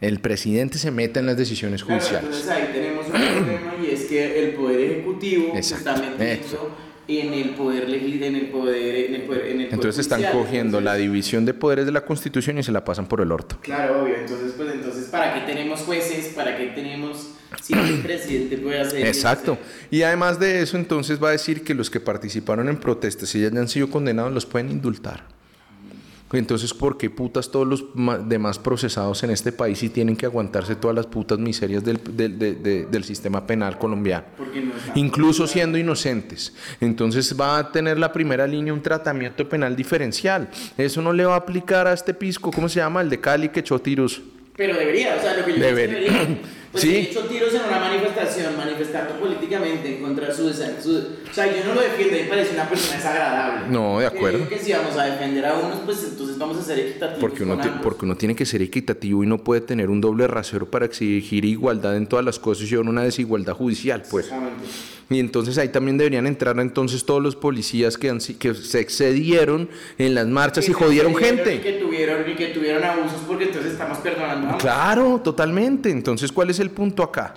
El 0.00 0.18
presidente 0.20 0.78
se 0.78 0.90
meta 0.90 1.20
en 1.20 1.26
las 1.26 1.36
decisiones 1.36 1.84
Claro, 1.84 2.00
judiciales. 2.00 2.24
entonces 2.30 2.50
ahí 2.50 2.70
tenemos 2.72 3.06
un 3.06 3.12
problema 3.12 3.74
y 3.82 3.90
es 3.90 4.04
que 4.06 4.42
el 4.48 4.54
poder 4.54 4.80
ejecutivo 4.80 5.52
Exacto, 5.54 5.90
está 5.90 6.00
metiendo 6.02 6.76
en 7.06 7.32
el 7.34 7.50
poder 7.50 7.84
en 7.84 8.36
el 8.36 8.46
poder 8.50 8.94
en 8.96 9.14
el 9.16 9.22
poder, 9.22 9.46
en 9.46 9.60
el 9.60 9.66
poder 9.66 9.72
Entonces 9.74 9.98
están 9.98 10.22
cogiendo 10.32 10.80
la 10.80 10.92
Entonces, 10.92 11.02
división 11.02 11.44
de 11.44 11.54
poderes 11.54 11.84
de 11.86 11.92
la 11.92 12.04
Constitución 12.04 12.58
y 12.58 12.62
se 12.62 12.72
la 12.72 12.84
pasan 12.84 13.06
por 13.06 13.20
el 13.20 13.30
orto. 13.32 13.58
Claro, 13.60 14.02
obvio. 14.04 14.16
Entonces, 14.16 14.52
pues 14.56 14.72
entonces, 14.72 15.04
¿para 15.08 15.34
qué 15.34 15.40
tenemos 15.52 15.80
jueces? 15.80 16.32
¿Para 16.34 16.56
qué 16.56 16.66
tenemos 16.68 17.34
si 17.62 17.72
el 17.74 18.00
presidente 18.00 18.58
puede 18.58 18.80
hacer 18.80 19.06
Exacto. 19.06 19.58
Y 19.90 20.02
además 20.02 20.38
de 20.38 20.62
eso, 20.62 20.76
entonces 20.76 21.22
va 21.22 21.28
a 21.28 21.32
decir 21.32 21.62
que 21.64 21.74
los 21.74 21.90
que 21.90 22.00
participaron 22.00 22.68
en 22.68 22.76
protestas 22.78 23.34
y 23.34 23.40
ya 23.40 23.48
hayan 23.48 23.68
sido 23.68 23.90
condenados 23.90 24.32
los 24.32 24.46
pueden 24.46 24.70
indultar. 24.70 25.24
Entonces, 26.32 26.72
¿por 26.72 26.96
qué 26.96 27.10
putas 27.10 27.50
todos 27.50 27.66
los 27.66 27.84
demás 28.28 28.56
procesados 28.60 29.24
en 29.24 29.30
este 29.30 29.50
país 29.50 29.82
y 29.82 29.88
tienen 29.88 30.16
que 30.16 30.26
aguantarse 30.26 30.76
todas 30.76 30.94
las 30.94 31.06
putas 31.06 31.40
miserias 31.40 31.82
del, 31.82 31.98
del- 32.12 32.38
de- 32.38 32.54
de- 32.54 32.86
del 32.86 33.02
sistema 33.02 33.44
penal 33.44 33.76
colombiano? 33.78 34.26
No 34.38 34.72
Incluso 34.94 35.48
siendo 35.48 35.76
inocentes. 35.76 36.54
Entonces 36.80 37.34
va 37.38 37.58
a 37.58 37.72
tener 37.72 37.98
la 37.98 38.12
primera 38.12 38.46
línea 38.46 38.72
un 38.72 38.80
tratamiento 38.80 39.48
penal 39.48 39.74
diferencial. 39.74 40.48
Eso 40.78 41.02
no 41.02 41.12
le 41.12 41.24
va 41.24 41.34
a 41.34 41.38
aplicar 41.38 41.88
a 41.88 41.92
este 41.92 42.14
pisco, 42.14 42.52
¿cómo 42.52 42.68
se 42.68 42.76
llama? 42.78 43.00
El 43.00 43.10
de 43.10 43.18
Cali 43.18 43.48
que 43.48 43.58
echó 43.58 43.80
tiros. 43.80 44.22
Pero 44.56 44.76
debería, 44.76 45.16
o 45.18 45.20
sea, 45.20 45.36
lo 45.36 45.44
que 45.44 45.54
yo 45.54 45.58
Debería. 45.64 46.28
Pues 46.72 46.84
Sí. 46.84 46.94
he 46.94 47.00
hecho 47.00 47.22
tiros 47.24 47.52
en 47.52 47.62
una 47.62 47.80
manifestación, 47.80 48.56
manifestando 48.56 49.14
políticamente 49.18 49.96
en 49.96 50.02
contra 50.02 50.28
de 50.28 50.34
su, 50.34 50.52
su- 50.52 51.06
O 51.28 51.34
sea, 51.34 51.46
yo 51.46 51.64
no 51.66 51.74
lo 51.74 51.80
defiendo, 51.80 52.16
me 52.16 52.24
parece 52.24 52.54
una 52.54 52.68
persona 52.68 52.96
desagradable. 52.96 53.68
No, 53.72 53.98
de 53.98 54.06
acuerdo. 54.06 54.48
que 54.48 54.56
si 54.58 54.72
vamos 54.72 54.96
a 54.96 55.04
defender 55.04 55.44
a 55.46 55.54
unos, 55.58 55.80
pues 55.84 56.04
entonces 56.04 56.38
vamos 56.38 56.58
a 56.58 56.62
ser 56.62 56.78
equitativos. 56.78 57.18
Porque 57.20 57.42
uno, 57.42 57.58
con 57.58 57.80
porque 57.82 58.04
uno 58.04 58.16
tiene 58.16 58.36
que 58.36 58.46
ser 58.46 58.62
equitativo 58.62 59.24
y 59.24 59.26
no 59.26 59.38
puede 59.38 59.62
tener 59.62 59.90
un 59.90 60.00
doble 60.00 60.28
rasero 60.28 60.70
para 60.70 60.84
exigir 60.86 61.44
igualdad 61.44 61.96
en 61.96 62.06
todas 62.06 62.24
las 62.24 62.38
cosas 62.38 62.70
y 62.70 62.76
una 62.76 63.02
desigualdad 63.02 63.54
judicial, 63.54 64.02
pues. 64.08 64.26
Exactamente. 64.26 64.64
Y 65.10 65.18
entonces 65.18 65.58
ahí 65.58 65.68
también 65.68 65.98
deberían 65.98 66.28
entrar 66.28 66.58
entonces 66.60 67.04
todos 67.04 67.20
los 67.20 67.34
policías 67.34 67.98
que, 67.98 68.08
han 68.08 68.20
que 68.20 68.54
se 68.54 68.78
excedieron 68.78 69.68
en 69.98 70.14
las 70.14 70.28
marchas 70.28 70.68
y 70.68 70.72
jodieron 70.72 71.12
tuvieron 71.12 71.34
Y 71.34 71.36
gente. 71.36 71.60
que 71.60 71.72
tuvieron, 71.72 72.30
y 72.30 72.34
que 72.36 72.46
tuvieron 72.48 72.84
abusos 72.84 73.20
porque 73.26 73.44
entonces 73.44 73.72
estamos 73.72 73.98
perdonando. 73.98 74.56
Claro, 74.58 75.20
totalmente. 75.22 75.90
Entonces, 75.90 76.30
¿cuál 76.30 76.50
es 76.50 76.60
el 76.60 76.70
punto 76.70 77.02
acá? 77.02 77.34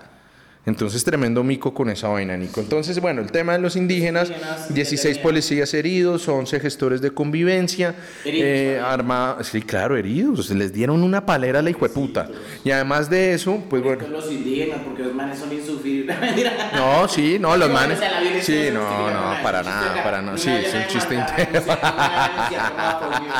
Entonces, 0.65 1.03
tremendo 1.03 1.43
mico 1.43 1.73
con 1.73 1.89
esa 1.89 2.07
vaina, 2.07 2.37
Nico. 2.37 2.61
Entonces, 2.61 2.97
bueno, 3.01 3.21
el 3.21 3.29
tema 3.33 3.51
de 3.51 3.59
los 3.59 3.75
indígenas, 3.75 4.29
indígenas, 4.29 4.73
16 4.73 5.01
detenida. 5.03 5.21
policías 5.23 5.73
heridos, 5.73 6.25
11 6.29 6.57
gestores 6.61 7.01
de 7.01 7.11
convivencia, 7.11 7.95
eh, 8.23 8.77
también. 8.79 8.83
arma- 8.85 9.37
sí, 9.43 9.61
claro, 9.61 9.97
heridos, 9.97 10.49
les 10.51 10.71
dieron 10.71 11.03
una 11.03 11.25
palera 11.25 11.59
a 11.59 11.61
la 11.61 11.69
hijueputa. 11.69 12.29
Y 12.63 12.71
además 12.71 13.09
de 13.09 13.33
eso, 13.33 13.61
pues 13.69 13.83
bueno, 13.83 14.07
Los 14.07 14.31
indígenas, 14.31 14.79
porque 14.85 15.03
los 15.03 15.13
manes 15.13 15.37
son 15.37 15.51
insufribles. 15.51 16.15
No, 16.73 17.07
sí, 17.09 17.37
no, 17.39 17.57
los 17.57 17.69
manes, 17.69 17.99
sí, 18.41 18.69
no, 18.73 18.79
no, 19.11 19.43
para 19.43 19.63
nada, 19.63 20.01
para 20.01 20.21
nada, 20.21 20.37
sí, 20.37 20.49
es 20.49 20.73
un 20.73 20.87
chiste 20.87 21.13
interno. 21.15 21.59
anunciar- 21.59 21.79
anunciar 21.83 22.71
como 22.71 22.81
apoyo. 22.87 23.31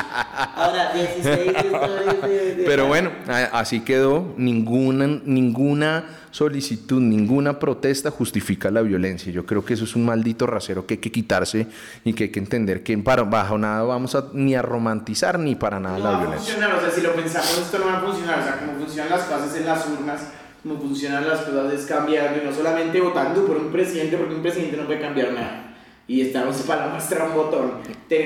Ahora, 0.55 0.91
16 0.93 1.51
historias 1.55 2.21
de- 2.21 2.55
de- 2.55 2.63
Pero 2.65 2.87
bueno, 2.87 3.11
así 3.53 3.79
quedó. 3.79 4.33
Ninguna, 4.37 5.07
ninguna 5.23 6.03
solicitud, 6.33 6.99
ninguna 6.99 7.59
protesta 7.59 8.09
justifica 8.09 8.71
la 8.71 8.81
violencia. 8.81 9.31
Yo 9.31 9.45
creo 9.45 9.63
que 9.63 9.75
eso 9.75 9.83
es 9.83 9.95
un 9.95 10.03
maldito 10.03 10.47
rasero 10.47 10.87
que 10.87 10.95
hay 10.95 10.97
que 10.97 11.11
quitarse 11.11 11.67
y 12.03 12.13
que 12.13 12.23
hay 12.25 12.29
que 12.31 12.39
entender 12.39 12.81
que 12.81 12.97
para, 12.97 13.21
bajo 13.21 13.55
nada 13.59 13.83
vamos 13.83 14.15
a 14.15 14.29
ni 14.33 14.55
a 14.55 14.63
romantizar 14.63 15.37
ni 15.37 15.53
para 15.53 15.79
nada 15.79 15.99
No 15.99 16.03
la 16.03 16.09
va 16.09 16.17
a 16.17 16.21
violencia. 16.21 16.53
funcionar, 16.53 16.75
o 16.75 16.81
sea, 16.81 16.89
si 16.89 17.01
lo 17.01 17.13
pensamos, 17.13 17.57
esto 17.59 17.77
no 17.77 17.85
va 17.85 17.97
a 17.97 18.01
funcionar. 18.01 18.39
O 18.39 18.43
sea, 18.43 18.59
como 18.59 18.79
funcionan 18.79 19.11
las 19.11 19.21
cosas 19.21 19.55
en 19.55 19.65
las 19.67 19.87
urnas, 19.87 20.21
como 20.63 20.79
funcionan 20.79 21.27
las 21.27 21.41
cosas 21.41 21.73
es 21.73 21.85
cambiando 21.85 22.41
y 22.41 22.45
no 22.45 22.51
solamente 22.51 22.99
votando 22.99 23.45
por 23.45 23.57
un 23.57 23.71
presidente, 23.71 24.17
porque 24.17 24.33
un 24.33 24.41
presidente 24.41 24.75
no 24.75 24.87
puede 24.87 25.01
cambiar 25.01 25.33
nada. 25.33 25.72
Y 26.05 26.19
estamos 26.19 26.57
para 26.63 26.87
mostrar 26.87 27.29
un 27.29 27.35
botón. 27.35 27.71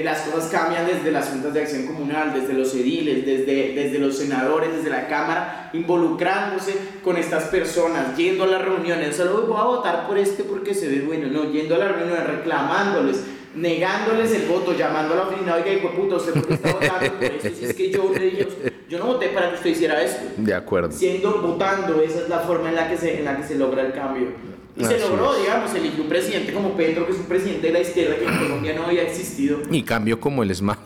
Las 0.04 0.22
cosas 0.22 0.50
cambian 0.50 0.88
desde 0.88 1.12
las 1.12 1.30
juntas 1.30 1.54
de 1.54 1.62
acción 1.62 1.86
comunal, 1.86 2.34
desde 2.34 2.54
los 2.54 2.74
ediles, 2.74 3.24
desde, 3.24 3.74
desde 3.74 4.00
los 4.00 4.18
senadores, 4.18 4.74
desde 4.76 4.90
la 4.90 5.08
Cámara, 5.08 5.70
involucrándose 5.74 6.76
con 7.04 7.18
estas 7.18 7.46
personas, 7.46 8.18
yendo 8.18 8.46
a 8.46 8.48
las 8.48 8.64
reuniones. 8.64 9.16
Solo 9.16 9.46
voy 9.46 9.60
a 9.60 9.64
votar 9.64 10.08
por 10.08 10.18
este 10.18 10.44
porque 10.44 10.74
se 10.74 10.88
ve 10.88 11.02
bueno, 11.02 11.28
no, 11.28 11.52
yendo 11.52 11.76
a 11.76 11.78
las 11.78 11.96
reuniones, 11.96 12.26
reclamándoles, 12.26 13.24
negándoles 13.54 14.34
el 14.34 14.48
voto, 14.48 14.74
llamando 14.74 15.14
a 15.14 15.18
la 15.18 15.24
oficina, 15.28 15.56
oiga, 15.56 15.72
hijo 15.72 15.90
de 15.90 15.96
puta, 15.96 16.16
¿usted 16.16 16.34
por 16.34 16.48
qué 16.48 16.54
está 16.56 16.74
votando 16.74 17.14
por 17.14 17.24
esto? 17.24 17.50
Si 17.58 17.66
es 17.66 17.76
que 17.76 17.92
yo 17.92 18.10
dije, 18.10 18.48
yo 18.90 18.98
no 19.00 19.06
voté 19.06 19.30
para 19.30 19.50
que 19.50 19.56
usted 19.56 19.70
hiciera 19.70 20.02
eso. 20.02 20.18
De 20.36 20.54
acuerdo. 20.54 20.92
Siendo 20.92 21.42
votando, 21.42 22.02
esa 22.02 22.22
es 22.22 22.30
la 22.30 22.40
forma 22.40 22.70
en 22.70 22.76
la 22.76 22.90
que 22.90 22.98
se, 22.98 23.20
en 23.20 23.26
la 23.26 23.38
que 23.38 23.44
se 23.44 23.56
logra 23.56 23.84
el 23.84 23.94
cambio. 23.94 24.57
Y 24.80 24.86
se 24.86 25.00
logró, 25.00 25.34
es. 25.34 25.42
digamos, 25.42 25.74
eligió 25.74 26.04
un 26.04 26.10
presidente 26.10 26.54
como 26.54 26.76
Petro, 26.76 27.06
que 27.06 27.14
es 27.14 27.18
un 27.18 27.26
presidente 27.26 27.68
de 27.68 27.74
la 27.74 27.80
izquierda 27.80 28.16
que 28.18 28.26
en 28.26 28.38
Colombia 28.38 28.74
no 28.76 28.86
había 28.86 29.04
existido. 29.04 29.60
Y 29.72 29.82
cambio 29.84 30.20
como 30.20 30.44
el 30.44 30.52
ESMA. 30.52 30.78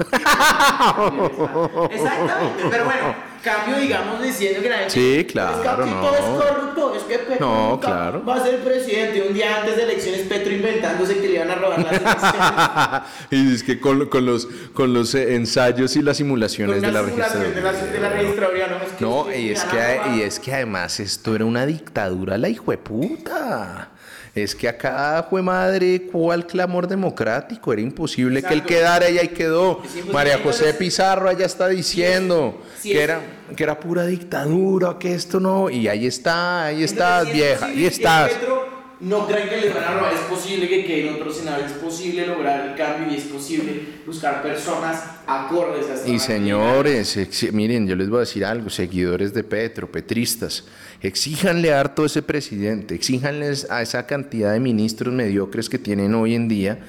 Exactamente, 1.92 2.64
pero 2.70 2.86
bueno, 2.86 3.16
cambio, 3.42 3.78
digamos, 3.78 4.22
diciendo 4.22 4.62
que 4.62 4.70
la 4.70 4.78
gente. 4.78 4.92
Sí, 4.94 5.26
claro, 5.26 5.56
es 5.58 5.62
que 5.62 5.68
aquí 5.70 5.90
no. 5.90 6.02
todo 6.02 6.16
es 6.16 6.22
corrupto, 6.46 6.96
es 6.96 7.04
que 7.04 7.18
Petro 7.20 7.38
No, 7.48 7.70
nunca 7.72 7.88
claro. 7.88 8.26
va 8.26 8.36
a 8.36 8.44
ser 8.44 8.60
presidente. 8.60 9.24
Un 9.28 9.34
día 9.34 9.58
antes 9.60 9.76
de 9.76 9.84
elecciones, 9.84 10.22
Petro 10.28 10.54
inventándose 10.54 11.16
que 11.18 11.28
le 11.28 11.34
iban 11.36 11.52
a 11.52 11.56
robar 11.56 11.80
las 11.84 11.92
elecciones. 12.02 13.02
y 13.32 13.54
es 13.56 13.64
que 13.64 13.80
con, 13.80 14.08
con 14.08 14.26
los, 14.26 14.48
con 14.74 14.94
los 14.94 15.14
eh, 15.16 15.36
ensayos 15.36 15.96
y 15.96 16.02
las 16.02 16.18
simulaciones 16.18 16.76
Con 16.78 16.86
de 16.86 16.92
la 16.92 17.02
registraduría. 17.02 17.50
de 17.54 17.62
la, 17.62 17.72
de 17.74 18.00
la 18.00 18.10
registraduría, 18.10 18.68
no, 18.68 18.76
es 18.78 18.92
que 18.94 19.04
No, 19.04 19.20
ustedes 19.22 19.40
y 19.40 19.52
es, 19.52 19.64
que, 19.66 20.02
y 20.16 20.22
es 20.22 20.40
que 20.40 20.54
además 20.54 21.00
esto 21.00 21.36
era 21.36 21.46
una 21.46 21.66
dictadura, 21.66 22.38
la 22.38 22.50
hijueputa. 22.50 23.91
Es 24.34 24.56
que 24.56 24.70
acá 24.70 25.28
fue 25.30 25.42
madre, 25.42 26.04
¿cuál 26.10 26.48
clamor 26.48 26.88
democrático? 26.88 27.74
Era 27.74 27.82
imposible 27.82 28.42
que 28.42 28.54
él 28.54 28.64
quedara 28.64 29.10
y 29.10 29.18
ahí 29.18 29.28
quedó. 29.28 29.82
María 30.14 30.40
José 30.42 30.74
Pizarro 30.74 31.28
allá 31.28 31.46
está 31.46 31.68
diciendo 31.68 32.62
Sí, 32.80 32.94
que, 32.94 33.02
era, 33.02 33.20
que 33.54 33.62
era 33.62 33.78
pura 33.78 34.06
dictadura, 34.06 34.98
que 34.98 35.14
esto 35.14 35.42
no. 35.42 35.70
Y 35.70 35.90
ahí 35.90 36.06
está, 36.08 36.64
ahí 36.66 36.76
Entonces, 36.76 36.92
estás, 36.94 37.24
sí 37.24 37.30
es 37.30 37.36
vieja, 37.36 37.66
ahí. 37.66 37.90
Petro 38.30 38.61
no 39.02 39.28
creen 39.28 39.50
que 39.50 39.58
le 39.58 39.70
van 39.70 39.84
a 39.84 39.94
robar, 39.96 40.14
es 40.14 40.22
posible 40.22 40.70
que 40.70 40.86
queden 40.86 41.16
otros 41.16 41.38
senadores, 41.38 41.72
es 41.72 41.78
posible 41.78 42.28
lograr 42.28 42.70
el 42.70 42.76
cambio 42.76 43.12
y 43.12 43.18
es 43.18 43.24
posible 43.24 43.82
buscar 44.06 44.44
personas 44.44 45.04
acordes 45.26 45.90
a 45.90 45.96
esta 45.96 46.08
Y 46.08 46.20
señores, 46.20 47.18
miren, 47.52 47.88
yo 47.88 47.96
les 47.96 48.10
voy 48.10 48.18
a 48.18 48.20
decir 48.22 48.46
algo, 48.46 48.70
seguidores 48.70 49.34
de 49.34 49.44
Petro, 49.44 49.92
petristas, 49.92 50.66
exíjanle 51.02 51.74
harto 51.74 52.04
a 52.04 52.06
ese 52.06 52.22
presidente, 52.22 52.94
exíjanles 52.94 53.70
a 53.72 53.82
esa 53.82 54.06
cantidad 54.06 54.54
de 54.54 54.60
ministros 54.60 55.14
mediocres 55.14 55.68
que 55.68 55.80
tienen 55.80 56.14
hoy 56.14 56.36
en 56.36 56.48
día, 56.48 56.80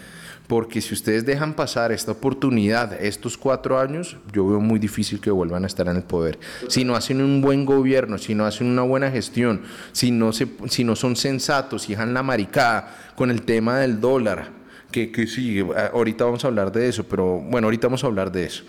porque 0.53 0.82
si 0.82 0.92
ustedes 0.92 1.24
dejan 1.24 1.55
pasar 1.55 1.92
esta 1.92 2.12
oportunidad 2.12 3.03
estos 3.03 3.38
cuatro 3.38 3.80
años, 3.80 4.18
yo 4.34 4.46
veo 4.46 4.61
muy 4.61 4.78
difícil 4.78 5.18
que 5.18 5.30
vuelvan 5.30 5.64
a 5.64 5.66
estar 5.66 5.88
en 5.88 5.96
el 5.96 6.03
poder. 6.03 6.38
Si 6.68 6.84
no 6.84 6.94
hacen 6.94 7.22
un 7.22 7.40
buen 7.40 7.64
gobierno, 7.64 8.18
si 8.18 8.34
no 8.34 8.44
hacen 8.44 8.66
una 8.66 8.82
buena 8.82 9.11
gestión, 9.11 9.62
si 9.92 10.11
no, 10.11 10.30
se, 10.34 10.46
si 10.68 10.84
no 10.84 10.94
son 10.94 11.16
sensatos, 11.16 11.84
si 11.84 11.92
dejan 11.92 12.12
la 12.12 12.22
maricada 12.22 12.94
con 13.16 13.30
el 13.30 13.40
tema 13.40 13.78
del 13.78 13.98
dólar, 13.98 14.50
que, 14.90 15.11
que 15.11 15.26
sí, 15.26 15.64
ahorita 15.94 16.26
vamos 16.26 16.44
a 16.44 16.48
hablar 16.48 16.70
de 16.70 16.86
eso, 16.86 17.05
pero 17.05 17.38
bueno, 17.38 17.68
ahorita 17.68 17.86
vamos 17.86 18.05
a 18.05 18.09
hablar 18.09 18.30
de 18.30 18.44
eso. 18.44 18.64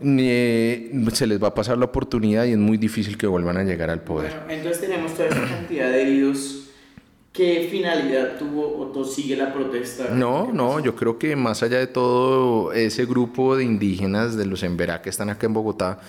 Se 0.00 1.26
les 1.26 1.42
va 1.42 1.48
a 1.48 1.54
pasar 1.54 1.76
la 1.76 1.84
oportunidad 1.84 2.46
y 2.46 2.52
es 2.52 2.58
muy 2.58 2.78
difícil 2.78 3.18
que 3.18 3.26
vuelvan 3.26 3.58
a 3.58 3.64
llegar 3.64 3.90
al 3.90 4.00
poder. 4.00 4.32
Bueno, 4.46 4.62
entonces 4.62 4.80
tenemos 4.80 5.12
toda 5.12 5.28
esa 5.28 5.44
cantidad 5.44 5.90
de 5.90 6.00
heridos. 6.00 6.57
¿Qué 7.38 7.68
finalidad 7.70 8.36
tuvo 8.36 8.90
o 8.92 9.04
sigue 9.04 9.36
la 9.36 9.54
protesta? 9.54 10.08
No, 10.12 10.48
¿Qué 10.48 10.52
no, 10.52 10.80
yo 10.80 10.96
creo 10.96 11.20
que 11.20 11.36
más 11.36 11.62
allá 11.62 11.78
de 11.78 11.86
todo 11.86 12.72
ese 12.72 13.06
grupo 13.06 13.54
de 13.54 13.62
indígenas 13.62 14.36
de 14.36 14.44
los 14.44 14.64
Emberá 14.64 15.02
que 15.02 15.08
están 15.08 15.30
acá 15.30 15.46
en 15.46 15.54
Bogotá 15.54 16.00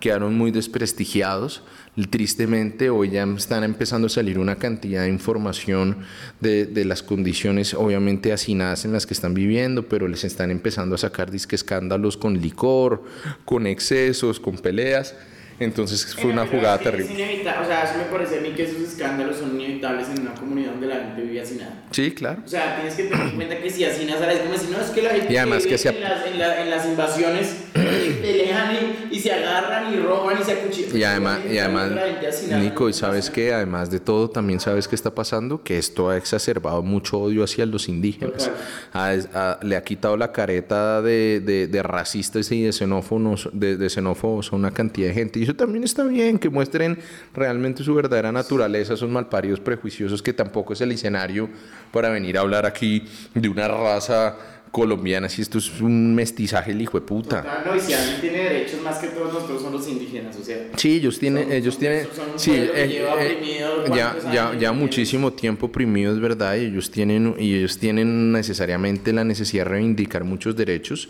quedaron 0.00 0.34
muy 0.34 0.50
desprestigiados. 0.50 1.62
Tristemente 2.08 2.88
hoy 2.88 3.10
ya 3.10 3.24
están 3.24 3.64
empezando 3.64 4.06
a 4.06 4.08
salir 4.08 4.38
una 4.38 4.56
cantidad 4.56 5.02
de 5.02 5.10
información 5.10 5.98
de, 6.40 6.64
de 6.64 6.86
las 6.86 7.02
condiciones 7.02 7.74
obviamente 7.74 8.32
hacinadas 8.32 8.86
en 8.86 8.94
las 8.94 9.04
que 9.04 9.12
están 9.12 9.34
viviendo, 9.34 9.88
pero 9.88 10.08
les 10.08 10.24
están 10.24 10.50
empezando 10.50 10.94
a 10.94 10.98
sacar 10.98 11.30
disque 11.30 11.54
escándalos 11.54 12.16
con 12.16 12.40
licor, 12.40 13.04
con 13.44 13.66
excesos, 13.66 14.40
con 14.40 14.56
peleas. 14.56 15.14
Entonces 15.60 16.14
fue 16.14 16.30
una 16.30 16.46
jugada 16.46 16.78
terrible. 16.78 17.06
Es 17.12 17.18
inevitable, 17.18 17.64
o 17.66 17.68
sea, 17.68 17.82
eso 17.84 17.98
me 17.98 18.04
parece 18.04 18.38
a 18.38 18.40
mí 18.40 18.50
que 18.52 18.62
esos 18.64 18.80
escándalos 18.80 19.36
son 19.38 19.60
inevitables 19.60 20.08
en 20.08 20.20
una 20.22 20.34
comunidad 20.34 20.70
donde 20.70 20.86
la 20.86 20.96
gente 20.96 21.22
vive 21.22 21.40
así 21.40 21.56
nada. 21.56 21.82
Sí, 21.90 22.12
claro. 22.12 22.42
O 22.44 22.48
sea, 22.48 22.76
tienes 22.76 22.94
que 22.94 23.04
tener 23.04 23.26
en 23.28 23.34
cuenta 23.36 23.58
que 23.58 23.70
si 23.70 23.84
hacinas 23.84 24.16
ahora 24.20 24.32
es 24.34 24.40
como 24.40 24.56
si 24.56 24.66
no 24.70 24.80
es 24.80 24.90
que 24.90 25.02
la 25.02 25.10
gente 25.10 25.32
Y 25.32 25.36
además 25.36 25.58
vive 25.64 25.70
que 25.70 25.78
se- 25.78 25.88
en, 25.88 26.00
las, 26.00 26.26
en, 26.26 26.38
la- 26.38 26.62
en 26.62 26.70
las 26.70 26.86
invasiones 26.86 27.56
pelean 28.20 28.76
y, 29.10 29.16
y 29.16 29.20
se 29.20 29.32
agarran 29.32 29.92
y 29.92 29.96
roban 29.98 30.38
y 30.40 30.44
se 30.44 30.52
acuchillan. 30.52 30.96
Y 30.96 31.04
además, 31.04 31.40
y 31.50 31.58
además 31.58 31.90
Nico, 32.60 32.88
y 32.88 32.92
sabes 32.92 33.30
que 33.30 33.52
además 33.52 33.90
de 33.90 34.00
todo, 34.00 34.30
también 34.30 34.60
sabes 34.60 34.88
qué 34.88 34.94
está 34.94 35.14
pasando, 35.14 35.62
que 35.62 35.78
esto 35.78 36.10
ha 36.10 36.16
exacerbado 36.16 36.82
mucho 36.82 37.18
odio 37.18 37.44
hacia 37.44 37.66
los 37.66 37.88
indígenas. 37.88 38.44
Total. 38.44 38.54
Ha- 38.92 39.16
ha- 39.34 39.58
le 39.62 39.76
ha 39.76 39.82
quitado 39.82 40.16
la 40.16 40.32
careta 40.32 41.02
de, 41.02 41.40
de- 41.44 41.66
de 41.66 41.82
racistas 41.82 42.50
y 42.52 42.62
de 42.62 42.72
xenófobos, 42.72 43.48
de, 43.52 43.76
de 43.76 43.90
xenófobos 43.90 44.52
a 44.52 44.56
una 44.56 44.70
cantidad 44.70 45.08
de 45.08 45.14
gente. 45.14 45.40
Y 45.40 45.47
eso 45.48 45.56
también 45.56 45.82
está 45.82 46.04
bien, 46.04 46.38
que 46.38 46.50
muestren 46.50 46.98
realmente 47.34 47.82
su 47.82 47.94
verdadera 47.94 48.30
naturaleza, 48.30 48.92
esos 48.92 49.08
malparidos 49.08 49.60
prejuiciosos, 49.60 50.22
que 50.22 50.34
tampoco 50.34 50.74
es 50.74 50.80
el 50.82 50.92
escenario 50.92 51.48
para 51.90 52.10
venir 52.10 52.36
a 52.36 52.42
hablar 52.42 52.66
aquí 52.66 53.04
de 53.34 53.48
una 53.48 53.66
raza 53.66 54.36
colombiana, 54.70 55.30
si 55.30 55.40
esto 55.40 55.56
es 55.56 55.80
un 55.80 56.14
mestizaje 56.14 56.72
el 56.72 56.82
hijo 56.82 57.00
de 57.00 57.06
puta. 57.06 57.42
Total, 57.44 57.62
no, 57.64 57.74
y 57.74 57.80
si 57.80 57.94
alguien 57.94 58.20
tiene 58.20 58.38
derechos 58.44 58.82
más 58.82 58.98
que 58.98 59.06
todos 59.08 59.32
nosotros 59.32 59.62
son 59.62 59.72
los 59.72 59.88
indígenas, 59.88 60.36
o 60.36 60.44
sea. 60.44 60.68
Sí, 60.76 60.96
ellos 60.96 61.18
tienen, 61.18 61.44
Son- 61.44 61.52
ellos 61.54 61.78
tienen, 61.78 62.08
son 62.14 62.38
sí, 62.38 62.50
que 62.52 62.70
eh, 62.84 62.88
lleva 62.88 63.24
eh, 63.24 63.38
ya, 63.94 64.18
ya, 64.30 64.54
ya 64.58 64.72
muchísimo 64.72 65.32
tiempo 65.32 65.66
oprimido 65.66 66.12
es 66.12 66.20
verdad, 66.20 66.56
y 66.56 66.66
ellos 66.66 66.90
tienen, 66.90 67.34
y 67.38 67.54
ellos 67.54 67.78
tienen 67.78 68.32
necesariamente 68.32 69.10
la 69.14 69.24
necesidad 69.24 69.64
de 69.64 69.70
reivindicar 69.70 70.24
muchos 70.24 70.54
derechos, 70.54 71.08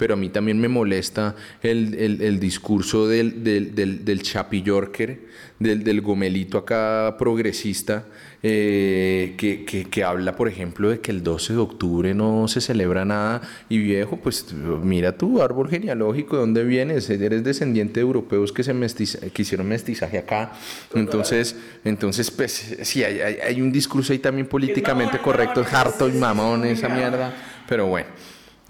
pero 0.00 0.14
a 0.14 0.16
mí 0.16 0.30
también 0.30 0.58
me 0.58 0.66
molesta 0.68 1.36
el, 1.62 1.92
el- 1.94 2.22
el 2.22 2.40
discurso 2.40 3.06
del, 3.06 3.44
del, 3.44 3.74
del, 3.74 4.02
del 4.02 4.22
chapillorker, 4.22 5.20
del, 5.58 5.84
del 5.84 6.00
gomelito 6.00 6.56
acá 6.56 7.16
progresista, 7.18 8.06
eh, 8.42 9.34
que, 9.36 9.66
que, 9.66 9.84
que 9.84 10.02
habla, 10.02 10.34
por 10.36 10.48
ejemplo, 10.48 10.88
de 10.88 11.00
que 11.00 11.10
el 11.10 11.22
12 11.22 11.52
de 11.52 11.58
octubre 11.58 12.14
no 12.14 12.48
se 12.48 12.62
celebra 12.62 13.04
nada, 13.04 13.42
y 13.68 13.76
viejo, 13.76 14.16
pues 14.16 14.46
mira 14.82 15.18
tu 15.18 15.42
árbol 15.42 15.68
genealógico, 15.68 16.36
¿de 16.36 16.40
dónde 16.40 16.64
vienes? 16.64 17.10
Eres 17.10 17.44
descendiente 17.44 18.00
de 18.00 18.06
europeos 18.06 18.52
que, 18.54 18.62
se 18.62 18.72
mestiza- 18.72 19.18
que 19.30 19.42
hicieron 19.42 19.68
mestizaje 19.68 20.16
acá. 20.16 20.52
Entonces, 20.94 21.56
entonces 21.84 22.30
pues 22.30 22.78
sí, 22.84 23.04
hay, 23.04 23.20
hay, 23.20 23.34
hay 23.46 23.60
un 23.60 23.70
discurso 23.70 24.14
ahí 24.14 24.18
también 24.18 24.46
políticamente 24.46 25.18
mamón, 25.18 25.24
correcto, 25.24 25.60
es 25.60 25.72
harto 25.74 26.08
y 26.08 26.12
mamón 26.12 26.64
esa 26.64 26.88
mierda, 26.88 27.34
pero 27.68 27.86
bueno. 27.86 28.06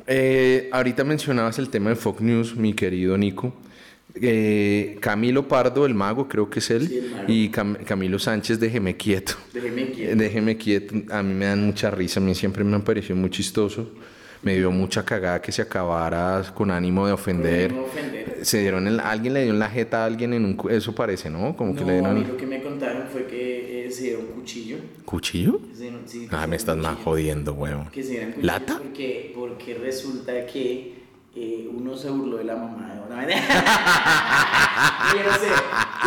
Eh, 0.07 0.69
ahorita 0.73 1.05
mencionabas 1.05 1.59
el 1.59 1.69
tema 1.69 1.91
de 1.91 1.97
Fox 1.97 2.21
News, 2.21 2.57
mi 2.57 2.75
querido 2.75 3.17
Nico. 3.19 3.55
Eh, 4.21 4.97
Camilo 5.01 5.47
Pardo, 5.47 5.87
el 5.87 5.95
mago, 5.95 6.27
creo 6.29 6.51
que 6.51 6.59
es 6.59 6.71
él, 6.71 6.89
Sí, 6.89 7.01
y 7.29 7.49
Cam- 7.51 7.77
Camilo 7.85 8.19
Sánchez, 8.19 8.59
déjeme 8.59 8.97
quieto. 8.97 9.35
Déjeme 9.55 9.91
quieto. 9.91 10.17
Déjeme 10.17 10.57
quieto, 10.57 10.95
a 11.11 11.23
mí 11.23 11.33
me 11.35 11.47
dan 11.47 11.65
mucha 11.65 11.91
risa, 11.93 12.19
a 12.19 12.23
mí 12.23 12.35
siempre 12.35 12.65
me 12.65 12.79
pareció 12.81 13.15
muy 13.15 13.31
chistoso. 13.31 13.89
Me 14.43 14.55
dio 14.57 14.71
mucha 14.71 15.05
cagada 15.05 15.43
que 15.43 15.53
se 15.53 15.61
acabara 15.61 16.43
con 16.55 16.71
ánimo 16.71 17.07
de 17.07 17.13
ofender. 17.13 17.73
No 17.75 17.83
ofender. 17.83 18.39
Se 18.43 18.59
dieron 18.61 18.87
el- 18.87 18.99
alguien 18.99 19.35
le 19.35 19.45
dio 19.45 19.53
la 19.53 19.69
jeta 19.69 20.03
a 20.03 20.07
alguien 20.07 20.33
en 20.33 20.45
un 20.47 20.71
eso 20.71 20.95
parece, 20.95 21.29
¿no? 21.29 21.55
Como 21.55 21.75
que 21.75 21.83
No, 21.83 21.87
le 21.89 21.99
a 21.99 22.03
mí 22.09 22.15
dieron 22.21 22.29
lo 22.33 22.37
que 22.39 22.47
me 22.47 22.63
contaron 22.63 23.03
fue 23.13 23.27
que 23.27 23.87
eh, 23.87 23.91
se 23.91 24.05
dieron 24.05 24.27
cuchillo. 24.29 24.79
cuchillo. 25.05 25.61
Se 25.75 25.83
dieron- 25.83 26.01
sí, 26.07 26.27
Ah, 26.31 26.47
me 26.47 26.47
dieron 26.47 26.55
estás 26.55 26.77
más 26.79 26.97
jodiendo, 27.05 27.53
huevón. 27.53 27.91
Que 27.91 28.03
se 28.03 28.11
dieran 28.13 28.29
cuchillo 28.33 28.47
¿Lata? 28.47 28.79
Porque, 28.79 29.33
porque 29.37 29.75
resulta 29.75 30.47
que 30.47 30.95
eh, 31.37 31.69
uno 31.73 31.95
se 31.97 32.09
burló 32.11 32.39
de 32.39 32.45
la 32.45 32.57
mamá 32.57 32.95
de 32.95 33.01
una 33.13 33.23
Yo 35.13 35.23
no 35.31 35.37
sé, 35.39 35.49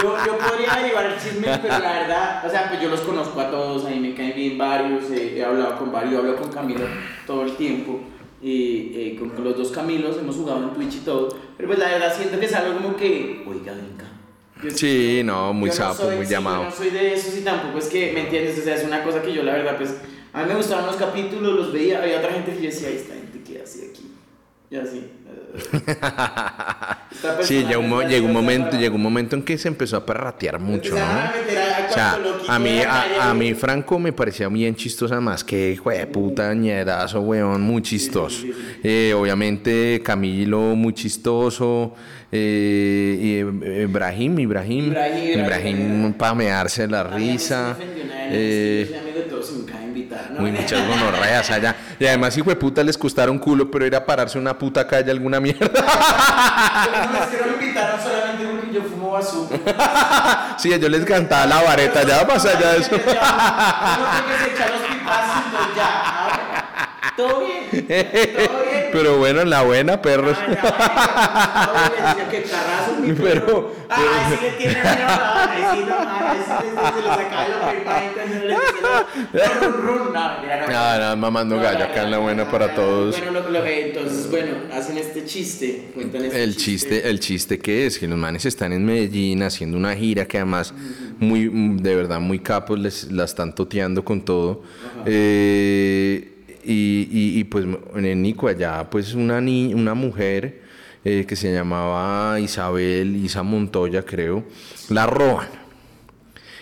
yo, 0.02 0.18
yo 0.26 0.38
podría 0.40 0.74
averiguar 0.74 1.06
el 1.06 1.18
chisme, 1.20 1.48
pero 1.62 1.80
la 1.80 1.92
verdad, 2.00 2.44
o 2.46 2.50
sea, 2.50 2.68
pues 2.70 2.82
yo 2.82 2.90
los 2.90 3.02
conozco 3.02 3.40
a 3.40 3.50
todos, 3.52 3.86
a 3.86 3.90
mí 3.90 4.00
me 4.00 4.16
caen 4.16 4.34
bien 4.36 4.58
varios, 4.58 5.10
eh, 5.12 5.38
he 5.38 5.44
hablado 5.46 5.78
con 5.78 5.92
varios, 5.92 6.16
hablo 6.16 6.36
con 6.36 6.52
Camilo 6.52 6.86
todo 7.28 7.44
el 7.44 7.56
tiempo. 7.56 8.00
Y 8.44 8.92
eh, 8.94 9.16
con, 9.18 9.44
los 9.44 9.58
dos 9.58 9.72
Camilos 9.72 10.18
hemos 10.18 10.36
jugado 10.36 10.64
en 10.64 10.74
Twitch 10.74 10.96
y 10.96 11.00
todo, 11.00 11.30
pero 11.56 11.70
pues 11.70 11.80
la 11.80 11.88
verdad 11.88 12.14
siento 12.16 12.38
que 12.40 12.46
es 12.46 12.54
algo 12.54 12.78
como 12.82 12.96
que, 12.98 13.42
oiga, 13.48 13.74
venga. 13.74 14.12
Yo- 14.62 14.70
Sí, 14.78 15.22
no, 15.24 15.54
muy 15.54 15.70
no 15.70 15.76
sapo, 15.76 16.10
muy 16.12 16.26
llamado. 16.26 16.64
Yo 16.64 16.70
no 16.70 16.76
soy 16.76 16.90
de 16.90 17.14
esos 17.14 17.38
y 17.38 17.42
tampoco 17.42 17.78
es 17.80 17.86
que, 17.88 18.12
¿me 18.12 18.22
entiendes? 18.22 18.60
O 18.60 18.62
sea, 18.64 18.76
es 18.76 18.84
una 18.84 19.02
cosa 19.04 19.22
que 19.22 19.34
yo 19.34 19.44
la 19.44 19.54
verdad, 19.54 19.78
pues, 19.78 19.96
a 20.34 20.42
mí 20.44 20.50
me 20.50 20.56
gustaban 20.56 20.86
los 20.86 20.98
capítulos, 20.98 21.54
los 21.56 21.72
veía, 21.72 22.02
había 22.02 22.18
otra 22.20 22.34
gente 22.34 22.52
que 22.52 22.58
yo 22.64 22.70
decía, 22.70 22.90
esta 22.90 23.14
gente 23.14 23.42
que 23.44 23.62
hace 23.62 23.88
aquí. 23.92 24.12
Y 24.70 24.76
así. 24.76 25.06
Sí, 27.42 27.64
llegó 27.66 27.82
un, 27.82 28.08
llegó 28.08 28.28
momento, 28.28 28.78
llegó 28.78 28.96
un 28.96 29.02
momento 29.02 29.36
en 29.36 29.44
que 29.44 29.58
se 29.58 29.68
empezó 29.68 29.98
a 29.98 30.06
perratear 30.06 30.60
mucho, 30.60 30.96
¿no? 30.96 31.02
O 31.90 31.94
sea, 31.94 32.20
a 32.48 32.60
mí, 32.60 32.80
a, 32.80 33.30
a 33.30 33.34
mí 33.34 33.54
Franco 33.54 34.00
me 34.00 34.12
parecía 34.12 34.48
bien 34.50 34.76
chistosa 34.76 35.22
más 35.22 35.44
que 35.44 35.72
hijo 35.72 35.92
de 35.92 36.06
puta 36.08 36.54
ñerazo, 36.54 37.22
weón, 37.22 37.62
muy 37.62 37.82
chistoso. 37.82 38.46
Eh, 38.84 39.14
obviamente 39.16 40.02
Camilo, 40.04 40.76
muy 40.76 40.94
chistoso. 40.94 41.94
Eh, 42.36 43.18
y 43.22 43.34
eh, 43.36 43.84
Ibrahim, 43.84 44.40
Ibrahim, 44.40 44.86
Ibrahim, 44.88 45.40
Ibrahim, 45.40 46.14
para 46.14 46.34
mearse 46.34 46.88
la 46.88 47.04
risa. 47.04 47.78
Eh, 48.32 48.92
invitar. 50.04 50.32
No, 50.32 50.42
Muy 50.42 50.52
muchas 50.52 50.88
gonorreas 50.88 51.50
allá. 51.52 51.76
Y 52.00 52.06
además, 52.06 52.38
hijo 52.38 52.50
de 52.50 52.56
puta, 52.56 52.84
les 52.84 52.98
costaron 52.98 53.40
culo, 53.40 53.70
pero 53.70 53.86
ir 53.86 53.96
a 53.96 54.06
pararse 54.06 54.38
una 54.38 54.58
puta 54.58 54.86
calle 54.88 55.12
alguna 55.12 55.40
mierda. 55.40 55.68
no, 57.12 57.24
es 57.24 57.30
que 57.30 57.38
no 57.38 57.48
me 57.48 57.54
invitaron 57.64 58.02
solamente 58.02 58.46
porque 58.46 58.74
yo 58.74 58.84
fumo 58.84 59.12
basura. 59.12 60.56
Sí, 60.58 60.70
yo 60.80 60.90
les 60.90 61.06
cantaba 61.06 61.46
la 61.46 61.62
vareta, 61.62 62.04
ya 62.04 62.26
más 62.26 62.46
allá 62.46 62.76
eso. 62.76 62.92
No 62.92 62.98
tengo 62.98 63.14
que 64.46 64.54
echar 64.54 64.70
los 64.70 64.82
pipazos, 64.82 65.76
ya. 65.76 67.12
Todo 67.16 67.40
bien. 67.42 67.53
Pero 68.94 69.18
bueno, 69.18 69.42
en 69.42 69.50
la 69.50 69.64
buena, 69.64 70.02
perros. 70.02 70.38
Pero- 73.18 73.74
no, 80.70 81.16
no 81.16 81.16
mamando 81.18 81.58
gallo 81.58 81.86
acá 81.86 82.04
en 82.04 82.12
la 82.12 82.18
buena 82.20 82.50
para 82.50 82.74
todos. 82.76 83.18
Bueno, 83.20 83.32
lo, 83.32 83.50
lo, 83.50 83.66
entonces, 83.66 84.30
bueno, 84.30 84.56
hacen 84.72 84.98
este 84.98 85.26
chiste, 85.26 85.90
cuentan 85.94 86.26
este 86.26 86.44
El 86.44 86.56
chiste, 86.56 87.10
el 87.10 87.20
chiste 87.20 87.60
que 87.60 87.86
es 87.88 87.98
que 87.98 88.08
los 88.08 88.18
manes 88.18 88.46
están 88.46 88.74
en 88.74 88.86
Medellín 88.86 89.44
haciendo 89.44 89.78
una 89.78 89.96
gira 89.96 90.26
que 90.26 90.38
además 90.38 90.74
muy, 91.20 91.50
de 91.82 91.96
verdad 91.96 92.20
muy 92.20 92.40
capos 92.40 92.80
les 92.80 93.12
la 93.12 93.24
están 93.26 93.54
toteando 93.56 94.04
con 94.04 94.24
todo. 94.24 94.62
Eh, 95.06 96.33
y, 96.64 97.44
pues 97.46 97.66
en 97.96 98.22
Nico 98.22 98.48
allá 98.48 98.90
pues 98.90 99.14
una 99.14 99.94
mujer 99.94 100.62
eh, 101.06 101.26
que 101.28 101.36
se 101.36 101.52
llamaba 101.52 102.40
Isabel 102.40 103.18
Isa 103.18 103.44
Montoya 103.44 104.04
creo 104.04 104.46
la 104.90 105.06
roban. 105.06 105.50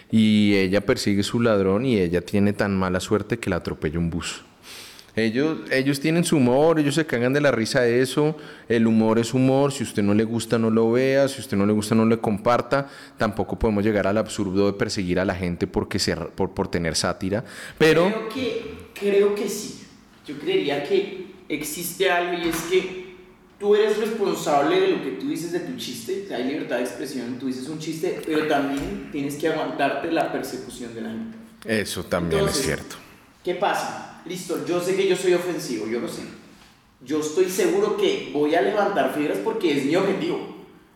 Y 0.10 0.56
ella 0.56 0.82
persigue 0.82 1.24
su 1.24 1.40
ladrón 1.40 1.86
y 1.86 2.00
ella 2.00 2.22
tiene 2.22 2.52
tan 2.52 2.76
mala 2.76 3.00
suerte 3.00 3.38
que 3.38 3.50
la 3.50 3.58
atropella 3.58 4.00
un 4.00 4.10
bus. 4.10 4.44
Ellos, 5.16 5.60
ellos 5.72 6.00
tienen 6.00 6.24
su 6.24 6.38
humor, 6.38 6.80
ellos 6.80 6.96
se 6.96 7.06
cagan 7.06 7.34
de 7.34 7.42
la 7.42 7.52
risa 7.52 7.82
de 7.82 8.02
eso, 8.02 8.38
el 8.70 8.88
humor 8.88 9.20
es 9.20 9.34
humor, 9.34 9.74
si 9.74 9.84
usted 9.84 10.02
no 10.04 10.14
le 10.14 10.24
gusta 10.24 10.58
no 10.58 10.70
lo 10.70 10.90
vea, 10.90 11.28
si 11.28 11.42
usted 11.42 11.58
no 11.58 11.66
le 11.66 11.74
gusta 11.74 11.96
no 11.96 12.06
le 12.06 12.18
comparta, 12.18 12.88
tampoco 13.18 13.60
podemos 13.60 13.84
llegar 13.84 14.08
al 14.08 14.18
absurdo 14.18 14.68
de 14.68 14.74
perseguir 14.74 15.20
a 15.20 15.26
la 15.26 15.36
gente 15.36 15.68
porque 15.68 16.00
se, 16.00 16.16
por, 16.16 16.68
tener 16.70 16.96
sátira, 16.96 17.44
pero 17.78 18.30
creo 18.94 19.36
que 19.36 19.50
sí. 19.50 19.81
Yo 20.32 20.40
creería 20.40 20.84
que 20.84 21.26
existe 21.50 22.10
algo 22.10 22.42
y 22.42 22.48
es 22.48 22.56
que 22.64 23.16
tú 23.60 23.76
eres 23.76 23.98
responsable 23.98 24.80
de 24.80 24.88
lo 24.88 25.04
que 25.04 25.12
tú 25.12 25.28
dices 25.28 25.52
de 25.52 25.60
tu 25.60 25.76
chiste, 25.76 26.24
o 26.24 26.28
sea, 26.30 26.38
hay 26.38 26.46
libertad 26.46 26.78
de 26.78 26.84
expresión, 26.84 27.38
tú 27.38 27.48
dices 27.48 27.68
un 27.68 27.80
chiste, 27.80 28.22
pero 28.26 28.48
también 28.48 29.10
tienes 29.12 29.36
que 29.36 29.50
aguantarte 29.50 30.10
la 30.10 30.32
persecución 30.32 30.96
de 30.96 31.02
la 31.02 31.10
gente. 31.10 31.38
eso 31.66 32.04
también 32.06 32.40
Entonces, 32.40 32.62
es 32.62 32.66
cierto. 32.66 32.96
¿Qué 33.44 33.56
pasa? 33.56 34.22
Listo, 34.26 34.66
yo 34.66 34.80
sé 34.80 34.96
que 34.96 35.08
yo 35.08 35.18
soy 35.18 35.34
ofensivo, 35.34 35.86
yo 35.88 36.00
lo 36.00 36.08
sé. 36.08 36.22
Yo 37.04 37.20
estoy 37.20 37.50
seguro 37.50 37.98
que 37.98 38.30
voy 38.34 38.56
a 38.56 38.62
levantar 38.62 39.14
fibras 39.14 39.40
porque 39.44 39.78
es 39.78 39.86
mi 39.86 39.96
objetivo. 39.96 40.48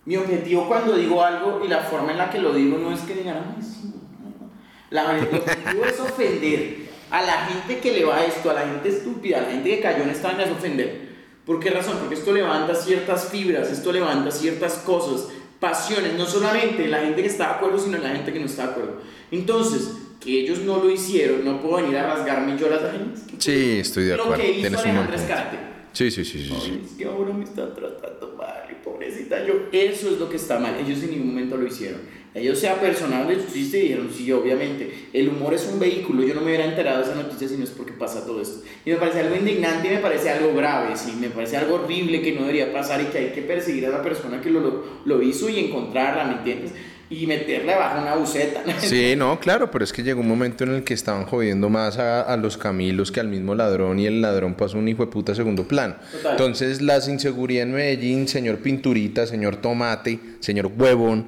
Mi 0.06 0.16
objetivo 0.16 0.68
cuando 0.68 0.96
digo 0.96 1.22
algo 1.24 1.62
y 1.66 1.68
la 1.68 1.82
forma 1.82 2.12
en 2.12 2.20
la 2.20 2.30
que 2.30 2.40
lo 2.40 2.54
digo 2.54 2.78
no 2.78 2.94
es 2.94 3.02
que 3.02 3.16
digan, 3.16 3.56
"Ay, 3.58 3.64
sí, 3.64 3.92
no, 3.92 4.46
no". 4.46 4.52
La, 4.92 5.18
el 5.18 5.36
objetivo 5.36 5.84
es 5.86 6.00
ofender 6.00 6.85
a 7.12 7.22
la 7.22 7.46
gente 7.46 7.80
que 7.80 7.92
le 7.94 8.06
va 8.06 8.18
a 8.18 8.26
esto, 8.26 8.50
a 8.50 8.54
la 8.54 8.62
gente 8.62 8.90
estúpida, 8.90 9.40
a 9.40 9.42
la 9.44 9.52
gente 9.52 9.70
que 9.70 9.82
cayó 9.82 10.04
en 10.04 10.10
esta 10.10 10.30
vaina 10.30 10.44
es 10.44 10.52
ofender. 10.52 11.06
¿Por 11.46 11.60
qué 11.60 11.70
razón? 11.70 11.98
Porque 12.00 12.16
esto 12.16 12.32
levanta 12.34 12.74
ciertas 12.74 13.30
fibras, 13.30 13.72
esto 13.72 13.92
levanta 13.92 14.32
ciertas 14.32 14.74
cosas, 14.80 15.28
pasiones, 15.60 16.14
no 16.16 16.26
solamente 16.26 16.88
la 16.88 17.00
gente 17.00 17.22
que 17.22 17.28
está 17.28 17.48
de 17.50 17.54
acuerdo, 17.56 17.80
sino 17.80 17.98
la 18.00 18.10
gente 18.10 18.34
que 18.34 18.40
no 18.40 18.46
está 18.48 18.64
de 18.64 18.72
acuerdo. 18.72 19.02
Entonces, 19.32 19.92
que 20.20 20.42
ellos 20.42 20.60
no 20.60 20.78
lo 20.84 20.90
hicieron, 20.90 21.46
no 21.46 21.62
puedo 21.62 21.76
venir 21.78 21.98
a 21.98 22.16
rasgarme 22.16 22.58
yo 22.58 22.68
las 22.70 22.82
ajenas. 22.84 23.24
Sí, 23.38 23.78
estoy 23.80 24.06
de 24.06 24.18
Lo 24.18 24.24
acuerdo. 24.24 24.44
que 24.44 24.52
hizo 24.52 24.62
Tienes 24.62 24.80
Alejandra. 24.80 25.16
Escarte. 25.16 25.58
Sí, 25.94 26.12
sí, 26.12 26.26
sí, 26.26 26.40
sí, 26.40 26.48
sí. 26.50 26.72
Ay, 26.74 26.82
es 26.84 26.92
que 26.98 27.06
ahora 27.06 27.32
me 27.34 27.44
están 27.44 27.74
tratando 27.76 28.36
mal, 28.38 28.66
y 28.70 28.84
pobrecita 28.84 29.46
yo. 29.46 29.54
Eso 29.72 30.10
es 30.10 30.20
lo 30.20 30.28
que 30.28 30.38
está 30.38 30.60
mal. 30.60 30.76
Ellos 30.78 31.02
en 31.04 31.12
ningún 31.12 31.28
momento 31.28 31.56
lo 31.58 31.68
hicieron. 31.68 32.02
Ellos 32.36 32.60
se 32.60 32.68
apersonaron 32.68 33.30
de 33.30 33.36
su 33.36 33.54
chiste 33.54 33.78
y 33.80 33.82
dijeron, 33.84 34.10
sí, 34.14 34.30
obviamente. 34.34 35.08
El 35.14 35.30
humor 35.30 35.54
es 35.54 35.70
un 35.72 35.80
vehículo. 35.80 36.22
Yo 36.22 36.34
no 36.36 36.42
me 36.42 36.48
hubiera 36.48 36.66
enterado 36.66 36.98
de 36.98 37.06
esa 37.06 37.16
noticia 37.16 37.48
si 37.48 37.56
no 37.56 37.64
es 37.64 37.70
porque 37.70 37.94
pasa 37.94 38.26
todo 38.26 38.42
esto. 38.42 38.62
Y 38.86 38.90
me 38.90 38.98
parece 38.98 39.22
algo 39.22 39.38
indignante 39.38 39.88
y 39.88 39.92
me 39.92 40.00
parece 40.00 40.30
algo 40.30 40.54
grave, 40.54 40.98
sí. 40.98 41.16
Me 41.18 41.30
parece 41.30 41.56
algo 41.56 41.76
horrible 41.76 42.22
que 42.22 42.34
no 42.34 42.42
debería 42.42 42.74
pasar 42.74 43.02
y 43.02 43.06
que 43.06 43.18
hay 43.20 43.30
que 43.32 43.42
perseguir 43.42 43.86
a 43.86 43.90
la 43.90 44.02
persona 44.02 44.42
que 44.42 44.50
lo, 44.50 44.60
lo, 44.60 44.84
lo 45.06 45.22
hizo 45.22 45.48
y 45.48 45.60
encontrarla, 45.60 46.26
¿me 46.26 46.34
entiendes? 46.40 46.74
Y 47.10 47.26
meterle 47.26 47.74
bajo 47.74 48.02
una 48.02 48.16
buceta. 48.16 48.64
Sí, 48.80 49.16
no, 49.16 49.40
claro, 49.40 49.72
pero 49.72 49.86
es 49.86 49.94
que 49.94 50.04
llegó 50.04 50.20
un 50.20 50.28
momento 50.28 50.66
en 50.66 50.72
el 50.72 50.84
que 50.84 50.94
estaban 50.94 51.26
jodiendo 51.26 51.70
más 51.70 52.00
a, 52.00 52.22
a 52.24 52.36
los 52.36 52.58
Camilos 52.58 53.14
que 53.14 53.22
al 53.22 53.30
mismo 53.30 53.56
ladrón 53.56 53.98
y 54.00 54.08
el 54.08 54.22
ladrón 54.22 54.56
pasó 54.56 54.78
un 54.78 54.90
hijo 54.90 55.06
de 55.06 55.12
puta 55.12 55.34
segundo 55.36 55.66
plano. 55.68 55.96
Total. 56.12 56.32
Entonces, 56.32 56.82
la 56.82 56.98
inseguridad 56.98 57.64
en 57.64 57.74
Medellín, 57.74 58.28
señor 58.28 58.58
Pinturita, 58.58 59.26
señor 59.26 59.58
Tomate, 59.58 60.20
señor 60.42 60.72
Huevón, 60.76 61.28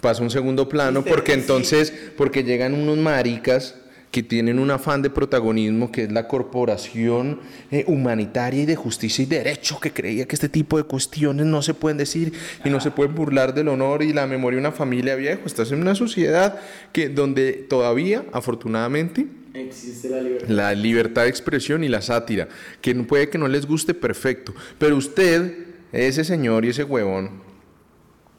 pasa 0.00 0.22
un 0.22 0.30
segundo 0.30 0.68
plano 0.68 1.02
porque 1.04 1.32
entonces, 1.32 1.92
porque 2.16 2.44
llegan 2.44 2.74
unos 2.74 2.98
maricas 2.98 3.74
que 4.10 4.22
tienen 4.22 4.58
un 4.58 4.70
afán 4.70 5.02
de 5.02 5.10
protagonismo 5.10 5.92
que 5.92 6.04
es 6.04 6.12
la 6.12 6.26
corporación 6.26 7.40
eh, 7.70 7.84
humanitaria 7.86 8.62
y 8.62 8.66
de 8.66 8.76
justicia 8.76 9.22
y 9.22 9.26
derecho 9.26 9.78
que 9.78 9.90
creía 9.92 10.26
que 10.26 10.34
este 10.36 10.48
tipo 10.48 10.78
de 10.78 10.84
cuestiones 10.84 11.44
no 11.44 11.60
se 11.60 11.74
pueden 11.74 11.98
decir 11.98 12.32
y 12.64 12.70
no 12.70 12.80
se 12.80 12.90
pueden 12.90 13.14
burlar 13.14 13.52
del 13.52 13.68
honor 13.68 14.02
y 14.02 14.12
la 14.14 14.26
memoria 14.26 14.56
de 14.56 14.60
una 14.60 14.72
familia 14.72 15.16
vieja. 15.16 15.40
Estás 15.44 15.70
en 15.72 15.82
una 15.82 15.94
sociedad 15.94 16.58
que 16.92 17.08
donde 17.10 17.52
todavía, 17.68 18.24
afortunadamente, 18.32 19.26
Existe 19.52 20.08
la 20.08 20.20
libertad. 20.20 20.48
la 20.48 20.74
libertad 20.74 21.22
de 21.24 21.28
expresión 21.28 21.82
y 21.84 21.88
la 21.88 22.00
sátira, 22.02 22.48
que 22.80 22.94
no- 22.94 23.06
puede 23.06 23.28
que 23.28 23.38
no 23.38 23.48
les 23.48 23.66
guste 23.66 23.92
perfecto, 23.94 24.54
pero 24.78 24.96
usted, 24.96 25.52
ese 25.92 26.24
señor 26.24 26.64
y 26.64 26.68
ese 26.70 26.84
huevón, 26.84 27.44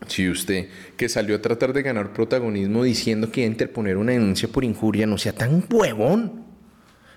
si 0.07 0.29
usted 0.29 0.69
que 0.95 1.09
salió 1.09 1.35
a 1.35 1.41
tratar 1.41 1.73
de 1.73 1.83
ganar 1.83 2.13
protagonismo 2.13 2.83
diciendo 2.83 3.31
que 3.31 3.41
iba 3.41 3.47
a 3.47 3.51
interponer 3.51 3.97
una 3.97 4.13
denuncia 4.13 4.47
por 4.49 4.63
injuria, 4.63 5.05
no 5.05 5.17
sea 5.17 5.33
tan 5.33 5.63
huevón. 5.69 6.45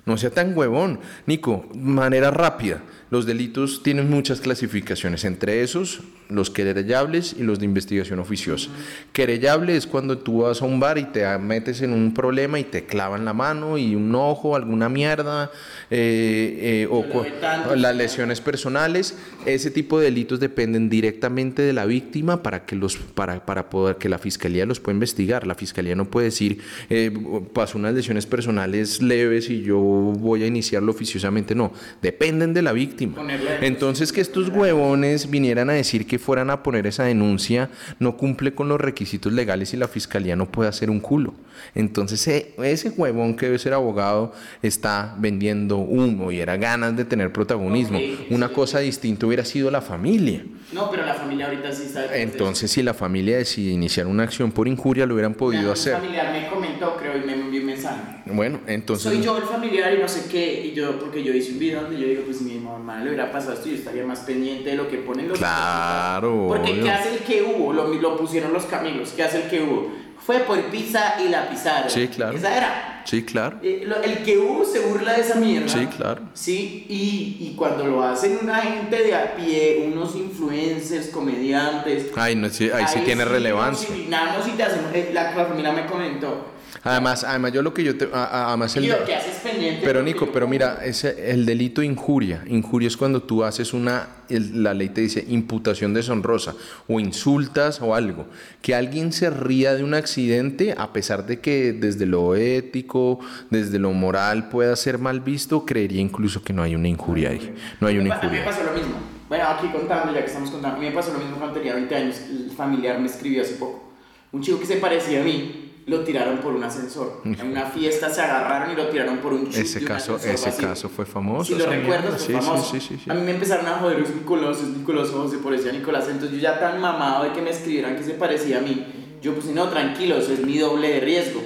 No 0.07 0.17
sea 0.17 0.31
tan 0.31 0.57
huevón. 0.57 1.01
Nico, 1.27 1.69
manera 1.75 2.31
rápida. 2.31 2.83
Los 3.11 3.27
delitos 3.27 3.83
tienen 3.83 4.11
muchas 4.11 4.41
clasificaciones, 4.41 5.25
entre 5.25 5.63
esos 5.63 6.01
los 6.31 6.51
querellables 6.51 7.35
y 7.39 7.43
los 7.43 7.59
de 7.59 7.65
investigación 7.65 8.19
oficiosa. 8.19 8.71
Querellable 9.13 9.77
es 9.77 9.87
cuando 9.87 10.19
tú 10.19 10.43
vas 10.43 10.63
a 10.63 10.65
un 10.65 10.81
bar 10.81 10.99
y 10.99 11.05
te 11.05 11.27
metes 11.39 11.83
en 11.83 11.93
un 11.93 12.15
problema 12.15 12.59
y 12.59 12.65
te 12.65 12.85
clavan 12.85 13.25
la 13.25 13.33
mano 13.33 13.79
y 13.79 13.95
un 13.95 14.15
ojo, 14.15 14.57
alguna 14.57 14.89
mierda, 14.89 15.51
eh, 15.91 16.87
eh, 16.87 16.89
o 16.91 17.05
tanto. 17.41 17.75
las 17.77 17.97
lesiones 17.97 18.41
personales. 18.41 19.17
Ese 19.47 19.71
tipo 19.71 19.99
de 19.99 20.07
delitos 20.07 20.41
dependen 20.41 20.89
directamente 20.89 21.63
de 21.63 21.73
la 21.73 21.87
víctima 21.87 22.43
para 22.43 22.65
que 22.65 22.77
los 22.77 22.97
para, 22.97 23.45
para 23.45 23.69
poder 23.69 23.97
que 23.97 24.09
la 24.09 24.19
fiscalía 24.19 24.67
los 24.67 24.81
pueda 24.81 24.95
investigar. 24.95 25.47
La 25.47 25.55
fiscalía 25.55 25.97
no 25.97 26.05
puede 26.05 26.27
decir 26.27 26.61
eh, 26.89 27.11
pasó 27.53 27.79
unas 27.79 27.95
lesiones 27.95 28.27
personales 28.27 29.03
leves 29.03 29.51
y 29.51 29.63
yo 29.63 29.79
voy 29.79 30.45
a 30.45 30.47
iniciarlo 30.47 30.93
oficiosamente. 30.93 31.55
No, 31.55 31.73
dependen 32.03 32.55
de 32.55 32.63
la 32.63 32.73
víctima. 32.73 33.17
Entonces 33.61 34.13
que 34.13 34.21
estos 34.21 34.49
huevones 34.49 35.29
vinieran 35.31 35.71
a 35.71 35.73
decir 35.73 36.07
que 36.07 36.19
fueran 36.21 36.51
a 36.51 36.63
poner 36.63 36.87
esa 36.87 37.05
denuncia 37.05 37.71
no 37.99 38.17
cumple 38.17 38.55
con 38.55 38.69
los 38.69 38.81
requisitos 38.81 39.33
legales 39.33 39.75
y 39.75 39.77
la 39.77 39.89
fiscalía 39.89 40.37
no 40.37 40.47
puede 40.51 40.69
hacer 40.69 40.91
un 40.91 41.01
culo. 41.01 41.35
Entonces 41.75 42.27
eh, 42.29 42.55
ese 42.63 42.91
huevón 42.91 43.37
que 43.37 43.47
debe 43.47 43.59
ser 43.59 43.75
abogado 43.75 44.33
está 44.63 45.15
vendiendo 45.19 45.77
humo 45.79 46.31
y 46.33 46.41
era 46.41 46.57
ganas 46.57 46.97
de 46.97 47.05
tener 47.05 47.33
protagonismo. 47.33 47.99
Una 48.31 48.49
sí. 48.49 48.55
cosa 48.55 48.79
distinta 48.79 49.27
hubiera 49.27 49.45
sido 49.45 49.71
la 49.71 49.81
familia. 49.81 50.45
No, 50.73 50.91
pero 50.91 51.05
la 51.05 51.15
familia 51.15 51.47
ahorita 51.47 51.73
sí 51.73 51.85
está. 51.87 52.03
de 52.03 52.23
Entonces 52.23 52.71
si 52.71 52.83
la 52.83 52.95
familia 52.95 53.37
decide 53.39 53.73
iniciar 53.73 54.07
una 54.07 54.23
acción 54.23 54.53
por 54.53 54.69
injuria 54.69 55.07
lo 55.07 55.15
hubieran 55.15 55.35
podido 55.35 55.67
Un 55.67 55.73
hacer. 55.73 55.95
familiar 55.95 56.33
me 56.33 56.49
comentó, 56.49 56.97
creo, 56.97 57.17
y 57.17 57.27
me 57.27 57.35
envió 57.35 57.61
un 57.61 57.67
mensaje. 57.67 58.01
Bueno, 58.33 58.61
entonces... 58.67 59.13
Soy 59.13 59.23
yo 59.23 59.37
el 59.37 59.45
familiar 59.45 59.93
y 59.95 59.99
no 60.01 60.09
sé 60.09 60.29
qué, 60.31 60.67
y 60.67 60.73
yo, 60.73 60.99
porque 60.99 61.23
yo 61.23 61.33
hice 61.33 61.53
un 61.53 61.59
video 61.59 61.83
donde 61.83 61.99
yo 62.01 62.07
digo, 62.07 62.23
pues 62.25 62.41
mi 62.43 62.55
mamá 62.59 63.01
le 63.01 63.09
hubiera 63.11 63.31
pasado 63.31 63.55
esto, 63.55 63.69
yo 63.69 63.75
estaría 63.77 64.05
más 64.05 64.21
pendiente 64.21 64.71
de 64.71 64.77
lo 64.77 64.89
que 64.89 64.99
ponen 64.99 65.29
los 65.29 65.39
Claro, 65.39 66.47
Porque 66.49 66.73
obvio. 66.73 66.85
¿qué 66.85 66.91
hace 66.91 67.13
el 67.15 67.19
que 67.21 67.43
hubo? 67.43 67.73
Lo, 67.73 67.89
lo 67.95 68.17
pusieron 68.17 68.53
los 68.53 68.65
caminos, 68.65 69.11
¿qué 69.17 69.23
hace 69.25 69.45
el 69.45 69.51
que 69.51 69.63
hubo? 69.63 69.91
Fue 70.25 70.41
por 70.41 70.61
pizza 70.67 71.15
y 71.25 71.29
la 71.31 71.49
pisaron. 71.49 71.91
Sí, 71.91 72.07
claro. 72.09 72.37
Esa 72.37 72.55
era. 72.57 73.03
Sí, 73.07 73.25
claro. 73.25 73.57
Eh, 73.63 73.83
lo- 73.87 74.03
el 74.03 74.19
que 74.19 74.37
hubo 74.37 74.65
se 74.67 74.81
burla 74.81 75.15
de 75.15 75.23
esa 75.23 75.37
mierda. 75.37 75.67
Sí, 75.69 75.87
claro. 75.87 76.23
Sí, 76.35 76.85
y, 76.91 77.39
y 77.41 77.55
cuando 77.57 77.87
lo 77.87 78.05
hacen 78.05 78.39
una 78.43 78.57
gente 78.59 79.03
de 79.03 79.15
a 79.15 79.35
pie, 79.35 79.91
unos 79.91 80.15
influencers, 80.15 81.09
comediantes, 81.09 82.09
Ay, 82.15 82.37
no, 82.37 82.51
sí, 82.51 82.71
ahí 82.73 82.85
sí 82.93 83.01
tiene 83.05 83.25
Nos 83.25 83.33
relevancia. 83.33 83.89
indignamos 83.89 84.47
y 84.47 84.51
te 84.51 84.63
hacemos. 84.63 84.93
eh, 84.95 85.11
La, 85.15 85.35
la 85.35 85.47
familia 85.47 85.73
me 85.73 85.87
comentó. 85.87 86.50
Además, 86.83 87.25
además 87.25 87.53
yo 87.53 87.61
lo 87.63 87.75
que 87.75 87.85
yo 87.85 87.97
te... 87.99 88.09
Además 88.13 88.75
el, 88.77 88.89
lo 88.89 89.05
que 89.05 89.15
haces 89.15 89.37
pendiente. 89.43 89.83
Pero 89.85 90.03
Nico, 90.03 90.31
pero 90.33 90.49
mira, 90.49 90.81
ese, 90.85 91.31
el 91.31 91.45
delito 91.45 91.83
de 91.83 91.87
injuria. 91.89 92.43
Injuria 92.49 92.89
es 92.89 92.97
cuando 92.97 93.23
tú 93.23 93.45
haces 93.45 93.75
una, 93.75 94.09
el- 94.31 94.63
la 94.63 94.73
ley 94.73 94.89
te 94.89 95.03
dice 95.03 95.23
imputación 95.29 95.93
deshonrosa 95.93 96.55
o 96.89 96.99
insultas 96.99 97.83
o 97.83 97.95
algo. 97.95 98.27
Que 98.63 98.75
alguien 98.75 99.13
se 99.13 99.29
ría 99.29 99.75
de 99.75 99.85
un 99.85 99.93
accidente 99.93 100.75
a 100.77 100.93
pesar 100.93 101.27
de 101.27 101.41
que 101.41 101.73
desde 101.75 102.07
lo 102.07 102.35
ético, 102.35 103.21
desde 103.51 103.79
lo 103.79 103.93
moral 103.93 104.49
pueda 104.49 104.75
ser 104.77 104.97
mal 104.99 105.21
visto, 105.21 105.67
creería 105.67 106.01
incluso 106.01 106.43
que 106.43 106.53
no 106.55 106.63
hay 106.63 106.75
una 106.75 106.89
injuria 106.89 107.31
ahí. 107.31 107.55
No 107.81 107.89
hay 107.89 107.99
una 107.99 108.15
A 108.15 108.19
mí 108.19 108.21
me 108.23 108.27
injuria. 108.39 108.45
pasó 108.45 108.65
lo 108.65 108.73
mismo. 108.73 108.95
Bueno, 109.29 109.45
aquí 109.49 109.69
contando, 109.69 110.13
ya 110.15 110.21
que 110.21 110.27
estamos 110.27 110.51
contando, 110.51 110.77
a 110.79 110.81
mí 110.81 110.87
me 110.87 110.93
pasó 110.93 111.13
lo 111.13 111.19
mismo 111.19 111.37
cuando 111.37 111.55
tenía 111.57 111.75
20 111.75 111.95
años. 111.95 112.17
El 112.29 112.51
familiar 112.57 112.99
me 112.99 113.07
escribió 113.07 113.43
hace 113.43 113.55
poco. 113.57 113.93
Un 114.33 114.41
chico 114.43 114.59
que 114.59 114.67
se 114.67 114.77
parecía 114.77 115.21
a 115.21 115.25
mí 115.25 115.70
lo 115.91 116.01
tiraron 116.05 116.39
por 116.39 116.53
un 116.55 116.63
ascensor. 116.63 117.21
En 117.25 117.49
una 117.51 117.67
fiesta 117.67 118.09
se 118.09 118.21
agarraron 118.21 118.71
y 118.73 118.77
lo 118.77 118.89
tiraron 118.89 119.19
por 119.19 119.33
un 119.33 119.47
chute 119.47 119.63
Ese 119.63 119.85
caso, 119.85 120.17
ese 120.17 120.33
vacío. 120.51 120.69
caso 120.69 120.89
fue 120.89 121.05
famoso. 121.05 121.53
Si 121.53 121.59
lo 121.59 121.67
recuerdas, 121.67 122.25
fue 122.25 122.27
Sí, 122.27 122.33
famoso. 122.47 122.71
sí, 122.79 122.81
sí. 122.81 123.11
A 123.11 123.15
mí 123.15 123.23
me 123.23 123.33
empezaron 123.33 123.67
a 123.67 123.79
joder, 123.79 123.99
es 124.01 124.15
Nicolás, 124.15 124.59
es 124.61 124.69
Nicolás, 124.69 125.09
se 125.31 125.39
parecía 125.39 125.71
a 125.71 125.75
Nicolás. 125.75 126.07
Entonces 126.09 126.31
yo 126.37 126.39
ya 126.43 126.61
tan 126.61 126.81
mamado 126.81 127.25
de 127.25 127.33
que 127.33 127.43
me 127.43 127.51
escribieran 127.51 127.97
que 127.97 128.05
se 128.05 128.13
parecía 128.15 128.59
a 128.59 128.61
mí, 128.61 128.87
yo 129.21 129.35
pues 129.35 129.47
no, 129.47 129.69
tranquilo, 129.69 130.17
eso 130.17 130.33
es 130.33 130.41
mi 130.47 130.59
doble 130.59 130.89
de 130.89 131.01
riesgo. 131.01 131.41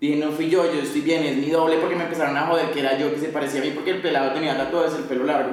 Dije, 0.00 0.16
no 0.16 0.32
fui 0.32 0.50
yo, 0.50 0.64
yo 0.70 0.80
estoy 0.80 1.00
bien, 1.00 1.22
es 1.22 1.36
mi 1.36 1.48
doble 1.50 1.76
porque 1.78 1.94
me 1.94 2.02
empezaron 2.04 2.36
a 2.36 2.46
joder 2.48 2.72
que 2.72 2.80
era 2.80 2.98
yo 2.98 3.14
que 3.14 3.20
se 3.20 3.28
parecía 3.28 3.60
a 3.62 3.64
mí 3.64 3.70
porque 3.74 3.92
el 3.92 4.02
pelado 4.02 4.32
tenía 4.34 4.56
tatuajes, 4.56 4.94
el 4.98 5.04
pelo 5.04 5.24
largo. 5.24 5.52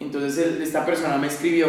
Entonces 0.00 0.60
esta 0.60 0.84
persona 0.84 1.16
me 1.18 1.28
escribió 1.28 1.68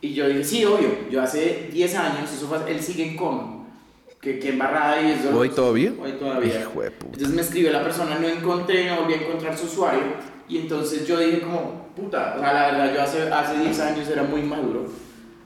y 0.00 0.14
yo 0.14 0.28
dije, 0.28 0.44
sí, 0.44 0.64
obvio, 0.64 0.88
yo 1.10 1.20
hace 1.20 1.68
10 1.72 1.94
años, 1.96 2.32
eso 2.32 2.46
fue, 2.46 2.58
él 2.70 2.80
sigue 2.80 3.04
en 3.06 3.16
coma. 3.16 3.57
Que, 4.20 4.38
que 4.38 4.48
embarrada 4.50 5.00
y 5.00 5.12
eso. 5.12 5.36
¿Hoy 5.36 5.50
todavía? 5.50 5.92
Hoy 6.00 6.12
todavía. 6.12 6.60
Hijo 6.60 6.82
de 6.82 6.90
puta. 6.90 7.12
Entonces 7.14 7.34
me 7.34 7.42
escribió 7.42 7.70
la 7.72 7.84
persona, 7.84 8.18
no 8.18 8.28
encontré, 8.28 8.86
no 8.86 9.02
volví 9.02 9.14
a 9.14 9.16
encontrar 9.18 9.56
su 9.56 9.66
usuario. 9.66 10.00
Y 10.48 10.58
entonces 10.58 11.06
yo 11.06 11.18
dije 11.18 11.40
como, 11.40 11.88
puta, 11.94 12.34
o 12.36 12.40
sea, 12.40 12.52
la 12.52 12.66
verdad, 12.66 12.94
yo 12.94 13.02
hace, 13.02 13.22
hace 13.30 13.58
10 13.58 13.80
años 13.80 14.08
era 14.08 14.22
muy 14.22 14.42
maduro. 14.42 14.86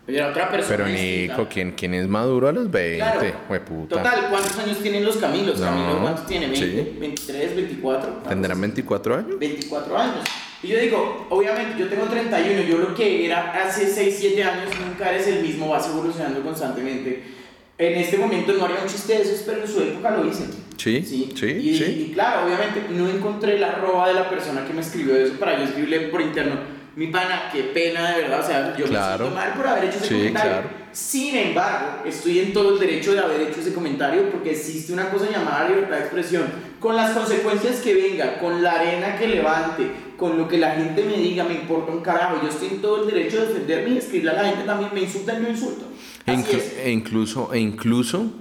Yo 0.06 0.14
era 0.14 0.30
otra 0.30 0.50
persona. 0.50 0.76
Pero 0.76 0.88
distinta. 0.88 1.36
Nico, 1.36 1.48
¿quién, 1.52 1.72
quién 1.72 1.94
es 1.94 2.08
maduro 2.08 2.48
a 2.48 2.52
los 2.52 2.70
20? 2.70 2.96
Claro. 2.96 3.20
Hueputa. 3.48 3.96
Total, 3.96 4.30
¿cuántos 4.30 4.58
años 4.58 4.78
tienen 4.78 5.04
los 5.04 5.16
Camilos? 5.16 5.58
No, 5.58 5.66
Camilo, 5.66 6.00
¿cuántos 6.00 6.26
tiene? 6.26 6.48
¿20, 6.48 6.56
sí. 6.56 6.96
23, 6.98 7.56
24? 7.56 8.10
¿Tendrán 8.28 8.60
24 8.60 9.16
años? 9.16 9.38
24 9.38 9.98
años. 9.98 10.24
Y 10.62 10.68
yo 10.68 10.78
digo, 10.78 11.26
obviamente, 11.30 11.78
yo 11.78 11.88
tengo 11.88 12.06
31, 12.06 12.62
yo 12.62 12.78
lo 12.78 12.94
que 12.94 13.26
era 13.26 13.52
hace 13.52 13.86
6, 13.86 14.16
7 14.18 14.44
años 14.44 14.70
nunca 14.84 15.10
eres 15.10 15.26
el 15.26 15.42
mismo, 15.42 15.68
vas 15.68 15.88
evolucionando 15.88 16.40
constantemente. 16.42 17.22
En 17.82 17.98
este 17.98 18.16
momento 18.16 18.52
no 18.52 18.64
haría 18.64 18.78
un 18.80 18.86
chiste 18.88 19.12
de 19.14 19.22
esos, 19.22 19.40
pero 19.40 19.62
en 19.62 19.68
su 19.68 19.80
época 19.82 20.10
lo 20.12 20.24
hice. 20.28 20.44
Sí, 20.76 21.02
Sí, 21.04 21.32
sí, 21.34 21.46
y, 21.46 21.76
sí. 21.78 22.06
y 22.10 22.12
claro, 22.14 22.46
obviamente 22.46 22.82
no 22.90 23.08
encontré 23.08 23.58
la 23.58 23.70
arroba 23.72 24.06
de 24.08 24.14
la 24.14 24.28
persona 24.30 24.64
que 24.64 24.72
me 24.72 24.80
escribió 24.82 25.16
eso 25.16 25.34
para 25.34 25.58
yo 25.58 25.64
escribirle 25.64 26.00
por 26.08 26.20
interno. 26.20 26.54
Mi 26.94 27.06
pana, 27.08 27.48
qué 27.52 27.62
pena 27.64 28.10
de 28.14 28.22
verdad, 28.22 28.40
o 28.40 28.46
sea, 28.46 28.76
yo 28.76 28.84
Claro. 28.86 29.24
me 29.24 29.30
siento 29.30 29.34
mal 29.34 29.54
por 29.56 29.66
haber 29.66 29.84
hecho 29.86 29.96
ese 29.96 30.06
Sí, 30.08 30.14
comentario. 30.14 30.52
claro. 30.52 30.68
Sin 30.92 31.34
embargo, 31.36 32.02
estoy 32.06 32.38
en 32.40 32.52
todo 32.52 32.74
el 32.74 32.78
derecho 32.78 33.14
de 33.14 33.18
haber 33.20 33.40
hecho 33.40 33.60
ese 33.60 33.72
comentario 33.72 34.30
porque 34.30 34.50
existe 34.52 34.92
una 34.92 35.08
cosa 35.10 35.30
llamada 35.30 35.68
libertad 35.68 35.96
de 35.96 36.02
expresión. 36.02 36.44
Con 36.78 36.94
las 36.96 37.10
consecuencias 37.16 37.76
que 37.80 37.94
venga, 37.94 38.38
con 38.38 38.62
la 38.62 38.72
arena 38.72 39.16
que 39.18 39.26
levante, 39.26 39.84
con 40.18 40.36
lo 40.36 40.46
que 40.46 40.58
la 40.58 40.72
gente 40.72 41.02
me 41.04 41.16
diga, 41.16 41.44
me 41.44 41.54
importa 41.54 41.92
un 41.92 42.00
carajo. 42.02 42.40
Yo 42.42 42.48
estoy 42.48 42.68
en 42.68 42.82
todo 42.82 43.02
el 43.02 43.10
derecho 43.14 43.40
de 43.40 43.46
defenderme 43.48 43.90
y 43.94 43.98
escribirle 43.98 44.30
a 44.32 44.34
la 44.42 44.44
gente 44.50 44.64
también, 44.64 44.90
me 44.92 45.00
insultan, 45.00 45.42
yo 45.42 45.48
insulto. 45.48 45.86
E, 46.26 46.30
Así 46.30 46.40
inclu- 46.42 46.58
es. 46.60 46.72
e 46.86 46.90
incluso, 46.90 47.54
e 47.54 47.58
incluso, 47.58 48.32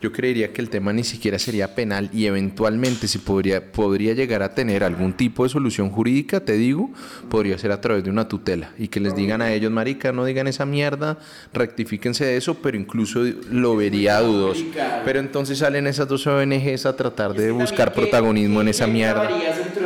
yo 0.00 0.12
creería 0.12 0.52
que 0.52 0.60
el 0.62 0.70
tema 0.70 0.92
ni 0.92 1.02
siquiera 1.02 1.38
sería 1.38 1.74
penal 1.74 2.08
y 2.12 2.26
eventualmente 2.26 3.08
si 3.08 3.18
podría, 3.18 3.72
podría 3.72 4.14
llegar 4.14 4.42
a 4.44 4.54
tener 4.54 4.84
algún 4.84 5.12
tipo 5.12 5.42
de 5.42 5.48
solución 5.50 5.90
jurídica, 5.90 6.40
te 6.40 6.52
digo, 6.52 6.90
podría 7.28 7.58
ser 7.58 7.72
a 7.72 7.80
través 7.80 8.04
de 8.04 8.10
una 8.10 8.28
tutela 8.28 8.70
y 8.78 8.88
que 8.88 9.00
les 9.00 9.16
digan 9.16 9.42
a 9.42 9.52
ellos, 9.52 9.72
marica, 9.72 10.12
no 10.12 10.24
digan 10.24 10.46
esa 10.46 10.64
mierda, 10.66 11.18
rectifíquense 11.52 12.24
de 12.24 12.36
eso, 12.36 12.54
pero 12.62 12.76
incluso 12.76 13.20
lo 13.50 13.76
vería 13.76 14.20
dudoso. 14.20 14.64
Pero 15.04 15.18
entonces 15.18 15.58
salen 15.58 15.86
esas 15.86 16.06
dos 16.06 16.26
ONGs 16.26 16.86
a 16.86 16.94
tratar 16.96 17.34
de 17.34 17.50
buscar 17.50 17.88
también, 17.88 17.94
¿qué- 17.94 18.00
protagonismo 18.10 18.60
en 18.60 18.68
esa 18.68 18.86
mierda. 18.86 19.28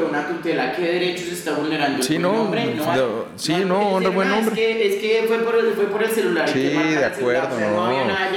una 0.09 0.29
tutela? 0.29 0.73
¿Qué 0.77 0.83
derechos 0.83 1.29
está 1.33 1.53
vulnerando? 1.55 2.03
Sí, 2.03 2.17
¿El 2.17 2.23
no, 2.23 2.51
no, 2.55 3.25
sí, 3.37 3.55
no, 3.67 4.01
buen 4.13 4.29
nombre. 4.29 4.87
Es 4.87 5.01
que, 5.01 5.25
fue, 5.27 5.39
por 5.39 5.59
el, 5.59 5.73
fue 5.73 5.87
por 5.87 6.03
el 6.03 6.11
celular. 6.11 6.49
Sí, 6.49 6.59
de 6.61 7.05
acuerdo, 7.05 7.59
no. 7.59 7.93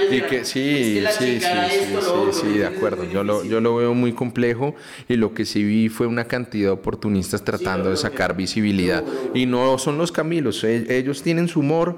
Y 0.10 0.22
que 0.22 0.46
sí, 0.46 1.04
sí, 1.18 1.40
sí, 1.40 1.65
era 1.66 1.74
sí, 1.74 1.80
esto, 1.82 1.96
lo 1.96 2.02
sí, 2.02 2.08
otro, 2.08 2.34
sí, 2.52 2.58
de 2.58 2.66
acuerdo. 2.66 3.04
Yo 3.12 3.24
lo, 3.24 3.44
yo 3.44 3.60
lo 3.62 3.76
veo 3.76 3.94
muy 3.94 4.14
complejo 4.14 4.76
y 5.08 5.16
lo 5.16 5.34
que 5.34 5.46
sí 5.46 5.64
vi 5.64 5.90
fue 5.90 6.08
una 6.08 6.26
cantidad 6.26 6.68
de 6.70 6.72
oportunistas 6.74 7.44
tratando 7.44 7.86
lo 7.86 7.90
de 7.92 7.98
sacar 7.98 8.32
bien. 8.34 8.46
visibilidad. 8.46 9.04
Y 9.34 9.46
no 9.46 9.78
son 9.78 9.98
los 9.98 10.12
Camilos, 10.12 10.64
e- 10.64 10.86
ellos 10.98 11.22
tienen 11.24 11.48
su 11.48 11.60
humor, 11.62 11.98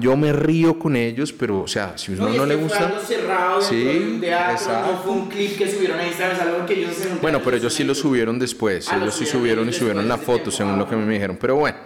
yo 0.00 0.16
me 0.16 0.32
río 0.32 0.78
con 0.78 0.96
ellos, 0.96 1.32
pero 1.32 1.60
o 1.62 1.68
sea, 1.68 1.96
si 1.98 2.12
uno 2.12 2.28
no 2.28 2.42
es 2.42 2.48
le 2.48 2.56
que 2.56 2.62
gusta... 2.62 3.00
cerrado 3.06 3.60
Sí, 3.60 4.18
teatro, 4.20 4.52
exacto. 4.52 4.92
no 4.92 4.98
fue 4.98 5.12
un 5.12 5.28
clip 5.28 5.58
que 5.58 5.70
subieron 5.70 5.98
a 6.00 6.06
Instagram, 6.06 6.36
es 6.36 6.42
algo 6.42 6.66
que 6.66 6.74
ellos 6.74 6.96
Bueno, 7.20 7.40
pero 7.44 7.56
ellos 7.56 7.74
sí 7.74 7.84
lo 7.84 7.94
subieron 7.94 8.38
después, 8.38 8.88
Ah, 8.88 8.96
lo 8.96 9.02
ellos 9.04 9.14
sí 9.14 9.26
subieron 9.26 9.68
y 9.68 9.72
subieron 9.72 10.08
la 10.08 10.16
foto, 10.16 10.34
tiempo. 10.44 10.50
según 10.52 10.78
lo 10.78 10.88
que 10.88 10.96
me 10.96 11.12
dijeron. 11.12 11.36
Pero 11.40 11.56
bueno, 11.56 11.78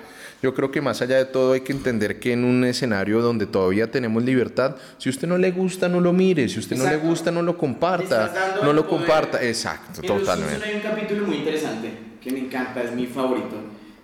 yo 0.44 0.52
creo 0.52 0.70
que 0.70 0.82
más 0.82 1.00
allá 1.00 1.16
de 1.16 1.24
todo 1.24 1.54
hay 1.54 1.62
que 1.62 1.72
entender 1.72 2.20
que 2.20 2.32
en 2.32 2.44
un 2.44 2.64
escenario 2.64 3.22
donde 3.22 3.46
todavía 3.46 3.90
tenemos 3.90 4.22
libertad, 4.22 4.76
si 4.98 5.08
usted 5.08 5.26
no 5.26 5.38
le 5.38 5.50
gusta, 5.52 5.88
no 5.88 6.00
lo 6.00 6.12
mire, 6.12 6.50
si 6.50 6.58
usted 6.58 6.76
no 6.76 6.84
le 6.84 6.98
gusta, 6.98 7.30
no 7.30 7.40
lo 7.40 7.56
comparta, 7.56 8.58
no 8.62 8.74
lo 8.74 8.86
comparta. 8.86 9.42
Exacto, 9.42 10.02
Simpson 10.02 10.18
totalmente. 10.18 10.62
hay 10.66 10.74
un 10.76 10.80
capítulo 10.82 11.26
muy 11.26 11.36
interesante 11.38 11.88
que 12.22 12.30
me 12.30 12.40
encanta, 12.40 12.82
es 12.82 12.92
mi 12.92 13.06
favorito. 13.06 13.56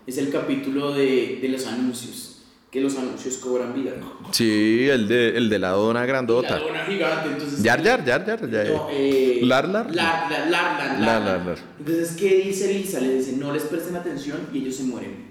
Es 0.07 0.17
el 0.17 0.31
capítulo 0.31 0.93
de, 0.95 1.39
de 1.43 1.49
los 1.51 1.67
anuncios, 1.67 2.43
que 2.71 2.81
los 2.81 2.97
anuncios 2.97 3.37
cobran 3.37 3.75
vida. 3.75 3.93
Sí, 4.33 4.89
el 4.89 5.07
de, 5.09 5.37
el 5.37 5.51
de 5.51 5.59
la 5.59 5.71
dona 5.73 6.01
La 6.01 6.07
grandota. 6.07 6.59
dona 6.59 6.85
gigante, 6.87 7.29
entonces... 7.35 7.63
Yar, 7.63 7.83
yar, 7.83 8.03
yar, 8.07 8.25
yar, 8.27 8.51
ya, 8.51 8.65
No, 8.65 8.89
eh, 8.91 9.41
lar, 9.43 9.69
lar, 9.69 9.95
Lar, 9.95 10.31
lar. 10.51 10.99
lar, 11.01 11.23
lar. 11.47 11.59
Entonces, 11.79 12.13
¿qué 12.19 12.37
dice 12.47 12.73
Lisa? 12.73 12.99
Le 12.99 13.17
dice, 13.17 13.37
no 13.37 13.53
les 13.53 13.65
presten 13.65 13.95
atención 13.97 14.39
y 14.55 14.59
ellos 14.61 14.77
se 14.77 14.85
mueren. 14.85 15.29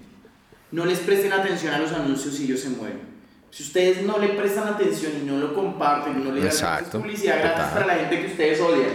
No 0.72 0.84
les 0.84 0.98
presten 1.00 1.32
atención 1.32 1.74
a 1.74 1.78
los 1.78 1.92
anuncios 1.92 2.38
y 2.40 2.44
ellos 2.44 2.60
se 2.60 2.70
mueren. 2.70 3.00
Si 3.50 3.64
ustedes 3.64 4.02
no 4.02 4.18
le 4.18 4.28
prestan 4.28 4.68
atención 4.68 5.12
y 5.20 5.26
no 5.26 5.36
lo 5.38 5.52
comparten 5.54 6.22
no 6.24 6.30
le 6.30 6.40
dan 6.42 6.84
publicidad 6.92 7.40
gratis 7.40 7.64
para 7.72 7.86
la 7.86 7.94
gente 7.94 8.20
que 8.20 8.26
ustedes 8.28 8.60
odian. 8.60 8.90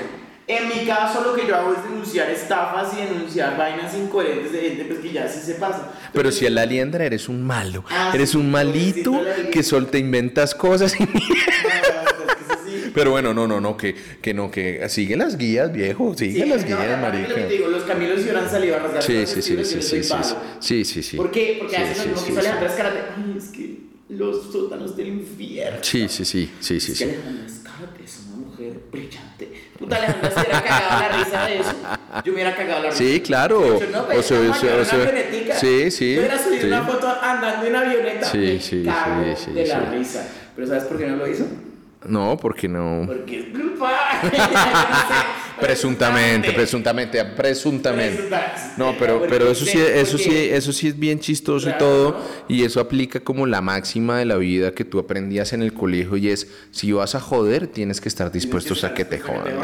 En 0.48 0.70
mi 0.70 0.86
caso, 0.86 1.24
lo 1.24 1.34
que 1.36 1.48
yo 1.48 1.56
hago 1.56 1.74
es 1.74 1.84
denunciar 1.84 2.30
estafas 2.30 2.94
y 2.94 3.02
denunciar 3.02 3.58
vainas 3.58 3.96
incoherentes 3.96 4.52
de 4.52 4.62
gente 4.62 4.86
pues, 4.86 5.00
que 5.00 5.12
ya 5.12 5.28
sí 5.28 5.40
se 5.42 5.56
pasa. 5.56 5.92
Pero 6.14 6.32
si 6.32 6.46
el 6.46 6.58
aliendra 6.58 7.04
eres 7.04 7.28
un 7.28 7.42
malo, 7.44 7.84
Ah, 7.90 8.12
eres 8.14 8.36
un 8.36 8.52
malito 8.52 9.20
que 9.52 9.64
solo 9.64 9.88
te 9.88 9.98
inventas 9.98 10.54
cosas 10.54 10.94
y 11.00 11.04
No, 11.04 11.10
no, 11.10 11.16
no, 11.16 12.32
es 12.32 12.36
que 12.36 12.44
eso 12.44 12.60
sí. 12.64 12.85
Pero 12.96 13.12
bueno, 13.12 13.34
no, 13.34 13.46
no, 13.48 13.60
no, 13.62 13.76
que, 13.78 13.94
que 14.22 14.34
no, 14.34 14.50
que 14.50 14.88
sigue 14.90 15.16
las 15.18 15.38
guías, 15.38 15.72
viejo, 15.72 16.16
sigue 16.18 16.44
Sí, 16.44 16.50
las 16.50 16.62
no, 16.62 16.68
guías, 16.68 16.80
de 16.80 16.88
lo 16.88 16.96
que 16.96 17.02
marica. 17.02 17.36
te 17.36 17.48
digo, 17.48 17.68
los 17.68 17.84
si 17.84 17.92
hubieran 18.24 18.50
salido 18.50 18.76
a 18.78 18.80
Sí, 18.80 18.86
todas 18.88 19.06
sí, 19.06 19.26
sí, 19.26 19.42
sí, 19.42 19.66
sí, 19.66 19.82
sí, 19.82 20.04
sí, 20.04 20.14
sí, 20.62 20.86
sí, 20.86 21.04
sí. 21.04 21.18
¿Por 21.18 21.30
qué? 21.30 21.58
Porque 21.60 21.76
Sí, 21.76 21.82
sí, 21.94 22.00
lo 22.00 22.06
mismo 22.06 22.18
sí, 22.22 22.26
que 22.28 22.34
sale 22.36 22.48
sí. 22.48 22.54
Andrés 22.54 22.72
Karate. 22.74 23.00
Ay, 23.18 23.36
es 23.38 23.46
que 23.50 23.78
los 24.10 24.52
sótanos 24.52 24.96
del 24.96 25.08
infierno. 25.08 25.80
Sí, 25.82 26.08
sí, 26.08 26.24
sí, 26.26 26.50
sí, 26.60 26.80
sí, 26.80 26.92
Es 26.92 26.98
sí. 26.98 27.04
que 27.06 27.12
Alejandra 27.12 27.46
es 28.04 28.20
una 28.28 28.48
mujer 28.48 28.74
brillante. 28.92 29.52
Puta, 29.78 29.96
Alejandra 29.98 30.32
se 30.32 30.40
hubiera 30.40 30.64
cagado 30.64 31.00
la 31.02 31.18
risa 31.18 31.46
de 31.48 31.60
eso. 31.60 31.72
Yo 32.24 32.24
me 32.26 32.32
hubiera 32.34 32.56
cagado 32.56 32.84
la 32.84 32.90
risa. 32.92 32.98
Sí, 33.04 33.20
claro. 33.22 33.80
Yo, 33.80 33.88
no, 33.92 34.02
O 34.04 34.08
pero 34.08 34.24
sea, 34.24 34.40
vamos 34.40 34.56
a 34.56 34.58
o 34.58 34.62
sea, 34.62 34.76
o 34.82 34.86
sea, 34.86 35.00
avionetica. 35.02 35.56
sí, 35.60 35.92
sí, 35.92 36.14
Yo 36.14 36.20
hubiera 36.22 36.40
subido 36.44 36.62
sí. 36.62 36.68
una 36.68 36.84
foto 36.84 37.18
andando 37.22 37.66
en 37.66 37.76
avioneta. 37.76 38.32
Sí, 38.32 38.60
sí, 38.62 38.84
cago 38.86 39.36
sí, 39.36 39.44
sí, 39.46 39.52
de 39.52 39.68
la 39.68 39.80
sí. 39.80 39.98
risa. 39.98 40.30
Pero 40.56 40.68
¿sabes 40.68 40.84
por 40.86 40.98
qué 40.98 41.08
no 41.08 41.16
lo 41.18 41.28
hizo? 41.28 41.46
No, 42.08 42.38
porque 42.38 42.68
no. 42.68 43.04
Porque 43.06 43.40
es 43.40 43.46
culpa. 43.48 43.92
Presuntamente, 45.60 46.52
presuntamente, 46.52 47.24
presuntamente. 47.24 48.30
No, 48.78 48.94
pero, 49.00 49.26
pero 49.28 49.50
eso 49.50 49.66
sí, 49.66 49.78
eso 49.80 50.18
sí, 50.18 50.32
eso 50.52 50.74
sí 50.74 50.88
es 50.88 51.00
bien 51.00 51.20
chistoso 51.20 51.70
y 51.70 51.78
todo, 51.78 52.18
y 52.50 52.64
eso 52.64 52.82
aplica 52.82 53.22
como 53.22 53.46
la 53.46 53.62
máxima 53.62 54.18
de 54.18 54.26
la 54.26 54.36
vida 54.36 54.74
que 54.74 54.84
tú 54.84 55.00
aprendías 55.00 55.54
en 55.54 55.62
el 55.62 55.74
colegio 55.74 56.18
y 56.18 56.30
es, 56.30 56.48
si 56.72 56.92
vas 56.92 57.16
a 57.16 57.22
joder, 57.22 57.68
tienes 57.68 58.02
que 58.02 58.10
estar 58.10 58.32
dispuestos 58.32 58.84
a 58.84 58.94
que 58.94 59.06
te 59.06 59.20
jodan. 59.20 59.56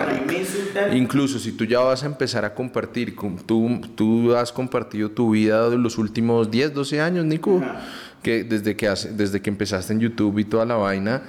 Incluso 0.94 1.40
si 1.40 1.52
tú 1.52 1.66
ya 1.66 1.80
vas 1.80 2.04
a 2.04 2.06
empezar 2.06 2.46
a 2.46 2.54
compartir, 2.54 3.16
tú, 3.46 3.82
tú 3.96 4.34
has 4.36 4.52
compartido 4.52 5.12
tu 5.12 5.32
vida 5.32 5.70
de 5.70 5.78
los 5.78 5.98
últimos 5.98 6.50
10, 6.50 6.74
12 6.74 7.02
años, 7.02 7.26
Nico, 7.26 7.62
que 8.24 8.44
desde 8.44 8.76
que, 8.76 8.94
desde 9.12 9.42
que 9.42 9.50
empezaste 9.50 9.92
en 9.92 10.00
YouTube 10.00 10.40
y 10.40 10.46
toda 10.46 10.66
la 10.66 10.76
vaina, 10.76 11.24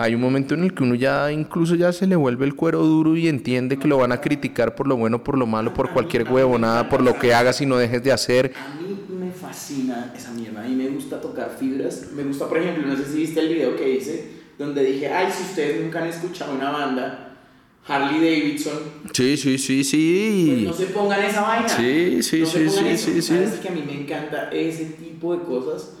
hay 0.00 0.14
un 0.14 0.20
momento 0.20 0.54
en 0.54 0.62
el 0.62 0.74
que 0.74 0.84
uno 0.84 0.94
ya 0.94 1.32
incluso 1.32 1.74
ya 1.74 1.92
se 1.92 2.06
le 2.06 2.14
vuelve 2.14 2.46
el 2.46 2.54
cuero 2.54 2.84
duro 2.84 3.16
y 3.16 3.26
entiende 3.26 3.78
que 3.78 3.88
lo 3.88 3.98
van 3.98 4.12
a 4.12 4.20
criticar 4.20 4.74
por 4.76 4.86
lo 4.86 4.96
bueno, 4.96 5.24
por 5.24 5.36
lo 5.36 5.44
malo, 5.44 5.74
por 5.74 5.90
cualquier 5.92 6.22
huevonada, 6.30 6.88
por 6.88 7.02
lo 7.02 7.18
que 7.18 7.34
hagas 7.34 7.60
y 7.60 7.66
no 7.66 7.76
dejes 7.76 8.02
de 8.04 8.12
hacer. 8.12 8.52
A 8.56 8.80
mí 8.80 8.96
me 9.18 9.32
fascina 9.32 10.12
esa 10.16 10.30
mierda. 10.30 10.64
A 10.64 10.68
mí 10.68 10.76
me 10.76 10.88
gusta 10.88 11.20
tocar 11.20 11.50
fibras. 11.58 12.10
Me 12.14 12.22
gusta, 12.22 12.48
por 12.48 12.58
ejemplo, 12.58 12.86
no 12.86 12.96
sé 12.96 13.06
si 13.10 13.16
viste 13.18 13.40
el 13.40 13.48
video 13.48 13.76
que 13.76 13.96
hice, 13.96 14.30
donde 14.56 14.84
dije, 14.84 15.08
ay, 15.12 15.32
si 15.36 15.42
ustedes 15.42 15.82
nunca 15.82 16.00
han 16.00 16.08
escuchado 16.08 16.54
una 16.54 16.70
banda, 16.70 17.36
Harley 17.88 18.20
Davidson. 18.20 18.78
Sí, 19.12 19.36
sí, 19.36 19.58
sí, 19.58 19.76
Pues 19.78 19.88
sí. 19.88 20.64
no 20.64 20.72
se 20.74 20.86
pongan 20.86 21.24
esa 21.24 21.40
vaina. 21.42 21.68
Sí, 21.68 22.22
sí, 22.22 22.40
No 22.40 22.46
se 22.46 22.68
sí, 22.68 22.76
pongan 22.76 22.84
sí, 22.84 22.90
eso. 22.94 23.10
sí, 23.10 23.22
sí. 23.22 23.28
¿Sabes 23.34 23.54
que 23.60 23.68
a 23.68 23.72
mí 23.72 23.82
me 23.84 24.00
encanta 24.02 24.48
ese 24.52 24.84
tipo 24.84 25.34
de 25.36 25.42
cosas? 25.44 25.94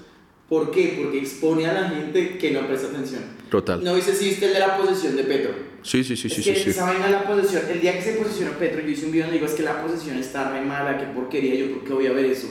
¿Por 0.48 0.70
qué? 0.70 0.98
Porque 1.02 1.18
expone 1.18 1.66
a 1.66 1.74
la 1.74 1.90
gente 1.90 2.38
que 2.38 2.50
no 2.52 2.66
presta 2.66 2.88
atención. 2.88 3.20
Total. 3.50 3.84
No 3.84 3.94
dice 3.94 4.14
si 4.14 4.30
el 4.42 4.52
de 4.54 4.58
la 4.58 4.78
posesión 4.78 5.14
de 5.16 5.24
Petro. 5.24 5.52
Sí, 5.82 6.02
sí, 6.02 6.16
sí, 6.16 6.28
es 6.28 6.34
sí, 6.34 6.42
que 6.42 6.54
sí, 6.54 6.62
sí. 6.64 6.70
esa 6.70 6.86
vaina 6.86 7.08
la 7.08 7.24
posesión, 7.24 7.62
el 7.70 7.80
día 7.80 7.92
que 7.94 8.02
se 8.02 8.12
posicionó 8.12 8.52
Petro, 8.52 8.80
yo 8.80 8.88
hice 8.88 9.06
un 9.06 9.12
video 9.12 9.26
donde 9.26 9.38
digo 9.38 9.50
es 9.50 9.56
que 9.56 9.62
la 9.62 9.82
posesión 9.82 10.18
está 10.18 10.50
re 10.50 10.62
mala, 10.62 10.98
qué 10.98 11.04
porquería, 11.06 11.54
yo 11.54 11.72
por 11.72 11.84
qué 11.84 11.92
voy 11.92 12.06
a 12.06 12.12
ver 12.12 12.24
eso. 12.24 12.48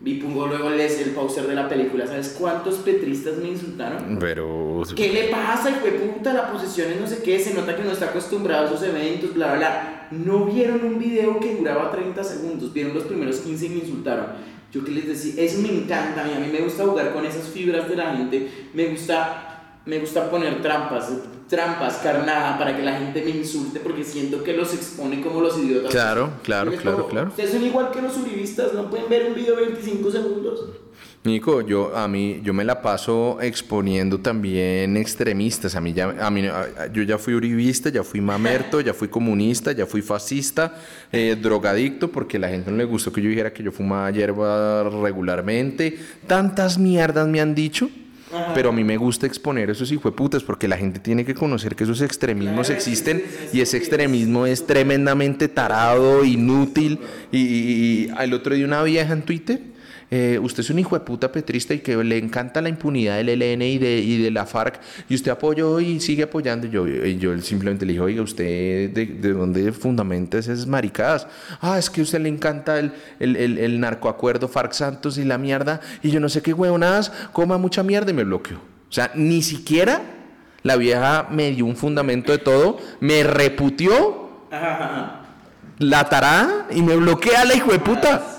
Vi 0.00 0.14
pongo 0.14 0.46
luego 0.46 0.70
el, 0.70 0.78
el 0.78 1.10
póster 1.10 1.48
de 1.48 1.56
la 1.56 1.68
película, 1.68 2.06
¿sabes 2.06 2.36
cuántos 2.38 2.76
petristas 2.76 3.38
me 3.38 3.48
insultaron? 3.48 4.18
Pero. 4.20 4.82
¿Qué 4.94 5.12
le 5.12 5.24
pasa, 5.24 5.70
hijo 5.70 5.86
de 5.86 5.92
puta? 5.92 6.32
La 6.32 6.52
posesión 6.52 6.92
es 6.92 7.00
no 7.00 7.06
sé 7.06 7.20
qué, 7.22 7.40
se 7.40 7.52
nota 7.52 7.74
que 7.74 7.82
no 7.82 7.90
está 7.90 8.06
acostumbrado 8.10 8.66
a 8.66 8.70
esos 8.70 8.82
eventos, 8.84 9.34
bla, 9.34 9.48
bla, 9.48 9.56
bla. 9.56 10.08
No 10.12 10.44
vieron 10.44 10.84
un 10.84 10.98
video 11.00 11.40
que 11.40 11.56
duraba 11.56 11.90
30 11.90 12.22
segundos, 12.22 12.72
vieron 12.72 12.94
los 12.94 13.04
primeros 13.04 13.38
15 13.38 13.66
y 13.66 13.68
me 13.70 13.78
insultaron. 13.80 14.26
Yo 14.72 14.84
que 14.84 14.90
les 14.90 15.06
decía, 15.06 15.42
eso 15.42 15.60
me 15.60 15.70
encanta, 15.70 16.22
a 16.22 16.24
mí, 16.24 16.32
a 16.36 16.40
mí 16.40 16.48
me 16.52 16.60
gusta 16.60 16.84
jugar 16.84 17.12
con 17.14 17.24
esas 17.24 17.48
fibras 17.48 17.88
de 17.88 17.96
la 17.96 18.14
gente, 18.14 18.68
me 18.74 18.86
gusta, 18.88 19.80
me 19.86 19.98
gusta 19.98 20.30
poner 20.30 20.60
trampas, 20.60 21.10
trampas, 21.48 21.96
carnada, 22.02 22.58
para 22.58 22.76
que 22.76 22.82
la 22.82 22.98
gente 22.98 23.22
me 23.22 23.30
insulte, 23.30 23.80
porque 23.80 24.04
siento 24.04 24.44
que 24.44 24.52
los 24.52 24.74
expone 24.74 25.22
como 25.22 25.40
los 25.40 25.58
idiotas. 25.58 25.90
Claro, 25.90 26.32
claro, 26.42 26.72
claro, 26.72 26.96
como, 26.98 27.08
claro. 27.08 27.28
Ustedes 27.28 27.52
son 27.52 27.64
igual 27.64 27.90
que 27.90 28.02
los 28.02 28.16
uribistas, 28.18 28.74
no 28.74 28.90
pueden 28.90 29.08
ver 29.08 29.28
un 29.28 29.34
video 29.34 29.56
de 29.56 29.66
25 29.66 30.10
segundos. 30.10 30.64
Nico, 31.24 31.60
yo 31.62 31.94
a 31.96 32.06
mí 32.08 32.40
yo 32.44 32.54
me 32.54 32.64
la 32.64 32.80
paso 32.80 33.38
exponiendo 33.42 34.18
también 34.18 34.96
extremistas. 34.96 35.74
A 35.74 35.80
mí 35.80 35.92
ya 35.92 36.14
a 36.20 36.30
mí 36.30 36.42
yo 36.92 37.02
ya 37.02 37.18
fui 37.18 37.34
uribista, 37.34 37.90
ya 37.90 38.02
fui 38.04 38.20
mamerto, 38.20 38.80
ya 38.80 38.94
fui 38.94 39.08
comunista, 39.08 39.72
ya 39.72 39.84
fui 39.84 40.00
fascista, 40.00 40.76
eh, 41.12 41.36
drogadicto 41.40 42.10
porque 42.10 42.38
la 42.38 42.48
gente 42.48 42.70
no 42.70 42.76
le 42.78 42.84
gustó 42.84 43.12
que 43.12 43.20
yo 43.20 43.28
dijera 43.28 43.52
que 43.52 43.62
yo 43.62 43.72
fumaba 43.72 44.10
hierba 44.10 44.88
regularmente. 44.88 45.98
Tantas 46.26 46.78
mierdas 46.78 47.26
me 47.28 47.40
han 47.40 47.54
dicho. 47.54 47.90
Ajá. 48.32 48.52
Pero 48.54 48.68
a 48.68 48.72
mí 48.72 48.84
me 48.84 48.96
gusta 48.98 49.26
exponer 49.26 49.70
esos 49.70 49.90
hijueputas 49.90 50.42
porque 50.44 50.68
la 50.68 50.76
gente 50.76 51.00
tiene 51.00 51.24
que 51.24 51.34
conocer 51.34 51.74
que 51.74 51.84
esos 51.84 52.02
extremismos 52.02 52.66
Claro, 52.66 52.74
existen 52.78 53.18
sí, 53.18 53.24
sí, 53.26 53.48
sí, 53.52 53.58
y 53.58 53.60
ese 53.62 53.78
extremismo 53.78 54.44
es 54.46 54.66
tremendamente 54.66 55.48
tarado, 55.48 56.24
inútil. 56.24 56.98
Y, 57.32 57.38
y- 57.38 57.42
y 58.06 58.10
el 58.20 58.34
otro 58.34 58.54
día 58.54 58.66
una 58.66 58.82
vieja 58.82 59.14
en 59.14 59.22
Twitter, 59.22 59.60
eh, 60.10 60.38
usted 60.42 60.60
es 60.60 60.70
un 60.70 60.78
hijo 60.78 60.98
de 60.98 61.04
puta 61.04 61.30
petrista 61.30 61.74
y 61.74 61.80
que 61.80 61.96
le 62.02 62.16
encanta 62.16 62.62
la 62.62 62.70
impunidad 62.70 63.16
del 63.18 63.28
ELN 63.42 63.62
y 63.62 63.78
de, 63.78 63.98
y 63.98 64.22
de 64.22 64.30
la 64.30 64.46
FARC 64.46 64.80
y 65.08 65.14
usted 65.14 65.30
apoyó 65.30 65.80
y 65.80 66.00
sigue 66.00 66.22
apoyando. 66.22 66.66
Y 66.66 66.70
yo, 66.70 66.86
y 66.86 67.18
yo 67.18 67.38
simplemente 67.42 67.84
le 67.84 67.92
dije, 67.92 68.02
oiga, 68.02 68.22
¿usted 68.22 68.90
de, 68.90 69.06
de 69.06 69.32
dónde 69.34 69.70
fundamenta 69.72 70.38
esas 70.38 70.66
maricadas? 70.66 71.26
Ah, 71.60 71.78
es 71.78 71.90
que 71.90 72.00
a 72.00 72.04
usted 72.04 72.20
le 72.20 72.30
encanta 72.30 72.78
el, 72.78 72.92
el, 73.20 73.36
el, 73.36 73.58
el 73.58 73.80
narcoacuerdo 73.80 74.48
FARC 74.48 74.72
Santos 74.72 75.18
y 75.18 75.24
la 75.24 75.36
mierda 75.36 75.80
y 76.02 76.10
yo 76.10 76.20
no 76.20 76.28
sé 76.30 76.40
qué 76.40 76.54
huevonadas, 76.54 77.12
coma 77.32 77.58
mucha 77.58 77.82
mierda 77.82 78.10
y 78.10 78.14
me 78.14 78.24
bloqueó. 78.24 78.56
O 78.56 78.92
sea, 78.92 79.10
ni 79.14 79.42
siquiera 79.42 80.00
la 80.62 80.76
vieja 80.76 81.28
me 81.30 81.50
dio 81.50 81.66
un 81.66 81.76
fundamento 81.76 82.32
de 82.32 82.38
todo, 82.38 82.78
me 83.00 83.22
reputió 83.24 84.28
Ajá, 84.50 84.84
ajá. 84.84 85.22
la 85.78 86.08
tarada 86.08 86.66
y 86.70 86.80
me 86.80 86.96
bloquea 86.96 87.44
la 87.44 87.54
hijo 87.54 87.72
de 87.72 87.78
puta. 87.78 88.37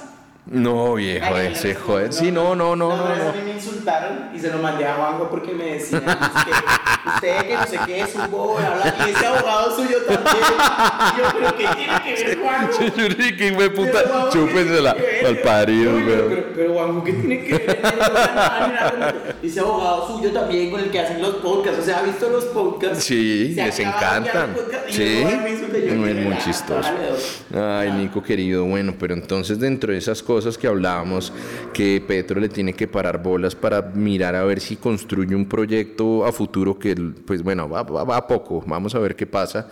No, 0.52 0.96
viejo, 0.96 1.26
Ay, 1.36 1.48
ese 1.54 1.74
no, 1.76 1.80
joder. 1.82 2.12
Sí, 2.14 2.32
no, 2.32 2.56
no, 2.56 2.76
no, 2.76 2.90
no. 2.90 2.98
no. 2.98 3.04
a 3.30 3.34
mí 3.34 3.42
me 3.46 3.52
insultaron 3.54 4.30
y 4.34 4.40
se 4.40 4.50
lo 4.50 4.58
mandé 4.58 4.86
a 4.88 4.96
Juanjo 4.96 5.30
porque 5.30 5.54
me 5.54 5.74
decían 5.76 6.02
que 6.04 7.10
usted 7.10 7.48
que 7.48 7.54
no 7.56 7.68
sé 7.68 7.80
qué 7.86 8.02
es 8.02 8.16
un 8.16 8.32
bobo, 8.32 8.58
habla, 8.58 8.96
y 9.08 9.12
ese 9.12 9.26
abogado 9.28 9.76
suyo 9.76 9.98
también. 10.08 10.36
Y 10.36 11.18
yo, 11.20 11.24
pero 11.34 11.56
¿qué 11.56 11.68
tiene 11.76 12.02
que 12.04 12.24
ver 12.26 12.40
Juanjo? 12.40 12.82
Yo 12.98 13.10
dije 13.10 13.38
que 13.38 13.52
Pero, 13.52 13.74
puta, 13.76 14.00
Juanjo, 14.08 14.30
¿qué 14.32 14.40
chúpensela 14.40 14.96
al 15.28 15.38
parido, 15.38 15.92
pero, 16.06 16.26
güey. 16.30 16.44
pero, 16.56 16.74
Juanjo, 16.74 17.04
¿qué 17.04 17.14
tiene 17.14 17.44
que 17.46 17.54
ver? 17.58 19.36
Ese 19.44 19.60
abogado 19.60 20.08
suyo 20.08 20.32
también 20.32 20.72
con 20.72 20.80
el 20.80 20.90
que 20.90 21.00
hacen 21.00 21.22
los 21.22 21.36
podcasts, 21.36 21.80
o 21.80 21.84
sea, 21.86 22.00
¿ha 22.00 22.02
visto 22.04 22.28
los 22.28 22.46
podcasts? 22.46 23.04
Sí, 23.04 23.54
Se 23.54 23.66
les 23.66 23.80
encantan. 23.80 24.56
Sí, 24.90 25.24
es 25.24 25.94
muy 25.96 26.34
"Ah, 26.34 26.40
chistoso. 26.44 26.74
bájale 26.76 27.10
dos". 27.12 27.42
Ay, 27.54 27.90
Ah. 27.92 27.96
Nico 28.00 28.24
querido, 28.24 28.66
bueno, 28.66 28.96
pero 29.00 29.14
entonces 29.14 29.60
dentro 29.60 29.92
de 29.92 30.00
esas 30.00 30.24
cosas 30.24 30.39
que 30.58 30.68
hablábamos, 30.68 31.32
que 31.74 32.04
Petro 32.08 32.40
le 32.40 32.50
tiene 32.50 32.74
que 32.74 32.88
parar 32.88 33.22
bolas 33.22 33.56
para 33.56 33.82
mirar 33.82 34.36
a 34.36 34.44
ver 34.44 34.60
si 34.60 34.76
construye 34.76 35.36
un 35.36 35.46
proyecto 35.48 36.26
a 36.26 36.32
futuro 36.32 36.78
que, 36.80 36.96
pues 36.96 37.42
bueno, 37.44 37.68
va, 37.70 37.84
va- 37.84 38.04
va 38.04 38.18
a 38.18 38.28
poco, 38.28 38.64
vamos 38.68 38.96
a 38.96 39.00
ver 39.00 39.16
qué 39.16 39.26
pasa, 39.26 39.70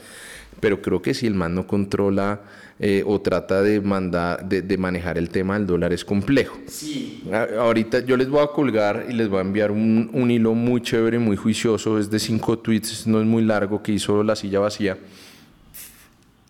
pero 0.60 0.82
creo 0.82 1.02
que 1.02 1.14
si 1.14 1.28
el 1.28 1.34
man 1.36 1.54
no 1.56 1.68
controla 1.68 2.42
eh, 2.80 3.04
o 3.08 3.20
trata 3.22 3.62
de, 3.64 3.82
mandar, 3.82 4.48
de, 4.48 4.62
de 4.62 4.78
manejar 4.78 5.18
el 5.18 5.30
tema 5.30 5.58
del 5.58 5.66
dólar 5.66 5.94
es 5.94 6.06
complejo. 6.06 6.58
Sí, 6.68 7.24
A- 7.32 7.62
Ahorita 7.62 8.00
yo 8.06 8.16
les 8.18 8.30
voy 8.30 8.42
a 8.44 8.48
colgar 8.48 9.06
y 9.10 9.14
les 9.14 9.30
voy 9.30 9.40
a 9.40 9.42
enviar 9.42 9.72
un, 9.72 10.10
un 10.14 10.30
hilo 10.32 10.54
muy 10.54 10.82
chévere, 10.82 11.18
muy 11.20 11.38
juicioso, 11.38 11.98
es 12.00 12.10
de 12.12 12.20
cinco 12.20 12.60
tweets, 12.60 13.08
no 13.08 13.20
es 13.20 13.26
muy 13.26 13.44
largo, 13.44 13.82
que 13.82 13.92
hizo 13.94 14.24
la 14.24 14.36
silla 14.36 14.60
vacía. 14.60 14.98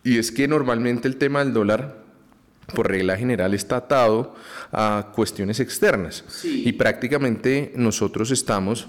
Y 0.04 0.18
es 0.18 0.32
que 0.32 0.48
normalmente 0.48 1.08
el 1.08 1.18
tema 1.18 1.40
del 1.44 1.54
dólar, 1.54 1.98
por 2.74 2.88
regla 2.90 3.16
general, 3.18 3.54
está 3.54 3.78
atado 3.78 4.36
a 4.72 5.12
cuestiones 5.16 5.60
externas. 5.60 6.24
Sí. 6.28 6.64
Y 6.66 6.74
prácticamente 6.74 7.72
nosotros 7.76 8.32
estamos, 8.32 8.88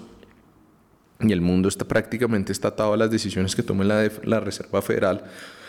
y 1.21 1.31
el 1.31 1.41
mundo 1.41 1.69
está 1.69 1.85
prácticamente 1.85 2.51
está 2.51 2.69
atado 2.69 2.93
a 2.93 2.97
las 2.97 3.09
decisiones 3.11 3.55
que 3.55 3.63
tome 3.63 3.85
la, 3.85 4.09
la 4.23 4.39
Reserva 4.39 4.81
Federal 4.81 5.23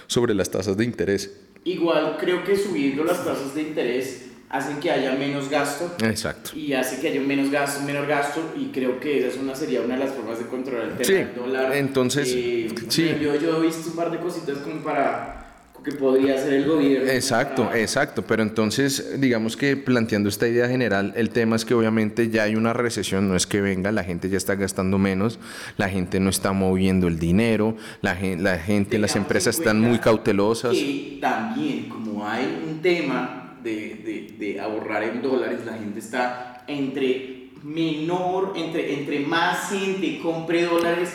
sobre 0.07 0.35
las 0.35 0.51
tasas 0.51 0.77
de 0.77 0.85
interés. 0.85 1.31
igual 1.65 2.17
creo 2.19 2.43
que 2.45 2.57
subiendo 2.57 3.05
las 3.05 3.25
tasas 3.25 3.55
de 3.55 3.63
interés 3.63 4.27
hacen 4.49 4.81
que 4.81 4.91
haya 4.91 5.13
menos 5.13 5.49
gasto 5.49 5.93
Exacto. 6.05 6.51
y 6.57 6.73
hace 6.73 7.01
que 7.01 7.09
haya 7.09 7.21
menos 7.21 7.51
gasto, 7.53 7.81
menor 7.85 8.07
gasto 8.09 8.53
y 8.57 8.67
creo 8.73 8.99
que 8.99 9.19
esa 9.21 9.29
es 9.29 9.37
una, 9.37 9.55
sería 9.55 9.81
una 9.83 9.95
de 9.97 10.05
las 10.07 10.13
formas 10.15 10.39
de 10.41 10.47
controlar 10.47 10.87
el 10.89 10.93
tema 10.95 11.05
Sí, 11.05 11.13
del 11.13 11.35
dólar. 11.37 11.77
entonces, 11.77 12.29
Eh, 12.35 12.69
sí. 12.89 13.15
Yo, 13.23 13.37
yo 13.37 13.63
he 13.63 13.67
visto 13.67 13.91
un 13.91 13.95
par 13.97 14.11
de 14.11 14.19
cositas 14.19 14.59
como 14.59 14.83
para 14.83 15.50
que 15.83 15.93
podría 15.93 16.35
hacer 16.35 16.53
el 16.55 16.67
gobierno. 16.67 17.11
Exacto, 17.11 17.71
exacto. 17.75 18.23
Pero 18.23 18.43
entonces, 18.43 19.21
digamos 19.21 19.57
que 19.57 19.77
planteando 19.77 20.29
esta 20.29 20.47
idea 20.47 20.69
general, 20.69 21.13
el 21.17 21.31
tema 21.31 21.57
es 21.57 21.65
que 21.65 21.75
obviamente 21.75 22.29
ya 22.29 22.43
hay 22.45 22.57
una 22.57 22.73
recesión, 22.73 23.29
no 23.29 23.37
es 23.37 23.47
que 23.47 23.61
venga, 23.61 23.93
la 23.93 24.05
gente 24.05 24.29
ya 24.29 24.37
está 24.37 24.55
gastando 24.55 24.99
menos, 24.99 25.39
la 25.77 25.89
gente 25.89 26.21
no 26.21 26.31
está 26.31 26.53
moviendo 26.53 27.09
el 27.09 27.19
dinero, 27.19 27.77
la 28.03 28.15
gente, 28.15 28.43
la 28.43 28.59
gente 28.59 28.99
las 28.99 29.17
empresas 29.17 29.59
están 29.59 29.81
muy 29.81 29.99
cautelosas. 29.99 30.73
Que 30.73 31.19
también, 31.21 31.89
como 31.89 32.27
hay 32.27 32.63
un 32.69 32.81
tema 32.83 33.57
de, 33.63 33.71
de, 33.71 34.35
de 34.39 34.61
ahorrar 34.61 35.05
en 35.05 35.23
dólares, 35.23 35.61
la 35.65 35.75
gente 35.75 35.99
está 35.99 36.65
entre 36.67 37.41
menor, 37.63 38.55
entre, 38.57 38.95
entre 38.95 39.21
más 39.21 39.71
gente 39.71 40.19
compre 40.23 40.65
dólares, 40.65 41.11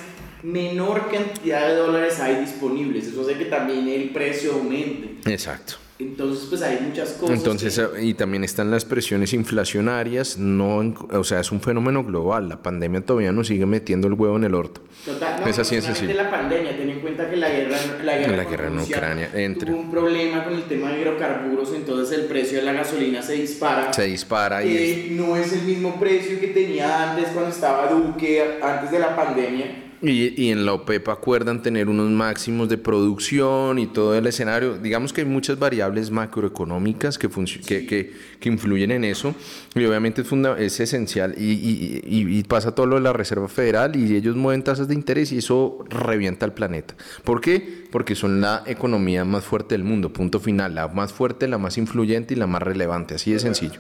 menor 0.46 1.10
cantidad 1.12 1.68
de 1.68 1.76
dólares 1.76 2.20
hay 2.20 2.36
disponibles. 2.42 3.08
Eso 3.08 3.22
hace 3.22 3.34
que 3.38 3.46
también 3.46 3.88
el 3.88 4.10
precio 4.12 4.54
aumente. 4.54 5.30
Exacto. 5.32 5.76
Entonces, 5.98 6.48
pues 6.50 6.62
hay 6.62 6.78
muchas 6.82 7.12
cosas. 7.12 7.38
Entonces, 7.38 7.76
que- 7.80 8.02
eh, 8.02 8.06
y 8.08 8.14
también 8.16 8.44
están 8.44 8.70
las 8.70 8.84
presiones 8.84 9.32
inflacionarias, 9.32 10.38
no, 10.38 10.94
o 11.10 11.24
sea, 11.24 11.40
es 11.40 11.54
un 11.54 11.62
fenómeno 11.62 12.04
global. 12.04 12.50
La 12.50 12.62
pandemia 12.62 13.00
todavía 13.00 13.32
nos 13.32 13.48
sigue 13.48 13.66
metiendo 13.66 14.08
el 14.10 14.14
huevo 14.14 14.36
en 14.36 14.44
el 14.44 14.56
orto. 14.56 14.82
Total, 15.06 15.40
no, 15.40 15.48
Es 15.48 15.58
así 15.58 15.76
solamente 15.76 16.00
sencillo. 16.02 16.22
la 16.22 16.30
pandemia, 16.30 16.76
ten 16.78 16.90
en 16.90 17.00
cuenta 17.00 17.30
que 17.30 17.38
la 17.38 17.48
guerra, 17.50 17.78
la 18.04 18.18
guerra, 18.18 18.36
La 18.36 18.44
guerra 18.44 18.68
en 18.68 18.80
Ucrania 18.80 19.30
entra. 19.36 19.68
tuvo 19.72 19.80
un 19.80 19.90
problema 19.90 20.44
con 20.44 20.54
el 20.56 20.64
tema 20.64 20.92
de 20.92 21.00
hidrocarburos, 21.00 21.74
entonces 21.74 22.20
el 22.20 22.26
precio 22.26 22.58
de 22.58 22.66
la 22.66 22.74
gasolina 22.74 23.22
se 23.22 23.34
dispara. 23.34 23.94
Se 23.94 24.04
dispara 24.04 24.66
y 24.66 24.76
es- 24.76 25.12
no 25.12 25.38
es 25.38 25.54
el 25.54 25.62
mismo 25.62 25.98
precio 25.98 26.42
que 26.42 26.48
tenía 26.48 27.12
antes 27.14 27.30
cuando 27.30 27.52
estaba 27.52 27.88
Duque, 27.88 28.60
antes 28.62 28.92
de 28.92 29.00
la 29.00 29.16
pandemia. 29.16 29.84
Y, 30.02 30.40
y 30.42 30.52
en 30.52 30.66
la 30.66 30.74
OPEP 30.74 31.08
acuerdan 31.10 31.62
tener 31.64 31.88
unos 31.90 32.10
máximos 32.12 32.70
de 32.70 32.78
producción 32.78 33.80
y 33.80 33.88
todo 33.88 34.14
el 34.16 34.28
escenario. 34.28 34.78
Digamos 34.78 35.14
que 35.14 35.22
hay 35.22 35.28
muchas 35.28 35.58
variables 35.58 36.12
macroeconómicas 36.12 37.18
que, 37.18 37.30
que, 37.30 37.86
que, 37.88 38.14
que 38.40 38.50
influyen 38.50 38.92
en 38.92 39.04
eso. 39.06 39.34
Y 39.74 39.84
obviamente 39.86 40.22
es, 40.22 40.32
es 40.60 40.80
esencial. 40.80 41.34
Y, 41.38 42.02
y- 42.06 42.44
pasa 42.44 42.76
todo 42.76 42.86
lo 42.86 42.96
de 42.98 43.02
la 43.02 43.14
Reserva 43.14 43.48
Federal 43.48 43.96
y 43.96 44.16
ellos 44.16 44.36
mueven 44.36 44.64
tasas 44.64 44.88
de 44.88 44.94
interés 44.94 45.32
y 45.32 45.38
eso 45.40 45.84
revienta 45.90 46.46
el 46.46 46.52
planeta. 46.54 46.96
¿Por 47.24 47.42
qué? 47.42 47.86
Porque 47.92 48.16
son 48.16 48.42
la 48.42 48.64
economía 48.68 49.26
más 49.26 49.44
fuerte 49.46 49.76
del 49.76 49.84
mundo. 49.84 50.12
Punto 50.14 50.40
final. 50.40 50.76
La 50.76 50.88
más 50.90 51.14
fuerte, 51.14 51.48
la 51.48 51.58
más 51.58 51.78
influyente 51.78 52.34
y 52.34 52.38
la 52.38 52.48
más 52.48 52.62
relevante. 52.62 53.16
Así 53.16 53.32
de 53.32 53.40
sencillo. 53.40 53.80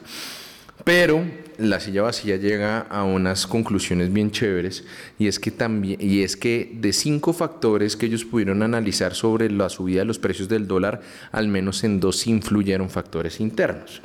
Pero 0.84 1.26
la 1.58 1.80
silla 1.80 2.02
vacía 2.02 2.36
llega 2.36 2.82
a 2.82 3.04
unas 3.04 3.48
conclusiones 3.48 4.12
bien 4.12 4.32
chéveres 4.32 4.84
y 5.18 5.28
es 5.28 5.40
que 5.40 5.52
también 5.52 5.98
y 6.02 6.22
es 6.22 6.36
que 6.36 6.72
de 6.76 6.92
cinco 6.92 7.34
factores 7.34 7.96
que 7.96 8.08
ellos 8.08 8.26
pudieron 8.26 8.62
analizar 8.62 9.16
sobre 9.16 9.50
la 9.50 9.70
subida 9.70 10.00
de 10.00 10.06
los 10.06 10.20
precios 10.20 10.50
del 10.50 10.68
dólar, 10.68 11.02
al 11.32 11.48
menos 11.48 11.84
en 11.84 12.00
dos 12.00 12.28
influyeron 12.28 12.90
factores 12.90 13.40
internos. 13.40 14.02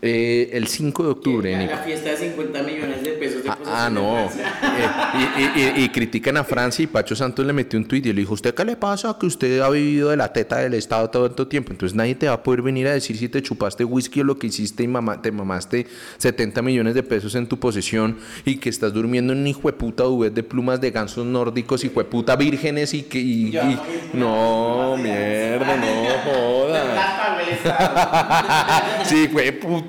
Eh, 0.00 0.50
el 0.52 0.68
5 0.68 1.02
de 1.02 1.08
octubre, 1.10 1.66
La, 1.66 1.78
fiesta 1.78 2.10
de 2.10 2.16
50 2.18 2.62
millones 2.62 3.02
de 3.02 3.10
pesos 3.14 3.42
de 3.42 3.50
Ah, 3.50 3.58
ah, 3.66 3.90
no. 3.90 4.26
Eh, 4.26 4.30
y, 5.36 5.60
y- 5.60 5.72
y- 5.80 5.84
y 5.84 5.88
critican 5.88 6.36
a 6.36 6.44
Francia 6.44 6.84
y 6.84 6.86
Pacho 6.86 7.16
Santos 7.16 7.44
le 7.44 7.52
metió 7.52 7.76
un 7.80 7.84
tuit 7.84 8.06
y 8.06 8.12
le 8.12 8.20
dijo, 8.20 8.34
¿usted 8.34 8.54
qué 8.54 8.64
le 8.64 8.76
pasa? 8.76 9.16
Que 9.18 9.26
usted 9.26 9.58
ha 9.60 9.68
vivido 9.70 10.10
de 10.10 10.16
la 10.16 10.32
teta 10.32 10.58
del 10.58 10.74
Estado 10.74 11.10
todo 11.10 11.26
tanto 11.26 11.48
tiempo. 11.48 11.72
Entonces 11.72 11.96
nadie 11.96 12.14
te 12.14 12.28
va 12.28 12.34
a 12.34 12.42
poder 12.44 12.62
venir 12.62 12.86
a 12.86 12.92
decir 12.92 13.16
si 13.18 13.28
te 13.28 13.42
chupaste 13.42 13.82
whisky 13.84 14.20
o 14.20 14.24
lo 14.24 14.38
que 14.38 14.46
hiciste 14.46 14.84
y 14.84 14.88
mamá, 14.88 15.20
te 15.20 15.32
mamaste 15.32 15.88
70 16.18 16.62
millones 16.62 16.94
de 16.94 17.02
pesos 17.02 17.34
en 17.34 17.48
tu 17.48 17.58
posesión 17.58 18.18
y 18.44 18.58
que 18.58 18.68
estás 18.68 18.92
durmiendo 18.92 19.32
en 19.32 19.40
un 19.40 19.46
hijo 19.48 19.62
de 19.66 19.72
puta 19.72 20.04
de 20.30 20.42
plumas 20.44 20.80
de 20.80 20.92
gansos 20.92 21.26
nórdicos, 21.26 21.82
hijo 21.84 21.98
de 21.98 22.04
puta 22.04 22.36
vírgenes 22.36 22.94
y 22.94 23.02
que... 23.02 23.18
y- 23.18 23.50
Yo 23.50 23.62
y- 23.62 23.78
no 24.16 24.96
mierda, 24.96 25.76
no 25.76 26.30
jodas. 26.30 26.86
Sí, 29.08 29.26
güey, 29.32 29.58
puta. 29.58 29.87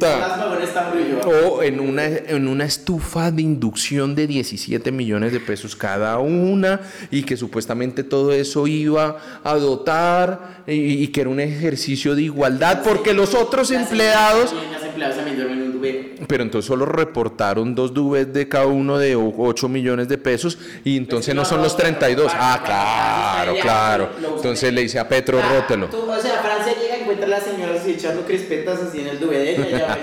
O 1.28 1.62
en 1.64 1.80
una, 1.80 2.06
en 2.06 2.48
una 2.48 2.66
estufa 2.66 3.32
de 3.32 3.42
inducción 3.42 4.16
de 4.16 4.28
17 4.28 4.92
millones 4.92 5.32
de 5.32 5.40
pesos 5.40 5.76
cada 5.76 6.18
una 6.20 6.82
y 7.12 7.24
que 7.24 7.38
supuestamente 7.38 8.04
todo 8.04 8.32
eso 8.34 8.68
iba 8.68 9.18
a 9.44 9.56
dotar 9.56 10.64
y, 10.68 11.04
y 11.04 11.08
que 11.10 11.22
era 11.22 11.30
un 11.30 11.40
ejercicio 11.40 12.16
de 12.16 12.24
igualdad 12.24 12.82
porque 12.84 13.14
los 13.14 13.34
otros 13.36 13.72
empleados... 13.72 14.52
también- 14.52 14.72
Las 14.72 14.84
empleados 14.84 15.16
también 15.18 15.38
duermen 15.38 15.60
en 15.60 15.66
un 15.66 15.72
duvet. 15.74 16.19
Pero 16.30 16.44
entonces 16.44 16.68
solo 16.68 16.86
reportaron 16.86 17.74
dos 17.74 17.92
dubets 17.92 18.32
de 18.32 18.48
cada 18.48 18.68
uno 18.68 19.00
de 19.00 19.16
8 19.16 19.68
millones 19.68 20.08
de 20.08 20.20
pesos 20.20 20.60
y 20.84 20.96
entonces 20.96 21.34
no 21.34 21.44
son 21.44 21.64
los 21.64 21.76
32. 21.76 22.32
Ah, 22.36 22.62
claro, 22.64 23.60
claro. 23.60 24.10
Entonces 24.36 24.72
le 24.72 24.82
dice 24.82 25.00
a 25.00 25.10
Petro, 25.10 25.40
Ah, 25.44 25.50
rótelo. 25.62 25.88
o 25.92 26.22
sea, 26.22 26.40
Francia 26.40 26.74
llega 26.80 26.98
y 26.98 27.02
encuentra 27.02 27.26
a 27.26 27.30
las 27.30 27.44
señoras 27.44 27.84
echando 27.88 28.22
crispetas 28.26 28.80
así 28.80 29.00
en 29.02 29.08
el 29.08 29.20
duvet 29.20 29.40
de 29.40 29.54
ella 29.54 29.98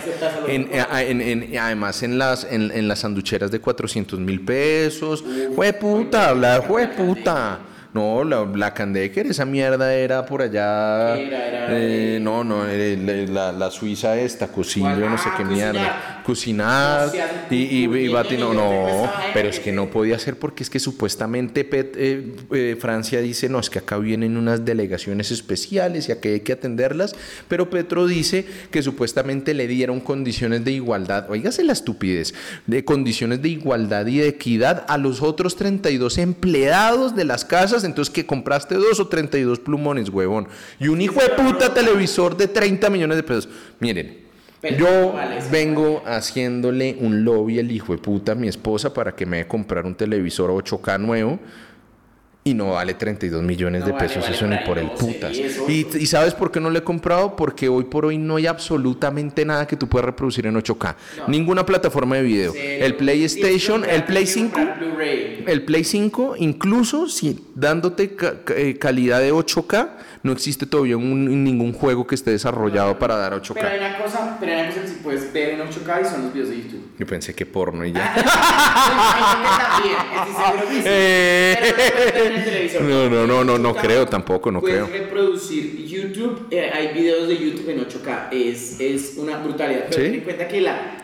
y 1.53 1.57
además 1.57 2.03
en 2.03 2.19
las, 2.19 2.45
en, 2.51 2.71
en 2.73 2.89
las 2.89 2.99
sanducheras 3.01 3.51
de 3.53 3.61
400 3.61 4.19
mil 4.19 4.45
pesos. 4.45 5.23
Fue 5.55 5.73
puta, 5.73 6.35
la 6.35 6.61
fue 6.63 6.89
puta. 6.89 7.61
No, 7.95 8.25
la, 8.25 8.45
la 8.55 8.75
Candecker, 8.75 9.27
esa 9.27 9.47
mierda 9.47 9.95
era 9.95 10.27
por 10.27 10.43
allá. 10.43 11.15
¿Qué 11.15 11.29
era? 11.29 11.47
Era, 11.47 11.67
eh, 11.73 12.17
eh, 12.17 12.19
no, 12.21 12.45
no, 12.45 12.67
eh, 12.69 13.27
la, 13.33 13.53
la- 13.53 13.53
la 13.59 13.71
suiza 13.71 14.19
esta, 14.19 14.49
cocina, 14.49 14.99
yo 14.99 15.09
no 15.09 15.17
sé 15.17 15.31
Ah, 15.33 15.35
qué 15.39 15.45
mierda. 15.47 16.16
Cocinar 16.27 17.13
y, 17.51 17.55
y, 17.55 17.85
y 17.85 17.87
puto, 18.09 18.19
bati- 18.19 18.37
no, 18.39 19.11
pero 19.33 19.49
es 19.49 19.61
que 19.61 19.71
no 19.71 19.89
podía 19.89 20.19
ser 20.19 20.37
porque 20.37 20.65
es 20.65 20.71
que 20.71 20.81
supuestamente 20.81 21.65
Pet- 21.71 21.95
eh, 21.97 22.35
eh, 22.53 22.77
Francia 22.81 23.21
dice, 23.21 23.49
no, 23.49 23.61
es 23.61 23.71
que 23.71 23.79
acá 23.79 23.97
vienen 23.99 24.37
unas 24.37 24.65
delegaciones 24.65 25.31
especiales 25.31 26.09
y 26.09 26.13
aquí 26.13 26.29
hay 26.29 26.41
que 26.41 26.53
atenderlas, 26.55 27.15
pero 27.47 27.71
Petro 27.71 28.07
dice 28.09 28.45
que 28.73 28.83
supuestamente 28.83 29.55
le 29.55 29.69
dieron 29.69 30.01
condiciones 30.01 30.65
de 30.65 30.73
igualdad, 30.73 31.31
oígase 31.31 31.63
la 31.63 31.73
estupidez, 31.75 32.35
de 32.67 32.85
condiciones 32.85 33.41
de 33.41 33.51
igualdad 33.51 34.05
y 34.09 34.19
de 34.19 34.27
equidad 34.29 34.85
a 34.89 34.99
los 34.99 35.23
otros 35.23 35.55
32 35.55 36.19
empleados 36.19 37.15
de 37.15 37.25
las 37.25 37.45
casas, 37.45 37.85
entonces 37.85 38.13
que 38.13 38.27
compraste 38.27 38.75
dos 38.75 38.99
o 38.99 39.07
32 39.07 39.61
plumones, 39.61 40.09
huevón, 40.09 40.49
y 40.81 40.89
un 40.89 41.01
hijo 41.01 41.21
de 41.21 41.29
puta 41.31 41.73
televisor 41.73 42.37
de 42.37 42.49
30 42.49 42.91
millones 42.91 43.17
de 43.17 43.23
pesos. 43.23 43.49
Miren, 43.79 44.26
Pero 44.61 44.77
yo 44.79 45.13
vale, 45.13 45.39
vengo 45.51 46.03
haciéndole 46.07 46.97
un 47.01 47.25
lobby 47.25 47.59
al 47.59 47.71
hijo 47.71 47.93
de 47.93 47.99
puta 47.99 48.33
a 48.33 48.35
mi 48.35 48.49
esposa 48.49 48.93
para 48.95 49.15
que 49.15 49.27
me 49.27 49.39
dé 49.39 49.47
comprar 49.47 49.85
un 49.87 49.95
televisor 49.95 50.51
8K 50.51 50.99
nuevo 51.01 51.39
y 52.43 52.55
no 52.55 52.71
vale 52.75 52.95
32 52.95 53.43
millones 53.43 53.81
No 53.81 53.87
de 53.87 53.93
vale, 53.93 54.07
pesos, 54.07 54.23
vale 54.23 54.37
eso 54.37 54.47
ni 54.47 54.57
por 54.59 54.79
el 54.79 54.87
12, 54.89 55.05
putas. 55.05 55.37
y. 55.69 55.85
Y, 55.99 56.07
¿sabes 56.07 56.33
por 56.33 56.53
qué 56.53 56.61
no 56.61 56.71
lo 56.71 56.79
he 56.79 56.85
comprado? 56.85 57.35
Porque 57.35 57.69
hoy 57.69 57.83
por 57.85 58.07
hoy 58.07 58.19
no 58.19 58.37
hay 58.37 58.47
absolutamente 58.47 59.45
nada 59.45 59.67
que 59.67 59.75
tú 59.77 59.89
puedas 59.89 60.05
reproducir 60.07 60.47
en 60.47 60.55
8K. 60.55 60.95
No. 61.19 61.29
Ninguna 61.29 61.67
plataforma 61.67 62.15
de 62.17 62.23
video. 62.23 62.55
El 62.55 62.95
PlayStation, 62.95 63.85
el 63.85 64.05
Play 64.05 64.25
comprar- 64.25 64.27
5 64.27 64.55
comprar 64.55 64.79
Blu-ray. 64.79 65.45
el 65.49 65.65
Play 65.65 65.83
5, 65.83 66.35
incluso 66.39 67.09
si 67.09 67.37
dándote 67.57 68.15
ca- 68.15 68.37
eh, 68.57 68.79
calidad 68.79 69.19
de 69.21 69.33
8K, 69.33 69.89
no 70.27 70.33
existe 70.33 70.67
todavía 70.67 70.97
un- 70.97 71.45
ningún 71.45 71.73
juego 71.73 72.07
que 72.07 72.15
esté 72.15 72.33
desarrollado 72.33 72.99
para 72.99 73.17
dar 73.17 73.33
8K. 73.33 73.55
Pero 73.55 73.69
hay 73.69 73.79
una 73.79 73.99
cosa, 73.99 74.37
pero 74.39 74.53
hay 74.53 74.59
una 74.61 74.69
cosa 74.69 74.83
que 74.83 74.89
sí 74.89 74.97
puedes 75.03 75.33
ver 75.33 75.51
en 75.51 75.61
8K 75.61 76.01
y 76.03 76.05
son 76.05 76.23
los 76.25 76.33
videos 76.35 76.51
de 76.51 76.57
YouTube. 76.57 76.83
Yo 76.99 77.07
pensé 77.07 77.35
que 77.35 77.47
porno 77.47 77.85
y 77.87 77.93
ya. 77.93 78.15
No 80.37 80.55
lo 80.55 80.65
puedes 80.67 80.85
ver 80.85 82.27
en 82.27 82.33
el 82.35 82.45
televisor. 82.45 82.83
No, 82.83 83.09
no, 83.09 83.27
no, 83.27 83.45
no, 83.45 83.59
no 83.59 83.75
8K, 83.75 83.81
creo 83.81 84.07
tampoco, 84.07 84.51
no 84.51 84.61
puedes 84.61 84.85
creo. 84.85 85.05
reproducir 85.05 85.85
YouTube, 85.87 86.49
eh, 86.51 86.71
hay 86.73 86.93
videos 86.95 87.29
de 87.29 87.37
YouTube 87.39 87.69
en 87.71 87.81
8K, 87.87 88.29
es, 88.33 88.81
es 88.81 89.15
una 89.17 89.39
brutalidad. 89.39 89.85
Pero 89.89 89.93
¿Sí? 89.97 90.03
ten 90.03 90.15
en 90.15 90.21
cuenta 90.23 90.49
que 90.49 90.61
la, 90.61 90.99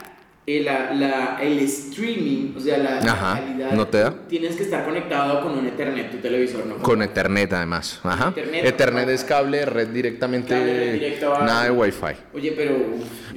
eh, 0.44 0.60
la, 0.64 1.38
el 1.40 1.60
streaming, 1.60 2.54
o 2.56 2.60
sea, 2.60 2.76
la, 2.78 2.98
Ajá, 2.98 3.40
calidad, 3.40 3.72
¿no 3.72 3.86
te 3.86 3.98
da? 3.98 4.12
tienes 4.28 4.56
que 4.56 4.64
estar 4.64 4.84
conectado 4.84 5.40
con 5.40 5.56
un 5.56 5.66
Ethernet, 5.66 6.10
tu 6.10 6.16
televisor, 6.18 6.66
¿no? 6.66 6.78
Con 6.78 7.00
Ethernet 7.02 7.52
además. 7.52 8.00
Ajá. 8.02 8.34
Ethernet, 8.36 9.08
es 9.08 9.22
cable 9.22 9.64
red 9.64 9.88
directamente, 9.88 10.54
Cable 10.54 10.92
directo 10.94 11.32
a- 11.34 11.44
nada 11.44 11.64
de 11.64 11.70
Wi-Fi. 11.70 12.06
Oye, 12.34 12.52
pero... 12.56 12.76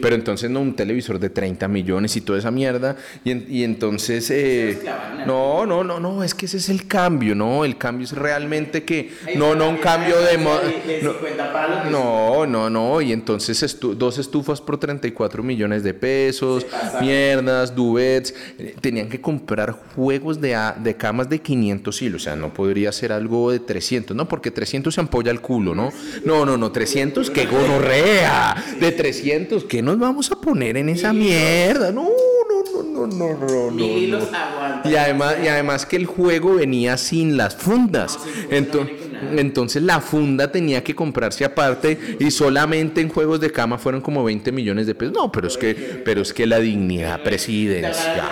Pero 0.01 0.13
entonces 0.15 0.49
no 0.49 0.59
un 0.59 0.75
televisor 0.75 1.19
de 1.19 1.29
30 1.29 1.69
millones 1.69 2.17
y 2.17 2.21
toda 2.21 2.37
esa 2.39 2.51
mierda. 2.51 2.97
Y, 3.23 3.59
y 3.59 3.63
entonces... 3.63 4.29
eh, 4.29 4.77
no, 5.25 5.65
no, 5.65 5.85
no, 5.85 5.99
no, 6.01 6.21
es 6.21 6.33
que 6.35 6.47
ese 6.47 6.57
es 6.57 6.67
el 6.67 6.85
cambio, 6.85 7.33
¿no? 7.33 7.63
El 7.63 7.77
cambio 7.77 8.03
es 8.03 8.11
realmente 8.11 8.83
que... 8.83 9.13
No, 9.37 9.55
no 9.55 9.69
un 9.69 9.77
cambio 9.77 10.19
de... 10.19 10.37
mo- 10.37 10.57
de, 10.59 10.95
de 10.95 11.01
no, 11.03 11.13
50 11.13 11.53
palos. 11.53 11.91
No, 11.91 12.45
no, 12.45 12.69
no. 12.69 12.99
Y 12.99 13.13
entonces 13.13 13.63
estu- 13.63 13.93
dos 13.93 14.17
estufas 14.17 14.59
por 14.59 14.77
34 14.77 15.41
millones 15.43 15.81
de 15.83 15.93
pesos, 15.93 16.65
Mierdas, 17.01 17.75
duvets. 17.75 18.33
Tenían 18.81 19.09
que 19.09 19.21
comprar 19.21 19.71
juegos 19.95 20.41
de, 20.41 20.57
de 20.83 20.95
camas 20.95 21.29
de 21.29 21.39
500 21.39 22.01
hilos. 22.01 22.21
O 22.21 22.25
sea, 22.25 22.35
no 22.35 22.53
podría 22.53 22.91
ser 22.91 23.11
algo 23.11 23.51
de 23.51 23.59
300, 23.59 24.15
¿no? 24.15 24.27
Porque 24.27 24.51
300 24.51 24.93
se 24.93 25.01
ampolla 25.01 25.31
el 25.31 25.41
culo, 25.41 25.75
¿no? 25.75 25.91
No, 26.23 26.45
no, 26.45 26.57
no. 26.57 26.71
300, 26.71 27.29
qué 27.29 27.45
gonorrea. 27.45 28.55
De 28.79 28.91
300, 28.91 29.65
¿qué 29.65 29.81
nos 29.81 29.99
vamos 29.99 30.31
a 30.31 30.35
poner 30.35 30.77
en 30.77 30.89
esa 30.89 31.13
mierda? 31.13 31.91
No, 31.91 32.03
no, 32.03 32.63
no, 32.73 33.07
no, 33.07 33.07
no, 33.07 33.37
no, 33.37 33.71
no. 33.71 33.71
no. 33.71 34.89
Y 34.89 34.95
además, 34.95 35.35
y 35.43 35.47
además 35.47 35.85
que 35.85 35.95
el 35.95 36.05
juego 36.05 36.55
venía 36.55 36.97
sin 36.97 37.37
las 37.37 37.55
fundas. 37.55 38.17
No 38.49 38.55
Entonces, 38.55 38.95
nada. 39.23 39.41
entonces 39.41 39.81
la 39.83 39.99
funda 40.01 40.51
tenía 40.51 40.83
que 40.83 40.93
comprarse 40.95 41.45
aparte 41.45 41.97
y 42.19 42.31
solamente 42.31 43.01
en 43.01 43.09
juegos 43.09 43.39
de 43.39 43.51
cama 43.51 43.77
fueron 43.77 44.01
como 44.01 44.23
20 44.23 44.51
millones 44.51 44.87
de 44.87 44.95
pesos. 44.95 45.13
No, 45.15 45.31
pero 45.31 45.47
es 45.47 45.57
que, 45.57 45.73
pero 46.03 46.21
es 46.21 46.33
que 46.33 46.45
la 46.45 46.59
dignidad 46.59 47.21
presidencial. 47.23 48.29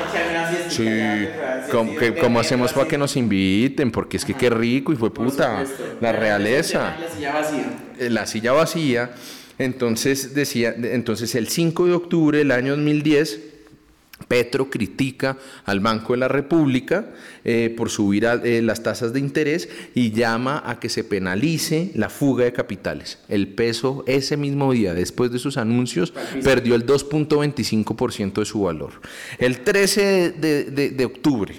Sí, 0.69 0.88
¿cómo, 1.71 1.95
que- 1.95 2.15
cómo 2.15 2.39
hacemos 2.39 2.73
para 2.73 2.88
que 2.88 2.97
nos 2.97 3.15
inviten? 3.15 3.91
Porque 3.91 4.17
es 4.17 4.25
que 4.25 4.34
qué 4.34 4.49
rico 4.49 4.91
y 4.93 4.95
fue 4.95 5.13
puta. 5.13 5.63
La 6.01 6.11
realeza 6.11 6.95
La 6.99 7.09
silla 7.09 7.34
vacía. 7.34 7.65
eh, 7.99 8.09
la 8.09 8.25
silla 8.25 8.51
vacía. 8.53 9.11
Entonces 9.59 10.34
decía, 10.34 10.73
entonces 10.77 11.36
el 11.36 11.47
5 11.47 11.86
de 11.86 11.93
octubre 11.93 12.38
del 12.39 12.51
año 12.51 12.71
2010, 12.75 13.39
Petro 14.34 14.69
critica 14.71 15.38
al 15.65 15.79
Banco 15.79 16.13
de 16.13 16.17
la 16.19 16.27
República 16.27 17.05
eh, 17.43 17.71
por 17.77 17.91
subir 17.91 18.25
a- 18.25 18.41
eh, 18.43 18.63
las 18.63 18.81
tasas 18.81 19.13
de 19.13 19.19
interés 19.19 19.69
y 19.93 20.09
llama 20.11 20.63
a 20.65 20.79
que 20.79 20.89
se 20.89 21.03
penalice 21.03 21.91
la 21.93 22.09
fuga 22.09 22.45
de 22.45 22.51
capitales. 22.53 23.19
El 23.29 23.47
peso 23.49 24.03
ese 24.07 24.36
mismo 24.36 24.71
día, 24.73 24.95
después 24.95 25.31
de 25.31 25.38
sus 25.38 25.57
anuncios, 25.57 26.13
perdió 26.43 26.73
el 26.73 26.84
2.25% 26.88 28.41
de 28.41 28.45
su 28.45 28.61
valor. 28.63 28.93
El 29.38 29.59
13 29.59 30.31
de, 30.31 30.63
de- 30.65 30.89
de 30.89 31.05
octubre, 31.05 31.53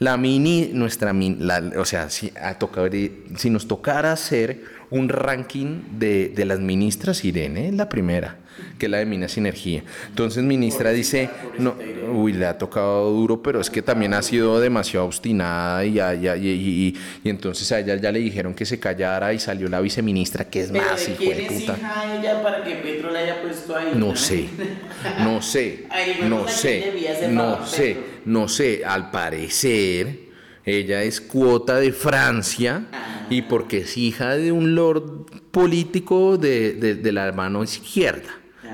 la 0.00 0.16
mini, 0.16 0.70
nuestra 0.72 1.12
mini, 1.12 1.36
la- 1.38 1.72
o 1.78 1.84
sea, 1.84 2.10
si, 2.10 2.32
a 2.42 2.58
tocar- 2.58 2.90
si 3.36 3.50
nos 3.50 3.68
tocara 3.68 4.10
hacer 4.12 4.64
un 4.90 5.08
ranking 5.08 5.82
de, 5.98 6.28
de 6.34 6.44
las 6.44 6.58
ministras, 6.60 7.24
Irene 7.24 7.68
es 7.68 7.74
la 7.74 7.88
primera, 7.88 8.38
que 8.78 8.86
es 8.86 8.90
la 8.92 8.98
de 8.98 9.06
Minas 9.06 9.36
y 9.36 9.40
Energía. 9.40 9.82
Entonces, 10.08 10.42
ministra 10.42 10.90
dice, 10.90 11.30
no, 11.58 11.74
uy, 12.12 12.32
le 12.32 12.46
ha 12.46 12.58
tocado 12.58 13.10
duro, 13.10 13.42
pero 13.42 13.60
es 13.60 13.70
que 13.70 13.82
también 13.82 14.14
ha 14.14 14.22
sido 14.22 14.60
demasiado 14.60 15.06
obstinada 15.06 15.84
y, 15.84 15.98
y, 15.98 16.48
y- 16.48 16.96
y- 17.24 17.28
entonces 17.28 17.70
a 17.72 17.80
ella 17.80 17.96
ya 17.96 18.12
le 18.12 18.18
dijeron 18.18 18.54
que 18.54 18.64
se 18.66 18.78
callara 18.78 19.32
y 19.32 19.38
salió 19.38 19.68
la 19.68 19.80
viceministra, 19.80 20.44
que 20.48 20.60
es 20.62 20.72
más, 20.72 21.06
¿de 21.06 21.12
hijo 21.12 21.34
de 21.34 21.42
puta. 21.46 21.76
hija 21.78 22.18
ella 22.18 22.42
para 22.42 22.62
que 22.64 22.74
Petro 22.76 23.10
la 23.10 23.18
haya 23.20 23.40
puesto 23.42 23.76
ahí? 23.76 23.92
No 23.94 24.14
sé, 24.16 24.48
no 25.20 25.40
sé, 25.42 25.84
no 26.28 26.42
¿a 26.42 26.44
quién 26.44 26.48
sé, 26.48 27.28
no 27.30 27.66
sé, 27.66 27.96
no 28.24 28.48
sé. 28.48 28.82
Al 28.84 29.10
parecer, 29.10 30.26
ella 30.64 31.02
es 31.02 31.20
cuota 31.20 31.76
de 31.80 31.92
Francia 31.92 32.84
Ah. 32.92 33.26
y 33.30 33.42
porque 33.42 33.78
es 33.78 33.96
hija 33.96 34.36
de 34.36 34.52
un 34.52 34.74
lord 34.74 35.26
político 35.50 36.36
de, 36.38 36.72
de- 36.74 36.94
de 36.96 37.12
la 37.12 37.32
mano 37.32 37.62
izquierda. 37.64 38.30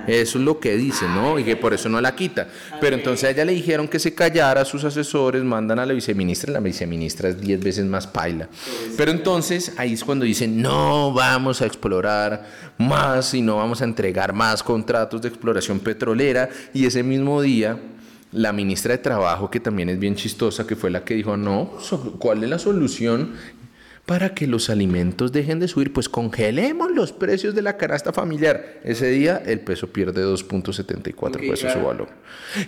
Eso 0.07 0.39
es 0.39 0.45
lo 0.45 0.59
que 0.59 0.77
dice, 0.77 1.07
¿no? 1.07 1.39
Y 1.39 1.45
que 1.45 1.57
por 1.57 1.75
eso 1.75 1.89
no 1.89 2.01
la 2.01 2.15
quita. 2.15 2.49
Pero 2.81 2.97
entonces 2.97 3.25
a 3.25 3.31
ella 3.31 3.45
le 3.45 3.53
dijeron 3.53 3.89
que 3.89 3.99
se 3.99 4.15
callara, 4.15 4.65
sus 4.65 4.85
asesores 4.85 5.43
mandan 5.43 5.79
a 5.79 5.87
la 5.87 5.93
viceministra, 5.93 6.53
la 6.53 6.61
viceministra 6.61 7.29
es 7.29 7.41
10 7.41 7.61
veces 7.61 7.85
más 7.85 8.07
paila. 8.07 8.49
Pero 8.97 9.11
entonces 9.11 9.73
ahí 9.77 9.93
es 9.93 10.05
cuando 10.05 10.25
dicen, 10.25 10.61
no 10.61 11.13
vamos 11.13 11.63
a 11.63 11.67
explorar 11.67 12.47
más 12.79 13.35
y 13.35 13.43
no 13.43 13.57
vamos 13.57 13.81
a 13.83 13.85
entregar 13.85 14.33
más 14.33 14.63
contratos 14.63 15.23
de 15.23 15.29
exploración 15.29 15.81
petrolera. 15.81 16.49
Y 16.73 16.87
ese 16.87 17.03
mismo 17.03 17.41
día 17.43 17.79
la 18.33 18.53
ministra 18.53 18.93
de 18.93 18.99
Trabajo, 18.99 19.51
que 19.51 19.61
también 19.61 19.91
es 19.91 19.99
bien 19.99 20.15
chistosa, 20.17 20.67
que 20.67 20.75
fue 20.75 20.91
la 20.91 21.05
que 21.05 21.15
dijo, 21.15 21.37
no, 21.37 21.71
¿cuál 22.19 22.43
es 22.43 22.49
la 22.51 22.59
solución 22.59 23.35
para 24.07 24.35
que 24.35 24.47
los 24.47 24.69
alimentos 24.69 25.33
dejen 25.33 25.61
de 25.61 25.69
subir? 25.69 25.93
Pues 25.93 26.09
congelemos 26.09 26.91
los 26.91 27.13
precios 27.13 27.55
de 27.55 27.63
la 27.63 27.77
canasta 27.77 28.13
familiar. 28.13 28.81
Ese 28.85 29.09
día 29.11 29.43
el 29.47 29.61
peso 29.61 29.89
pierde 29.89 30.25
2.74 30.25 31.49
pesos 31.49 31.73
su 31.73 31.81
valor. 31.81 32.09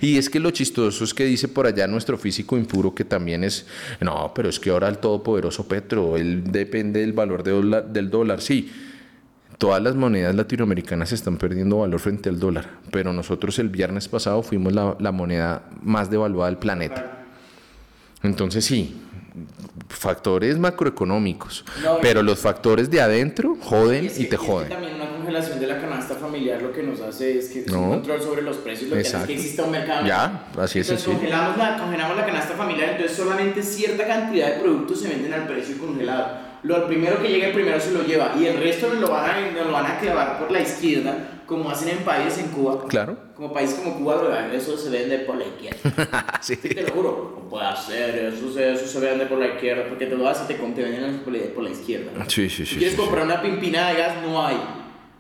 Y 0.00 0.18
es 0.18 0.30
que 0.30 0.40
lo 0.40 0.50
chistoso 0.50 1.04
es 1.04 1.12
que 1.12 1.24
dice 1.24 1.48
por 1.48 1.66
allá 1.66 1.86
nuestro 1.86 2.16
físico 2.16 2.56
impuro 2.56 2.94
que 2.94 3.04
también 3.04 3.44
es, 3.44 3.66
no, 4.00 4.32
pero 4.34 4.48
es 4.48 4.60
que 4.60 4.70
ahora 4.70 4.88
el 4.88 4.98
todopoderoso 4.98 5.66
Petro, 5.66 6.16
él 6.16 6.44
depende 6.50 7.00
del 7.00 7.12
valor 7.12 7.42
del 7.42 8.10
dólar, 8.10 8.40
sí 8.40 8.70
todas 9.58 9.82
las 9.82 9.94
monedas 9.94 10.34
latinoamericanas 10.34 11.12
están 11.12 11.36
perdiendo 11.36 11.78
valor 11.78 12.00
frente 12.00 12.28
al 12.28 12.38
dólar, 12.38 12.68
pero 12.90 13.12
nosotros 13.12 13.58
el 13.58 13.68
viernes 13.68 14.08
pasado 14.08 14.42
fuimos 14.42 14.72
la, 14.72 15.12
moneda 15.12 15.68
más 15.82 16.10
devaluada 16.10 16.50
del 16.50 16.58
planeta. 16.58 17.24
Entonces 18.22 18.64
sí, 18.64 18.96
factores 19.88 20.58
macroeconómicos, 20.58 21.64
pero 22.00 22.22
los 22.22 22.38
factores 22.38 22.90
de 22.90 23.00
adentro 23.00 23.56
joden 23.60 24.10
y 24.16 24.24
te 24.26 24.36
joden. 24.36 24.68
también 24.68 24.94
una 24.94 25.10
congelación 25.10 25.58
de 25.58 25.66
la 25.66 25.80
canasta 25.80 26.14
familiar 26.14 26.62
lo 26.62 26.72
que 26.72 26.82
nos 26.82 27.00
hace 27.00 27.38
es 27.38 27.48
que 27.48 27.64
un 27.72 27.90
control 27.90 28.22
sobre 28.22 28.42
los 28.42 28.58
precios, 28.58 28.90
lo 28.90 28.96
que 28.96 29.02
hace 29.02 29.16
es 29.16 29.24
que 29.24 29.34
exista 29.34 29.64
un 29.64 29.72
mercado. 29.72 30.06
Ya, 30.06 30.46
así 30.58 30.78
es. 30.78 30.88
Entonces, 30.88 31.12
congelamos 31.12 31.56
la, 31.56 31.78
congelamos 31.78 32.16
la 32.16 32.26
canasta 32.26 32.54
familiar, 32.54 32.90
entonces 32.90 33.16
solamente 33.16 33.62
cierta 33.62 34.06
cantidad 34.06 34.54
de 34.54 34.60
productos 34.60 35.00
se 35.00 35.08
venden 35.08 35.32
al 35.32 35.46
precio 35.46 35.78
congelado 35.78 36.54
lo 36.64 36.86
primero 36.86 37.20
que 37.20 37.28
llegue 37.28 37.52
primero 37.52 37.78
se 37.78 37.92
lo 37.92 38.02
lleva 38.02 38.34
y 38.38 38.46
el 38.46 38.56
resto 38.56 38.88
lo 38.88 39.10
van 39.10 39.30
a, 39.30 39.50
lo 39.50 39.70
van 39.70 39.86
a 39.86 39.98
clavar 39.98 40.38
por 40.38 40.50
la 40.50 40.62
izquierda, 40.62 41.14
como 41.46 41.70
hacen 41.70 41.90
en 41.90 41.98
países 41.98 42.38
en 42.38 42.48
Cuba. 42.48 42.84
Claro. 42.88 43.16
Como 43.34 43.52
país 43.52 43.74
como 43.74 43.98
Cuba, 43.98 44.48
eso 44.52 44.76
se 44.76 44.90
vende 44.90 45.18
por 45.20 45.36
la 45.36 45.44
izquierda. 45.44 46.38
sí. 46.40 46.56
Te 46.56 46.82
lo 46.82 46.90
juro, 46.90 47.34
no 47.36 47.48
puede 47.48 47.66
hacer, 47.66 48.32
eso 48.32 48.52
se, 48.52 48.72
eso 48.72 48.86
se 48.86 49.00
vende 49.00 49.26
por 49.26 49.38
la 49.38 49.48
izquierda, 49.48 49.84
porque 49.88 50.06
te 50.06 50.16
lo 50.16 50.28
haces 50.28 50.44
y 50.44 50.54
te, 50.54 50.54
te 50.54 50.82
venden 50.82 51.20
por 51.20 51.62
la, 51.62 51.70
izquierda. 51.70 52.10
Sí, 52.28 52.48
sí, 52.48 52.64
sí. 52.64 52.66
Si 52.66 52.76
quieres 52.76 52.96
comprar 52.96 53.24
una 53.24 53.42
pimpina 53.42 53.88
de 53.90 53.98
gas, 53.98 54.22
no 54.22 54.44
hay. 54.44 54.56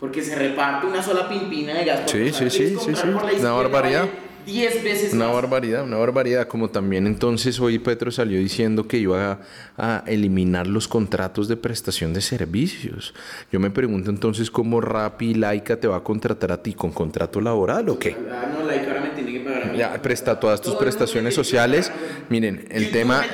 Porque 0.00 0.22
se 0.22 0.34
reparte 0.34 0.86
una 0.86 1.02
sola 1.02 1.28
pimpina 1.28 1.74
de 1.74 1.84
gas. 1.84 2.02
Sí, 2.06 2.32
sí, 2.32 2.50
sí, 2.50 2.76
sí, 2.76 2.94
sí. 2.94 3.08
Una 3.40 3.52
barbaridad. 3.52 4.08
10 4.46 4.84
veces 4.84 5.12
Una 5.12 5.28
barbaridad, 5.28 5.84
una 5.84 5.96
barbaridad. 5.96 6.48
Como 6.48 6.68
también 6.68 7.06
entonces 7.06 7.58
hoy 7.60 7.78
Petro 7.78 8.10
salió 8.10 8.38
diciendo 8.38 8.86
que 8.86 8.98
iba 8.98 9.40
a, 9.76 10.04
eliminar 10.06 10.66
los 10.66 10.88
contratos 10.88 11.48
de 11.48 11.56
prestación 11.56 12.12
de 12.12 12.20
servicios. 12.20 13.14
Yo 13.50 13.60
me 13.60 13.70
pregunto 13.70 14.10
entonces 14.10 14.50
cómo 14.50 14.80
Rappi 14.80 15.30
y 15.30 15.34
Laika 15.34 15.76
te 15.78 15.88
va 15.88 15.96
a 15.96 16.02
contratar 16.02 16.52
a 16.52 16.62
ti 16.62 16.74
con 16.74 16.92
contrato 16.92 17.40
laboral 17.40 17.88
o 17.88 17.98
qué. 17.98 18.16
Ah, 18.30 18.50
no, 18.52 18.66
Laika 18.66 18.88
ahora 18.88 19.00
me 19.00 19.10
tiene 19.10 19.32
que 19.32 19.40
a. 19.40 19.43
Ya, 19.76 20.00
presta 20.00 20.38
todas 20.38 20.60
tus 20.60 20.74
prestaciones 20.74 21.34
sociales. 21.34 21.90
Miren, 22.28 22.66
el 22.70 22.90
tema 22.90 23.24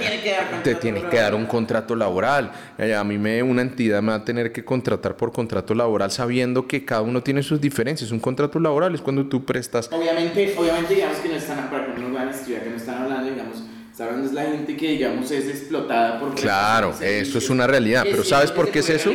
te 0.62 0.75
tiene 0.75 1.03
que 1.09 1.17
dar 1.17 1.35
un 1.35 1.47
contrato 1.47 1.95
laboral. 1.95 2.53
A 2.79 3.05
mí 3.05 3.19
me 3.19 3.43
una 3.43 3.62
entidad 3.62 4.03
me 4.03 4.11
va 4.11 4.17
a 4.17 4.25
tener 4.25 4.53
que 4.53 4.65
contratar 4.65 5.17
por 5.17 5.33
contrato 5.33 5.75
laboral 5.75 6.11
sabiendo 6.11 6.67
que 6.67 6.85
cada 6.85 7.03
uno 7.03 7.23
tiene 7.23 7.43
sus 7.43 7.61
diferencias. 7.61 8.11
Un 8.11 8.21
contrato 8.21 8.59
laboral 8.59 8.95
es 8.95 9.01
cuando 9.01 9.27
tú 9.27 9.45
prestas. 9.45 9.91
Obviamente, 9.93 10.55
obviamente 10.57 10.95
digamos 10.95 11.19
que 11.19 11.29
no 11.29 11.37
están, 11.37 11.71
para 11.71 11.95
que 11.95 12.01
no 12.01 12.12
van 12.12 12.29
a 12.29 12.31
escribir, 12.31 12.62
que 12.62 12.71
no 12.71 12.77
están 12.77 13.03
hablando, 13.03 13.31
digamos, 13.31 13.62
es 14.25 14.33
la 14.33 14.45
gente 14.45 14.77
que, 14.77 14.93
digamos, 14.93 15.31
es 15.31 15.47
explotada 15.47 16.19
por... 16.19 16.35
Claro, 16.35 16.95
eso 17.01 17.39
es 17.39 17.51
una 17.51 17.67
realidad, 17.67 18.05
pero 18.11 18.25
¿sabes 18.25 18.51
por 18.51 18.71
qué 18.71 18.79
es 18.79 18.89
eso? 18.89 19.12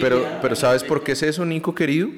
Pero, 0.00 0.26
pero 0.42 0.56
¿sabes 0.56 0.82
por 0.82 1.04
qué 1.04 1.12
es 1.12 1.22
eso, 1.22 1.44
Nico, 1.44 1.74
querido? 1.74 2.08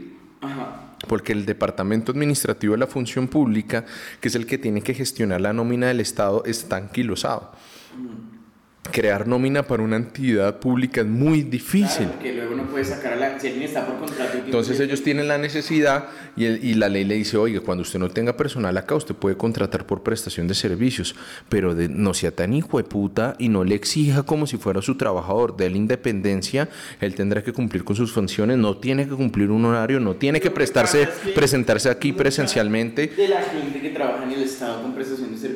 Ajá. 0.41 0.84
Porque 1.07 1.33
el 1.33 1.47
Departamento 1.47 2.13
Administrativo 2.13 2.73
de 2.73 2.79
la 2.79 2.87
Función 2.87 3.29
Pública, 3.29 3.85
que 4.21 4.29
es 4.29 4.35
el 4.35 4.47
que 4.47 4.59
tiene 4.59 4.83
que 4.83 4.95
gestionar 4.95 5.41
la 5.41 5.53
nómina 5.53 5.89
del 5.89 6.01
Estado, 6.01 6.45
está 6.45 6.77
anquilosado. 6.77 7.53
Crear 8.93 9.27
nómina 9.27 9.63
para 9.65 9.83
una 9.83 9.97
entidad 9.97 10.61
pública 10.61 11.01
es 11.01 11.07
muy 11.07 11.43
difícil. 11.43 12.07
porque 12.07 12.33
luego 12.33 12.55
no 12.55 12.65
puede 12.65 12.85
sacar 12.85 13.15
a 13.15 13.17
la... 13.17 13.41
Si 13.41 13.49
alguien 13.49 13.65
está 13.65 13.87
por 13.87 13.99
contrato... 13.99 14.39
Entonces 14.45 14.79
ellos 14.79 15.03
tienen 15.03 15.27
la 15.27 15.39
necesidad 15.39 16.09
y, 16.37 16.47
y, 16.47 16.75
la 16.75 16.89
ley 16.89 17.05
le 17.05 17.15
dice, 17.15 17.37
oiga, 17.37 17.61
cuando 17.61 17.83
usted 17.83 17.99
no 17.99 18.11
tenga 18.11 18.37
personal 18.37 18.77
acá, 18.77 18.95
usted 18.95 19.15
puede 19.15 19.37
contratar 19.37 19.87
por 19.87 20.03
prestación 20.03 20.47
de 20.47 20.55
servicios, 20.55 21.17
pero 21.49 21.75
de, 21.75 21.89
no 21.89 22.15
sea 22.15 22.31
tan 22.31 22.53
hijo 22.53 22.77
de 22.77 22.85
puta 22.85 23.35
y 23.39 23.49
no 23.49 23.65
le 23.65 23.75
exija 23.75 24.23
como 24.23 24.47
si 24.47 24.59
fuera 24.59 24.83
su 24.83 24.97
trabajador. 24.97 25.57
De 25.57 25.71
la 25.71 25.77
independencia, 25.77 26.69
él 27.01 27.15
tendrá 27.15 27.43
que 27.43 27.53
cumplir 27.53 27.85
con 27.85 27.97
sus 27.97 28.13
funciones, 28.13 28.59
no 28.59 28.77
tiene 28.77 29.09
que 29.09 29.15
cumplir 29.15 29.51
un 29.51 29.65
horario, 29.65 29.99
no 29.99 30.15
tiene 30.15 30.41
que 30.41 30.51
prestarse, 30.51 31.09
presentarse 31.35 31.89
aquí 31.89 32.13
presencialmente. 32.13 33.09
De 33.09 33.29
la 33.29 33.43
gente 33.43 33.81
que 33.81 33.91
trabaja 33.91 34.25
en 34.25 34.33
el 34.33 34.43
Estado 34.43 34.83
con 34.83 34.95
prestación 34.95 35.33
de 35.33 35.39
servicios 35.39 35.54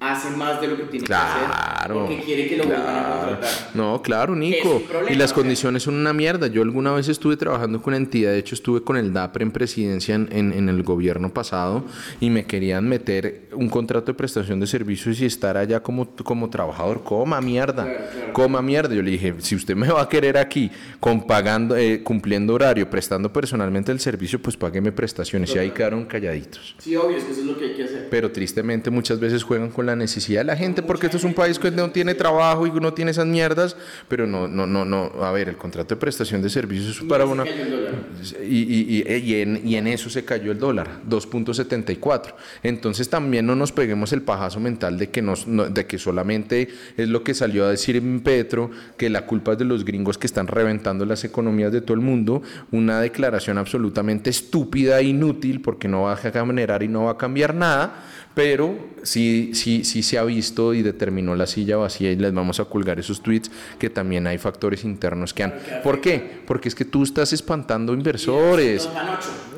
hace 0.00 0.30
más 0.30 0.60
de 0.60 0.68
lo 0.68 0.76
que 0.76 0.84
tiene 0.84 1.06
que 1.06 1.14
hacer 1.14 1.48
porque 1.92 2.20
quiere 2.20 2.48
que 2.48 2.56
lo 2.56 2.64
vuelvan 2.64 2.96
a 2.96 3.10
contratar. 3.10 3.50
No, 3.74 4.02
claro, 4.02 4.34
Nico. 4.34 4.82
y 5.08 5.14
las 5.14 5.32
condiciones 5.32 5.82
son 5.82 5.94
una 5.94 6.12
mierda. 6.12 6.46
Yo 6.46 6.62
alguna 6.62 6.92
vez 6.92 7.08
estuve 7.08 7.36
trabajando 7.36 7.80
con 7.80 7.92
una 7.92 7.96
entidad, 7.98 8.32
de 8.32 8.38
hecho 8.38 8.54
estuve 8.54 8.82
con 8.82 8.96
el 8.96 9.12
DAPRE 9.12 9.42
en 9.44 9.50
presidencia 9.50 10.14
en, 10.14 10.28
en, 10.30 10.68
el 10.68 10.82
gobierno 10.82 11.32
pasado 11.32 11.84
y 12.20 12.30
me 12.30 12.44
querían 12.44 12.88
meter 12.88 13.48
un 13.52 13.68
contrato 13.68 14.12
de 14.12 14.14
prestación 14.14 14.60
de 14.60 14.66
servicios 14.66 15.20
y 15.20 15.26
estar 15.26 15.56
allá 15.56 15.82
como, 15.82 16.08
como 16.16 16.50
trabajador. 16.50 17.02
Coma 17.02 17.40
mierda, 17.40 17.86
coma 18.32 18.62
mierda. 18.62 18.94
Yo 18.94 19.02
le 19.02 19.12
dije, 19.12 19.34
si 19.38 19.54
usted 19.54 19.74
me 19.74 19.88
va 19.88 20.02
a 20.02 20.08
querer 20.08 20.36
aquí 20.36 20.70
con 21.00 21.26
pagando, 21.26 21.76
eh, 21.76 22.02
cumpliendo 22.02 22.54
horario, 22.54 22.88
prestando 22.90 23.32
personalmente 23.32 23.92
el 23.92 24.00
servicio, 24.00 24.40
pues 24.40 24.56
págueme 24.56 24.92
prestaciones. 24.92 25.54
Y 25.54 25.58
ahí 25.58 25.70
quedaron 25.70 26.04
calladitos. 26.04 26.76
Sí, 26.78 26.96
obvio, 26.96 27.16
es 27.16 27.24
que 27.24 27.32
eso 27.32 27.40
es 27.40 27.46
lo 27.46 27.58
que 27.58 27.64
hay 27.66 27.74
que 27.74 27.84
hacer. 27.84 28.08
Pero 28.10 28.30
tristemente 28.30 28.90
muchas 28.90 29.18
veces 29.20 29.42
juegan 29.42 29.70
con 29.70 29.86
la 29.88 29.96
necesidad 29.96 30.40
de 30.40 30.44
la 30.44 30.56
gente, 30.56 30.82
porque 30.82 31.06
esto 31.06 31.18
es 31.18 31.24
un 31.24 31.34
país 31.34 31.58
que 31.58 31.70
no 31.70 31.90
tiene 31.90 32.14
trabajo 32.14 32.66
y 32.66 32.70
no 32.70 32.94
tiene 32.94 33.10
esas 33.10 33.26
mierdas, 33.26 33.76
pero 34.08 34.26
no, 34.26 34.48
no, 34.48 34.66
no, 34.66 34.84
no, 34.84 35.12
a 35.22 35.32
ver, 35.32 35.48
el 35.48 35.56
contrato 35.56 35.94
de 35.94 36.00
prestación 36.00 36.40
de 36.40 36.50
servicios 36.50 36.98
es 36.98 37.04
para 37.04 37.24
una... 37.26 37.44
Y, 37.46 38.56
y, 38.58 39.04
y, 39.06 39.34
en, 39.42 39.60
y 39.66 39.76
en 39.76 39.86
eso 39.86 40.08
se 40.10 40.24
cayó 40.24 40.52
el 40.52 40.58
dólar, 40.58 41.00
2.74. 41.08 42.34
Entonces 42.62 43.08
también 43.08 43.46
no 43.46 43.54
nos 43.54 43.72
peguemos 43.72 44.12
el 44.12 44.22
pajazo 44.22 44.60
mental 44.60 44.98
de 44.98 45.10
que, 45.10 45.22
nos, 45.22 45.46
de 45.46 45.86
que 45.86 45.98
solamente 45.98 46.68
es 46.96 47.08
lo 47.08 47.22
que 47.22 47.34
salió 47.34 47.66
a 47.66 47.70
decir 47.70 47.98
Petro, 48.22 48.70
que 48.96 49.10
la 49.10 49.26
culpa 49.26 49.52
es 49.52 49.58
de 49.58 49.64
los 49.64 49.84
gringos 49.84 50.18
que 50.18 50.26
están 50.26 50.46
reventando 50.46 51.04
las 51.04 51.24
economías 51.24 51.72
de 51.72 51.80
todo 51.80 51.94
el 51.94 52.00
mundo, 52.00 52.42
una 52.70 53.00
declaración 53.00 53.58
absolutamente 53.58 54.30
estúpida 54.30 55.00
e 55.00 55.04
inútil 55.04 55.60
porque 55.60 55.88
no 55.88 56.02
va 56.02 56.12
a 56.12 56.16
generar 56.16 56.82
y 56.82 56.88
no 56.88 57.04
va 57.04 57.12
a 57.12 57.18
cambiar 57.18 57.54
nada. 57.54 58.04
Pero 58.34 58.78
sí, 59.02 59.50
sí, 59.54 59.77
sí 59.84 60.02
se 60.02 60.18
ha 60.18 60.24
visto 60.24 60.74
y 60.74 60.82
determinó 60.82 61.34
la 61.34 61.46
silla 61.46 61.76
vacía 61.76 62.10
y 62.12 62.16
les 62.16 62.32
vamos 62.32 62.60
a 62.60 62.64
colgar 62.64 62.98
esos 62.98 63.22
tweets 63.22 63.50
que 63.78 63.90
también 63.90 64.26
hay 64.26 64.38
factores 64.38 64.84
internos 64.84 65.34
que 65.34 65.44
han... 65.44 65.54
¿Por 65.82 66.00
qué? 66.00 66.40
Porque 66.46 66.68
es 66.68 66.74
que 66.74 66.84
tú 66.84 67.02
estás 67.02 67.32
espantando 67.32 67.92
inversores. 67.92 68.88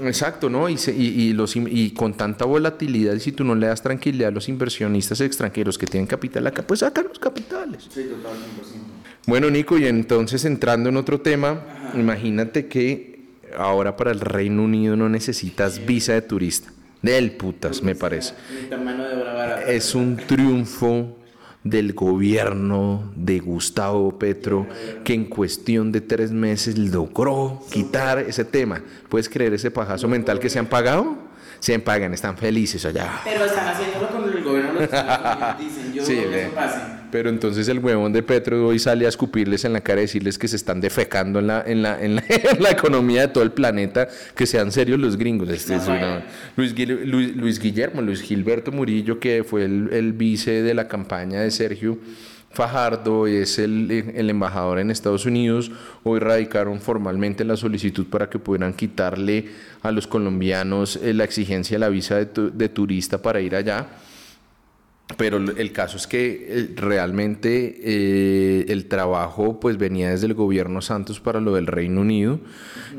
Exacto, 0.03 0.49
¿no? 0.49 0.69
Y, 0.69 0.77
y, 0.97 1.33
los, 1.33 1.57
y 1.57 1.91
con 1.91 2.15
tanta 2.15 2.45
volatilidad, 2.45 3.15
y 3.15 3.21
si 3.21 3.33
tú 3.33 3.45
no 3.45 3.55
le 3.55 3.67
das 3.67 3.83
tranquilidad 3.83 4.29
a 4.29 4.33
los 4.33 4.49
inversionistas 4.49 5.21
extranjeros 5.21 5.79
que 5.79 5.87
tienen 5.87 6.07
capital 6.07 6.47
acá, 6.47 6.63
pues 6.63 6.81
sacan 6.81 7.07
los 7.09 7.19
capitales. 7.19 7.89
Sí, 7.89 8.05
total, 8.05 8.39
Bueno, 9.27 9.51
Nico, 9.51 9.79
y 9.79 9.87
entonces 9.87 10.45
entrando 10.45 10.89
en 10.89 10.97
otro 10.97 11.21
tema, 11.21 11.61
imagínate 11.95 12.67
que 12.67 13.21
ahora 13.57 13.97
para 13.97 14.11
el 14.11 14.21
Reino 14.21 14.65
Unido 14.65 14.97
no 14.97 15.09
necesitas 15.09 15.85
visa 15.85 16.13
de 16.15 16.23
turista. 16.23 16.73
Del 17.03 17.33
putas, 17.33 17.83
me 17.83 17.95
parece. 17.95 18.35
Es 19.67 19.95
un 19.95 20.17
triunfo 20.17 21.17
del 21.65 21.93
gobierno 21.93 23.13
de 23.17 23.39
Gustavo 23.39 24.19
Petro 24.19 24.67
que 25.05 25.15
en 25.15 25.27
cuestión 25.27 25.93
de 25.93 26.01
tres 26.01 26.31
meses 26.31 26.79
logró 26.79 27.63
quitar 27.71 28.19
ese 28.19 28.45
tema. 28.45 28.83
¿Puedes 29.09 29.29
creer 29.29 29.55
ese 29.55 29.71
pajazo 29.71 30.09
mental 30.09 30.39
que 30.39 30.51
se 30.51 30.59
han 30.59 30.67
pagado? 30.67 31.31
se 31.61 31.79
pagan, 31.79 32.15
están 32.15 32.37
felices 32.37 32.85
allá. 32.87 33.21
Pero 33.23 33.45
están 33.45 33.69
haciéndolo 33.69 34.09
con 34.09 34.25
el 34.25 34.43
gobierno 34.43 34.81
los 34.81 34.89
yo 35.95 36.05
sí, 36.05 36.15
que 36.15 36.43
eso 36.43 36.55
pase. 36.55 36.81
Pero 37.11 37.29
entonces 37.29 37.69
el 37.69 37.81
huevón 37.81 38.13
de 38.13 38.23
Petro 38.23 38.67
hoy 38.67 38.79
sale 38.79 39.07
a 39.07 39.09
escupirles 39.09 39.65
en 39.65 39.73
la 39.73 39.81
cara 39.81 40.01
y 40.01 40.05
decirles 40.05 40.39
que 40.39 40.47
se 40.47 40.57
están 40.57 40.81
defecando 40.81 41.41
en 41.41 41.49
la, 41.49 41.63
en 41.67 41.83
la, 41.83 42.01
en 42.01 42.17
la, 42.17 42.23
economía 42.71 43.23
de 43.23 43.29
todo 43.29 43.43
el 43.43 43.53
planeta, 43.53 44.09
que 44.35 44.47
sean 44.47 44.71
serios 44.71 45.01
los 45.01 45.17
gringos. 45.17 45.49
Este 45.49 45.77
es 45.77 45.83
Luis, 46.57 47.37
Luis, 47.37 47.59
Guillermo, 47.59 48.01
Luis 48.01 48.23
Gilberto 48.23 48.71
Murillo, 48.71 49.19
que 49.19 49.43
fue 49.43 49.65
el, 49.65 49.91
el 49.93 50.13
vice 50.13 50.63
de 50.63 50.75
la 50.75 50.87
campaña 50.87 51.41
de 51.41 51.51
Sergio, 51.51 51.99
Fajardo 52.53 53.29
es 53.29 53.61
el, 53.61 53.89
el, 54.17 54.29
embajador 54.29 54.81
en 54.81 54.91
Estados 54.91 55.25
Unidos. 55.25 55.71
Hoy 56.03 56.19
radicaron 56.19 56.81
formalmente 56.81 57.45
la 57.45 57.57
solicitud 57.57 58.07
para 58.07 58.29
que 58.29 58.41
pudieran 58.41 58.73
quitarle 58.73 59.47
a 59.83 59.93
los 59.93 60.09
colombianos 60.09 60.97
eh, 60.97 61.15
la 61.15 61.23
exigencia 61.23 61.77
de 61.77 61.79
la 61.79 61.89
visa 61.89 62.17
de, 62.17 62.27
de 62.53 62.69
turista 62.69 63.23
para 63.23 63.41
ir 63.41 63.55
allá. 63.55 63.87
Pero 65.17 65.39
el 65.39 65.73
caso 65.73 65.97
es 65.97 66.07
que 66.07 66.47
eh, 66.49 66.71
realmente 66.77 67.81
eh, 67.83 68.65
el 68.69 68.87
trabajo 68.87 69.59
pues 69.59 69.77
venía 69.77 70.11
desde 70.11 70.27
el 70.27 70.35
gobierno 70.35 70.81
Santos 70.81 71.21
para 71.21 71.41
lo 71.41 71.55
del 71.55 71.67
Reino 71.67 72.01
Unido 72.03 72.39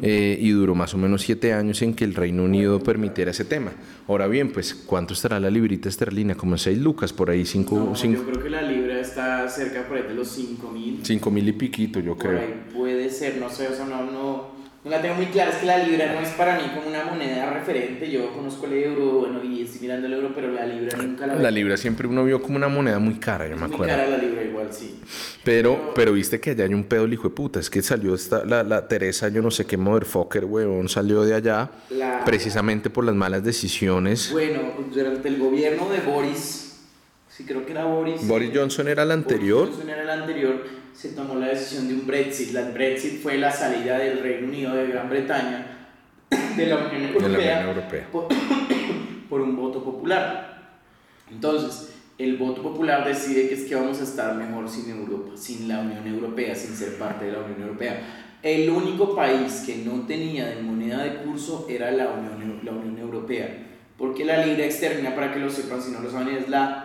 eh, 0.01 0.37
y 0.39 0.49
duró 0.49 0.75
más 0.75 0.93
o 0.93 0.97
menos 0.97 1.21
siete 1.21 1.53
años 1.53 1.81
en 1.81 1.93
que 1.93 2.03
el 2.03 2.13
Reino 2.13 2.43
Unido 2.43 2.79
permitiera 2.83 3.31
ese 3.31 3.45
tema. 3.45 3.71
Ahora 4.07 4.27
bien, 4.27 4.51
pues 4.51 4.73
¿cuánto 4.75 5.13
estará 5.13 5.39
la 5.39 5.49
librita 5.49 5.87
esterlina? 5.87 6.35
Como 6.35 6.57
seis 6.57 6.77
lucas, 6.77 7.13
por 7.13 7.29
ahí 7.29 7.45
cinco... 7.45 7.75
No, 7.75 7.95
cinco 7.95 8.19
Yo 8.23 8.29
creo 8.29 8.43
que 8.43 8.49
la 8.49 8.61
libra 8.61 8.99
está 8.99 9.47
cerca 9.49 9.87
por 9.87 9.97
ahí 9.97 10.03
de 10.03 10.13
los 10.13 10.27
cinco 10.27 10.69
mil. 10.69 10.99
cinco 11.03 11.31
mil 11.31 11.47
y 11.47 11.53
piquito, 11.53 11.99
yo 12.01 12.15
Por 12.17 12.27
creo. 12.27 12.39
ahí 12.39 12.63
puede 12.73 13.09
ser, 13.09 13.37
no 13.37 13.49
sé, 13.49 13.67
o 13.69 13.73
sea, 13.73 13.85
no, 13.85 14.11
no, 14.11 14.60
no 14.83 14.89
la 14.91 15.01
tengo 15.01 15.15
muy 15.15 15.27
clara. 15.27 15.51
Es 15.51 15.57
que 15.57 15.65
la 15.65 15.77
libra 15.77 16.11
no 16.13 16.19
es 16.21 16.29
para 16.29 16.57
mí 16.57 16.63
como 16.75 16.87
una 16.87 17.03
moneda 17.05 17.51
referente. 17.53 18.09
Yo 18.09 18.33
conozco 18.33 18.65
el 18.65 18.73
euro, 18.73 19.11
bueno, 19.19 19.43
y 19.43 19.61
estoy 19.61 19.81
mirando 19.81 20.07
el 20.07 20.13
euro, 20.13 20.31
pero 20.33 20.51
la 20.51 20.65
libra 20.65 20.97
nunca 20.97 21.27
la 21.27 21.35
La 21.35 21.51
libra 21.51 21.77
siempre 21.77 22.07
uno 22.07 22.23
vio 22.25 22.41
como 22.41 22.55
una 22.57 22.67
moneda 22.67 22.97
muy 22.99 23.15
cara, 23.15 23.47
yo 23.47 23.55
me 23.55 23.67
Muy 23.67 23.73
acuerdo. 23.75 23.95
cara 23.95 24.07
la 24.09 24.17
libra 24.17 24.43
igual, 24.43 24.67
sí. 24.71 24.99
Pero, 25.43 25.91
pero 25.95 26.13
viste 26.13 26.39
que 26.39 26.51
allá 26.51 26.65
hay 26.65 26.73
un 26.73 26.83
pedo 26.85 27.05
el 27.05 27.13
hijo 27.13 27.29
de 27.29 27.35
puta. 27.35 27.59
Es 27.59 27.69
que 27.69 27.81
salió 27.81 28.15
esta, 28.15 28.43
la, 28.45 28.63
la 28.63 28.87
Teresa, 28.87 29.27
yo 29.29 29.41
no 29.41 29.51
sé 29.51 29.65
qué 29.65 29.77
motherfucker, 29.77 30.45
weón, 30.45 30.89
salió 30.89 31.23
de 31.23 31.35
allá 31.35 31.69
La- 31.91 32.23
precisamente 32.25 32.89
por 32.89 33.03
las 33.05 33.15
malas 33.15 33.43
decisiones. 33.43 34.29
Bueno, 34.31 34.61
durante 34.93 35.27
el 35.27 35.37
gobierno 35.37 35.89
de 35.89 35.99
Boris, 35.99 36.79
sí 37.29 37.43
creo 37.45 37.65
que 37.65 37.71
era 37.71 37.85
Boris. 37.85 38.27
Boris 38.27 38.51
Johnson 38.53 38.87
era 38.87 39.03
el 39.03 39.11
anterior. 39.11 39.59
Boris 39.69 39.75
Johnson 39.75 39.89
era 39.89 40.01
el 40.03 40.09
anterior, 40.21 40.63
se 41.01 41.09
tomó 41.09 41.33
la 41.33 41.47
decisión 41.47 41.87
de 41.87 41.95
un 41.95 42.05
Brexit. 42.05 42.51
La 42.51 42.69
Brexit 42.69 43.23
fue 43.23 43.35
la 43.39 43.51
salida 43.51 43.97
del 43.97 44.19
Reino 44.19 44.47
Unido 44.47 44.75
de 44.75 44.85
Gran 44.85 45.09
Bretaña 45.09 45.89
de 46.55 46.65
la 46.67 46.77
Unión 46.77 46.91
De 46.91 46.99
la 46.99 47.25
Europea. 47.25 47.59
Unión 47.59 47.75
Europea. 47.75 48.07
por, 48.11 48.27
por 49.29 49.41
un 49.41 49.55
voto 49.55 49.83
popular. 49.83 50.77
Entonces, 51.31 51.95
el 52.19 52.37
voto 52.37 52.61
popular 52.61 53.03
decide 53.03 53.49
que 53.49 53.55
es 53.55 53.63
que 53.63 53.73
vamos 53.73 53.99
a 53.99 54.03
estar 54.03 54.35
mejor 54.35 54.69
sin 54.69 54.91
Europa, 54.91 55.31
sin 55.35 55.67
la 55.67 55.79
Unión 55.79 56.05
Europea, 56.05 56.53
sin 56.53 56.75
ser 56.75 56.99
parte 56.99 57.25
de 57.25 57.31
la 57.31 57.39
Unión 57.39 57.63
Europea. 57.63 58.37
El 58.43 58.69
único 58.69 59.15
país 59.15 59.63
que 59.65 59.77
no 59.77 60.05
tenía 60.05 60.49
de 60.49 60.61
moneda 60.61 61.03
de 61.03 61.15
curso 61.23 61.65
era 61.67 61.89
la 61.89 62.09
Unión, 62.09 62.59
la 62.63 62.73
Unión 62.73 62.99
Europea, 62.99 63.47
porque 63.97 64.23
la 64.23 64.45
libra 64.45 64.65
externa, 64.65 65.15
para 65.15 65.33
que 65.33 65.39
lo 65.39 65.49
sepan 65.49 65.81
si 65.81 65.91
no 65.91 66.01
lo 66.01 66.11
saben, 66.11 66.35
es 66.35 66.47
la, 66.47 66.80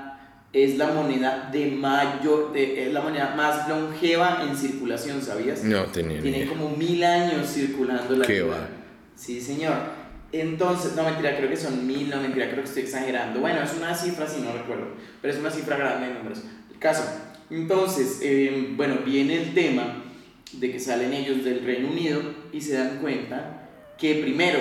es 0.65 0.79
la 0.79 0.87
moneda 0.89 1.51
de 1.53 1.67
mayor, 1.71 2.53
de- 2.53 2.87
es 2.87 2.93
la 2.93 3.01
moneda 3.03 3.35
más 3.37 3.69
longeva 3.69 4.43
en 4.49 4.57
circulación, 4.57 5.21
¿sabías? 5.21 5.63
No 5.63 5.85
tenía 5.85 6.21
Tiene 6.23 6.39
idea. 6.39 6.49
como 6.49 6.71
mil 6.71 7.05
años 7.05 7.47
circulando 7.49 8.17
la 8.17 8.27
Qué 8.27 8.35
libra. 8.41 8.57
va. 8.57 8.69
Sí, 9.15 9.41
señor. 9.41 9.75
Entonces, 10.33 10.95
no 10.97 11.03
mentira, 11.05 11.37
creo 11.37 11.49
que 11.51 11.57
son 11.57 11.87
mil, 11.87 12.09
no 12.11 12.21
mentira, 12.21 12.47
creo 12.51 12.63
que 12.63 12.69
estoy 12.69 12.83
exagerando. 12.85 13.41
Bueno, 13.41 13.63
es 13.63 13.75
una 13.77 13.95
cifra, 13.95 14.27
si 14.27 14.41
no 14.41 14.53
recuerdo, 14.53 14.89
pero 15.23 15.33
es 15.35 15.41
una 15.41 15.51
cifra 15.51 15.77
grande 15.77 16.09
de 16.09 16.15
números. 16.15 16.43
El 16.73 16.79
caso. 16.79 17.05
Entonces, 17.51 18.21
eh, 18.23 18.73
bueno, 18.77 18.97
viene 19.05 19.37
el 19.43 19.55
tema 19.55 20.03
de 20.53 20.73
que 20.73 20.81
salen 20.81 21.13
ellos 21.13 21.45
del 21.45 21.65
Reino 21.65 21.89
Unido 21.91 22.21
y 22.53 22.61
se 22.61 22.75
dan 22.77 22.99
cuenta 23.01 23.69
que 23.99 24.17
primero 24.17 24.59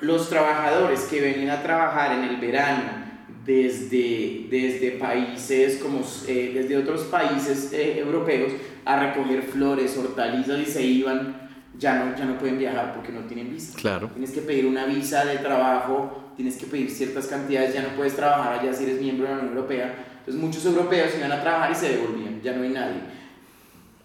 los 0.00 0.28
trabajadores 0.28 1.00
que 1.04 1.20
venían 1.20 1.50
a 1.50 1.62
trabajar 1.62 2.18
en 2.18 2.24
el 2.24 2.36
verano 2.36 3.05
desde, 3.46 4.46
desde 4.50 4.92
países 4.92 5.76
como 5.76 6.00
eh, 6.26 6.50
desde 6.52 6.76
otros 6.76 7.02
países 7.02 7.72
eh, 7.72 7.98
europeos 7.98 8.52
a 8.84 8.98
recoger 8.98 9.42
flores, 9.42 9.96
hortalizas 9.96 10.58
y 10.60 10.66
se 10.66 10.82
iban, 10.82 11.48
ya 11.78 12.04
no, 12.04 12.16
ya 12.16 12.24
no 12.24 12.38
pueden 12.38 12.58
viajar 12.58 12.92
porque 12.94 13.12
no 13.12 13.20
tienen 13.20 13.50
visa. 13.50 13.78
Claro. 13.78 14.08
Tienes 14.08 14.32
que 14.32 14.40
pedir 14.40 14.66
una 14.66 14.86
visa 14.86 15.24
de 15.24 15.38
trabajo, 15.38 16.32
tienes 16.36 16.56
que 16.56 16.66
pedir 16.66 16.90
ciertas 16.90 17.26
cantidades, 17.28 17.72
ya 17.72 17.82
no 17.82 17.90
puedes 17.90 18.16
trabajar 18.16 18.58
allá 18.58 18.72
si 18.72 18.84
eres 18.84 19.00
miembro 19.00 19.26
de 19.26 19.34
la 19.34 19.40
Unión 19.40 19.56
Europea. 19.56 19.94
Entonces 20.18 20.42
muchos 20.42 20.64
europeos 20.64 21.12
iban 21.16 21.30
a 21.30 21.40
trabajar 21.40 21.70
y 21.70 21.74
se 21.76 21.96
devolvían, 21.96 22.40
ya 22.42 22.52
no 22.52 22.64
hay 22.64 22.70
nadie. 22.70 23.00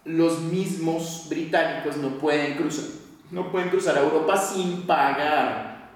Los 0.04 0.40
mismos 0.40 1.26
británicos 1.28 1.96
no 1.96 2.18
pueden 2.18 2.54
cruzar, 2.54 2.84
no 3.30 3.50
pueden 3.50 3.70
cruzar 3.70 3.98
a 3.98 4.02
Europa 4.02 4.36
sin 4.36 4.82
pagar. 4.82 5.90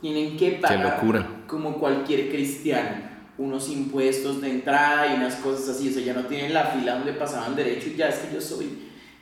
Tienen 0.00 0.36
que 0.36 0.52
pagar 0.52 1.00
locura. 1.00 1.33
Como 1.46 1.78
cualquier 1.78 2.28
cristiano 2.30 3.12
unos 3.36 3.68
impuestos 3.68 4.40
de 4.40 4.48
entrada 4.50 5.12
y 5.12 5.16
unas 5.16 5.34
cosas 5.36 5.70
así, 5.76 5.88
o 5.88 5.92
sea, 5.92 6.02
ya 6.02 6.14
no 6.14 6.24
tienen 6.26 6.54
la 6.54 6.66
fila 6.66 6.94
donde 6.96 7.12
pasaban 7.14 7.56
derecho 7.56 7.88
y 7.92 7.96
ya 7.96 8.08
es 8.08 8.16
que 8.16 8.32
yo 8.34 8.40
soy. 8.40 8.68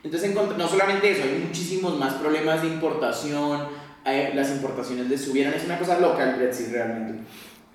Entonces, 0.03 0.35
no 0.35 0.67
solamente 0.67 1.09
eso, 1.11 1.23
hay 1.23 1.43
muchísimos 1.47 1.97
más 1.97 2.13
problemas 2.15 2.61
de 2.61 2.67
importación, 2.67 3.61
eh, 4.05 4.31
las 4.35 4.51
importaciones 4.51 5.09
les 5.09 5.21
subieron, 5.21 5.53
es 5.55 5.65
una 5.65 5.79
cosa 5.79 5.99
loca 5.99 6.29
el 6.29 6.35
Brexit 6.35 6.67
realmente. 6.71 7.23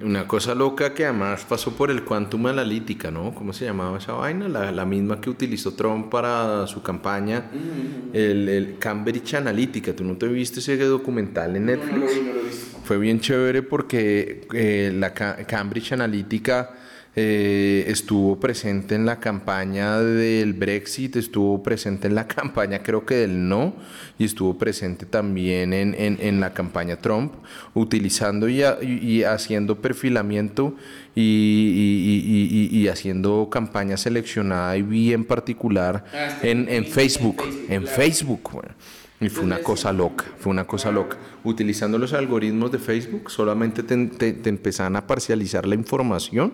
Una 0.01 0.29
cosa 0.29 0.55
loca 0.55 0.95
que 0.95 1.07
además 1.07 1.45
pasó 1.49 1.73
por 1.73 1.91
el 1.91 2.05
Quantum 2.05 2.47
Analytica, 2.47 3.11
¿no? 3.11 3.35
¿Cómo 3.35 3.53
se 3.53 3.65
llamaba 3.65 3.99
esa 3.99 4.13
vaina? 4.13 4.47
La, 4.47 4.71
la 4.71 4.85
misma 4.85 5.21
que 5.21 5.29
utilizó 5.29 5.75
Trump 5.75 6.09
para 6.09 6.69
su 6.69 6.83
campaña, 6.83 7.47
el, 8.13 8.49
el 8.49 8.79
Cambridge 8.79 9.35
Analytica. 9.35 9.97
¿Tú 9.97 10.05
no 10.05 10.17
te 10.17 10.29
viste 10.29 10.61
ese 10.61 10.77
documental 10.77 11.57
en 11.57 11.67
No, 11.67 11.73
Netflix? 11.73 11.99
no 11.99 12.05
lo 12.07 12.13
vi, 12.13 12.21
no 12.21 12.33
lo 12.35 12.41
he 12.41 12.45
visto. 12.45 12.68
Fue 12.89 12.97
bien 12.97 13.21
chévere 13.21 13.61
porque 13.63 14.47
eh, 14.55 14.91
la 14.95 15.13
Ca- 15.13 15.37
Cambridge 15.47 15.93
Analytica 15.93 16.71
eh, 17.15 17.85
estuvo 17.89 18.41
presente 18.41 18.95
en 18.95 19.05
la 19.05 19.21
campaña 19.21 20.01
del 20.01 20.55
Brexit, 20.55 21.17
estuvo 21.17 21.63
presente 21.63 22.07
en 22.09 22.15
la 22.15 22.27
campaña 22.37 22.83
creo 22.83 23.05
que 23.05 23.17
del 23.17 23.47
no 23.47 23.75
y 24.19 24.25
estuvo 24.25 24.57
presente 24.57 25.05
también 25.05 25.75
en, 25.75 25.95
en- 25.99 26.17
en 26.19 26.41
la 26.41 26.55
campaña 26.55 26.97
Trump, 26.97 27.35
utilizando 27.75 28.49
y, 28.49 28.63
a- 28.63 28.79
y- 28.81 29.23
haciendo 29.23 29.83
perfilamiento 29.83 30.75
y, 31.15 32.89
haciendo 32.89 33.49
campaña 33.51 33.99
seleccionada 33.99 34.77
y 34.79 34.83
bien 34.83 35.25
particular 35.27 36.05
Ah, 36.15 36.39
en, 36.43 36.61
en- 36.61 36.69
en 36.69 36.75
en 36.77 36.85
Facebook, 36.87 37.43
Facebook, 37.43 37.67
en. 37.69 37.87
Facebook. 37.87 38.51
bueno. 38.53 38.71
Y 39.21 39.29
fue 39.29 39.43
una 39.45 39.59
cosa 39.59 39.93
loca, 39.93 40.25
fue 40.39 40.51
una 40.51 40.65
cosa 40.65 40.93
loca. 40.93 41.17
Utilizando 41.43 41.99
los 41.99 42.13
algoritmos 42.13 42.71
de 42.71 42.79
Facebook, 42.79 43.31
solamente 43.31 43.83
te, 43.83 44.07
te, 44.07 44.33
te 44.33 44.49
empezaban 44.49 44.95
a 44.95 45.07
parcializar 45.07 45.67
la 45.67 45.75
información 45.75 46.53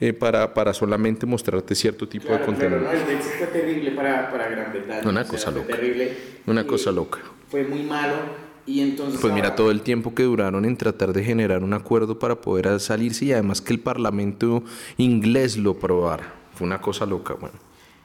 eh, 0.00 0.12
para, 0.12 0.54
para 0.54 0.72
solamente 0.72 1.26
mostrarte 1.26 1.74
cierto 1.74 2.08
tipo 2.08 2.24
de 2.28 2.30
Claro, 2.36 2.46
contenido. 2.46 2.78
claro, 2.80 2.98
no, 2.98 3.10
el 3.10 3.18
fue 3.18 3.46
terrible 3.48 3.90
para, 3.92 4.30
para 4.30 4.48
Gran 4.48 4.72
Bretaña. 4.72 5.08
Una 5.08 5.22
o 5.22 5.24
sea, 5.24 5.30
cosa 5.32 5.50
fue 5.50 5.60
loca. 5.62 5.76
Terrible. 5.76 6.16
Una 6.46 6.66
cosa 6.66 6.92
loca. 6.92 7.18
Fue 7.48 7.64
muy 7.64 7.82
malo 7.82 8.14
y 8.66 8.80
entonces... 8.80 9.20
Pues 9.20 9.32
mira 9.34 9.56
todo 9.56 9.70
el 9.72 9.80
tiempo 9.82 10.14
que 10.14 10.22
duraron 10.22 10.64
en 10.64 10.76
tratar 10.76 11.12
de 11.12 11.24
generar 11.24 11.64
un 11.64 11.72
acuerdo 11.72 12.18
para 12.20 12.40
poder 12.40 12.78
salirse 12.78 13.24
y 13.26 13.32
además 13.32 13.60
que 13.60 13.72
el 13.72 13.80
Parlamento 13.80 14.62
inglés 14.96 15.56
lo 15.56 15.72
aprobara. 15.72 16.34
Fue 16.54 16.66
una 16.68 16.80
cosa 16.80 17.04
loca, 17.04 17.34
bueno. 17.34 17.56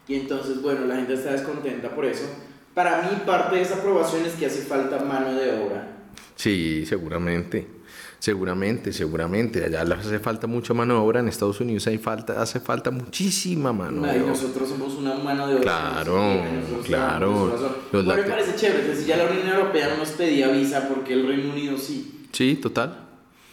Y 0.07 0.15
entonces, 0.15 0.59
bueno, 0.61 0.85
la 0.85 0.95
gente 0.95 1.13
está 1.13 1.33
descontenta 1.33 1.89
por 1.93 2.05
eso. 2.05 2.25
Para 2.73 3.01
mí, 3.03 3.09
parte 3.25 3.55
de 3.55 3.61
esa 3.61 3.75
aprobación 3.75 4.25
es 4.25 4.33
que 4.33 4.45
hace 4.45 4.61
falta 4.61 4.99
mano 5.03 5.33
de 5.33 5.61
obra. 5.61 5.87
Sí, 6.35 6.85
seguramente. 6.85 7.79
Seguramente, 8.19 8.91
seguramente. 8.91 9.63
Allá 9.63 9.81
hace 9.81 10.19
falta 10.19 10.45
mucha 10.45 10.73
mano 10.73 10.95
de 10.95 10.99
obra. 10.99 11.19
En 11.21 11.29
Estados 11.29 11.59
Unidos 11.61 11.87
hay 11.87 11.97
falta, 11.97 12.41
hace 12.41 12.59
falta 12.59 12.91
muchísima 12.91 13.71
mano 13.71 14.01
de 14.01 14.21
obra. 14.21 14.31
nosotros 14.31 14.69
somos 14.69 14.93
una 14.95 15.15
mano 15.15 15.47
de 15.47 15.55
obra. 15.55 15.63
Claro, 15.63 16.43
claro. 16.85 17.79
Igual 17.93 18.21
me 18.21 18.23
parece 18.23 18.55
chévere, 18.55 18.95
si 18.95 19.05
ya 19.05 19.17
la 19.17 19.25
Unión 19.25 19.47
Europea 19.47 19.89
no 19.89 19.97
nos 19.97 20.09
pedía 20.09 20.49
visa 20.49 20.87
porque 20.89 21.13
el 21.13 21.27
Reino 21.27 21.53
Unido 21.53 21.77
sí. 21.77 22.27
Sí, 22.33 22.55
total. 22.55 23.05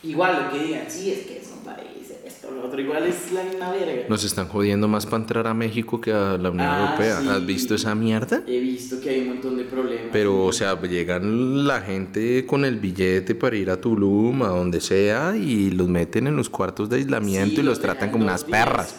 Igual 0.03 0.45
lo 0.45 0.51
que 0.51 0.65
digan, 0.65 0.85
sí, 0.89 1.13
es 1.13 1.27
que 1.27 1.43
son 1.45 1.61
países, 1.61 2.19
esto, 2.25 2.43
lo 2.43 2.45
otro, 2.65 2.81
igual 2.81 3.07
es 3.07 3.33
la 3.33 3.43
misma 3.45 3.71
verga. 3.73 4.03
Nos 4.09 4.25
están 4.25 4.49
jodiendo 4.49 4.89
más 4.89 5.05
para 5.07 5.19
entrar 5.19 5.47
a 5.47 5.55
México 5.55 6.01
que 6.01 6.13
a 6.13 6.37
la 6.39 6.51
Unión 6.51 6.67
Ah, 6.69 6.81
Europea. 6.97 7.21
sí. 7.21 7.29
¿Has 7.29 7.47
visto 7.47 7.75
esa 7.75 7.95
mierda? 7.95 8.43
He 8.47 8.61
visto 8.61 9.01
que 9.01 9.11
hay 9.11 9.21
un 9.23 9.29
montón 9.29 9.57
de 9.57 9.65
problemas. 9.65 10.07
Pero, 10.13 10.45
o 10.45 10.53
sea, 10.53 10.81
llegan 10.83 11.67
la 11.67 11.81
gente 11.81 12.45
con 12.47 12.65
el 12.65 12.79
billete 12.79 13.35
para 13.35 13.57
ir 13.57 13.71
a 13.71 13.81
Tulum, 13.81 14.43
a 14.43 14.49
donde 14.49 14.81
sea, 14.81 15.37
y 15.37 15.71
los 15.71 15.89
meten 15.89 16.27
en 16.27 16.37
los 16.37 16.49
cuartos 16.51 16.89
de 16.89 16.97
aislamiento 16.97 17.57
Sí, 17.57 17.61
y 17.61 17.65
los 17.65 17.81
tratan 17.81 18.11
como 18.11 18.25
unas 18.25 18.47
días. 18.47 18.65
perras. 18.67 18.97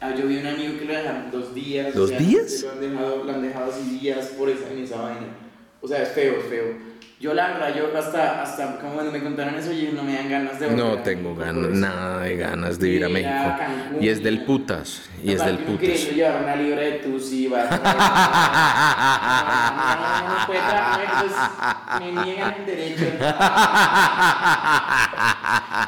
Ah, 0.00 0.14
yo 0.14 0.26
vi 0.26 0.36
un 0.36 0.46
amigo 0.46 0.78
que 0.78 0.84
lo 0.84 0.92
dejaron 0.92 1.30
dos 1.32 1.54
días. 1.54 1.94
¿Dos 1.94 2.04
o 2.04 2.08
sea, 2.08 2.18
días? 2.18 2.62
Lo 2.62 2.70
han 2.72 2.80
dejado, 2.80 3.24
lo 3.24 3.32
han 3.32 3.42
dejado 3.42 3.72
así 3.72 3.98
días 3.98 4.26
por 4.38 4.50
esa, 4.50 4.70
en 4.70 4.78
esa 4.80 5.00
vaina. 5.00 5.26
O 5.80 5.88
sea, 5.88 6.02
es 6.02 6.10
feo, 6.10 6.34
es 6.40 6.44
feo. 6.46 6.64
Yo 7.24 7.32
la 7.32 7.46
verdad, 7.48 7.74
yo 7.74 7.98
hasta, 7.98 8.42
hasta 8.42 8.76
como 8.78 8.92
cuando 8.96 9.10
me 9.10 9.22
contaron 9.22 9.54
eso, 9.54 9.72
yo 9.72 9.92
no 9.92 10.02
me 10.02 10.12
dan 10.12 10.28
ganas 10.28 10.60
de 10.60 10.66
volver 10.66 10.84
No 10.84 10.98
tengo 10.98 11.34
ganas, 11.34 11.70
nada 11.70 12.20
de 12.20 12.36
ganas 12.36 12.78
de 12.78 12.88
ir 12.90 13.02
a 13.02 13.08
México. 13.08 13.54
Cancún, 13.58 14.02
Y 14.04 14.10
es 14.10 14.22
del 14.22 14.44
putas, 14.44 15.08
y 15.22 15.32
es 15.32 15.42
del 15.42 15.56
putas. 15.60 15.80
queriendo 15.88 16.12
llevar 16.12 16.42
una 16.42 16.54
libra 16.56 16.82
de 16.82 16.92
tusi, 16.98 17.46
va 17.46 17.62
a 17.62 17.64
no, 20.20 20.28
no, 20.28 20.34
no 20.34 20.46
pues, 20.46 20.60
me 22.12 22.24
niegan 22.26 22.54
el 22.58 22.66
derecho. 22.66 23.04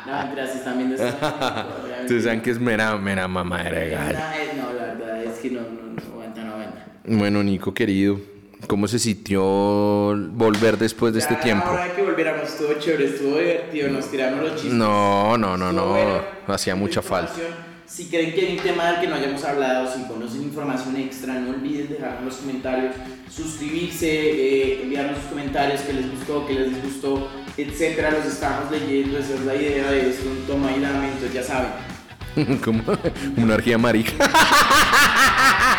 No, 0.07 0.17
gracias, 0.35 0.57
están 0.57 0.79
viendo 0.79 0.95
esto. 0.95 1.67
Ustedes 2.01 2.25
saben 2.25 2.41
que 2.41 2.51
es 2.53 2.59
mera, 2.59 2.97
mera 2.97 3.29
mamadera 3.29 3.79
de. 3.79 4.15
No, 4.15 4.31
es- 4.33 4.57
no, 4.57 4.73
la 4.73 4.85
verdad 4.95 5.23
es, 5.23 5.39
Bueno, 7.05 7.43
Nico, 7.43 7.75
querido, 7.75 8.19
¿cómo 8.67 8.89
se 8.89 8.99
sintió 8.99 9.43
volver 9.43 10.79
después 10.79 11.13
de 11.15 11.21
Ya 11.21 11.27
este 11.27 11.37
tiempo? 11.43 11.69
hora 11.71 11.85
de 11.85 11.93
que 11.93 12.03
volviéramos, 12.03 12.49
estuvo 12.49 12.73
chévere, 12.75 13.07
estuvo 13.07 13.39
divertido, 13.39 13.89
nos 13.91 14.11
tiramos 14.11 14.41
los 14.41 14.53
chistes. 14.55 14.73
No, 14.73 15.37
no, 15.39 15.57
no, 15.57 15.71
Estuvo 15.71 15.87
no. 15.87 15.93
bueno. 15.93 16.21
Hacía 16.49 16.75
mucha 16.77 17.03
falta. 17.03 17.33
Si 17.87 18.07
creen 18.09 18.35
que 18.35 18.41
hay 18.41 18.57
un 18.59 18.63
tema 18.65 18.91
del 18.93 19.01
que 19.01 19.07
no 19.07 19.15
hayamos 19.15 19.45
hablado, 19.45 19.89
si 19.93 20.03
conocen 20.09 20.43
información 20.43 20.97
extra, 20.97 21.35
no 21.35 21.51
olviden 21.51 21.89
dejar 21.89 22.17
en 22.19 22.25
los 22.25 22.35
comentarios, 22.35 22.97
suscribirse, 23.31 24.09
eh, 24.09 24.83
enviarnos 24.83 25.19
sus 25.21 25.27
comentarios, 25.29 25.81
que 25.83 25.93
les 25.93 26.11
gustó, 26.11 26.45
que 26.49 26.55
les 26.55 26.75
disgustó, 26.75 27.29
etcétera. 27.57 28.11
Los 28.11 28.27
estamos 28.27 28.71
leyendo, 28.73 29.19
esa 29.19 29.35
es 29.35 29.41
la 29.43 29.55
idea 29.55 29.89
de 29.93 30.11
esto, 30.11 30.29
un 30.29 30.45
toma 30.49 30.73
y 30.77 30.81
dame, 30.81 31.07
entonces 31.13 31.33
ya 31.33 31.43
saben. 31.45 31.71
Como 32.65 32.83
monarquía 33.37 33.79
marica. 33.79 34.13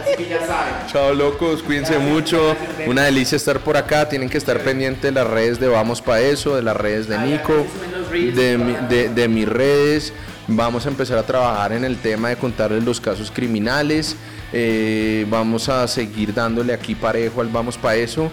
Así 0.00 0.16
que 0.16 0.28
ya 0.28 0.46
saben. 0.46 0.74
Chao 0.86 1.12
locos, 1.14 1.62
cuídense 1.62 1.98
mucho. 1.98 2.56
Una 2.86 3.04
delicia 3.04 3.36
estar 3.36 3.60
por 3.60 3.76
acá. 3.76 4.08
Tienen 4.08 4.28
que 4.28 4.38
estar 4.38 4.58
pendientes 4.60 5.02
de 5.02 5.12
las 5.12 5.26
redes 5.26 5.58
de 5.60 5.68
Vamos 5.68 6.02
Pa' 6.02 6.20
Eso, 6.20 6.56
de 6.56 6.62
las 6.62 6.76
redes 6.76 7.08
de 7.08 7.18
Nico, 7.18 7.66
de, 8.12 8.58
mi- 8.58 8.76
de, 8.88 9.08
de 9.08 9.28
mis 9.28 9.48
redes. 9.48 10.12
Vamos 10.48 10.86
a 10.86 10.90
empezar 10.90 11.18
a 11.18 11.22
trabajar 11.24 11.72
en 11.72 11.84
el 11.84 11.96
tema 11.98 12.28
de 12.28 12.36
contarles 12.36 12.84
los 12.84 13.00
casos 13.00 13.30
criminales. 13.32 14.16
Eh, 14.52 15.26
vamos 15.28 15.68
a 15.68 15.88
seguir 15.88 16.32
dándole 16.32 16.72
aquí 16.72 16.94
parejo 16.94 17.40
al 17.40 17.48
Vamos 17.48 17.76
Pa' 17.76 17.96
Eso. 17.96 18.30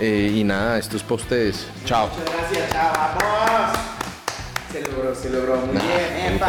Eh, 0.00 0.32
y 0.34 0.42
nada, 0.42 0.78
esto 0.78 0.96
es 0.96 1.02
para 1.02 1.14
ustedes. 1.16 1.66
Chao. 1.84 2.08
Muchas 2.08 2.34
gracias, 2.34 2.72
chao, 2.72 2.92
vamos. 3.20 3.78
Se 4.72 4.80
logró, 4.90 5.14
se 5.14 5.30
logró, 5.30 5.56
muy 5.66 5.74
Nah, 5.76 5.82
bien. 5.82 6.40